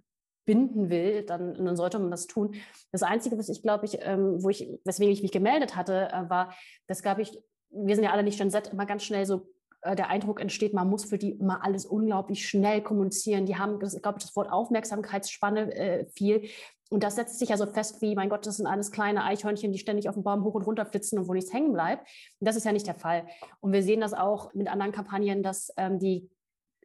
binden 0.46 0.90
will, 0.90 1.24
dann, 1.24 1.54
dann, 1.54 1.76
sollte 1.76 1.98
man 1.98 2.10
das 2.10 2.26
tun. 2.26 2.54
Das 2.92 3.02
Einzige, 3.02 3.38
was 3.38 3.48
ich 3.48 3.62
glaube 3.62 3.86
ich, 3.86 3.98
ähm, 4.00 4.42
wo 4.42 4.48
ich, 4.48 4.68
weswegen 4.84 5.12
ich 5.12 5.22
mich 5.22 5.32
gemeldet 5.32 5.76
hatte, 5.76 6.08
äh, 6.12 6.28
war, 6.28 6.54
das 6.86 7.02
glaube 7.02 7.22
ich, 7.22 7.38
wir 7.70 7.94
sind 7.94 8.04
ja 8.04 8.10
alle 8.10 8.22
nicht 8.22 8.38
Gen 8.38 8.50
Z, 8.50 8.68
immer 8.72 8.86
ganz 8.86 9.04
schnell 9.04 9.26
so 9.26 9.46
äh, 9.82 9.96
der 9.96 10.08
Eindruck 10.08 10.40
entsteht, 10.40 10.74
man 10.74 10.88
muss 10.88 11.04
für 11.04 11.18
die 11.18 11.30
immer 11.30 11.64
alles 11.64 11.86
unglaublich 11.86 12.48
schnell 12.48 12.82
kommunizieren. 12.82 13.46
Die 13.46 13.56
haben, 13.56 13.80
das, 13.80 13.94
ich 13.94 14.02
glaube, 14.02 14.18
das 14.18 14.34
Wort 14.36 14.50
Aufmerksamkeitsspanne 14.50 15.74
äh, 15.74 16.06
viel. 16.14 16.48
Und 16.90 17.04
das 17.04 17.14
setzt 17.14 17.38
sich 17.38 17.50
ja 17.50 17.56
so 17.56 17.66
fest 17.66 18.02
wie, 18.02 18.16
mein 18.16 18.28
Gott, 18.28 18.46
das 18.46 18.56
sind 18.56 18.66
alles 18.66 18.90
kleine 18.90 19.24
Eichhörnchen, 19.24 19.72
die 19.72 19.78
ständig 19.78 20.08
auf 20.08 20.16
dem 20.16 20.24
Baum 20.24 20.42
hoch 20.42 20.54
und 20.54 20.66
runter 20.66 20.84
flitzen 20.84 21.18
und 21.20 21.28
wo 21.28 21.34
nichts 21.34 21.52
hängen 21.52 21.72
bleibt. 21.72 22.02
Und 22.40 22.46
das 22.46 22.56
ist 22.56 22.64
ja 22.64 22.72
nicht 22.72 22.86
der 22.86 22.96
Fall. 22.96 23.26
Und 23.60 23.72
wir 23.72 23.82
sehen 23.82 24.00
das 24.00 24.12
auch 24.12 24.52
mit 24.54 24.68
anderen 24.68 24.90
Kampagnen, 24.90 25.44
dass 25.44 25.72
ähm, 25.76 26.00
die 26.00 26.28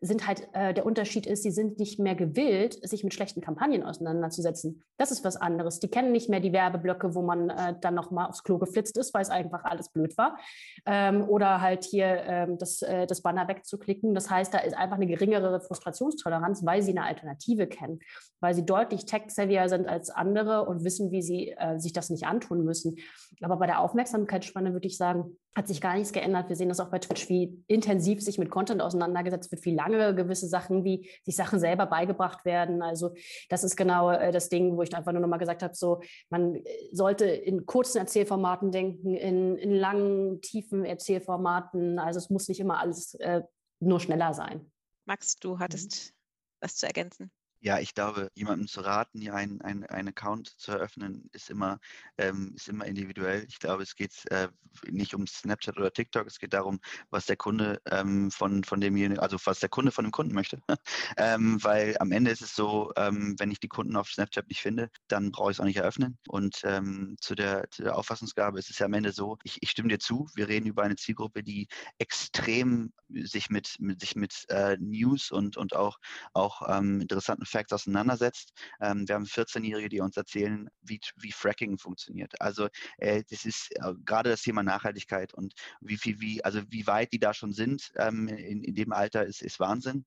sind 0.02 0.28
halt, 0.28 0.48
äh, 0.54 0.74
der 0.74 0.86
Unterschied 0.86 1.26
ist, 1.26 1.44
sie 1.44 1.52
sind 1.52 1.80
nicht 1.80 2.00
mehr 2.00 2.16
gewillt, 2.16 2.78
sich 2.88 3.04
mit 3.04 3.14
schlechten 3.14 3.42
Kampagnen 3.42 3.84
auseinanderzusetzen. 3.84 4.84
Das 4.98 5.12
ist 5.12 5.24
was 5.24 5.38
anderes. 5.38 5.80
Die 5.80 5.88
kennen 5.88 6.12
nicht 6.12 6.30
mehr 6.30 6.40
die 6.40 6.54
Werbeblöcke, 6.54 7.16
wo 7.16 7.22
man 7.22 7.50
äh, 7.50 7.76
dann 7.80 7.96
nochmal 7.96 8.28
aufs 8.28 8.44
Klo 8.44 8.58
geflitzt 8.58 8.98
ist, 8.98 9.14
weil 9.14 9.22
es 9.22 9.30
einfach 9.30 9.64
alles 9.64 9.90
blöd 9.90 10.18
war. 10.18 10.38
Ähm, 10.86 11.28
oder 11.28 11.62
halt 11.62 11.86
hier 11.86 12.06
ähm, 12.06 12.58
das, 12.58 12.82
äh, 12.82 13.08
das 13.08 13.22
Banner 13.22 13.48
wegzuklicken. 13.48 14.14
Das 14.14 14.30
heißt, 14.30 14.54
da 14.54 14.60
ist 14.60 14.76
einfach 14.76 14.98
eine 14.98 15.08
geringere 15.08 15.62
Frustrationstoleranz, 15.62 16.66
weil 16.66 16.82
sie 16.82 16.92
eine 16.92 17.04
Alternative 17.04 17.68
kennen, 17.68 18.00
weil 18.42 18.54
sie 18.54 18.66
deutlich 18.66 19.06
tech-savier 19.06 19.70
sind 19.70 19.88
als 19.88 20.10
andere 20.10 20.66
und 20.66 20.84
wissen, 20.84 21.12
wie 21.12 21.22
sie 21.22 21.52
äh, 21.52 21.80
sich 21.80 21.94
das 21.94 22.10
nicht 22.10 22.26
antun 22.26 22.66
müssen. 22.66 22.98
Aber 23.42 23.58
bei 23.58 23.66
der 23.66 23.80
Aufmerksamkeitsspanne 23.80 24.74
würde 24.74 24.88
ich 24.88 24.98
sagen, 24.98 25.38
hat 25.56 25.68
sich 25.70 25.80
gar 25.80 25.96
nichts 25.96 26.12
geändert. 26.12 26.50
Wir 26.50 26.56
sehen 26.58 26.68
das 26.68 26.82
auch 26.82 26.90
bei 26.90 27.00
Twitch, 27.00 27.30
wie 27.30 27.64
intensiv 27.68 28.22
sich 28.22 28.38
mit 28.38 28.50
Content 28.50 28.82
auseinandergesetzt 28.82 29.52
wird, 29.52 29.64
wie 29.64 29.74
lange 29.74 30.14
gewisse 30.14 30.48
Sachen, 30.48 30.84
wie 30.84 31.10
sich 31.24 31.36
Sachen 31.36 31.60
selber 31.60 31.86
beigebracht 31.86 32.44
werden. 32.44 32.82
Also 32.82 33.14
das 33.50 33.64
ist 33.64 33.78
genau 33.78 34.12
äh, 34.12 34.32
das 34.32 34.50
Ding, 34.50 34.76
wo 34.76 34.82
ich 34.82 34.94
einfach 34.94 35.14
nur 35.14 35.22
noch 35.22 35.30
mal 35.30 35.38
gesagt 35.38 35.64
habe, 35.64 35.74
so 35.74 36.02
man 36.30 36.56
äh, 36.56 36.64
sollte 36.92 37.26
in 37.26 37.66
kurzen 37.66 38.00
Erzählformaten 38.00 38.72
denken, 38.72 39.16
in, 39.16 39.58
in 39.58 39.72
langen, 39.72 40.42
tiefen 40.42 40.84
Erzählformaten. 40.84 42.00
Also 42.00 42.18
es 42.20 42.30
muss 42.30 42.50
nicht 42.50 42.60
immer 42.60 42.80
alles 42.80 43.14
äh, 43.16 43.42
nur 43.80 44.02
schneller 44.02 44.34
sein. 44.34 44.72
Max, 45.06 45.38
du 45.38 45.60
hattest 45.60 46.12
mhm. 46.12 46.16
was 46.62 46.76
zu 46.76 46.86
ergänzen. 46.86 47.32
Ja, 47.66 47.80
ich 47.80 47.96
glaube, 47.96 48.30
jemandem 48.36 48.68
zu 48.68 48.82
raten, 48.82 49.20
hier 49.20 49.34
einen 49.34 49.60
ein 49.64 50.08
Account 50.08 50.54
zu 50.60 50.72
eröffnen, 50.72 51.28
ist 51.34 51.50
immer, 51.50 51.80
ähm, 52.16 52.54
ist 52.56 52.70
immer 52.70 52.86
individuell. 52.86 53.44
Ich 53.48 53.58
glaube, 53.58 53.82
es 53.82 53.96
geht 53.96 54.14
äh, 54.30 54.50
nicht 54.92 55.16
um 55.16 55.26
Snapchat 55.26 55.76
oder 55.76 55.92
TikTok, 55.92 56.28
es 56.28 56.38
geht 56.38 56.54
darum, 56.54 56.80
was 57.10 57.26
der 57.26 57.38
Kunde 57.38 57.82
ähm, 57.90 58.30
von, 58.30 58.64
von 58.64 58.80
demjenigen, 58.82 59.18
also 59.18 59.38
was 59.46 59.60
der 59.62 59.70
Kunde 59.70 59.92
von 59.92 60.06
dem 60.06 60.12
Kunden 60.12 60.36
möchte. 60.36 60.60
ähm, 61.18 61.58
weil 61.64 61.96
am 62.00 62.12
Ende 62.12 62.30
ist 62.30 62.44
es 62.44 62.54
so, 62.54 62.92
ähm, 62.98 63.34
wenn 63.40 63.50
ich 63.50 63.60
die 63.60 63.68
Kunden 63.68 63.96
auf 63.96 64.10
Snapchat 64.10 64.48
nicht 64.48 64.62
finde, 64.62 64.92
dann 65.08 65.32
brauche 65.32 65.50
ich 65.50 65.58
es 65.58 65.60
auch 65.60 65.66
nicht 65.66 65.78
eröffnen. 65.78 66.20
Und 66.28 66.62
ähm, 66.66 67.16
zu, 67.20 67.34
der, 67.34 67.66
zu 67.72 67.82
der 67.82 67.98
Auffassungsgabe 67.98 68.60
ist 68.60 68.70
es 68.70 68.78
ja 68.78 68.86
am 68.86 68.94
Ende 68.94 69.12
so, 69.12 69.40
ich, 69.44 69.58
ich 69.62 69.72
stimme 69.72 69.90
dir 69.90 69.98
zu, 69.98 70.28
wir 70.36 70.48
reden 70.50 70.68
über 70.68 70.84
eine 70.84 70.98
Zielgruppe, 70.98 71.42
die 71.42 71.68
extrem 71.98 72.94
sich 73.10 73.50
mit, 73.50 73.78
mit 73.80 74.02
sich 74.02 74.16
mit 74.16 74.46
äh, 74.50 74.78
News 74.80 75.32
und, 75.32 75.58
und 75.58 75.76
auch, 75.76 75.98
auch 76.34 76.62
ähm, 76.68 77.02
interessanten 77.02 77.46
Facts 77.56 77.72
auseinandersetzt. 77.72 78.52
Ähm, 78.82 79.08
wir 79.08 79.16
haben 79.16 79.24
14-Jährige, 79.24 79.88
die 79.88 80.02
uns 80.02 80.18
erzählen, 80.18 80.68
wie, 80.82 81.00
wie 81.16 81.32
Fracking 81.32 81.78
funktioniert. 81.78 82.34
Also 82.42 82.68
äh, 82.98 83.24
das 83.30 83.46
ist 83.46 83.72
äh, 83.76 83.94
gerade 84.04 84.30
das 84.30 84.42
Thema 84.42 84.62
Nachhaltigkeit 84.62 85.34
und 85.34 85.54
wie 85.80 85.98
viel, 85.98 86.20
wie, 86.20 86.44
also 86.44 86.62
wie 86.70 86.86
weit 86.86 87.14
die 87.14 87.20
da 87.20 87.34
schon 87.34 87.54
sind 87.54 87.92
ähm, 87.96 88.28
in, 88.28 88.62
in 88.62 88.76
dem 88.76 88.92
Alter 88.92 89.26
ist, 89.26 89.42
ist 89.42 89.60
Wahnsinn 89.60 90.06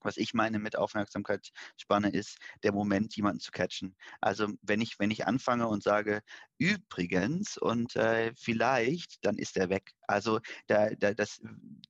was 0.00 0.16
ich 0.16 0.34
meine 0.34 0.58
mit 0.58 0.76
Aufmerksamkeitsspanne 0.76 2.10
ist, 2.10 2.38
der 2.62 2.72
Moment, 2.72 3.16
jemanden 3.16 3.40
zu 3.40 3.50
catchen. 3.50 3.96
Also 4.20 4.48
wenn 4.62 4.80
ich, 4.80 4.98
wenn 4.98 5.10
ich 5.10 5.26
anfange 5.26 5.68
und 5.68 5.82
sage, 5.82 6.22
übrigens 6.58 7.56
und 7.56 7.96
äh, 7.96 8.32
vielleicht, 8.36 9.24
dann 9.24 9.38
ist 9.38 9.56
er 9.56 9.70
weg. 9.70 9.92
Also 10.06 10.40
da, 10.66 10.90
da, 10.90 11.14
das, 11.14 11.40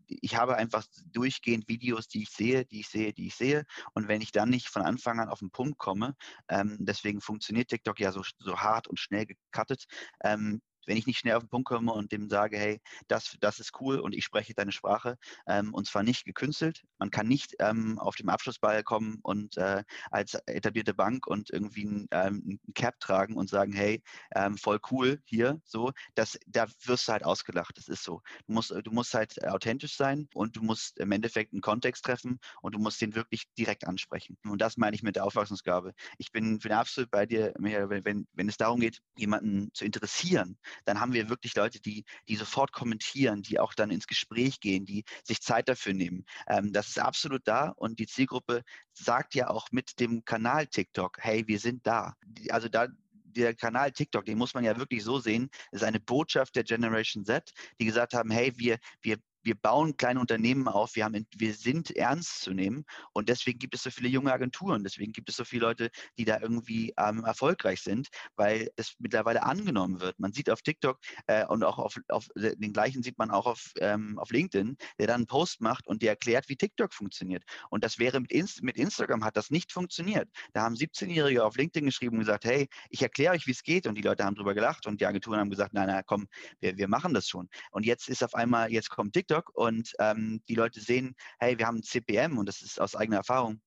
ich 0.07 0.37
habe 0.37 0.57
einfach 0.57 0.85
durchgehend 1.13 1.69
Videos, 1.69 2.09
die 2.09 2.23
ich 2.23 2.31
sehe, 2.31 2.65
die 2.67 2.81
ich 2.81 2.89
sehe, 2.89 3.13
die 3.13 3.29
ich 3.29 3.35
sehe. 3.35 3.65
Und 3.95 4.09
wenn 4.09 4.21
ich 4.21 4.33
dann 4.33 4.51
nicht 4.51 4.69
von 4.69 4.83
Anfang 4.83 5.21
an 5.21 5.29
auf 5.29 5.39
den 5.39 5.51
Punkt 5.51 5.79
komme, 5.79 6.15
ähm, 6.49 6.77
deswegen 6.81 7.21
funktioniert 7.21 7.69
TikTok 7.69 7.99
ja 8.01 8.13
so, 8.13 8.23
so 8.39 8.59
hart 8.59 8.89
und 8.89 8.99
schnell 8.99 9.27
gecuttet, 9.27 9.87
ähm, 10.23 10.61
wenn 10.89 10.97
ich 10.97 11.07
nicht 11.07 11.19
schnell 11.19 11.35
auf 11.35 11.45
den 11.45 11.51
Punkt 11.51 11.69
komme 11.69 11.93
und 11.93 12.11
dem 12.13 12.29
sage, 12.29 12.59
hey, 12.59 12.81
das, 13.07 13.37
das 13.41 13.61
ist 13.61 13.73
cool 13.81 13.99
und 14.01 14.15
ich 14.15 14.25
spreche 14.25 14.55
deine 14.55 14.73
Sprache, 14.73 15.17
ähm, 15.47 15.75
und 15.75 15.87
zwar 15.87 16.03
nicht 16.03 16.25
gekünstelt. 16.25 16.83
Man 16.99 17.11
kann 17.11 17.29
nicht 17.29 17.55
ähm, 17.61 17.99
auf 17.99 18.17
dem 18.17 18.29
Abschlussball 18.29 18.83
kommen 18.83 19.19
und 19.23 19.57
äh, 19.59 19.85
als 20.11 20.35
etablierte 20.47 20.95
Bank 20.95 21.27
und 21.27 21.51
irgendwie 21.51 21.85
ein, 21.85 22.09
ähm, 22.11 22.59
ein 22.67 22.75
Cap 22.75 22.99
tragen 23.01 23.37
und 23.37 23.51
sagen, 23.51 23.73
hey, 23.73 24.03
ähm, 24.35 24.57
voll 24.57 24.81
cool 24.91 25.21
hier, 25.25 25.61
so, 25.65 25.93
das, 26.15 26.39
da 26.47 26.67
wirst 26.85 27.07
du 27.07 27.13
halt 27.13 27.25
ausgelacht. 27.25 27.77
Das 27.77 27.89
ist 27.89 28.03
so. 28.03 28.23
Du 28.47 28.55
musst, 28.55 28.71
du 28.71 28.91
musst 28.91 29.15
halt 29.15 29.45
authentisch 29.45 29.97
sein 29.97 30.29
und 30.35 30.57
du 30.57 30.63
musst 30.63 30.99
im 30.99 31.13
Endeffekt 31.13 31.53
einen 31.53 31.61
Kontext 31.61 32.05
treffen 32.05 32.41
und 32.63 32.75
du 32.75 32.79
musst 32.79 33.01
den 33.01 33.15
wirklich 33.15 33.45
direkt 33.59 33.87
ansprechen. 33.87 34.39
Und 34.45 34.63
das 34.63 34.77
meine 34.77 34.97
ich 34.97 35.03
mit 35.03 35.17
der 35.17 35.25
Auffassungsgabe. 35.25 35.93
Ich 36.17 36.33
bin, 36.33 36.59
bin 36.59 36.73
absolut 36.73 37.11
bei 37.11 37.27
dir, 37.27 37.53
Michael, 37.59 38.05
wenn, 38.05 38.27
wenn 38.33 38.49
es 38.49 38.57
darum 38.57 38.81
geht, 38.81 39.01
jemanden 39.17 39.71
zu 39.75 39.85
interessieren, 39.85 40.57
dann 40.85 41.01
haben 41.01 41.13
wir 41.13 41.29
wirklich 41.29 41.55
Leute, 41.57 41.81
die, 41.81 42.05
die 42.29 42.37
sofort 42.37 42.73
kommentieren, 42.73 43.43
die 43.43 43.59
auch 43.59 43.75
dann 43.75 43.91
ins 43.91 44.07
Gespräch 44.07 44.61
gehen, 44.61 44.85
die 44.85 45.05
sich 45.25 45.41
Zeit 45.41 45.69
dafür 45.69 45.95
nehmen. 45.95 46.25
Ähm, 46.47 46.73
das 46.73 46.89
ist 46.89 46.99
absolut 46.99 47.43
da 47.47 47.71
und 47.77 47.99
die 47.99 48.07
Zielgruppe 48.07 48.63
sagt 48.93 49.35
ja 49.35 49.51
auch 49.51 49.69
mit 49.71 50.01
dem 50.01 50.25
Kanal 50.25 50.67
TikTok, 50.67 51.19
hey, 51.21 51.47
wir 51.47 51.59
sind 51.59 51.87
da. 51.87 52.15
Also 52.51 52.69
da 52.69 52.89
der 53.25 53.55
Kanal 53.55 53.93
TikTok, 53.93 54.25
den 54.25 54.39
muss 54.39 54.55
man 54.55 54.65
ja 54.65 54.77
wirklich 54.77 55.05
so 55.05 55.19
sehen, 55.19 55.51
ist 55.71 55.85
eine 55.85 56.01
Botschaft 56.01 56.57
der 56.57 56.65
Generation 56.65 57.25
Z, 57.25 57.53
die 57.81 57.85
gesagt 57.85 58.15
haben, 58.15 58.31
hey, 58.31 58.53
wir, 58.57 58.79
wir 59.01 59.19
wir 59.49 59.55
bauen 59.55 59.97
kleine 59.97 60.21
Unternehmen 60.21 60.69
auf, 60.69 60.95
wir, 60.95 61.07
haben, 61.07 61.27
wir 61.35 61.55
sind 61.55 61.91
ernst 61.97 62.43
zu 62.43 62.53
nehmen 62.53 62.85
und 63.15 63.31
deswegen 63.31 63.59
gibt 63.59 63.75
es 63.75 63.83
so 63.83 63.91
viele 63.91 64.11
junge 64.11 64.31
Agenturen, 64.31 64.85
deswegen 64.85 65.13
gibt 65.13 65.31
es 65.31 65.37
so 65.37 65.45
viele 65.45 65.63
Leute, 65.63 65.91
die 66.19 66.27
da 66.27 66.39
irgendwie 66.39 66.93
ähm, 66.99 67.25
erfolgreich 67.25 67.81
sind, 67.81 68.09
weil 68.37 68.71
es 68.77 68.95
mittlerweile 68.99 69.45
angenommen 69.45 70.03
wird. 70.03 70.19
Man 70.21 70.35
sieht 70.35 70.51
auf 70.51 70.61
TikTok 70.61 70.99
äh, 71.29 71.47
und 71.47 71.65
auch 71.65 71.79
auf, 71.79 71.99
auf, 72.09 72.29
den 72.37 72.75
gleichen 72.75 73.03
sieht 73.03 73.17
man 73.17 73.31
auch 73.31 73.47
auf, 73.47 73.73
ähm, 73.81 74.19
auf 74.19 74.31
LinkedIn, 74.31 74.77
der 74.99 75.07
dann 75.07 75.17
einen 75.17 75.27
Post 75.27 75.63
macht 75.63 75.87
und 75.87 76.03
der 76.03 76.11
erklärt, 76.11 76.51
wie 76.51 76.57
TikTok 76.57 76.93
funktioniert. 76.93 77.43
Und 77.71 77.85
das 77.85 77.99
wäre 77.99 78.21
mit, 78.21 78.31
Inst 78.31 78.63
mit 78.63 78.77
Instagram 78.77 79.25
hat 79.25 79.39
das 79.39 79.51
nicht 79.51 79.73
funktioniert. 79.73 80.29
Da 80.53 80.61
haben 80.61 80.75
17-Jährige 80.75 81.43
auf 81.43 81.57
LinkedIn 81.57 81.87
geschrieben 81.87 82.17
und 82.17 82.21
gesagt, 82.21 82.45
hey, 82.45 82.69
ich 82.91 83.01
erkläre 83.01 83.33
euch, 83.33 83.47
wie 83.47 83.53
es 83.53 83.63
geht 83.63 83.87
und 83.87 83.95
die 83.95 84.03
Leute 84.03 84.25
haben 84.25 84.35
drüber 84.35 84.53
gelacht 84.53 84.87
und 84.87 85.01
die 85.01 85.07
Agenturen 85.07 85.41
haben 85.41 85.49
gesagt, 85.49 85.73
nein, 85.73 85.87
nein, 85.87 86.03
komm, 86.05 86.29
wir, 86.61 86.77
wir 86.77 86.89
machen 86.89 87.15
das 87.15 87.29
schon. 87.29 87.49
Und 87.71 87.87
jetzt 87.87 88.11
ist 88.11 88.23
auf 88.23 88.35
einmal, 88.35 88.71
jetzt 88.71 88.91
kommt 88.91 89.15
TikTok 89.15 89.38
TikTok 89.39 89.51
und 89.55 89.93
ähm, 89.99 90.43
die 90.49 90.55
Leute 90.55 90.81
sehen, 90.81 91.15
hey, 91.39 91.59
wir 91.59 91.67
haben 91.67 91.79
ein 91.79 91.83
CPM 91.83 92.39
und 92.39 92.47
das 92.47 92.63
ist 92.63 92.81
aus 92.81 92.95
eigener 92.95 93.19
Erfahrung. 93.19 93.61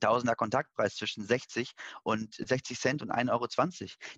Tausender 0.00 0.36
Kontaktpreis 0.36 0.94
zwischen 0.94 1.26
60 1.26 1.72
und 2.04 2.34
60 2.34 2.78
Cent 2.78 3.02
und 3.02 3.10
1,20 3.10 3.30
Euro. 3.32 3.48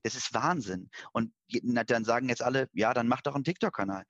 Das 0.02 0.14
ist 0.14 0.34
Wahnsinn. 0.34 0.90
Und 1.12 1.32
dann 1.48 2.04
sagen 2.04 2.28
jetzt 2.28 2.42
alle, 2.42 2.68
ja, 2.74 2.92
dann 2.92 3.08
mach 3.08 3.22
doch 3.22 3.34
einen 3.34 3.44
TikTok-Kanal. 3.44 4.04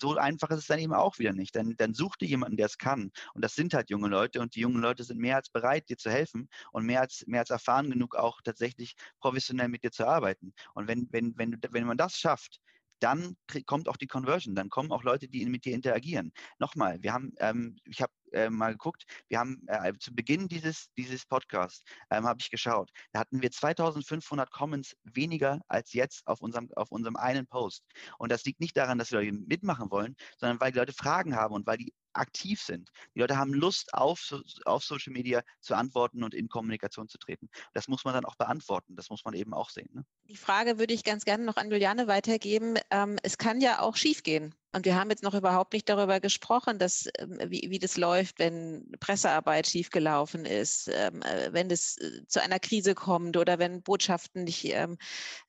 So 0.00 0.16
einfach 0.16 0.50
ist 0.50 0.58
es 0.58 0.66
dann 0.66 0.80
eben 0.80 0.92
auch 0.92 1.20
wieder 1.20 1.32
nicht. 1.32 1.54
Dann, 1.54 1.76
dann 1.76 1.94
such 1.94 2.16
dir 2.16 2.26
jemanden, 2.26 2.56
der 2.56 2.66
es 2.66 2.78
kann. 2.78 3.12
Und 3.34 3.44
das 3.44 3.54
sind 3.54 3.74
halt 3.74 3.90
junge 3.90 4.08
Leute 4.08 4.40
und 4.40 4.56
die 4.56 4.60
jungen 4.60 4.82
Leute 4.82 5.04
sind 5.04 5.20
mehr 5.20 5.36
als 5.36 5.50
bereit, 5.50 5.88
dir 5.88 5.96
zu 5.96 6.10
helfen 6.10 6.48
und 6.72 6.84
mehr 6.84 7.00
als, 7.00 7.24
mehr 7.28 7.40
als 7.40 7.50
erfahren 7.50 7.88
genug, 7.90 8.16
auch 8.16 8.40
tatsächlich 8.42 8.96
professionell 9.20 9.68
mit 9.68 9.84
dir 9.84 9.92
zu 9.92 10.04
arbeiten. 10.04 10.52
Und 10.74 10.88
wenn, 10.88 11.06
wenn, 11.12 11.38
wenn, 11.38 11.60
wenn 11.70 11.86
man 11.86 11.96
das 11.96 12.18
schafft, 12.18 12.60
dann 13.00 13.36
kommt 13.66 13.88
auch 13.88 13.96
die 13.96 14.06
Conversion, 14.06 14.54
dann 14.54 14.68
kommen 14.70 14.92
auch 14.92 15.02
Leute, 15.02 15.28
die 15.28 15.44
mit 15.46 15.64
dir 15.64 15.74
interagieren. 15.74 16.32
Nochmal, 16.58 17.02
wir 17.02 17.12
haben, 17.12 17.32
ähm, 17.38 17.76
ich 17.84 18.02
habe 18.02 18.12
äh, 18.32 18.50
mal 18.50 18.72
geguckt, 18.72 19.04
wir 19.28 19.38
haben 19.38 19.62
äh, 19.66 19.92
zu 19.98 20.14
Beginn 20.14 20.48
dieses, 20.48 20.88
dieses 20.96 21.24
Podcasts, 21.26 21.82
ähm, 22.10 22.24
habe 22.24 22.40
ich 22.40 22.50
geschaut, 22.50 22.90
da 23.12 23.20
hatten 23.20 23.42
wir 23.42 23.50
2500 23.50 24.50
Comments 24.50 24.96
weniger 25.04 25.60
als 25.68 25.92
jetzt 25.92 26.26
auf 26.26 26.40
unserem, 26.40 26.68
auf 26.76 26.90
unserem 26.90 27.16
einen 27.16 27.46
Post. 27.46 27.84
Und 28.18 28.32
das 28.32 28.44
liegt 28.44 28.60
nicht 28.60 28.76
daran, 28.76 28.98
dass 28.98 29.12
wir 29.12 29.20
Leute 29.20 29.32
mitmachen 29.32 29.90
wollen, 29.90 30.14
sondern 30.38 30.60
weil 30.60 30.72
die 30.72 30.78
Leute 30.78 30.92
Fragen 30.92 31.36
haben 31.36 31.54
und 31.54 31.66
weil 31.66 31.78
die 31.78 31.92
aktiv 32.18 32.60
sind. 32.60 32.90
Die 33.14 33.20
Leute 33.20 33.36
haben 33.36 33.52
Lust, 33.54 33.94
auf, 33.94 34.34
auf 34.64 34.84
Social 34.84 35.12
Media 35.12 35.42
zu 35.60 35.74
antworten 35.74 36.22
und 36.22 36.34
in 36.34 36.48
Kommunikation 36.48 37.08
zu 37.08 37.18
treten. 37.18 37.48
Das 37.72 37.88
muss 37.88 38.04
man 38.04 38.14
dann 38.14 38.24
auch 38.24 38.36
beantworten. 38.36 38.96
Das 38.96 39.10
muss 39.10 39.24
man 39.24 39.34
eben 39.34 39.54
auch 39.54 39.70
sehen. 39.70 39.88
Ne? 39.92 40.04
Die 40.28 40.36
Frage 40.36 40.78
würde 40.78 40.94
ich 40.94 41.04
ganz 41.04 41.24
gerne 41.24 41.44
noch 41.44 41.56
an 41.56 41.70
Juliane 41.70 42.06
weitergeben. 42.06 42.78
Ähm, 42.90 43.16
es 43.22 43.38
kann 43.38 43.60
ja 43.60 43.80
auch 43.80 43.96
schiefgehen. 43.96 44.54
Und 44.72 44.84
wir 44.84 44.96
haben 44.96 45.08
jetzt 45.08 45.22
noch 45.22 45.34
überhaupt 45.34 45.72
nicht 45.72 45.88
darüber 45.88 46.20
gesprochen, 46.20 46.78
dass, 46.78 47.08
ähm, 47.18 47.38
wie, 47.46 47.68
wie 47.70 47.78
das 47.78 47.96
läuft, 47.96 48.38
wenn 48.38 48.92
Pressearbeit 49.00 49.66
schiefgelaufen 49.66 50.44
ist, 50.44 50.88
ähm, 50.92 51.22
äh, 51.22 51.52
wenn 51.52 51.70
es 51.70 51.96
äh, 51.96 52.26
zu 52.26 52.42
einer 52.42 52.58
Krise 52.58 52.94
kommt 52.94 53.38
oder 53.38 53.58
wenn 53.58 53.82
Botschaften 53.82 54.44
nicht 54.44 54.64
ähm, 54.66 54.98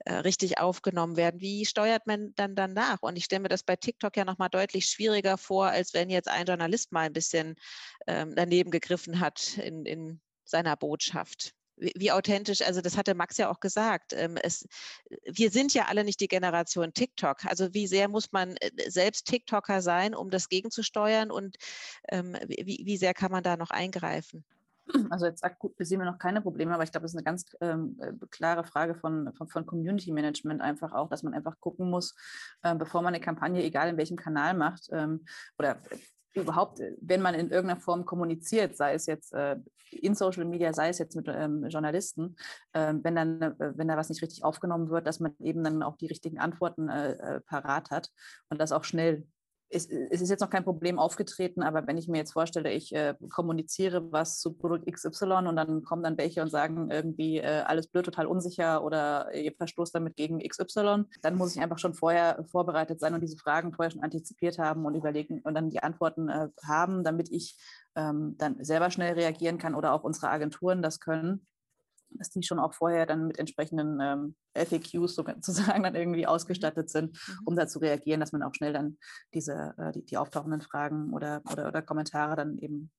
äh, 0.05 0.13
richtig 0.13 0.59
aufgenommen 0.59 1.17
werden. 1.17 1.41
Wie 1.41 1.65
steuert 1.65 2.07
man 2.07 2.34
dann 2.36 2.55
danach? 2.55 3.01
Und 3.01 3.17
ich 3.17 3.26
stelle 3.26 3.41
mir 3.41 3.49
das 3.49 3.63
bei 3.63 3.76
TikTok 3.76 4.15
ja 4.15 4.24
nochmal 4.24 4.49
deutlich 4.49 4.86
schwieriger 4.86 5.38
vor, 5.38 5.67
als 5.67 5.93
wenn 5.93 6.09
jetzt 6.09 6.30
ein 6.30 6.45
Journalist 6.45 6.91
mal 6.91 7.01
ein 7.01 7.13
bisschen 7.13 7.55
daneben 8.05 8.72
gegriffen 8.72 9.20
hat 9.20 9.57
in, 9.57 9.86
in 9.86 10.22
seiner 10.45 10.76
Botschaft 10.76 11.53
wie, 11.80 11.93
wie 11.95 12.11
authentisch, 12.11 12.61
also 12.61 12.82
das 12.82 12.97
hatte 12.97 13.15
Max 13.15 13.38
ja 13.38 13.49
auch 13.49 13.59
gesagt, 13.59 14.13
ähm, 14.13 14.38
es, 14.41 14.67
wir 15.25 15.49
sind 15.51 15.73
ja 15.73 15.86
alle 15.86 16.03
nicht 16.03 16.19
die 16.19 16.27
Generation 16.27 16.93
TikTok. 16.93 17.45
Also 17.45 17.73
wie 17.73 17.88
sehr 17.88 18.07
muss 18.07 18.32
man 18.32 18.55
äh, 18.57 18.89
selbst 18.89 19.25
TikToker 19.27 19.82
sein, 19.82 20.13
um 20.13 20.30
das 20.30 20.49
gegenzusteuern 20.49 21.32
und 21.32 21.57
ähm, 22.09 22.36
wie, 22.47 22.82
wie 22.84 22.97
sehr 22.97 23.13
kann 23.13 23.32
man 23.32 23.43
da 23.43 23.57
noch 23.57 23.71
eingreifen? 23.71 24.43
Also 25.09 25.25
jetzt 25.25 25.43
sehen 25.77 25.99
wir 25.99 26.05
noch 26.05 26.17
keine 26.17 26.41
Probleme, 26.41 26.73
aber 26.73 26.84
ich 26.84 26.91
glaube, 26.91 27.03
das 27.03 27.11
ist 27.11 27.17
eine 27.17 27.23
ganz 27.23 27.45
ähm, 27.61 27.97
äh, 28.01 28.13
klare 28.32 28.63
Frage 28.63 28.95
von, 28.95 29.32
von, 29.34 29.47
von, 29.47 29.65
Community 29.65 30.11
Management 30.11 30.61
einfach 30.61 30.93
auch, 30.93 31.09
dass 31.09 31.23
man 31.23 31.34
einfach 31.34 31.59
gucken 31.59 31.89
muss, 31.89 32.15
äh, 32.63 32.75
bevor 32.75 33.01
man 33.01 33.13
eine 33.13 33.23
Kampagne, 33.23 33.63
egal 33.63 33.89
in 33.89 33.97
welchem 33.97 34.17
Kanal 34.17 34.55
macht, 34.55 34.89
ähm, 34.91 35.25
oder 35.57 35.80
überhaupt, 36.34 36.80
äh, 36.80 36.95
wenn 37.01 37.21
man 37.21 37.36
in 37.36 37.49
irgendeiner 37.49 37.80
Form 37.80 38.05
kommuniziert, 38.05 38.75
sei 38.77 38.93
es 38.93 39.05
jetzt 39.05 39.34
äh, 39.34 39.57
in 39.91 40.15
Social 40.15 40.45
Media, 40.45 40.73
sei 40.73 40.89
es 40.89 40.99
jetzt 40.99 41.15
mit 41.15 41.27
ähm, 41.27 41.65
Journalisten, 41.67 42.36
äh, 42.73 42.93
wenn 43.01 43.15
dann, 43.15 43.41
äh, 43.41 43.73
wenn 43.75 43.88
da 43.88 43.97
was 43.97 44.09
nicht 44.09 44.21
richtig 44.21 44.43
aufgenommen 44.43 44.89
wird, 44.89 45.07
dass 45.07 45.19
man 45.19 45.36
eben 45.39 45.63
dann 45.63 45.84
auch 45.84 45.97
die 45.97 46.07
richtigen 46.07 46.39
Antworten 46.39 46.89
äh, 46.89 47.11
äh, 47.13 47.39
parat 47.41 47.89
hat 47.91 48.09
und 48.49 48.59
das 48.59 48.71
auch 48.71 48.84
schnell 48.84 49.25
es, 49.70 49.86
es, 49.88 50.22
ist 50.22 50.30
jetzt 50.30 50.39
noch 50.39 50.49
kein 50.49 50.63
Problem 50.63 50.97
aufgetreten, 50.99 51.61
aber 51.61 51.86
wenn 51.88 51.97
ich 51.97 52.07
mir 52.07 52.17
jetzt 52.17 52.34
vorstelle, 52.34 52.72
ich 52.72 52.93
äh, 52.93 53.15
kommuniziere 53.30 54.11
was 54.11 54.39
zu 54.39 54.53
Produkt 54.53 54.91
XY 54.91 55.47
und 55.47 55.55
dann 55.55 55.84
kommen 55.84 56.03
dann 56.03 56.17
welche 56.17 56.41
und 56.41 56.49
sagen 56.49 56.89
irgendwie 56.89 57.38
äh, 57.38 57.63
alles 57.65 57.88
blöd, 57.88 58.05
total 58.05 58.26
unsicher 58.26 58.84
oder 58.84 59.34
ihr 59.34 59.53
verstoßt 59.53 59.93
damit 59.93 60.15
gegen 60.15 60.39
XY, 60.39 61.05
dann 61.22 61.36
muss 61.36 61.55
ich 61.55 61.61
einfach 61.61 61.80
schon 61.80 61.93
vorher 61.93 62.43
vorbereitet 62.49 62.99
sein 62.99 63.13
und 63.13 63.22
diese 63.22 63.38
Fragen 63.38 63.74
vorher 63.74 63.91
schon 63.91 64.03
antizipiert 64.03 64.57
haben 64.57 64.86
und 64.86 64.95
überlegen 64.95 65.41
und 65.43 65.53
dann 65.53 65.70
die 65.70 65.84
Antworten 65.84 66.30
äh, 66.30 66.49
haben, 66.63 67.03
damit 67.03 67.32
ich 67.32 67.57
ähm, 67.95 68.36
dann 68.38 68.63
selber 68.63 68.89
schnell 68.89 69.13
reagieren 69.13 69.57
kann 69.57 69.76
oder 69.76 69.93
auch 69.93 70.03
unsere 70.03 70.30
Agenturen 70.30 70.82
das 70.82 70.99
können 70.99 71.45
dass 72.12 72.30
die 72.30 72.43
schon 72.43 72.60
auch 72.60 72.74
vorher 72.74 73.05
dann 73.05 73.28
mit 73.28 73.39
entsprechenden 73.39 73.99
ähm, 74.01 74.36
FAQs 74.55 75.16
sozusagen 75.16 75.84
dann 75.84 75.95
irgendwie 75.95 76.22
mhm. 76.22 76.28
ausgestattet 76.28 76.89
sind, 76.89 77.14
mhm. 77.14 77.39
um 77.45 77.55
da 77.55 77.68
zu 77.68 77.80
reagieren, 77.80 78.20
dass 78.20 78.32
man 78.32 78.43
auch 78.43 78.53
schnell 78.53 78.74
dann 78.74 78.97
diese, 79.34 79.74
äh, 79.78 79.91
die, 79.91 80.05
die, 80.05 80.18
auftauchenden 80.18 80.62
Fragen 80.62 81.14
oder, 81.14 81.41
oder, 81.51 81.68
oder 81.68 81.82
Kommentare 81.82 82.36
dann 82.36 82.57
eben 82.57 82.91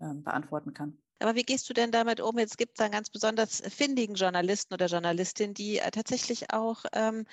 ähm, 0.00 0.22
beantworten 0.22 0.74
kann. 0.74 0.98
Aber 1.20 1.36
wie 1.36 1.44
gehst 1.44 1.68
du 1.68 1.74
denn 1.74 1.92
damit 1.92 2.20
um? 2.20 2.38
Jetzt 2.38 2.58
gibt 2.58 2.78
es 2.78 2.82
einen 2.82 2.92
ganz 2.92 3.08
besonders 3.08 3.60
findigen 3.60 4.16
Journalisten 4.16 4.74
oder 4.74 4.86
Journalistin, 4.86 5.54
die 5.54 5.78
äh, 5.78 5.90
tatsächlich 5.90 6.52
auch 6.52 6.84
ähm, 6.92 7.26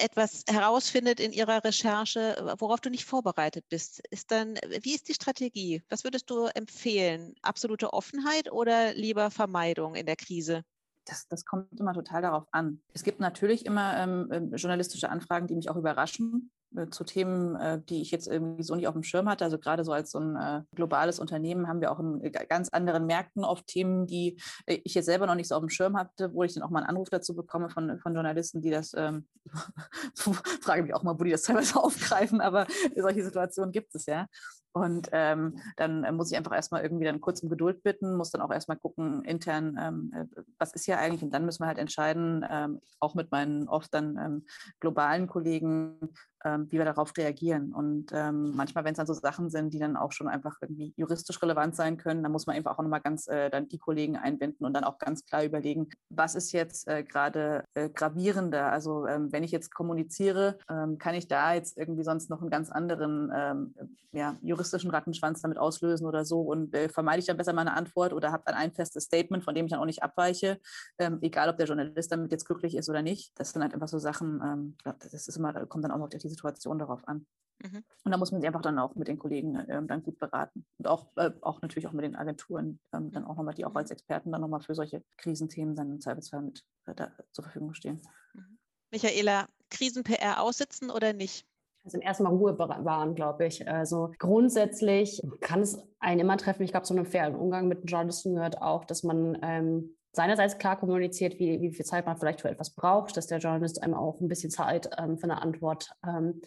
etwas 0.00 0.44
herausfindet 0.48 1.20
in 1.20 1.32
ihrer 1.32 1.62
Recherche, 1.64 2.36
worauf 2.58 2.80
du 2.80 2.90
nicht 2.90 3.04
vorbereitet 3.04 3.64
bist, 3.68 4.02
ist 4.10 4.30
dann, 4.30 4.54
wie 4.82 4.94
ist 4.94 5.08
die 5.08 5.14
Strategie? 5.14 5.82
Was 5.88 6.04
würdest 6.04 6.30
du 6.30 6.46
empfehlen? 6.46 7.34
Absolute 7.42 7.92
Offenheit 7.92 8.50
oder 8.50 8.94
lieber 8.94 9.30
Vermeidung 9.30 9.94
in 9.94 10.06
der 10.06 10.16
Krise? 10.16 10.64
Das, 11.04 11.26
das 11.28 11.44
kommt 11.44 11.80
immer 11.80 11.94
total 11.94 12.22
darauf 12.22 12.46
an. 12.52 12.82
Es 12.92 13.02
gibt 13.02 13.20
natürlich 13.20 13.66
immer 13.66 13.96
ähm, 13.96 14.28
ähm 14.30 14.54
journalistische 14.54 15.08
Anfragen, 15.08 15.46
die 15.46 15.54
mich 15.54 15.70
auch 15.70 15.76
überraschen. 15.76 16.50
Äh, 16.76 16.88
zu 16.90 17.02
Themen, 17.02 17.56
äh, 17.56 17.80
die 17.80 18.00
ich 18.00 18.10
jetzt 18.12 18.28
irgendwie 18.28 18.62
so 18.62 18.76
nicht 18.76 18.86
auf 18.86 18.94
dem 18.94 19.02
Schirm 19.02 19.28
hatte. 19.28 19.44
Also 19.44 19.58
gerade 19.58 19.84
so 19.84 19.92
als 19.92 20.12
so 20.12 20.20
ein 20.20 20.36
äh, 20.36 20.62
globales 20.74 21.18
Unternehmen 21.18 21.66
haben 21.66 21.80
wir 21.80 21.90
auch 21.90 21.98
in 21.98 22.20
ganz 22.48 22.68
anderen 22.68 23.06
Märkten 23.06 23.44
oft 23.44 23.66
Themen, 23.66 24.06
die 24.06 24.40
ich 24.66 24.94
jetzt 24.94 25.06
selber 25.06 25.26
noch 25.26 25.34
nicht 25.34 25.48
so 25.48 25.56
auf 25.56 25.60
dem 25.60 25.68
Schirm 25.68 25.96
hatte, 25.96 26.32
wo 26.32 26.44
ich 26.44 26.54
dann 26.54 26.62
auch 26.62 26.70
mal 26.70 26.80
einen 26.80 26.90
Anruf 26.90 27.10
dazu 27.10 27.34
bekomme 27.34 27.70
von, 27.70 27.98
von 27.98 28.14
Journalisten, 28.14 28.62
die 28.62 28.70
das, 28.70 28.92
ähm, 28.96 29.26
frage 30.62 30.82
mich 30.82 30.94
auch 30.94 31.02
mal, 31.02 31.18
wo 31.18 31.24
die 31.24 31.32
das 31.32 31.42
teilweise 31.42 31.76
aufgreifen, 31.82 32.40
aber 32.40 32.66
solche 32.96 33.24
Situationen 33.24 33.72
gibt 33.72 33.94
es 33.94 34.06
ja. 34.06 34.26
Und 34.72 35.08
ähm, 35.12 35.58
dann 35.76 36.14
muss 36.14 36.30
ich 36.30 36.36
einfach 36.36 36.54
erstmal 36.54 36.82
irgendwie 36.82 37.04
dann 37.04 37.20
kurz 37.20 37.42
um 37.42 37.48
Geduld 37.48 37.82
bitten, 37.82 38.16
muss 38.16 38.30
dann 38.30 38.40
auch 38.40 38.52
erstmal 38.52 38.76
gucken 38.76 39.24
intern, 39.24 39.76
ähm, 39.80 40.30
was 40.58 40.72
ist 40.74 40.84
hier 40.84 40.98
eigentlich? 40.98 41.22
Und 41.22 41.34
dann 41.34 41.44
müssen 41.44 41.62
wir 41.62 41.66
halt 41.66 41.78
entscheiden, 41.78 42.46
ähm, 42.48 42.80
auch 43.00 43.14
mit 43.14 43.32
meinen 43.32 43.68
oft 43.68 43.92
dann 43.92 44.16
ähm, 44.16 44.46
globalen 44.78 45.26
Kollegen, 45.26 45.98
ähm, 46.44 46.68
wie 46.70 46.78
wir 46.78 46.84
darauf 46.84 47.16
reagieren. 47.16 47.74
Und 47.74 48.12
ähm, 48.12 48.52
manchmal, 48.54 48.84
wenn 48.84 48.92
es 48.92 48.98
dann 48.98 49.06
so 49.06 49.12
Sachen 49.12 49.50
sind, 49.50 49.74
die 49.74 49.78
dann 49.78 49.96
auch 49.96 50.12
schon 50.12 50.28
einfach 50.28 50.56
irgendwie 50.62 50.94
juristisch 50.96 51.42
relevant 51.42 51.76
sein 51.76 51.96
können, 51.96 52.22
dann 52.22 52.32
muss 52.32 52.46
man 52.46 52.56
einfach 52.56 52.78
auch 52.78 52.82
nochmal 52.82 53.02
ganz 53.02 53.26
äh, 53.26 53.50
dann 53.50 53.68
die 53.68 53.78
Kollegen 53.78 54.16
einbinden 54.16 54.64
und 54.64 54.72
dann 54.72 54.84
auch 54.84 54.98
ganz 54.98 55.26
klar 55.26 55.44
überlegen, 55.44 55.88
was 56.08 56.34
ist 56.34 56.52
jetzt 56.52 56.88
äh, 56.88 57.02
gerade 57.02 57.64
äh, 57.74 57.90
gravierender. 57.90 58.70
Also 58.72 59.00
wenn 59.04 59.42
ich 59.42 59.50
jetzt 59.50 59.74
kommuniziere, 59.74 60.58
kann 60.98 61.14
ich 61.14 61.26
da 61.28 61.54
jetzt 61.54 61.76
irgendwie 61.76 62.04
sonst 62.04 62.30
noch 62.30 62.40
einen 62.40 62.50
ganz 62.50 62.70
anderen 62.70 63.72
ja, 64.12 64.36
juristischen 64.42 64.59
Rattenschwanz 64.90 65.42
damit 65.42 65.58
auslösen 65.58 66.06
oder 66.06 66.24
so 66.24 66.40
und 66.42 66.74
äh, 66.74 66.88
vermeide 66.88 67.20
ich 67.20 67.26
dann 67.26 67.36
besser 67.36 67.52
meine 67.52 67.74
Antwort 67.74 68.12
oder 68.12 68.32
habe 68.32 68.42
dann 68.46 68.54
ein 68.54 68.72
festes 68.72 69.04
Statement, 69.04 69.44
von 69.44 69.54
dem 69.54 69.66
ich 69.66 69.70
dann 69.70 69.80
auch 69.80 69.86
nicht 69.86 70.02
abweiche, 70.02 70.60
ähm, 70.98 71.18
egal 71.22 71.48
ob 71.48 71.56
der 71.56 71.66
Journalist 71.66 72.12
damit 72.12 72.32
jetzt 72.32 72.44
glücklich 72.44 72.76
ist 72.76 72.88
oder 72.88 73.02
nicht. 73.02 73.32
Das 73.38 73.50
sind 73.50 73.62
halt 73.62 73.74
einfach 73.74 73.88
so 73.88 73.98
Sachen, 73.98 74.76
das 74.84 75.28
ist 75.28 75.36
immer, 75.36 75.52
kommt 75.66 75.84
dann 75.84 75.90
auch 75.90 75.98
noch 75.98 76.04
auf 76.04 76.10
die 76.10 76.28
Situation 76.28 76.78
darauf 76.78 77.06
an. 77.06 77.26
Mhm. 77.62 77.84
Und 78.04 78.12
da 78.12 78.16
muss 78.16 78.32
man 78.32 78.40
sich 78.40 78.48
einfach 78.48 78.62
dann 78.62 78.78
auch 78.78 78.94
mit 78.94 79.08
den 79.08 79.18
Kollegen 79.18 79.56
äh, 79.56 79.82
dann 79.84 80.02
gut 80.02 80.18
beraten. 80.18 80.64
Und 80.78 80.88
auch, 80.88 81.08
äh, 81.16 81.30
auch 81.42 81.60
natürlich 81.60 81.86
auch 81.86 81.92
mit 81.92 82.04
den 82.04 82.16
Agenturen, 82.16 82.80
ähm, 82.92 83.10
dann 83.12 83.24
auch 83.24 83.36
nochmal, 83.36 83.54
die 83.54 83.64
auch 83.64 83.74
als 83.74 83.90
Experten 83.90 84.32
dann 84.32 84.40
nochmal 84.40 84.60
für 84.60 84.74
solche 84.74 85.04
Krisenthemen 85.18 85.76
dann 85.76 85.90
im 85.90 86.00
Zweifelsfall 86.00 86.42
mit 86.42 86.64
äh, 86.86 87.08
zur 87.32 87.44
Verfügung 87.44 87.74
stehen. 87.74 88.00
Mhm. 88.32 88.58
Michaela, 88.90 89.46
Krisen-PR 89.70 90.40
aussitzen 90.40 90.90
oder 90.90 91.12
nicht? 91.12 91.46
Also 91.84 91.98
erstmal 91.98 92.34
Ruhe 92.34 92.52
bewahren, 92.52 93.14
glaube 93.14 93.46
ich. 93.46 93.66
Also 93.68 94.12
grundsätzlich 94.18 95.22
kann 95.40 95.60
es 95.60 95.82
einen 95.98 96.20
immer 96.20 96.36
treffen. 96.36 96.62
Ich 96.62 96.72
glaube, 96.72 96.86
so 96.86 96.94
einen 96.94 97.06
fairen 97.06 97.34
Umgang 97.34 97.68
mit 97.68 97.90
Journalisten 97.90 98.34
gehört 98.34 98.60
auch, 98.60 98.84
dass 98.84 99.02
man 99.02 99.38
ähm, 99.42 99.96
seinerseits 100.12 100.58
klar 100.58 100.78
kommuniziert, 100.78 101.38
wie, 101.38 101.60
wie 101.60 101.72
viel 101.72 101.84
Zeit 101.84 102.06
man 102.06 102.16
vielleicht 102.16 102.40
für 102.40 102.50
etwas 102.50 102.70
braucht, 102.70 103.16
dass 103.16 103.28
der 103.28 103.38
Journalist 103.38 103.82
einem 103.82 103.94
auch 103.94 104.20
ein 104.20 104.28
bisschen 104.28 104.50
Zeit 104.50 104.90
ähm, 104.98 105.18
für 105.18 105.24
eine 105.24 105.40
Antwort 105.40 105.90
ähm, 106.06 106.40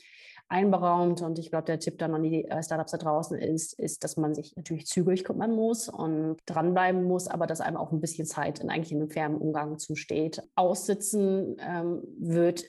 einberaumt. 0.50 1.22
Und 1.22 1.40
ich 1.40 1.50
glaube, 1.50 1.66
der 1.66 1.80
Tipp 1.80 1.98
dann 1.98 2.14
an 2.14 2.24
die 2.24 2.46
äh, 2.46 2.62
Startups 2.62 2.92
da 2.92 2.98
draußen 2.98 3.38
ist, 3.38 3.80
ist, 3.80 4.04
dass 4.04 4.18
man 4.18 4.36
sich 4.36 4.56
natürlich 4.56 4.86
zügig 4.86 5.24
kümmern 5.24 5.56
muss 5.56 5.90
und 5.90 6.38
dranbleiben 6.46 7.04
muss, 7.04 7.28
aber 7.28 7.48
dass 7.48 7.62
einem 7.62 7.78
auch 7.78 7.92
ein 7.92 8.02
bisschen 8.02 8.28
Zeit 8.28 8.60
in 8.60 8.70
eigentlich 8.70 8.92
in 8.92 9.00
einem 9.00 9.10
fairen 9.10 9.38
Umgang 9.38 9.80
zusteht. 9.80 10.42
Aussitzen 10.56 11.58
ähm, 11.60 12.04
wird 12.20 12.66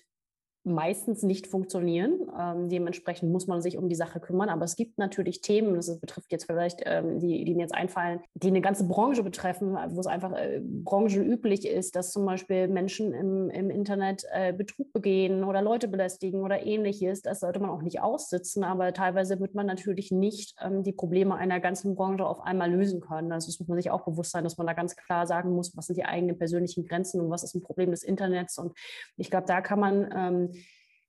meistens 0.65 1.23
nicht 1.23 1.47
funktionieren. 1.47 2.21
Ähm, 2.39 2.69
dementsprechend 2.69 3.31
muss 3.31 3.47
man 3.47 3.61
sich 3.61 3.77
um 3.77 3.89
die 3.89 3.95
Sache 3.95 4.19
kümmern. 4.19 4.49
Aber 4.49 4.65
es 4.65 4.77
gibt 4.77 4.99
natürlich 4.99 5.41
Themen, 5.43 5.75
das 5.75 6.01
betrifft 6.01 6.33
jetzt 6.33 6.47
vielleicht, 6.47 6.83
ähm, 6.85 7.19
die, 7.21 7.45
die 7.45 7.55
mir 7.55 7.63
jetzt 7.63 7.75
einfallen, 7.75 8.21
die 8.35 8.49
eine 8.49 8.63
ganze 8.63 8.89
Branche 8.89 9.23
betreffen, 9.23 9.77
wo 9.91 10.01
es 10.01 10.07
einfach 10.07 10.33
äh, 10.33 10.61
branchenüblich 10.63 11.69
ist, 11.69 11.97
dass 11.97 12.13
zum 12.13 12.25
Beispiel 12.25 12.69
Menschen 12.69 13.13
im, 13.13 13.51
im 13.51 13.71
Internet 13.71 14.25
äh, 14.33 14.53
Betrug 14.53 14.93
begehen 14.93 15.45
oder 15.45 15.61
Leute 15.61 15.87
belästigen 15.87 16.43
oder 16.43 16.65
ähnliches. 16.65 17.23
Das 17.23 17.41
sollte 17.41 17.61
man 17.61 17.71
auch 17.71 17.83
nicht 17.83 18.01
aussitzen. 18.01 18.65
Aber 18.65 18.93
teilweise 18.93 19.39
wird 19.41 19.55
man 19.55 19.67
natürlich 19.67 20.11
nicht 20.11 20.57
ähm, 20.63 20.83
die 20.83 20.93
Probleme 20.93 21.35
einer 21.35 21.61
ganzen 21.61 21.95
Branche 21.95 22.27
auf 22.27 22.41
einmal 22.41 22.73
lösen 22.73 23.01
können. 23.01 23.33
Also 23.33 23.49
das 23.49 23.61
muss 23.61 23.69
man 23.69 23.77
sich 23.77 23.91
auch 23.91 24.05
bewusst 24.05 24.33
sein, 24.33 24.45
dass 24.45 24.57
man 24.57 24.67
da 24.67 24.73
ganz 24.73 24.97
klar 24.97 25.27
sagen 25.27 25.51
muss, 25.55 25.77
was 25.77 25.87
sind 25.87 25.97
die 25.97 26.05
eigenen 26.05 26.39
persönlichen 26.39 26.87
Grenzen 26.87 27.21
und 27.21 27.31
was 27.31 27.43
ist 27.43 27.55
ein 27.55 27.63
Problem 27.63 27.91
des 27.91 28.03
Internets. 28.03 28.59
Und 28.59 28.73
ich 29.19 29.31
glaube, 29.31 29.47
da 29.47 29.61
kann 29.61 29.79
man 29.79 30.11
ähm, 30.15 30.54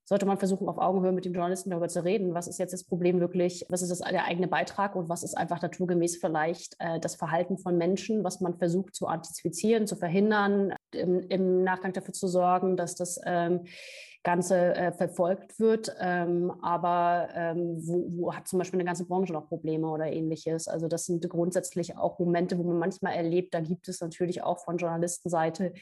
sollte 0.05 0.27
man 0.27 0.37
versuchen, 0.37 0.69
auf 0.69 0.77
Augenhöhe 0.77 1.11
mit 1.11 1.25
den 1.25 1.33
Journalisten 1.33 1.71
darüber 1.71 1.87
zu 1.87 2.03
reden, 2.03 2.35
was 2.35 2.47
ist 2.47 2.59
jetzt 2.59 2.73
das 2.73 2.83
Problem 2.83 3.19
wirklich, 3.19 3.65
was 3.69 3.81
ist 3.81 3.89
das, 3.89 3.99
der 3.99 4.25
eigene 4.25 4.47
Beitrag 4.47 4.95
und 4.95 5.09
was 5.09 5.23
ist 5.23 5.35
einfach 5.35 5.61
naturgemäß 5.61 6.17
vielleicht 6.17 6.75
äh, 6.79 6.99
das 6.99 7.15
Verhalten 7.15 7.57
von 7.57 7.77
Menschen, 7.77 8.23
was 8.23 8.39
man 8.39 8.57
versucht 8.57 8.95
zu 8.95 9.07
antizipieren, 9.07 9.87
zu 9.87 9.95
verhindern, 9.95 10.73
im, 10.93 11.21
im 11.21 11.63
Nachgang 11.63 11.91
dafür 11.91 12.13
zu 12.13 12.27
sorgen, 12.27 12.77
dass 12.77 12.95
das 12.95 13.19
ähm, 13.25 13.65
Ganze 14.23 14.75
äh, 14.75 14.91
verfolgt 14.91 15.59
wird. 15.59 15.95
Ähm, 15.99 16.51
aber 16.61 17.29
ähm, 17.33 17.77
wo, 17.77 18.05
wo, 18.09 18.33
hat 18.35 18.47
zum 18.47 18.59
Beispiel 18.59 18.79
eine 18.79 18.85
ganze 18.87 19.05
Branche 19.05 19.33
noch 19.33 19.47
Probleme 19.47 19.87
oder 19.87 20.11
ähnliches? 20.11 20.67
Also 20.67 20.87
das 20.87 21.05
sind 21.05 21.27
grundsätzlich 21.29 21.97
auch 21.97 22.19
Momente, 22.19 22.57
wo 22.57 22.63
man 22.63 22.77
manchmal 22.77 23.15
erlebt, 23.15 23.53
da 23.53 23.61
gibt 23.61 23.87
es 23.87 24.01
natürlich 24.01 24.43
auch 24.43 24.59
von 24.59 24.77
Journalistenseite 24.77 25.73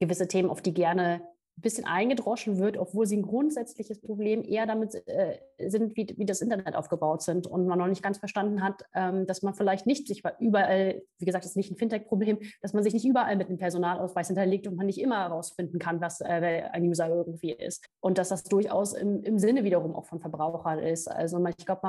gewisse 0.00 0.28
Themen, 0.28 0.50
auf 0.50 0.62
die 0.62 0.74
gerne 0.74 1.22
bisschen 1.60 1.84
eingedroschen 1.84 2.58
wird, 2.58 2.76
obwohl 2.76 3.06
sie 3.06 3.16
ein 3.16 3.22
grundsätzliches 3.22 4.00
Problem 4.00 4.42
eher 4.42 4.66
damit 4.66 4.94
äh, 5.06 5.38
sind, 5.58 5.96
wie, 5.96 6.06
wie 6.16 6.26
das 6.26 6.40
Internet 6.40 6.74
aufgebaut 6.74 7.22
sind 7.22 7.46
und 7.46 7.66
man 7.66 7.78
noch 7.78 7.86
nicht 7.86 8.02
ganz 8.02 8.18
verstanden 8.18 8.62
hat, 8.62 8.84
ähm, 8.94 9.26
dass 9.26 9.42
man 9.42 9.54
vielleicht 9.54 9.86
nicht 9.86 10.06
sich 10.06 10.22
überall, 10.38 11.02
wie 11.18 11.24
gesagt, 11.24 11.44
das 11.44 11.52
ist 11.52 11.56
nicht 11.56 11.70
ein 11.70 11.76
Fintech-Problem, 11.76 12.38
dass 12.62 12.72
man 12.72 12.82
sich 12.82 12.92
nicht 12.92 13.06
überall 13.06 13.36
mit 13.36 13.48
einem 13.48 13.58
Personalausweis 13.58 14.28
hinterlegt 14.28 14.66
und 14.66 14.76
man 14.76 14.86
nicht 14.86 15.00
immer 15.00 15.18
herausfinden 15.18 15.78
kann, 15.78 16.00
was 16.00 16.20
äh, 16.20 16.62
ein 16.72 16.84
User 16.84 17.08
irgendwie 17.08 17.52
ist. 17.52 17.86
Und 18.00 18.18
dass 18.18 18.28
das 18.28 18.44
durchaus 18.44 18.92
im, 18.92 19.22
im 19.22 19.38
Sinne 19.38 19.64
wiederum 19.64 19.94
auch 19.94 20.06
von 20.06 20.20
Verbrauchern 20.20 20.78
ist. 20.78 21.08
Also 21.08 21.44
ich 21.46 21.66
glaube, 21.66 21.80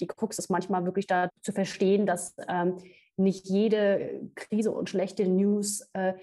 die 0.00 0.06
Krux 0.06 0.38
ist 0.38 0.50
manchmal 0.50 0.84
wirklich 0.84 1.06
da 1.06 1.30
zu 1.42 1.52
verstehen, 1.52 2.06
dass 2.06 2.34
ähm, 2.48 2.76
nicht 3.16 3.48
jede 3.48 4.30
Krise 4.34 4.72
und 4.72 4.90
schlechte 4.90 5.26
News 5.28 5.88
äh, 5.92 6.14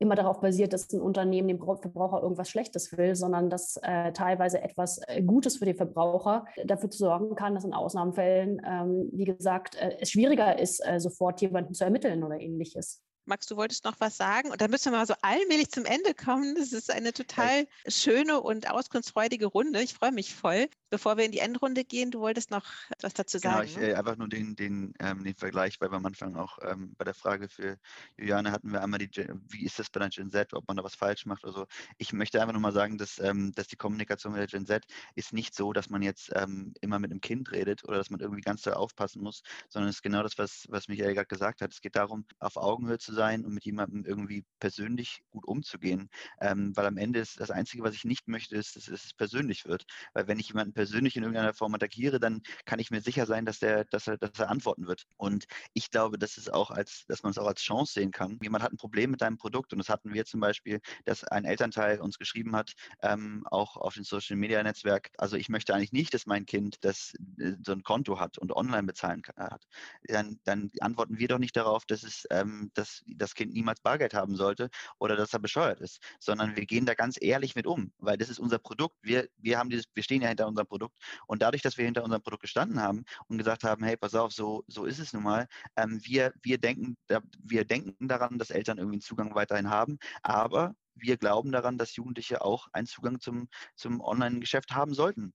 immer 0.00 0.14
darauf 0.14 0.40
basiert, 0.40 0.72
dass 0.72 0.90
ein 0.92 1.00
Unternehmen 1.00 1.48
dem 1.48 1.58
Verbraucher 1.58 2.22
irgendwas 2.22 2.48
Schlechtes 2.48 2.96
will, 2.96 3.14
sondern 3.14 3.50
dass 3.50 3.76
äh, 3.82 4.12
teilweise 4.12 4.62
etwas 4.62 4.98
äh, 5.06 5.22
Gutes 5.22 5.58
für 5.58 5.66
den 5.66 5.76
Verbraucher 5.76 6.46
dafür 6.64 6.90
zu 6.90 6.98
sorgen 6.98 7.36
kann, 7.36 7.54
dass 7.54 7.64
in 7.64 7.74
Ausnahmefällen, 7.74 8.62
ähm, 8.66 9.10
wie 9.12 9.26
gesagt, 9.26 9.76
äh, 9.76 9.96
es 10.00 10.10
schwieriger 10.10 10.58
ist, 10.58 10.80
äh, 10.84 10.98
sofort 10.98 11.40
jemanden 11.42 11.74
zu 11.74 11.84
ermitteln 11.84 12.24
oder 12.24 12.40
ähnliches. 12.40 13.02
Max, 13.26 13.46
du 13.46 13.56
wolltest 13.56 13.84
noch 13.84 13.94
was 14.00 14.16
sagen 14.16 14.50
und 14.50 14.60
dann 14.60 14.70
müssen 14.70 14.90
wir 14.90 14.98
mal 14.98 15.06
so 15.06 15.14
allmählich 15.20 15.70
zum 15.70 15.84
Ende 15.84 16.14
kommen. 16.14 16.54
Das 16.56 16.72
ist 16.72 16.90
eine 16.90 17.12
total 17.12 17.66
schöne 17.86 18.40
und 18.40 18.70
auskunftsfreudige 18.70 19.46
Runde. 19.46 19.82
Ich 19.82 19.94
freue 19.94 20.12
mich 20.12 20.34
voll. 20.34 20.66
Bevor 20.90 21.16
wir 21.16 21.24
in 21.24 21.32
die 21.32 21.38
Endrunde 21.38 21.84
gehen, 21.84 22.10
du 22.10 22.20
wolltest 22.20 22.50
noch 22.50 22.64
etwas 22.90 23.14
dazu 23.14 23.38
sagen. 23.38 23.54
Genau, 23.54 23.64
ich, 23.64 23.76
ne? 23.76 23.90
äh, 23.90 23.94
einfach 23.94 24.16
nur 24.16 24.28
den, 24.28 24.56
den, 24.56 24.92
ähm, 24.98 25.22
den 25.22 25.36
Vergleich, 25.36 25.80
weil 25.80 25.90
wir 25.90 25.96
am 25.96 26.06
Anfang 26.06 26.36
auch 26.36 26.58
ähm, 26.62 26.94
bei 26.98 27.04
der 27.04 27.14
Frage 27.14 27.48
für 27.48 27.78
Juliane 28.16 28.50
hatten 28.50 28.72
wir 28.72 28.82
einmal 28.82 28.98
die, 28.98 29.08
wie 29.48 29.64
ist 29.64 29.78
das 29.78 29.88
bei 29.88 30.00
der 30.00 30.08
Gen 30.08 30.30
Z, 30.30 30.52
ob 30.52 30.66
man 30.66 30.76
da 30.76 30.84
was 30.84 30.96
falsch 30.96 31.26
macht 31.26 31.44
oder 31.44 31.52
so. 31.52 31.66
Ich 31.98 32.12
möchte 32.12 32.40
einfach 32.40 32.52
nur 32.52 32.60
mal 32.60 32.72
sagen, 32.72 32.98
dass, 32.98 33.18
ähm, 33.20 33.52
dass 33.52 33.68
die 33.68 33.76
Kommunikation 33.76 34.32
mit 34.32 34.40
der 34.40 34.48
Gen 34.48 34.66
Z 34.66 34.84
ist 35.14 35.32
nicht 35.32 35.54
so, 35.54 35.72
dass 35.72 35.90
man 35.90 36.02
jetzt 36.02 36.30
ähm, 36.34 36.74
immer 36.80 36.98
mit 36.98 37.10
einem 37.10 37.20
Kind 37.20 37.52
redet 37.52 37.84
oder 37.84 37.98
dass 37.98 38.10
man 38.10 38.20
irgendwie 38.20 38.42
ganz 38.42 38.62
doll 38.62 38.74
aufpassen 38.74 39.22
muss, 39.22 39.42
sondern 39.68 39.88
es 39.88 39.96
ist 39.96 40.02
genau 40.02 40.22
das, 40.24 40.38
was, 40.38 40.66
was 40.68 40.88
Michael 40.88 41.14
gerade 41.14 41.28
gesagt 41.28 41.60
hat. 41.60 41.72
Es 41.72 41.80
geht 41.80 41.94
darum, 41.94 42.24
auf 42.40 42.56
Augenhöhe 42.56 42.98
zu 42.98 43.12
sein 43.12 43.44
und 43.44 43.54
mit 43.54 43.64
jemandem 43.64 44.04
irgendwie 44.04 44.44
persönlich 44.58 45.22
gut 45.30 45.46
umzugehen, 45.46 46.10
ähm, 46.40 46.76
weil 46.76 46.86
am 46.86 46.96
Ende 46.96 47.20
ist 47.20 47.38
das 47.38 47.50
Einzige, 47.50 47.82
was 47.84 47.94
ich 47.94 48.04
nicht 48.04 48.26
möchte, 48.26 48.56
ist, 48.56 48.76
dass 48.76 48.88
es 48.88 49.14
persönlich 49.14 49.66
wird. 49.66 49.84
Weil 50.14 50.26
wenn 50.26 50.38
ich 50.38 50.48
jemanden 50.48 50.74
persönlich 50.80 51.14
in 51.14 51.24
irgendeiner 51.24 51.52
Form 51.52 51.74
attackiere, 51.74 52.18
dann 52.18 52.40
kann 52.64 52.78
ich 52.78 52.90
mir 52.90 53.02
sicher 53.02 53.26
sein, 53.26 53.44
dass, 53.44 53.58
der, 53.58 53.84
dass, 53.84 54.06
er, 54.06 54.16
dass 54.16 54.38
er 54.38 54.48
antworten 54.48 54.86
wird. 54.86 55.04
Und 55.18 55.44
ich 55.74 55.90
glaube, 55.90 56.16
dass, 56.16 56.38
es 56.38 56.48
auch 56.48 56.70
als, 56.70 57.04
dass 57.06 57.22
man 57.22 57.32
es 57.32 57.38
auch 57.38 57.46
als 57.46 57.60
Chance 57.60 57.92
sehen 57.92 58.12
kann. 58.12 58.38
Jemand 58.42 58.64
hat 58.64 58.72
ein 58.72 58.78
Problem 58.78 59.10
mit 59.10 59.20
deinem 59.20 59.36
Produkt 59.36 59.74
und 59.74 59.78
das 59.78 59.90
hatten 59.90 60.14
wir 60.14 60.24
zum 60.24 60.40
Beispiel, 60.40 60.80
dass 61.04 61.22
ein 61.24 61.44
Elternteil 61.44 62.00
uns 62.00 62.16
geschrieben 62.16 62.56
hat, 62.56 62.72
ähm, 63.02 63.46
auch 63.50 63.76
auf 63.76 63.92
dem 63.92 64.04
Social 64.04 64.38
Media 64.38 64.62
Netzwerk, 64.62 65.10
also 65.18 65.36
ich 65.36 65.50
möchte 65.50 65.74
eigentlich 65.74 65.92
nicht, 65.92 66.14
dass 66.14 66.24
mein 66.24 66.46
Kind 66.46 66.78
das, 66.80 67.12
äh, 67.38 67.52
so 67.62 67.72
ein 67.72 67.82
Konto 67.82 68.18
hat 68.18 68.38
und 68.38 68.56
online 68.56 68.84
bezahlen 68.84 69.20
kann, 69.20 69.36
hat. 69.36 69.66
Dann, 70.04 70.40
dann 70.44 70.70
antworten 70.80 71.18
wir 71.18 71.28
doch 71.28 71.38
nicht 71.38 71.58
darauf, 71.58 71.84
dass 71.84 72.04
es, 72.04 72.26
ähm, 72.30 72.70
dass 72.72 73.04
das 73.06 73.34
Kind 73.34 73.52
niemals 73.52 73.82
Bargeld 73.82 74.14
haben 74.14 74.34
sollte 74.34 74.70
oder 74.98 75.14
dass 75.14 75.34
er 75.34 75.40
bescheuert 75.40 75.82
ist, 75.82 76.00
sondern 76.20 76.56
wir 76.56 76.64
gehen 76.64 76.86
da 76.86 76.94
ganz 76.94 77.18
ehrlich 77.20 77.54
mit 77.54 77.66
um, 77.66 77.92
weil 77.98 78.16
das 78.16 78.30
ist 78.30 78.38
unser 78.38 78.58
Produkt. 78.58 78.96
Wir, 79.02 79.28
wir 79.36 79.58
haben 79.58 79.68
dieses, 79.68 79.84
wir 79.92 80.02
stehen 80.02 80.22
ja 80.22 80.28
hinter 80.28 80.46
unserem 80.46 80.69
Produkt. 80.70 80.96
Und 81.26 81.42
dadurch, 81.42 81.62
dass 81.62 81.76
wir 81.76 81.84
hinter 81.84 82.04
unserem 82.04 82.22
Produkt 82.22 82.42
gestanden 82.42 82.80
haben 82.80 83.04
und 83.28 83.36
gesagt 83.36 83.64
haben, 83.64 83.84
hey, 83.84 83.96
pass 83.96 84.14
auf, 84.14 84.32
so, 84.32 84.64
so 84.68 84.86
ist 84.86 84.98
es 84.98 85.12
nun 85.12 85.24
mal, 85.24 85.46
ähm, 85.76 86.00
wir, 86.04 86.32
wir, 86.42 86.58
denken, 86.58 86.96
wir 87.42 87.64
denken 87.66 88.08
daran, 88.08 88.38
dass 88.38 88.50
Eltern 88.50 88.78
irgendwie 88.78 88.96
einen 88.96 89.02
Zugang 89.02 89.34
weiterhin 89.34 89.68
haben, 89.68 89.98
aber 90.22 90.74
wir 90.94 91.16
glauben 91.16 91.52
daran, 91.52 91.78
dass 91.78 91.96
Jugendliche 91.96 92.42
auch 92.42 92.68
einen 92.72 92.86
Zugang 92.86 93.20
zum, 93.20 93.48
zum 93.74 94.00
Online-Geschäft 94.00 94.72
haben 94.72 94.94
sollten. 94.94 95.32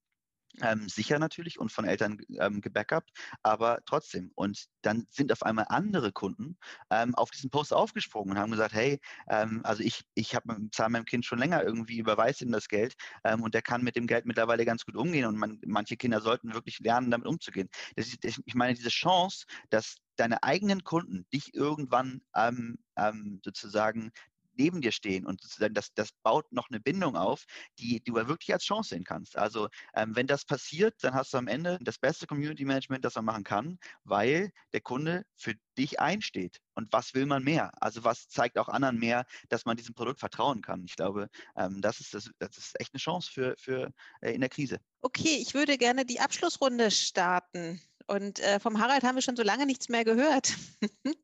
Ähm, 0.62 0.88
sicher 0.90 1.20
natürlich 1.20 1.60
und 1.60 1.72
von 1.72 1.86
Eltern 1.86 2.18
ähm, 2.40 2.62
gebackupt, 2.62 3.10
aber 3.44 3.80
trotzdem. 3.86 4.32
Und 4.36 4.66
dann 4.82 5.06
sind 5.10 5.32
auf 5.32 5.44
einmal 5.44 5.66
andere 5.70 6.12
Kunden 6.12 6.58
ähm, 6.90 7.16
auf 7.16 7.32
diesen 7.32 7.50
Post 7.50 7.74
aufgesprungen 7.74 8.32
und 8.32 8.40
haben 8.40 8.52
gesagt, 8.52 8.74
hey, 8.74 9.00
ähm, 9.30 9.62
also 9.64 9.84
ich, 9.84 10.04
ich 10.14 10.36
habe 10.36 10.56
zahle 10.72 10.92
meinem 10.92 11.06
Kind 11.06 11.26
schon 11.26 11.40
länger 11.40 11.64
irgendwie, 11.64 11.98
überweise 11.98 12.46
ihm 12.46 12.52
das 12.52 12.68
Geld 12.68 12.96
ähm, 13.24 13.44
und 13.44 13.54
der 13.54 13.62
kann 13.62 13.84
mit 13.84 13.96
dem 13.96 14.08
Geld 14.08 14.26
mittlerweile 14.26 14.66
ganz 14.66 14.86
gut 14.86 14.96
umgehen 14.96 15.26
und 15.26 15.38
man, 15.38 15.60
manche 15.66 15.98
Kinder 15.98 16.22
sollten 16.22 16.54
wirklich 16.54 16.80
lernen, 16.80 17.12
damit 17.12 17.28
umzugehen. 17.28 17.70
Das 17.96 18.08
ist, 18.08 18.24
ich 18.24 18.56
meine, 18.56 18.74
diese 18.74 18.90
Chance, 18.90 19.46
dass 19.70 19.98
deine 20.16 20.44
eigenen 20.44 20.84
Kunden 20.84 21.26
dich 21.34 21.54
irgendwann 21.54 22.22
ähm, 22.36 22.78
ähm, 22.98 23.42
sozusagen 23.44 24.12
neben 24.58 24.82
dir 24.82 24.92
stehen 24.92 25.26
und 25.26 25.42
sozusagen 25.42 25.74
das, 25.74 25.94
das 25.94 26.10
baut 26.24 26.52
noch 26.52 26.70
eine 26.70 26.80
Bindung 26.80 27.16
auf, 27.16 27.46
die, 27.80 28.02
die 28.02 28.12
du 28.12 28.16
wirklich 28.16 28.54
als 28.54 28.64
Chance 28.64 28.90
sehen 28.90 29.04
kannst. 29.04 29.38
Also 29.38 29.70
ähm, 29.96 30.16
wenn 30.16 30.28
das 30.28 30.46
passiert, 30.46 30.96
dann 31.02 31.14
hast 31.14 31.34
du 31.34 31.38
am 31.38 31.48
Ende 31.48 31.78
das 31.82 31.98
beste 31.98 32.28
Community 32.28 32.66
Management, 32.66 33.06
das 33.06 33.16
man 33.16 33.26
machen 33.26 33.44
kann, 33.44 33.80
weil 34.04 34.52
der 34.74 34.82
Kunde 34.82 35.26
für 35.36 35.54
dich 35.78 36.00
einsteht. 36.00 36.60
Und 36.74 36.92
was 36.92 37.14
will 37.14 37.26
man 37.26 37.44
mehr? 37.44 37.72
Also 37.82 38.04
was 38.04 38.28
zeigt 38.28 38.58
auch 38.58 38.68
anderen 38.68 38.98
mehr, 38.98 39.26
dass 39.50 39.66
man 39.66 39.78
diesem 39.78 39.96
Produkt 39.96 40.20
vertrauen 40.20 40.62
kann? 40.62 40.84
Ich 40.86 40.96
glaube, 40.96 41.30
ähm, 41.56 41.82
das, 41.82 42.00
ist 42.00 42.14
das, 42.14 42.30
das 42.40 42.58
ist 42.58 42.80
echt 42.80 42.94
eine 42.94 43.00
Chance 43.00 43.32
für, 43.32 43.56
für 43.58 43.92
äh, 44.22 44.34
in 44.34 44.42
der 44.42 44.50
Krise. 44.50 44.80
Okay, 45.02 45.38
ich 45.40 45.54
würde 45.54 45.78
gerne 45.78 46.06
die 46.06 46.20
Abschlussrunde 46.20 46.92
starten. 46.92 47.82
Und 48.08 48.40
äh, 48.40 48.60
vom 48.60 48.80
Harald 48.80 49.04
haben 49.04 49.16
wir 49.16 49.22
schon 49.22 49.36
so 49.36 49.44
lange 49.44 49.66
nichts 49.66 49.90
mehr 49.90 50.04
gehört. 50.04 50.54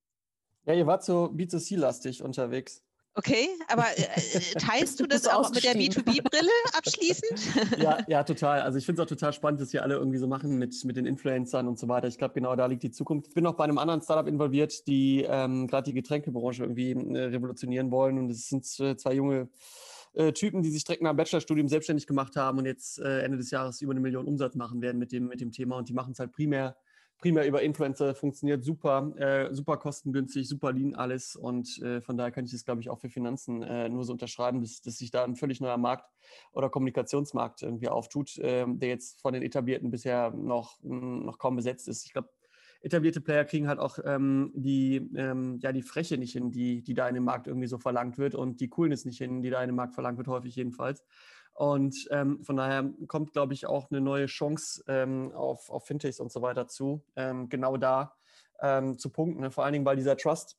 ja, 0.66 0.74
ihr 0.74 0.88
wart 0.88 1.04
so 1.04 1.26
B2C-lastig 1.26 2.24
unterwegs. 2.24 2.82
Okay, 3.14 3.50
aber 3.68 3.86
äh, 3.98 4.40
teilst 4.58 5.00
du 5.00 5.06
das 5.08 5.28
auch 5.28 5.54
mit 5.54 5.66
der 5.66 5.76
B2B-Brille 5.76 6.50
abschließend? 6.78 7.82
ja, 7.82 8.00
ja, 8.08 8.24
total. 8.24 8.62
Also 8.62 8.78
ich 8.78 8.86
finde 8.86 9.02
es 9.02 9.06
auch 9.06 9.10
total 9.10 9.34
spannend, 9.34 9.60
dass 9.60 9.74
wir 9.74 9.84
alle 9.84 9.96
irgendwie 9.96 10.18
so 10.18 10.28
machen 10.28 10.58
mit, 10.58 10.74
mit 10.86 10.96
den 10.96 11.06
Influencern 11.06 11.68
und 11.68 11.78
so 11.78 11.90
weiter. 11.90 12.08
Ich 12.08 12.18
glaube, 12.18 12.34
genau 12.34 12.56
da 12.56 12.68
liegt 12.68 12.84
die 12.84 12.92
Zukunft. 12.92 13.28
Ich 13.28 13.34
bin 13.34 13.44
noch 13.44 13.56
bei 13.56 13.66
einem 13.66 13.78
anderen 13.78 14.02
Startup 14.02 14.28
involviert, 14.28 14.88
die 14.88 15.26
ähm, 15.28 15.68
gerade 15.68 15.84
die 15.84 15.94
Getränkebranche 15.94 16.64
irgendwie 16.64 16.92
äh, 16.92 17.24
revolutionieren 17.26 17.92
wollen. 17.92 18.18
Und 18.18 18.30
es 18.30 18.48
sind 18.48 18.66
äh, 18.80 18.96
zwei 18.96 19.14
junge 19.14 19.50
äh, 20.14 20.32
Typen, 20.32 20.62
die 20.64 20.72
sich 20.72 20.86
direkt 20.86 21.04
nach 21.04 21.12
dem 21.12 21.18
Bachelorstudium 21.18 21.68
selbstständig 21.68 22.08
gemacht 22.08 22.38
haben 22.38 22.60
und 22.60 22.66
jetzt 22.66 22.98
äh, 23.00 23.24
Ende 23.24 23.38
des 23.38 23.52
Jahres 23.52 23.82
über 23.82 23.92
eine 23.92 24.00
Million 24.00 24.26
Umsatz 24.26 24.56
machen 24.56 24.82
werden 24.82 25.00
mit 25.00 25.12
dem, 25.12 25.28
mit 25.28 25.42
dem 25.42 25.52
Thema. 25.52 25.78
Und 25.78 25.90
die 25.90 25.94
machen 25.94 26.14
es 26.14 26.20
halt 26.20 26.32
primär 26.32 26.78
primär 27.22 27.48
über 27.48 27.62
Influencer, 27.62 28.16
funktioniert 28.16 28.64
super, 28.64 29.14
äh, 29.16 29.54
super 29.54 29.78
kostengünstig, 29.78 30.50
super 30.50 30.74
lean 30.74 30.96
alles. 30.96 31.36
Und 31.36 31.80
äh, 31.82 32.02
von 32.02 32.18
daher 32.18 32.32
kann 32.32 32.46
ich 32.46 32.52
das, 32.52 32.66
glaube 32.66 32.82
ich, 32.82 32.90
auch 32.90 33.00
für 33.00 33.10
Finanzen 33.10 33.62
äh, 33.62 33.88
nur 33.90 34.04
so 34.04 34.12
unterschreiben, 34.12 34.60
dass, 34.62 34.82
dass 34.82 34.98
sich 34.98 35.12
da 35.12 35.24
ein 35.24 35.36
völlig 35.36 35.62
neuer 35.62 35.78
Markt 35.78 36.10
oder 36.52 36.70
Kommunikationsmarkt 36.70 37.62
irgendwie 37.62 37.90
auftut, 37.90 38.40
ähm, 38.42 38.80
der 38.80 38.90
jetzt 38.90 39.22
von 39.22 39.34
den 39.34 39.44
etablierten 39.44 39.92
bisher 39.92 40.32
noch, 40.32 40.80
noch 40.82 41.38
kaum 41.38 41.56
besetzt 41.56 41.88
ist. 41.88 42.06
Ich 42.06 42.12
glaube, 42.12 42.30
etablierte 42.82 43.22
Player 43.22 43.46
kriegen 43.46 43.68
halt 43.68 43.80
auch 43.80 44.00
ähm, 44.04 44.52
die, 44.56 44.96
ähm, 45.16 45.60
ja, 45.62 45.72
die 45.72 45.84
Freche 45.84 46.18
nicht 46.18 46.34
hin, 46.34 46.52
die, 46.52 46.82
die 46.82 46.96
da 46.96 47.08
in 47.08 47.16
dem 47.16 47.24
Markt 47.24 47.48
irgendwie 47.48 47.68
so 47.68 47.78
verlangt 47.78 48.18
wird 48.18 48.34
und 48.34 48.60
die 48.60 48.70
Coolness 48.70 49.06
nicht 49.06 49.20
hin, 49.20 49.44
die 49.44 49.52
da 49.52 49.62
in 49.62 49.70
dem 49.70 49.76
Markt 49.76 49.94
verlangt 49.94 50.18
wird, 50.18 50.28
häufig 50.28 50.56
jedenfalls. 50.56 51.04
Und 51.54 52.08
ähm, 52.12 52.44
von 52.44 52.56
daher 52.56 52.90
kommt, 53.08 53.34
glaube 53.34 53.54
ich, 53.54 53.66
auch 53.66 53.92
eine 53.92 54.02
neue 54.02 54.26
Chance 54.26 54.84
ähm, 54.88 55.32
auf, 55.34 55.70
auf 55.70 55.86
Fintechs 55.86 56.20
und 56.20 56.32
so 56.32 56.42
weiter 56.42 56.68
zu, 56.68 57.04
ähm, 57.16 57.50
genau 57.50 57.78
da 57.78 58.16
ähm, 58.62 58.98
zu 58.98 59.10
punkten. 59.10 59.42
Ne? 59.42 59.52
Vor 59.52 59.64
allen 59.64 59.74
Dingen, 59.74 59.86
weil 59.86 59.98
dieser 59.98 60.18
Trust 60.18 60.58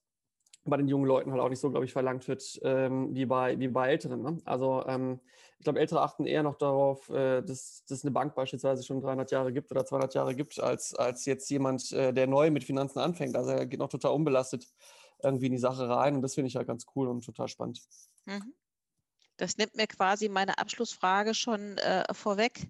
bei 0.65 0.77
den 0.77 0.87
jungen 0.87 1.07
Leuten 1.07 1.33
halt 1.33 1.41
auch 1.41 1.49
nicht 1.49 1.59
so, 1.59 1.71
glaube 1.71 1.87
ich, 1.87 1.93
verlangt 1.93 2.29
wird 2.29 2.61
ähm, 2.63 3.15
wie, 3.15 3.27
bei, 3.27 3.59
wie 3.59 3.69
bei 3.69 3.91
Älteren. 3.91 4.23
Ne? 4.23 4.39
Also 4.45 4.85
ähm, 4.87 5.21
ich 5.59 5.65
glaube, 5.65 5.81
Ältere 5.81 6.03
achten 6.03 6.25
eher 6.25 6.43
noch 6.43 6.57
darauf, 6.57 7.09
äh, 7.11 7.43
dass, 7.43 7.85
dass 7.89 8.05
eine 8.05 8.13
Bank 8.13 8.35
beispielsweise 8.35 8.85
schon 8.85 9.01
300 9.01 9.31
Jahre 9.33 9.53
gibt 9.53 9.71
oder 9.73 9.85
200 9.85 10.15
Jahre 10.15 10.35
gibt, 10.37 10.61
als, 10.61 10.95
als 10.95 11.25
jetzt 11.25 11.51
jemand, 11.51 11.93
äh, 11.93 12.13
der 12.13 12.27
neu 12.27 12.51
mit 12.51 12.65
Finanzen 12.65 13.01
anfängt. 13.01 13.37
Also 13.37 13.51
er 13.51 13.67
geht 13.67 13.81
noch 13.81 13.89
total 13.89 14.13
unbelastet 14.13 14.69
irgendwie 15.23 15.47
in 15.47 15.53
die 15.53 15.59
Sache 15.59 15.89
rein 15.89 16.17
und 16.17 16.23
das 16.23 16.35
finde 16.35 16.49
ich 16.49 16.57
halt 16.57 16.67
ganz 16.67 16.87
cool 16.95 17.09
und 17.09 17.25
total 17.25 17.49
spannend. 17.49 17.83
Mhm. 18.27 18.55
Das 19.43 19.57
nimmt 19.57 19.75
mir 19.75 19.89
quasi 19.89 20.29
meine 20.29 20.59
Abschlussfrage 20.59 21.35
schon 21.35 21.77
äh, 21.79 22.05
vorweg. 22.15 22.69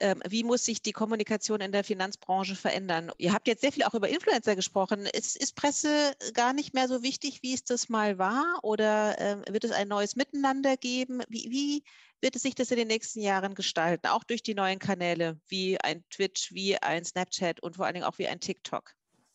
Ähm, 0.00 0.20
wie 0.28 0.42
muss 0.42 0.64
sich 0.64 0.82
die 0.82 0.90
Kommunikation 0.90 1.60
in 1.60 1.70
der 1.70 1.84
Finanzbranche 1.84 2.56
verändern? 2.56 3.12
Ihr 3.18 3.32
habt 3.32 3.46
jetzt 3.46 3.60
sehr 3.60 3.70
viel 3.70 3.84
auch 3.84 3.94
über 3.94 4.08
Influencer 4.08 4.56
gesprochen. 4.56 5.06
Ist, 5.06 5.36
ist 5.36 5.54
Presse 5.54 6.16
gar 6.34 6.54
nicht 6.54 6.74
mehr 6.74 6.88
so 6.88 7.04
wichtig, 7.04 7.44
wie 7.44 7.54
es 7.54 7.62
das 7.62 7.88
mal 7.88 8.18
war? 8.18 8.58
Oder 8.64 9.16
äh, 9.20 9.52
wird 9.52 9.62
es 9.62 9.70
ein 9.70 9.86
neues 9.86 10.16
Miteinander 10.16 10.76
geben? 10.76 11.22
Wie, 11.28 11.52
wie 11.52 11.84
wird 12.20 12.34
es 12.34 12.42
sich 12.42 12.56
das 12.56 12.72
in 12.72 12.78
den 12.78 12.88
nächsten 12.88 13.20
Jahren 13.20 13.54
gestalten? 13.54 14.08
Auch 14.08 14.24
durch 14.24 14.42
die 14.42 14.54
neuen 14.54 14.80
Kanäle 14.80 15.40
wie 15.46 15.80
ein 15.80 16.02
Twitch, 16.10 16.52
wie 16.52 16.82
ein 16.82 17.04
Snapchat 17.04 17.60
und 17.60 17.76
vor 17.76 17.86
allen 17.86 17.94
Dingen 17.94 18.06
auch 18.06 18.18
wie 18.18 18.26
ein 18.26 18.40
TikTok. 18.40 18.92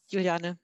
Juliane 0.07 0.59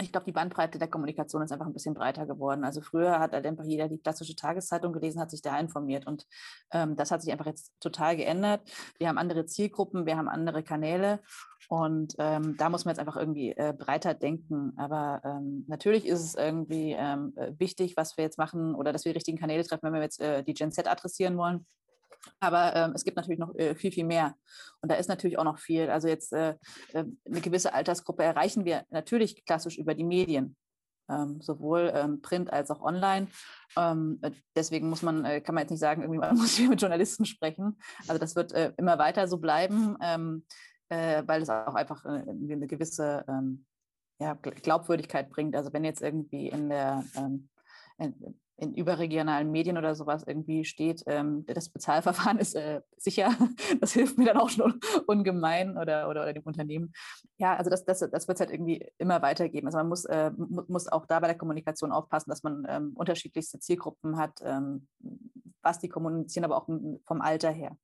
ich 0.00 0.12
glaube, 0.12 0.26
die 0.26 0.32
Bandbreite 0.32 0.78
der 0.78 0.88
Kommunikation 0.88 1.42
ist 1.42 1.52
einfach 1.52 1.66
ein 1.66 1.72
bisschen 1.72 1.94
breiter 1.94 2.26
geworden. 2.26 2.64
Also 2.64 2.80
früher 2.80 3.18
hat 3.18 3.32
halt 3.32 3.46
einfach 3.46 3.64
jeder 3.64 3.88
die 3.88 3.98
klassische 3.98 4.34
Tageszeitung 4.34 4.92
gelesen, 4.92 5.20
hat 5.20 5.30
sich 5.30 5.42
da 5.42 5.58
informiert 5.58 6.06
und 6.06 6.26
ähm, 6.72 6.96
das 6.96 7.10
hat 7.10 7.22
sich 7.22 7.32
einfach 7.32 7.46
jetzt 7.46 7.72
total 7.80 8.16
geändert. 8.16 8.62
Wir 8.98 9.08
haben 9.08 9.18
andere 9.18 9.46
Zielgruppen, 9.46 10.06
wir 10.06 10.16
haben 10.16 10.28
andere 10.28 10.62
Kanäle 10.62 11.20
und 11.68 12.14
ähm, 12.18 12.56
da 12.56 12.68
muss 12.68 12.84
man 12.84 12.92
jetzt 12.92 13.00
einfach 13.00 13.16
irgendwie 13.16 13.52
äh, 13.52 13.74
breiter 13.76 14.14
denken. 14.14 14.72
Aber 14.76 15.20
ähm, 15.24 15.64
natürlich 15.68 16.06
ist 16.06 16.20
es 16.20 16.34
irgendwie 16.34 16.96
ähm, 16.98 17.32
äh, 17.36 17.52
wichtig, 17.58 17.96
was 17.96 18.16
wir 18.16 18.24
jetzt 18.24 18.38
machen 18.38 18.74
oder 18.74 18.92
dass 18.92 19.04
wir 19.04 19.12
die 19.12 19.18
richtigen 19.18 19.38
Kanäle 19.38 19.64
treffen, 19.64 19.82
wenn 19.84 19.94
wir 19.94 20.02
jetzt 20.02 20.20
äh, 20.20 20.42
die 20.42 20.54
Gen 20.54 20.72
Z 20.72 20.88
adressieren 20.88 21.36
wollen. 21.36 21.66
Aber 22.38 22.74
ähm, 22.76 22.92
es 22.94 23.04
gibt 23.04 23.16
natürlich 23.16 23.38
noch 23.38 23.54
äh, 23.54 23.74
viel, 23.74 23.92
viel 23.92 24.04
mehr. 24.04 24.34
Und 24.80 24.90
da 24.90 24.96
ist 24.96 25.08
natürlich 25.08 25.38
auch 25.38 25.44
noch 25.44 25.58
viel. 25.58 25.90
Also 25.90 26.08
jetzt 26.08 26.32
äh, 26.32 26.50
äh, 26.92 27.04
eine 27.24 27.40
gewisse 27.40 27.74
Altersgruppe 27.74 28.22
erreichen 28.22 28.64
wir 28.64 28.84
natürlich 28.90 29.44
klassisch 29.44 29.78
über 29.78 29.94
die 29.94 30.04
Medien. 30.04 30.56
Ähm, 31.08 31.40
sowohl 31.40 31.90
ähm, 31.92 32.22
Print 32.22 32.52
als 32.52 32.70
auch 32.70 32.82
online. 32.82 33.26
Ähm, 33.76 34.20
äh, 34.22 34.30
deswegen 34.54 34.88
muss 34.88 35.02
man, 35.02 35.24
äh, 35.24 35.40
kann 35.40 35.56
man 35.56 35.62
jetzt 35.62 35.70
nicht 35.70 35.80
sagen, 35.80 36.02
irgendwie 36.02 36.18
man 36.20 36.36
muss 36.36 36.56
hier 36.56 36.68
mit 36.68 36.80
Journalisten 36.80 37.24
sprechen. 37.24 37.80
Also 38.06 38.18
das 38.18 38.36
wird 38.36 38.52
äh, 38.52 38.72
immer 38.76 38.98
weiter 38.98 39.26
so 39.26 39.38
bleiben, 39.38 39.96
ähm, 40.02 40.44
weil 40.88 41.40
es 41.40 41.48
auch 41.48 41.76
einfach 41.76 42.04
eine 42.04 42.66
gewisse 42.66 43.24
ähm, 43.28 43.64
ja, 44.18 44.34
Glaubwürdigkeit 44.34 45.30
bringt. 45.30 45.54
Also 45.54 45.72
wenn 45.72 45.84
jetzt 45.84 46.02
irgendwie 46.02 46.48
in 46.48 46.68
der 46.68 47.04
in, 47.98 48.40
in 48.60 48.74
überregionalen 48.74 49.50
Medien 49.50 49.78
oder 49.78 49.94
sowas 49.94 50.22
irgendwie 50.26 50.64
steht, 50.64 51.02
ähm, 51.06 51.44
das 51.46 51.70
Bezahlverfahren 51.70 52.38
ist 52.38 52.54
äh, 52.54 52.82
sicher. 52.96 53.30
Das 53.80 53.92
hilft 53.92 54.18
mir 54.18 54.26
dann 54.26 54.36
auch 54.36 54.50
schon 54.50 54.78
ungemein 55.06 55.78
oder, 55.78 56.08
oder, 56.08 56.22
oder 56.22 56.32
dem 56.32 56.42
Unternehmen. 56.42 56.92
Ja, 57.38 57.56
also 57.56 57.70
das, 57.70 57.84
das, 57.84 58.00
das 58.00 58.28
wird 58.28 58.36
es 58.36 58.40
halt 58.40 58.50
irgendwie 58.50 58.86
immer 58.98 59.22
weitergeben. 59.22 59.66
Also 59.66 59.78
man 59.78 59.88
muss, 59.88 60.04
äh, 60.04 60.30
muss 60.36 60.88
auch 60.88 61.06
da 61.06 61.20
bei 61.20 61.28
der 61.28 61.38
Kommunikation 61.38 61.90
aufpassen, 61.90 62.30
dass 62.30 62.42
man 62.42 62.66
ähm, 62.68 62.92
unterschiedlichste 62.94 63.58
Zielgruppen 63.60 64.18
hat, 64.18 64.40
ähm, 64.42 64.86
was 65.62 65.78
die 65.78 65.88
kommunizieren, 65.88 66.44
aber 66.44 66.56
auch 66.56 66.66
vom 66.66 67.20
Alter 67.20 67.50
her. 67.50 67.76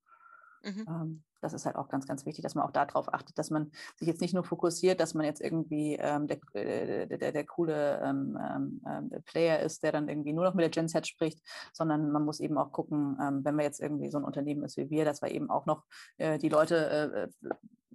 Mhm. 0.63 1.23
Das 1.47 1.55
ist 1.55 1.67
halt 1.67 1.77
auch 1.77 1.89
ganz, 1.89 2.07
ganz 2.07 2.27
wichtig, 2.27 2.43
dass 2.43 2.55
man 2.55 2.65
auch 2.65 2.73
darauf 2.73 3.13
achtet, 3.15 3.39
dass 3.39 3.51
man 3.51 3.71
sich 3.97 4.09
jetzt 4.09 4.21
nicht 4.21 4.35
nur 4.35 4.45
fokussiert, 4.45 5.01
dass 5.01 5.15
man 5.15 5.25
jetzt 5.25 5.41
irgendwie 5.41 5.97
ähm, 6.01 6.27
der, 6.27 6.39
äh, 6.55 7.07
der, 7.07 7.33
der, 7.33 7.47
coole 7.47 8.01
ähm, 8.03 8.37
ähm, 8.41 8.83
ähm, 8.87 9.23
Player 9.25 9.61
ist, 9.61 9.83
der 9.83 9.93
dann 9.93 10.09
irgendwie 10.09 10.33
nur 10.33 10.45
noch 10.45 10.55
mit 10.55 10.63
der 10.63 10.71
Gen 10.71 10.89
Z 10.89 11.07
spricht, 11.07 11.41
sondern 11.73 12.11
man 12.11 12.25
muss 12.25 12.41
eben 12.41 12.59
auch 12.59 12.73
gucken, 12.73 13.17
ähm, 13.21 13.45
wenn 13.45 13.55
man 13.55 13.65
jetzt 13.65 13.81
irgendwie 13.81 14.11
so 14.11 14.19
ein 14.19 14.25
Unternehmen 14.25 14.65
ist 14.65 14.77
wie 14.77 14.91
wir, 14.91 15.05
dass 15.05 15.23
wir 15.23 15.31
eben 15.31 15.51
auch 15.51 15.67
noch 15.67 15.85
äh, 16.19 16.39
die 16.39 16.49
Leute 16.49 17.31
äh, 17.43 17.55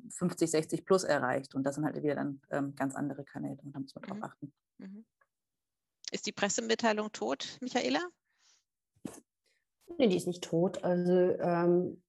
50, 0.09 0.49
60 0.49 0.85
plus 0.85 1.03
erreicht. 1.03 1.55
Und 1.55 1.63
das 1.63 1.75
sind 1.75 1.85
halt 1.85 2.01
wieder 2.01 2.15
dann 2.15 2.41
ähm, 2.49 2.75
ganz 2.75 2.95
andere 2.95 3.23
Kanäle 3.23 3.57
und 3.63 3.75
da 3.75 3.79
muss 3.79 3.95
man 3.95 4.03
drauf 4.03 4.17
mhm. 4.17 4.23
achten. 4.23 4.53
Mhm. 4.77 5.05
Ist 6.11 6.25
die 6.25 6.31
Pressemitteilung 6.31 7.11
tot, 7.11 7.57
Michaela? 7.61 8.01
Nee, 9.97 10.07
die 10.07 10.17
ist 10.17 10.27
nicht 10.27 10.43
tot. 10.43 10.83
Also 10.83 11.11
ähm, 11.11 12.01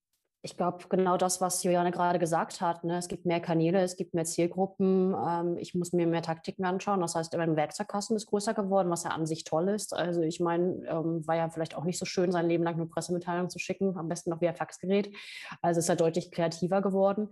ich 0.45 0.57
glaube, 0.57 0.85
genau 0.89 1.17
das, 1.17 1.41
was 1.41 1.63
Juliane 1.63 1.93
gerade 1.93 2.19
gesagt 2.19 2.61
hat. 2.61 2.83
Ne? 2.83 2.99
Es 2.99 3.07
gibt 3.07 3.27
mehr 3.27 3.39
Kanäle, 3.39 3.81
es 3.81 3.97
gibt 3.97 4.13
mehr 4.13 4.25
Zielgruppen. 4.25 5.15
Ähm, 5.15 5.57
ich 5.57 5.77
muss 5.77 5.93
mir 5.93 6.05
mehr 6.09 6.23
Taktiken 6.23 6.65
anschauen. 6.65 7.01
Das 7.01 7.15
heißt, 7.15 7.37
mein 7.37 7.55
Werkzeugkasten 7.55 8.17
ist 8.17 8.27
größer 8.27 8.53
geworden, 8.53 8.91
was 8.91 9.05
ja 9.05 9.11
an 9.11 9.25
sich 9.25 9.45
toll 9.45 9.69
ist. 9.69 9.95
Also 9.95 10.23
ich 10.23 10.41
meine, 10.41 10.85
ähm, 10.89 11.25
war 11.29 11.37
ja 11.37 11.49
vielleicht 11.49 11.77
auch 11.77 11.85
nicht 11.85 11.99
so 11.99 12.07
schön, 12.07 12.33
sein 12.33 12.49
Leben 12.49 12.65
lang 12.65 12.77
nur 12.77 12.91
Pressemitteilungen 12.91 13.51
zu 13.51 13.61
schicken, 13.61 13.97
am 13.97 14.09
besten 14.09 14.31
noch 14.31 14.41
via 14.41 14.53
Faxgerät. 14.53 15.15
Also 15.61 15.79
ist 15.79 15.89
ja 15.89 15.95
deutlich 15.95 16.33
kreativer 16.33 16.83
geworden. 16.83 17.29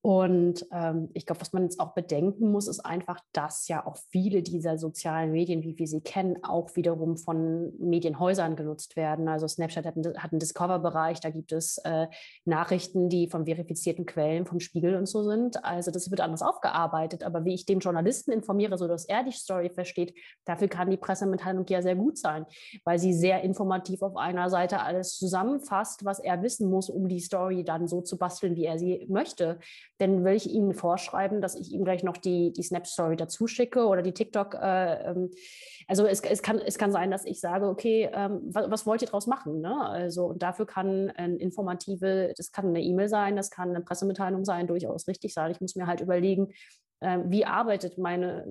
Und 0.00 0.66
ähm, 0.72 1.10
ich 1.14 1.26
glaube, 1.26 1.40
was 1.40 1.52
man 1.52 1.62
jetzt 1.62 1.78
auch 1.78 1.94
bedenken 1.94 2.50
muss, 2.50 2.66
ist 2.66 2.80
einfach, 2.80 3.20
dass 3.32 3.68
ja 3.68 3.86
auch 3.86 3.96
viele 4.10 4.42
dieser 4.42 4.78
sozialen 4.78 5.30
Medien, 5.30 5.62
wie 5.62 5.78
wir 5.78 5.86
sie 5.86 6.00
kennen, 6.00 6.42
auch 6.42 6.74
wiederum 6.74 7.16
von 7.16 7.72
Medienhäusern 7.78 8.56
genutzt 8.56 8.96
werden. 8.96 9.28
Also 9.28 9.46
Snapchat 9.46 9.86
hat 9.86 9.96
einen, 9.96 10.16
einen 10.16 10.38
Discover-Bereich, 10.40 11.20
da 11.20 11.30
gibt 11.30 11.52
es 11.52 11.78
äh, 11.84 12.08
Nachrichten, 12.48 13.08
die 13.08 13.28
von 13.28 13.44
verifizierten 13.46 14.06
Quellen, 14.06 14.46
vom 14.46 14.60
Spiegel 14.60 14.96
und 14.96 15.06
so 15.06 15.22
sind. 15.22 15.64
Also 15.64 15.90
das 15.90 16.10
wird 16.10 16.20
anders 16.20 16.42
aufgearbeitet. 16.42 17.22
Aber 17.22 17.44
wie 17.44 17.54
ich 17.54 17.66
den 17.66 17.78
Journalisten 17.80 18.32
informiere, 18.32 18.76
sodass 18.78 19.04
er 19.04 19.22
die 19.22 19.32
Story 19.32 19.70
versteht, 19.70 20.14
dafür 20.44 20.68
kann 20.68 20.90
die 20.90 20.96
Pressemitteilung 20.96 21.66
ja 21.68 21.82
sehr 21.82 21.96
gut 21.96 22.18
sein, 22.18 22.46
weil 22.84 22.98
sie 22.98 23.12
sehr 23.12 23.42
informativ 23.42 24.02
auf 24.02 24.16
einer 24.16 24.50
Seite 24.50 24.80
alles 24.80 25.16
zusammenfasst, 25.16 26.04
was 26.04 26.18
er 26.18 26.42
wissen 26.42 26.70
muss, 26.70 26.90
um 26.90 27.08
die 27.08 27.20
Story 27.20 27.64
dann 27.64 27.86
so 27.86 28.00
zu 28.00 28.18
basteln, 28.18 28.56
wie 28.56 28.64
er 28.64 28.78
sie 28.78 29.06
möchte. 29.08 29.58
Denn 30.00 30.24
will 30.24 30.34
ich 30.34 30.50
ihm 30.50 30.72
vorschreiben, 30.72 31.40
dass 31.40 31.54
ich 31.54 31.72
ihm 31.72 31.84
gleich 31.84 32.02
noch 32.02 32.16
die, 32.16 32.52
die 32.52 32.62
Snap-Story 32.62 33.16
dazu 33.16 33.46
schicke 33.46 33.86
oder 33.86 34.02
die 34.02 34.12
TikTok. 34.12 34.54
Äh, 34.54 35.10
ähm, 35.10 35.30
also 35.88 36.06
es, 36.06 36.20
es, 36.20 36.42
kann, 36.42 36.58
es 36.58 36.76
kann 36.76 36.92
sein, 36.92 37.10
dass 37.10 37.24
ich 37.24 37.40
sage, 37.40 37.66
okay, 37.66 38.10
ähm, 38.12 38.40
was, 38.44 38.70
was, 38.70 38.86
wollt 38.86 39.00
ihr 39.00 39.06
daraus 39.06 39.26
machen? 39.26 39.60
Ne? 39.60 39.74
Also 39.88 40.26
und 40.26 40.42
dafür 40.42 40.66
kann 40.66 41.10
ein 41.10 41.38
informative 41.38 42.34
das 42.36 42.52
kann 42.52 42.66
eine 42.66 42.82
E-Mail 42.82 43.08
sein, 43.08 43.36
das 43.36 43.50
kann 43.50 43.70
eine 43.70 43.80
Pressemitteilung 43.80 44.44
sein, 44.44 44.66
durchaus 44.66 45.08
richtig 45.08 45.32
sein. 45.32 45.50
Ich 45.50 45.62
muss 45.62 45.76
mir 45.76 45.86
halt 45.86 46.02
überlegen, 46.02 46.52
äh, 47.00 47.20
wie 47.24 47.46
arbeitet 47.46 47.96
meine 47.96 48.46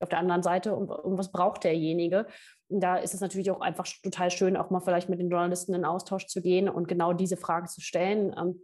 auf 0.00 0.10
der 0.10 0.18
anderen 0.18 0.42
Seite 0.42 0.76
und, 0.76 0.90
und 0.90 1.16
was 1.16 1.32
braucht 1.32 1.64
derjenige. 1.64 2.26
Und 2.68 2.80
da 2.80 2.96
ist 2.96 3.14
es 3.14 3.22
natürlich 3.22 3.50
auch 3.50 3.62
einfach 3.62 3.86
total 4.02 4.30
schön, 4.30 4.56
auch 4.56 4.68
mal 4.68 4.80
vielleicht 4.80 5.08
mit 5.08 5.18
den 5.18 5.30
Journalisten 5.30 5.72
in 5.72 5.86
Austausch 5.86 6.26
zu 6.26 6.42
gehen 6.42 6.68
und 6.68 6.88
genau 6.88 7.14
diese 7.14 7.38
Fragen 7.38 7.68
zu 7.68 7.80
stellen. 7.80 8.34
Ähm, 8.38 8.60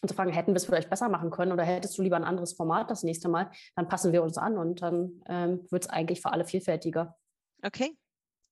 und 0.00 0.08
zu 0.08 0.14
fragen, 0.14 0.32
hätten 0.32 0.52
wir 0.52 0.58
es 0.58 0.66
vielleicht 0.66 0.90
besser 0.90 1.08
machen 1.08 1.30
können 1.30 1.50
oder 1.50 1.64
hättest 1.64 1.98
du 1.98 2.02
lieber 2.02 2.14
ein 2.14 2.22
anderes 2.22 2.52
Format 2.52 2.88
das 2.88 3.02
nächste 3.02 3.28
Mal, 3.28 3.50
dann 3.74 3.88
passen 3.88 4.12
wir 4.12 4.22
uns 4.22 4.38
an 4.38 4.56
und 4.56 4.80
dann 4.80 5.22
ähm, 5.28 5.66
wird 5.70 5.86
es 5.86 5.90
eigentlich 5.90 6.22
für 6.22 6.32
alle 6.32 6.44
vielfältiger. 6.44 7.16
Okay. 7.62 7.96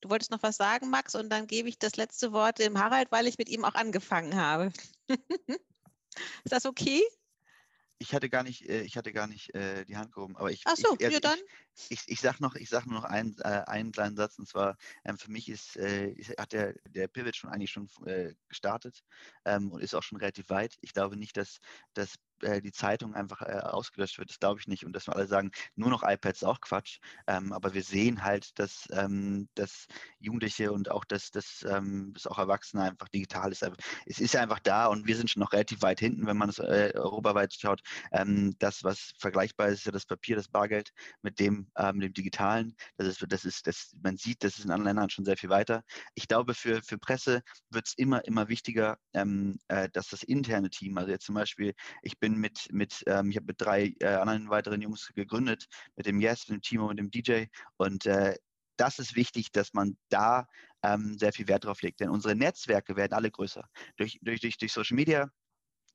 Du 0.01 0.11
wolltest 0.11 0.31
noch 0.31 0.43
was 0.43 0.57
sagen, 0.57 0.91
Max, 0.91 1.15
und 1.15 1.31
dann 1.31 1.47
gebe 1.47 1.69
ich 1.69 1.79
das 1.79 1.97
letzte 1.97 2.33
Wort 2.33 2.59
dem 2.59 2.79
Harald, 2.79 3.11
weil 3.11 3.27
ich 3.27 3.39
mit 3.39 3.49
ihm 3.49 3.65
auch 3.65 3.75
angefangen 3.75 4.37
habe. 4.37 4.73
Ist 6.45 6.53
das 6.53 6.67
okay? 6.67 7.03
Ich 7.99 8.13
hatte 8.13 8.29
gar 8.29 8.43
nicht, 8.43 8.69
äh, 8.69 8.83
ich 8.83 8.99
hatte 8.99 9.13
gar 9.13 9.27
nicht 9.27 9.55
äh, 9.55 9.87
die 9.87 9.97
Hand 9.97 10.13
gehoben, 10.13 10.37
aber 10.37 10.51
ich. 10.51 10.61
Ach 10.67 10.77
so, 10.77 10.95
ich, 10.99 11.07
also 11.07 11.19
dann. 11.19 11.39
Ich, 11.75 11.91
ich, 11.91 12.01
ich 12.09 12.21
sage 12.21 12.43
noch, 12.43 12.55
ich 12.55 12.69
sag 12.69 12.85
nur 12.85 13.01
noch 13.01 13.05
einen, 13.05 13.39
äh, 13.39 13.63
einen 13.67 13.91
kleinen 13.91 14.17
Satz 14.17 14.39
und 14.39 14.47
zwar 14.47 14.77
ähm, 15.05 15.17
für 15.17 15.31
mich 15.31 15.49
ist, 15.49 15.77
hat 16.39 16.53
der, 16.53 16.75
der 16.91 17.09
Pivot 17.09 17.37
schon 17.37 17.51
eigentlich 17.51 17.71
schon 17.71 17.89
gestartet 18.49 19.03
ähm, 19.47 19.73
und 19.73 19.83
ist 19.83 19.95
auch 19.95 20.03
schon 20.03 20.19
relativ 20.19 20.51
weit. 20.51 20.77
Ich 20.83 20.93
glaube 20.93 21.17
nicht, 21.17 21.37
dass, 21.37 21.59
dass 21.95 22.17
äh, 22.43 22.61
die 22.61 22.73
Zeitung 22.73 23.15
einfach 23.15 23.43
äh, 23.43 23.61
ausgelöscht 23.61 24.19
wird, 24.19 24.31
das 24.31 24.39
glaube 24.39 24.61
ich 24.61 24.67
nicht. 24.67 24.85
Und 24.85 24.93
dass 24.93 25.07
wir 25.07 25.17
alle 25.17 25.27
sagen, 25.27 25.51
nur 25.75 25.91
noch 25.91 26.03
iPads 26.03 26.43
ist 26.43 26.49
auch 26.49 26.61
Quatsch. 26.61 26.99
Ähm, 27.27 27.53
aber 27.53 27.75
wir 27.75 27.83
sehen 27.83 28.23
halt, 28.23 28.59
dass, 28.59 28.87
ähm, 28.93 29.49
dass 29.55 29.87
Jugendliche 30.19 30.73
und 30.73 30.91
auch 30.91 31.05
das, 31.05 31.31
das, 31.31 31.65
ähm, 31.69 32.13
auch 32.27 32.39
Erwachsene 32.39 32.83
einfach 32.83 33.09
digital 33.09 33.53
ist. 33.53 33.65
Es 34.07 34.19
ist 34.19 34.37
einfach 34.37 34.59
da 34.61 34.87
und 34.87 35.07
wir 35.07 35.17
sind 35.17 35.31
schon 35.31 35.41
noch 35.41 35.53
relativ 35.53 35.83
weit 35.83 36.01
hinten, 36.01 36.27
wenn 36.27 36.37
man 36.37 36.49
es 36.49 36.59
äh, 36.59 36.93
europaweit 36.95 37.55
schaut. 37.55 37.81
Das, 38.59 38.83
was 38.83 39.13
vergleichbar 39.19 39.69
ist, 39.69 39.81
ist 39.81 39.87
ja 39.87 39.93
das 39.93 40.07
Papier, 40.07 40.37
das 40.37 40.49
Bargeld 40.49 40.91
mit 41.23 41.39
dem, 41.39 41.69
dem 41.79 42.13
Digitalen. 42.13 42.77
Das 42.97 43.07
ist, 43.07 43.25
das 43.29 43.45
ist, 43.45 43.67
das, 43.67 43.95
man 44.03 44.17
sieht, 44.17 44.43
das 44.43 44.59
ist 44.59 44.65
in 44.65 44.71
anderen 44.71 44.97
Ländern 44.97 45.11
schon 45.11 45.25
sehr 45.25 45.37
viel 45.37 45.51
weiter. 45.51 45.83
Ich 46.15 46.27
glaube, 46.29 46.55
für, 46.55 46.83
für 46.83 46.99
Presse 46.99 47.43
wird 47.71 47.87
es 47.87 47.95
immer, 47.97 48.25
immer 48.27 48.49
wichtiger, 48.49 48.99
dass 49.13 50.09
das 50.09 50.23
interne 50.23 50.71
Team, 50.71 50.99
also 50.99 51.11
jetzt 51.11 51.27
zum 51.27 51.35
Beispiel, 51.35 51.75
ich 52.03 52.19
bin 52.19 52.26
mit, 52.35 52.69
mit 52.73 53.03
ähm, 53.07 53.31
ich 53.31 53.37
habe 53.37 53.47
mit 53.47 53.61
drei 53.61 53.95
äh, 54.01 54.07
anderen 54.07 54.51
weiteren 54.51 54.83
Jungs 54.83 55.13
gegründet, 55.15 55.67
mit 55.97 56.07
dem 56.07 56.21
Yes, 56.21 56.49
mit 56.49 56.57
dem 56.57 56.63
Timo 56.63 56.89
und 56.89 56.97
dem 56.97 57.11
DJ 57.11 57.45
und 57.77 58.07
äh, 58.07 58.37
das 58.77 58.99
ist 58.99 59.17
wichtig, 59.17 59.53
dass 59.53 59.73
man 59.73 59.97
da 60.11 60.47
ähm, 60.83 61.17
sehr 61.19 61.33
viel 61.33 61.49
Wert 61.49 61.65
drauf 61.65 61.83
legt, 61.83 62.01
denn 62.01 62.11
unsere 62.11 62.35
Netzwerke 62.35 62.97
werden 62.97 63.15
alle 63.15 63.31
größer. 63.31 63.65
Durch, 63.97 64.19
durch, 64.23 64.41
durch, 64.41 64.59
durch 64.59 64.73
Social 64.73 64.97
Media 64.97 65.31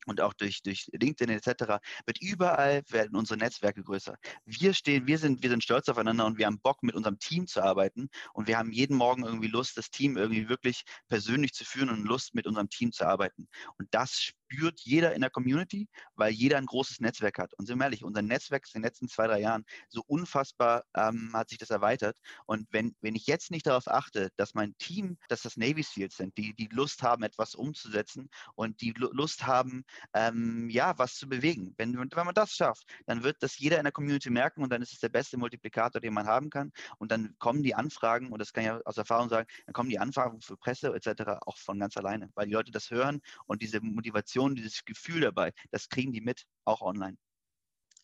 und 0.07 0.19
auch 0.19 0.33
durch, 0.33 0.63
durch 0.63 0.87
LinkedIn 0.93 1.29
etc. 1.29 1.79
wird 2.05 2.21
überall 2.21 2.81
werden 2.89 3.15
unsere 3.15 3.37
Netzwerke 3.37 3.83
größer. 3.83 4.15
Wir 4.45 4.73
stehen, 4.73 5.05
wir 5.05 5.19
sind, 5.19 5.43
wir 5.43 5.49
sind 5.49 5.63
stolz 5.63 5.89
aufeinander 5.89 6.25
und 6.25 6.37
wir 6.37 6.47
haben 6.47 6.59
Bock, 6.59 6.81
mit 6.81 6.95
unserem 6.95 7.19
Team 7.19 7.45
zu 7.47 7.61
arbeiten 7.61 8.09
und 8.33 8.47
wir 8.47 8.57
haben 8.57 8.71
jeden 8.71 8.97
Morgen 8.97 9.23
irgendwie 9.23 9.47
Lust, 9.47 9.77
das 9.77 9.91
Team 9.91 10.17
irgendwie 10.17 10.49
wirklich 10.49 10.83
persönlich 11.07 11.53
zu 11.53 11.65
führen 11.65 11.89
und 11.89 12.03
Lust, 12.03 12.33
mit 12.33 12.47
unserem 12.47 12.69
Team 12.69 12.91
zu 12.91 13.05
arbeiten. 13.05 13.47
Und 13.77 13.87
das 13.91 14.31
spürt 14.51 14.79
jeder 14.81 15.13
in 15.13 15.21
der 15.21 15.29
Community, 15.29 15.87
weil 16.15 16.31
jeder 16.31 16.57
ein 16.57 16.65
großes 16.65 16.99
Netzwerk 16.99 17.37
hat. 17.39 17.53
Und 17.55 17.65
sind 17.65 17.77
wir 17.77 17.85
ehrlich, 17.85 18.03
unser 18.03 18.21
Netzwerk 18.21 18.65
ist 18.65 18.75
in 18.75 18.81
den 18.81 18.87
letzten 18.87 19.07
zwei, 19.07 19.27
drei 19.27 19.39
Jahren 19.39 19.65
so 19.89 20.03
unfassbar 20.07 20.83
ähm, 20.95 21.31
hat 21.33 21.49
sich 21.49 21.57
das 21.57 21.69
erweitert. 21.69 22.17
Und 22.45 22.67
wenn, 22.71 22.95
wenn 23.01 23.15
ich 23.15 23.27
jetzt 23.27 23.51
nicht 23.51 23.67
darauf 23.67 23.87
achte, 23.87 24.29
dass 24.37 24.53
mein 24.53 24.75
Team, 24.77 25.17
dass 25.29 25.41
das 25.41 25.57
Navy 25.57 25.83
Seals 25.83 26.17
sind, 26.17 26.37
die, 26.37 26.53
die 26.55 26.69
Lust 26.71 27.01
haben, 27.03 27.23
etwas 27.23 27.55
umzusetzen 27.55 28.29
und 28.55 28.81
die 28.81 28.91
Lust 28.91 29.45
haben, 29.45 29.83
ähm, 30.13 30.69
ja, 30.69 30.97
was 30.97 31.15
zu 31.15 31.27
bewegen. 31.27 31.73
Wenn, 31.77 31.97
wenn 31.97 32.25
man 32.25 32.35
das 32.35 32.51
schafft, 32.51 32.85
dann 33.05 33.23
wird 33.23 33.37
das 33.41 33.57
jeder 33.57 33.77
in 33.77 33.83
der 33.83 33.91
Community 33.91 34.29
merken 34.29 34.63
und 34.63 34.71
dann 34.71 34.81
ist 34.81 34.93
es 34.93 34.99
der 34.99 35.09
beste 35.09 35.37
Multiplikator, 35.37 36.01
den 36.01 36.13
man 36.13 36.27
haben 36.27 36.49
kann. 36.49 36.71
Und 36.97 37.11
dann 37.11 37.35
kommen 37.39 37.63
die 37.63 37.75
Anfragen, 37.75 38.31
und 38.31 38.39
das 38.39 38.53
kann 38.53 38.63
ich 38.63 38.85
aus 38.85 38.97
Erfahrung 38.97 39.29
sagen, 39.29 39.47
dann 39.65 39.73
kommen 39.73 39.89
die 39.89 39.99
Anfragen 39.99 40.41
für 40.41 40.57
Presse 40.57 40.93
etc. 40.93 41.39
auch 41.45 41.57
von 41.57 41.79
ganz 41.79 41.95
alleine, 41.97 42.29
weil 42.35 42.47
die 42.47 42.53
Leute 42.53 42.71
das 42.71 42.91
hören 42.91 43.21
und 43.45 43.61
diese 43.61 43.81
Motivation, 43.81 44.40
dieses 44.49 44.85
Gefühl 44.85 45.21
dabei, 45.21 45.53
das 45.71 45.89
kriegen 45.89 46.11
die 46.11 46.21
mit, 46.21 46.45
auch 46.65 46.81
online. 46.81 47.17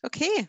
Okay, 0.03 0.47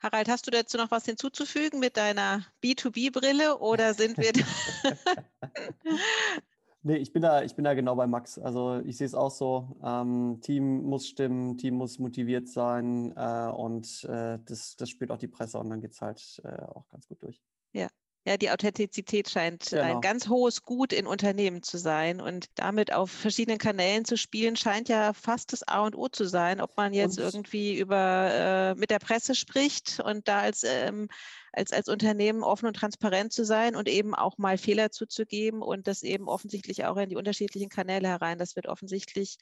Harald, 0.00 0.28
hast 0.28 0.46
du 0.46 0.50
dazu 0.50 0.76
noch 0.76 0.90
was 0.90 1.06
hinzuzufügen 1.06 1.80
mit 1.80 1.96
deiner 1.96 2.46
B2B-Brille 2.62 3.58
oder 3.58 3.94
sind 4.00 4.16
wir 4.16 4.32
Nee, 6.84 6.96
ich 6.96 7.12
bin 7.12 7.22
da, 7.22 7.42
ich 7.42 7.56
bin 7.56 7.64
da 7.64 7.74
genau 7.74 7.96
bei 7.96 8.06
Max. 8.06 8.38
Also 8.38 8.80
ich 8.84 8.96
sehe 8.96 9.06
es 9.06 9.14
auch 9.14 9.32
so. 9.32 9.76
Ähm, 9.82 10.38
Team 10.40 10.84
muss 10.84 11.08
stimmen, 11.08 11.58
Team 11.58 11.74
muss 11.74 11.98
motiviert 11.98 12.48
sein 12.48 13.12
äh, 13.16 13.50
und 13.50 14.04
äh, 14.04 14.38
das, 14.44 14.76
das 14.76 14.88
spielt 14.88 15.10
auch 15.10 15.18
die 15.18 15.26
Presse 15.26 15.58
und 15.58 15.70
dann 15.70 15.80
geht 15.80 15.92
es 15.92 16.00
halt 16.00 16.40
äh, 16.44 16.62
auch 16.62 16.88
ganz 16.88 17.08
gut 17.08 17.20
durch. 17.22 17.42
Ja. 17.72 17.88
Ja, 18.26 18.36
die 18.36 18.50
Authentizität 18.50 19.30
scheint 19.30 19.70
genau. 19.70 19.82
ein 19.82 20.00
ganz 20.00 20.28
hohes 20.28 20.62
Gut 20.62 20.92
in 20.92 21.06
Unternehmen 21.06 21.62
zu 21.62 21.78
sein 21.78 22.20
und 22.20 22.46
damit 22.56 22.92
auf 22.92 23.10
verschiedenen 23.10 23.58
Kanälen 23.58 24.04
zu 24.04 24.18
spielen, 24.18 24.54
scheint 24.56 24.88
ja 24.88 25.14
fast 25.14 25.52
das 25.52 25.66
A 25.66 25.80
und 25.80 25.96
O 25.96 26.08
zu 26.08 26.24
sein, 26.24 26.60
ob 26.60 26.76
man 26.76 26.92
jetzt 26.92 27.18
und 27.18 27.24
irgendwie 27.24 27.78
über 27.78 28.30
äh, 28.30 28.74
mit 28.74 28.90
der 28.90 28.98
Presse 28.98 29.34
spricht 29.34 30.00
und 30.00 30.28
da 30.28 30.40
als 30.40 30.62
ähm, 30.64 31.08
als, 31.52 31.72
als 31.72 31.88
Unternehmen 31.88 32.42
offen 32.42 32.66
und 32.66 32.74
transparent 32.74 33.32
zu 33.32 33.44
sein 33.44 33.76
und 33.76 33.88
eben 33.88 34.14
auch 34.14 34.38
mal 34.38 34.58
Fehler 34.58 34.90
zuzugeben 34.90 35.62
und 35.62 35.86
das 35.86 36.02
eben 36.02 36.28
offensichtlich 36.28 36.84
auch 36.84 36.96
in 36.96 37.08
die 37.08 37.16
unterschiedlichen 37.16 37.68
Kanäle 37.68 38.08
herein. 38.08 38.38
Das 38.38 38.56
wird 38.56 38.68
offensichtlich 38.68 39.38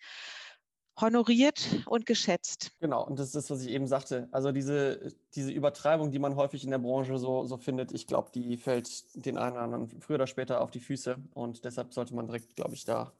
honoriert 1.00 1.84
und 1.86 2.06
geschätzt. 2.06 2.72
Genau, 2.80 3.04
und 3.06 3.18
das 3.18 3.26
ist 3.26 3.34
das, 3.34 3.50
was 3.50 3.62
ich 3.62 3.70
eben 3.70 3.86
sagte. 3.86 4.28
Also 4.32 4.52
diese, 4.52 5.14
diese 5.34 5.50
Übertreibung, 5.50 6.10
die 6.10 6.18
man 6.18 6.36
häufig 6.36 6.64
in 6.64 6.70
der 6.70 6.78
Branche 6.78 7.18
so, 7.18 7.44
so 7.44 7.56
findet, 7.56 7.92
ich 7.92 8.06
glaube, 8.06 8.30
die 8.34 8.56
fällt 8.56 9.04
den 9.14 9.36
einen 9.36 9.52
oder 9.52 9.62
anderen 9.62 10.00
früher 10.00 10.16
oder 10.16 10.26
später 10.26 10.60
auf 10.60 10.70
die 10.70 10.80
Füße. 10.80 11.16
Und 11.34 11.64
deshalb 11.64 11.92
sollte 11.92 12.14
man 12.14 12.26
direkt, 12.26 12.56
glaube 12.56 12.74
ich, 12.74 12.84
da 12.84 13.12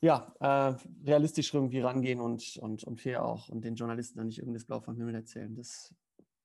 ja, 0.00 0.32
äh, 0.40 0.74
realistisch 1.06 1.52
irgendwie 1.52 1.80
rangehen 1.80 2.20
und, 2.20 2.56
und, 2.58 2.84
und 2.84 3.00
fair 3.00 3.24
auch 3.24 3.48
und 3.48 3.64
den 3.64 3.74
Journalisten 3.74 4.18
dann 4.18 4.28
nicht 4.28 4.38
irgendwas 4.38 4.64
Blau 4.64 4.80
vom 4.80 4.96
Himmel 4.96 5.16
erzählen. 5.16 5.54
Das 5.56 5.92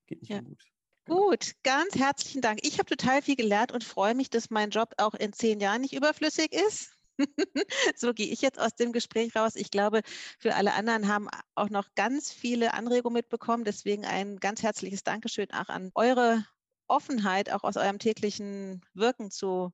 geht 0.07 0.21
nicht 0.21 0.29
ja. 0.29 0.41
mehr 0.41 0.49
gut. 0.49 0.63
Genau. 1.05 1.27
Gut, 1.27 1.51
ganz 1.63 1.95
herzlichen 1.95 2.41
Dank. 2.41 2.59
Ich 2.63 2.79
habe 2.79 2.95
total 2.95 3.21
viel 3.21 3.35
gelernt 3.35 3.71
und 3.71 3.83
freue 3.83 4.15
mich, 4.15 4.29
dass 4.29 4.49
mein 4.49 4.69
Job 4.69 4.93
auch 4.97 5.13
in 5.13 5.33
zehn 5.33 5.59
Jahren 5.59 5.81
nicht 5.81 5.93
überflüssig 5.93 6.53
ist. 6.53 6.97
so 7.95 8.13
gehe 8.13 8.27
ich 8.27 8.41
jetzt 8.41 8.59
aus 8.59 8.75
dem 8.75 8.91
Gespräch 8.91 9.35
raus. 9.35 9.55
Ich 9.55 9.71
glaube, 9.71 10.01
für 10.39 10.55
alle 10.55 10.73
anderen 10.73 11.07
haben 11.07 11.27
auch 11.55 11.69
noch 11.69 11.93
ganz 11.95 12.31
viele 12.31 12.73
Anregungen 12.73 13.15
mitbekommen. 13.15 13.63
Deswegen 13.63 14.05
ein 14.05 14.37
ganz 14.37 14.63
herzliches 14.63 15.03
Dankeschön 15.03 15.51
auch 15.51 15.69
an 15.69 15.91
eure 15.95 16.45
Offenheit, 16.87 17.51
auch 17.51 17.63
aus 17.63 17.77
eurem 17.77 17.99
täglichen 17.99 18.81
Wirken 18.93 19.31
zu 19.31 19.71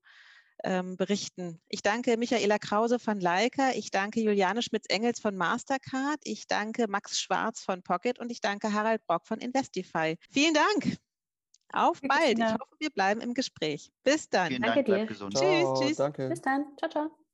ähm, 0.63 0.97
berichten. 0.97 1.61
Ich 1.69 1.81
danke 1.81 2.17
Michaela 2.17 2.59
Krause 2.59 2.99
von 2.99 3.19
Leica, 3.19 3.71
ich 3.71 3.91
danke 3.91 4.19
Juliane 4.19 4.61
Schmitz-Engels 4.61 5.19
von 5.19 5.35
Mastercard, 5.35 6.19
ich 6.23 6.47
danke 6.47 6.87
Max 6.87 7.19
Schwarz 7.19 7.61
von 7.61 7.81
Pocket 7.81 8.19
und 8.19 8.31
ich 8.31 8.41
danke 8.41 8.73
Harald 8.73 9.05
Brock 9.05 9.25
von 9.25 9.39
Investify. 9.39 10.17
Vielen 10.31 10.53
Dank. 10.53 10.97
Auf 11.71 12.01
bald. 12.01 12.39
Ich 12.39 12.45
hoffe, 12.45 12.75
wir 12.79 12.89
bleiben 12.89 13.21
im 13.21 13.33
Gespräch. 13.33 13.91
Bis 14.03 14.27
dann. 14.29 14.47
Vielen 14.47 14.63
danke 14.63 14.83
Dank, 14.83 15.01
dir. 15.01 15.05
Gesund. 15.05 15.37
Ciao, 15.37 15.73
tschüss, 15.73 15.87
tschüss. 15.87 15.97
Danke. 15.97 16.29
Bis 16.29 16.41
dann. 16.41 16.65
Ciao, 16.77 16.89
ciao. 16.89 17.28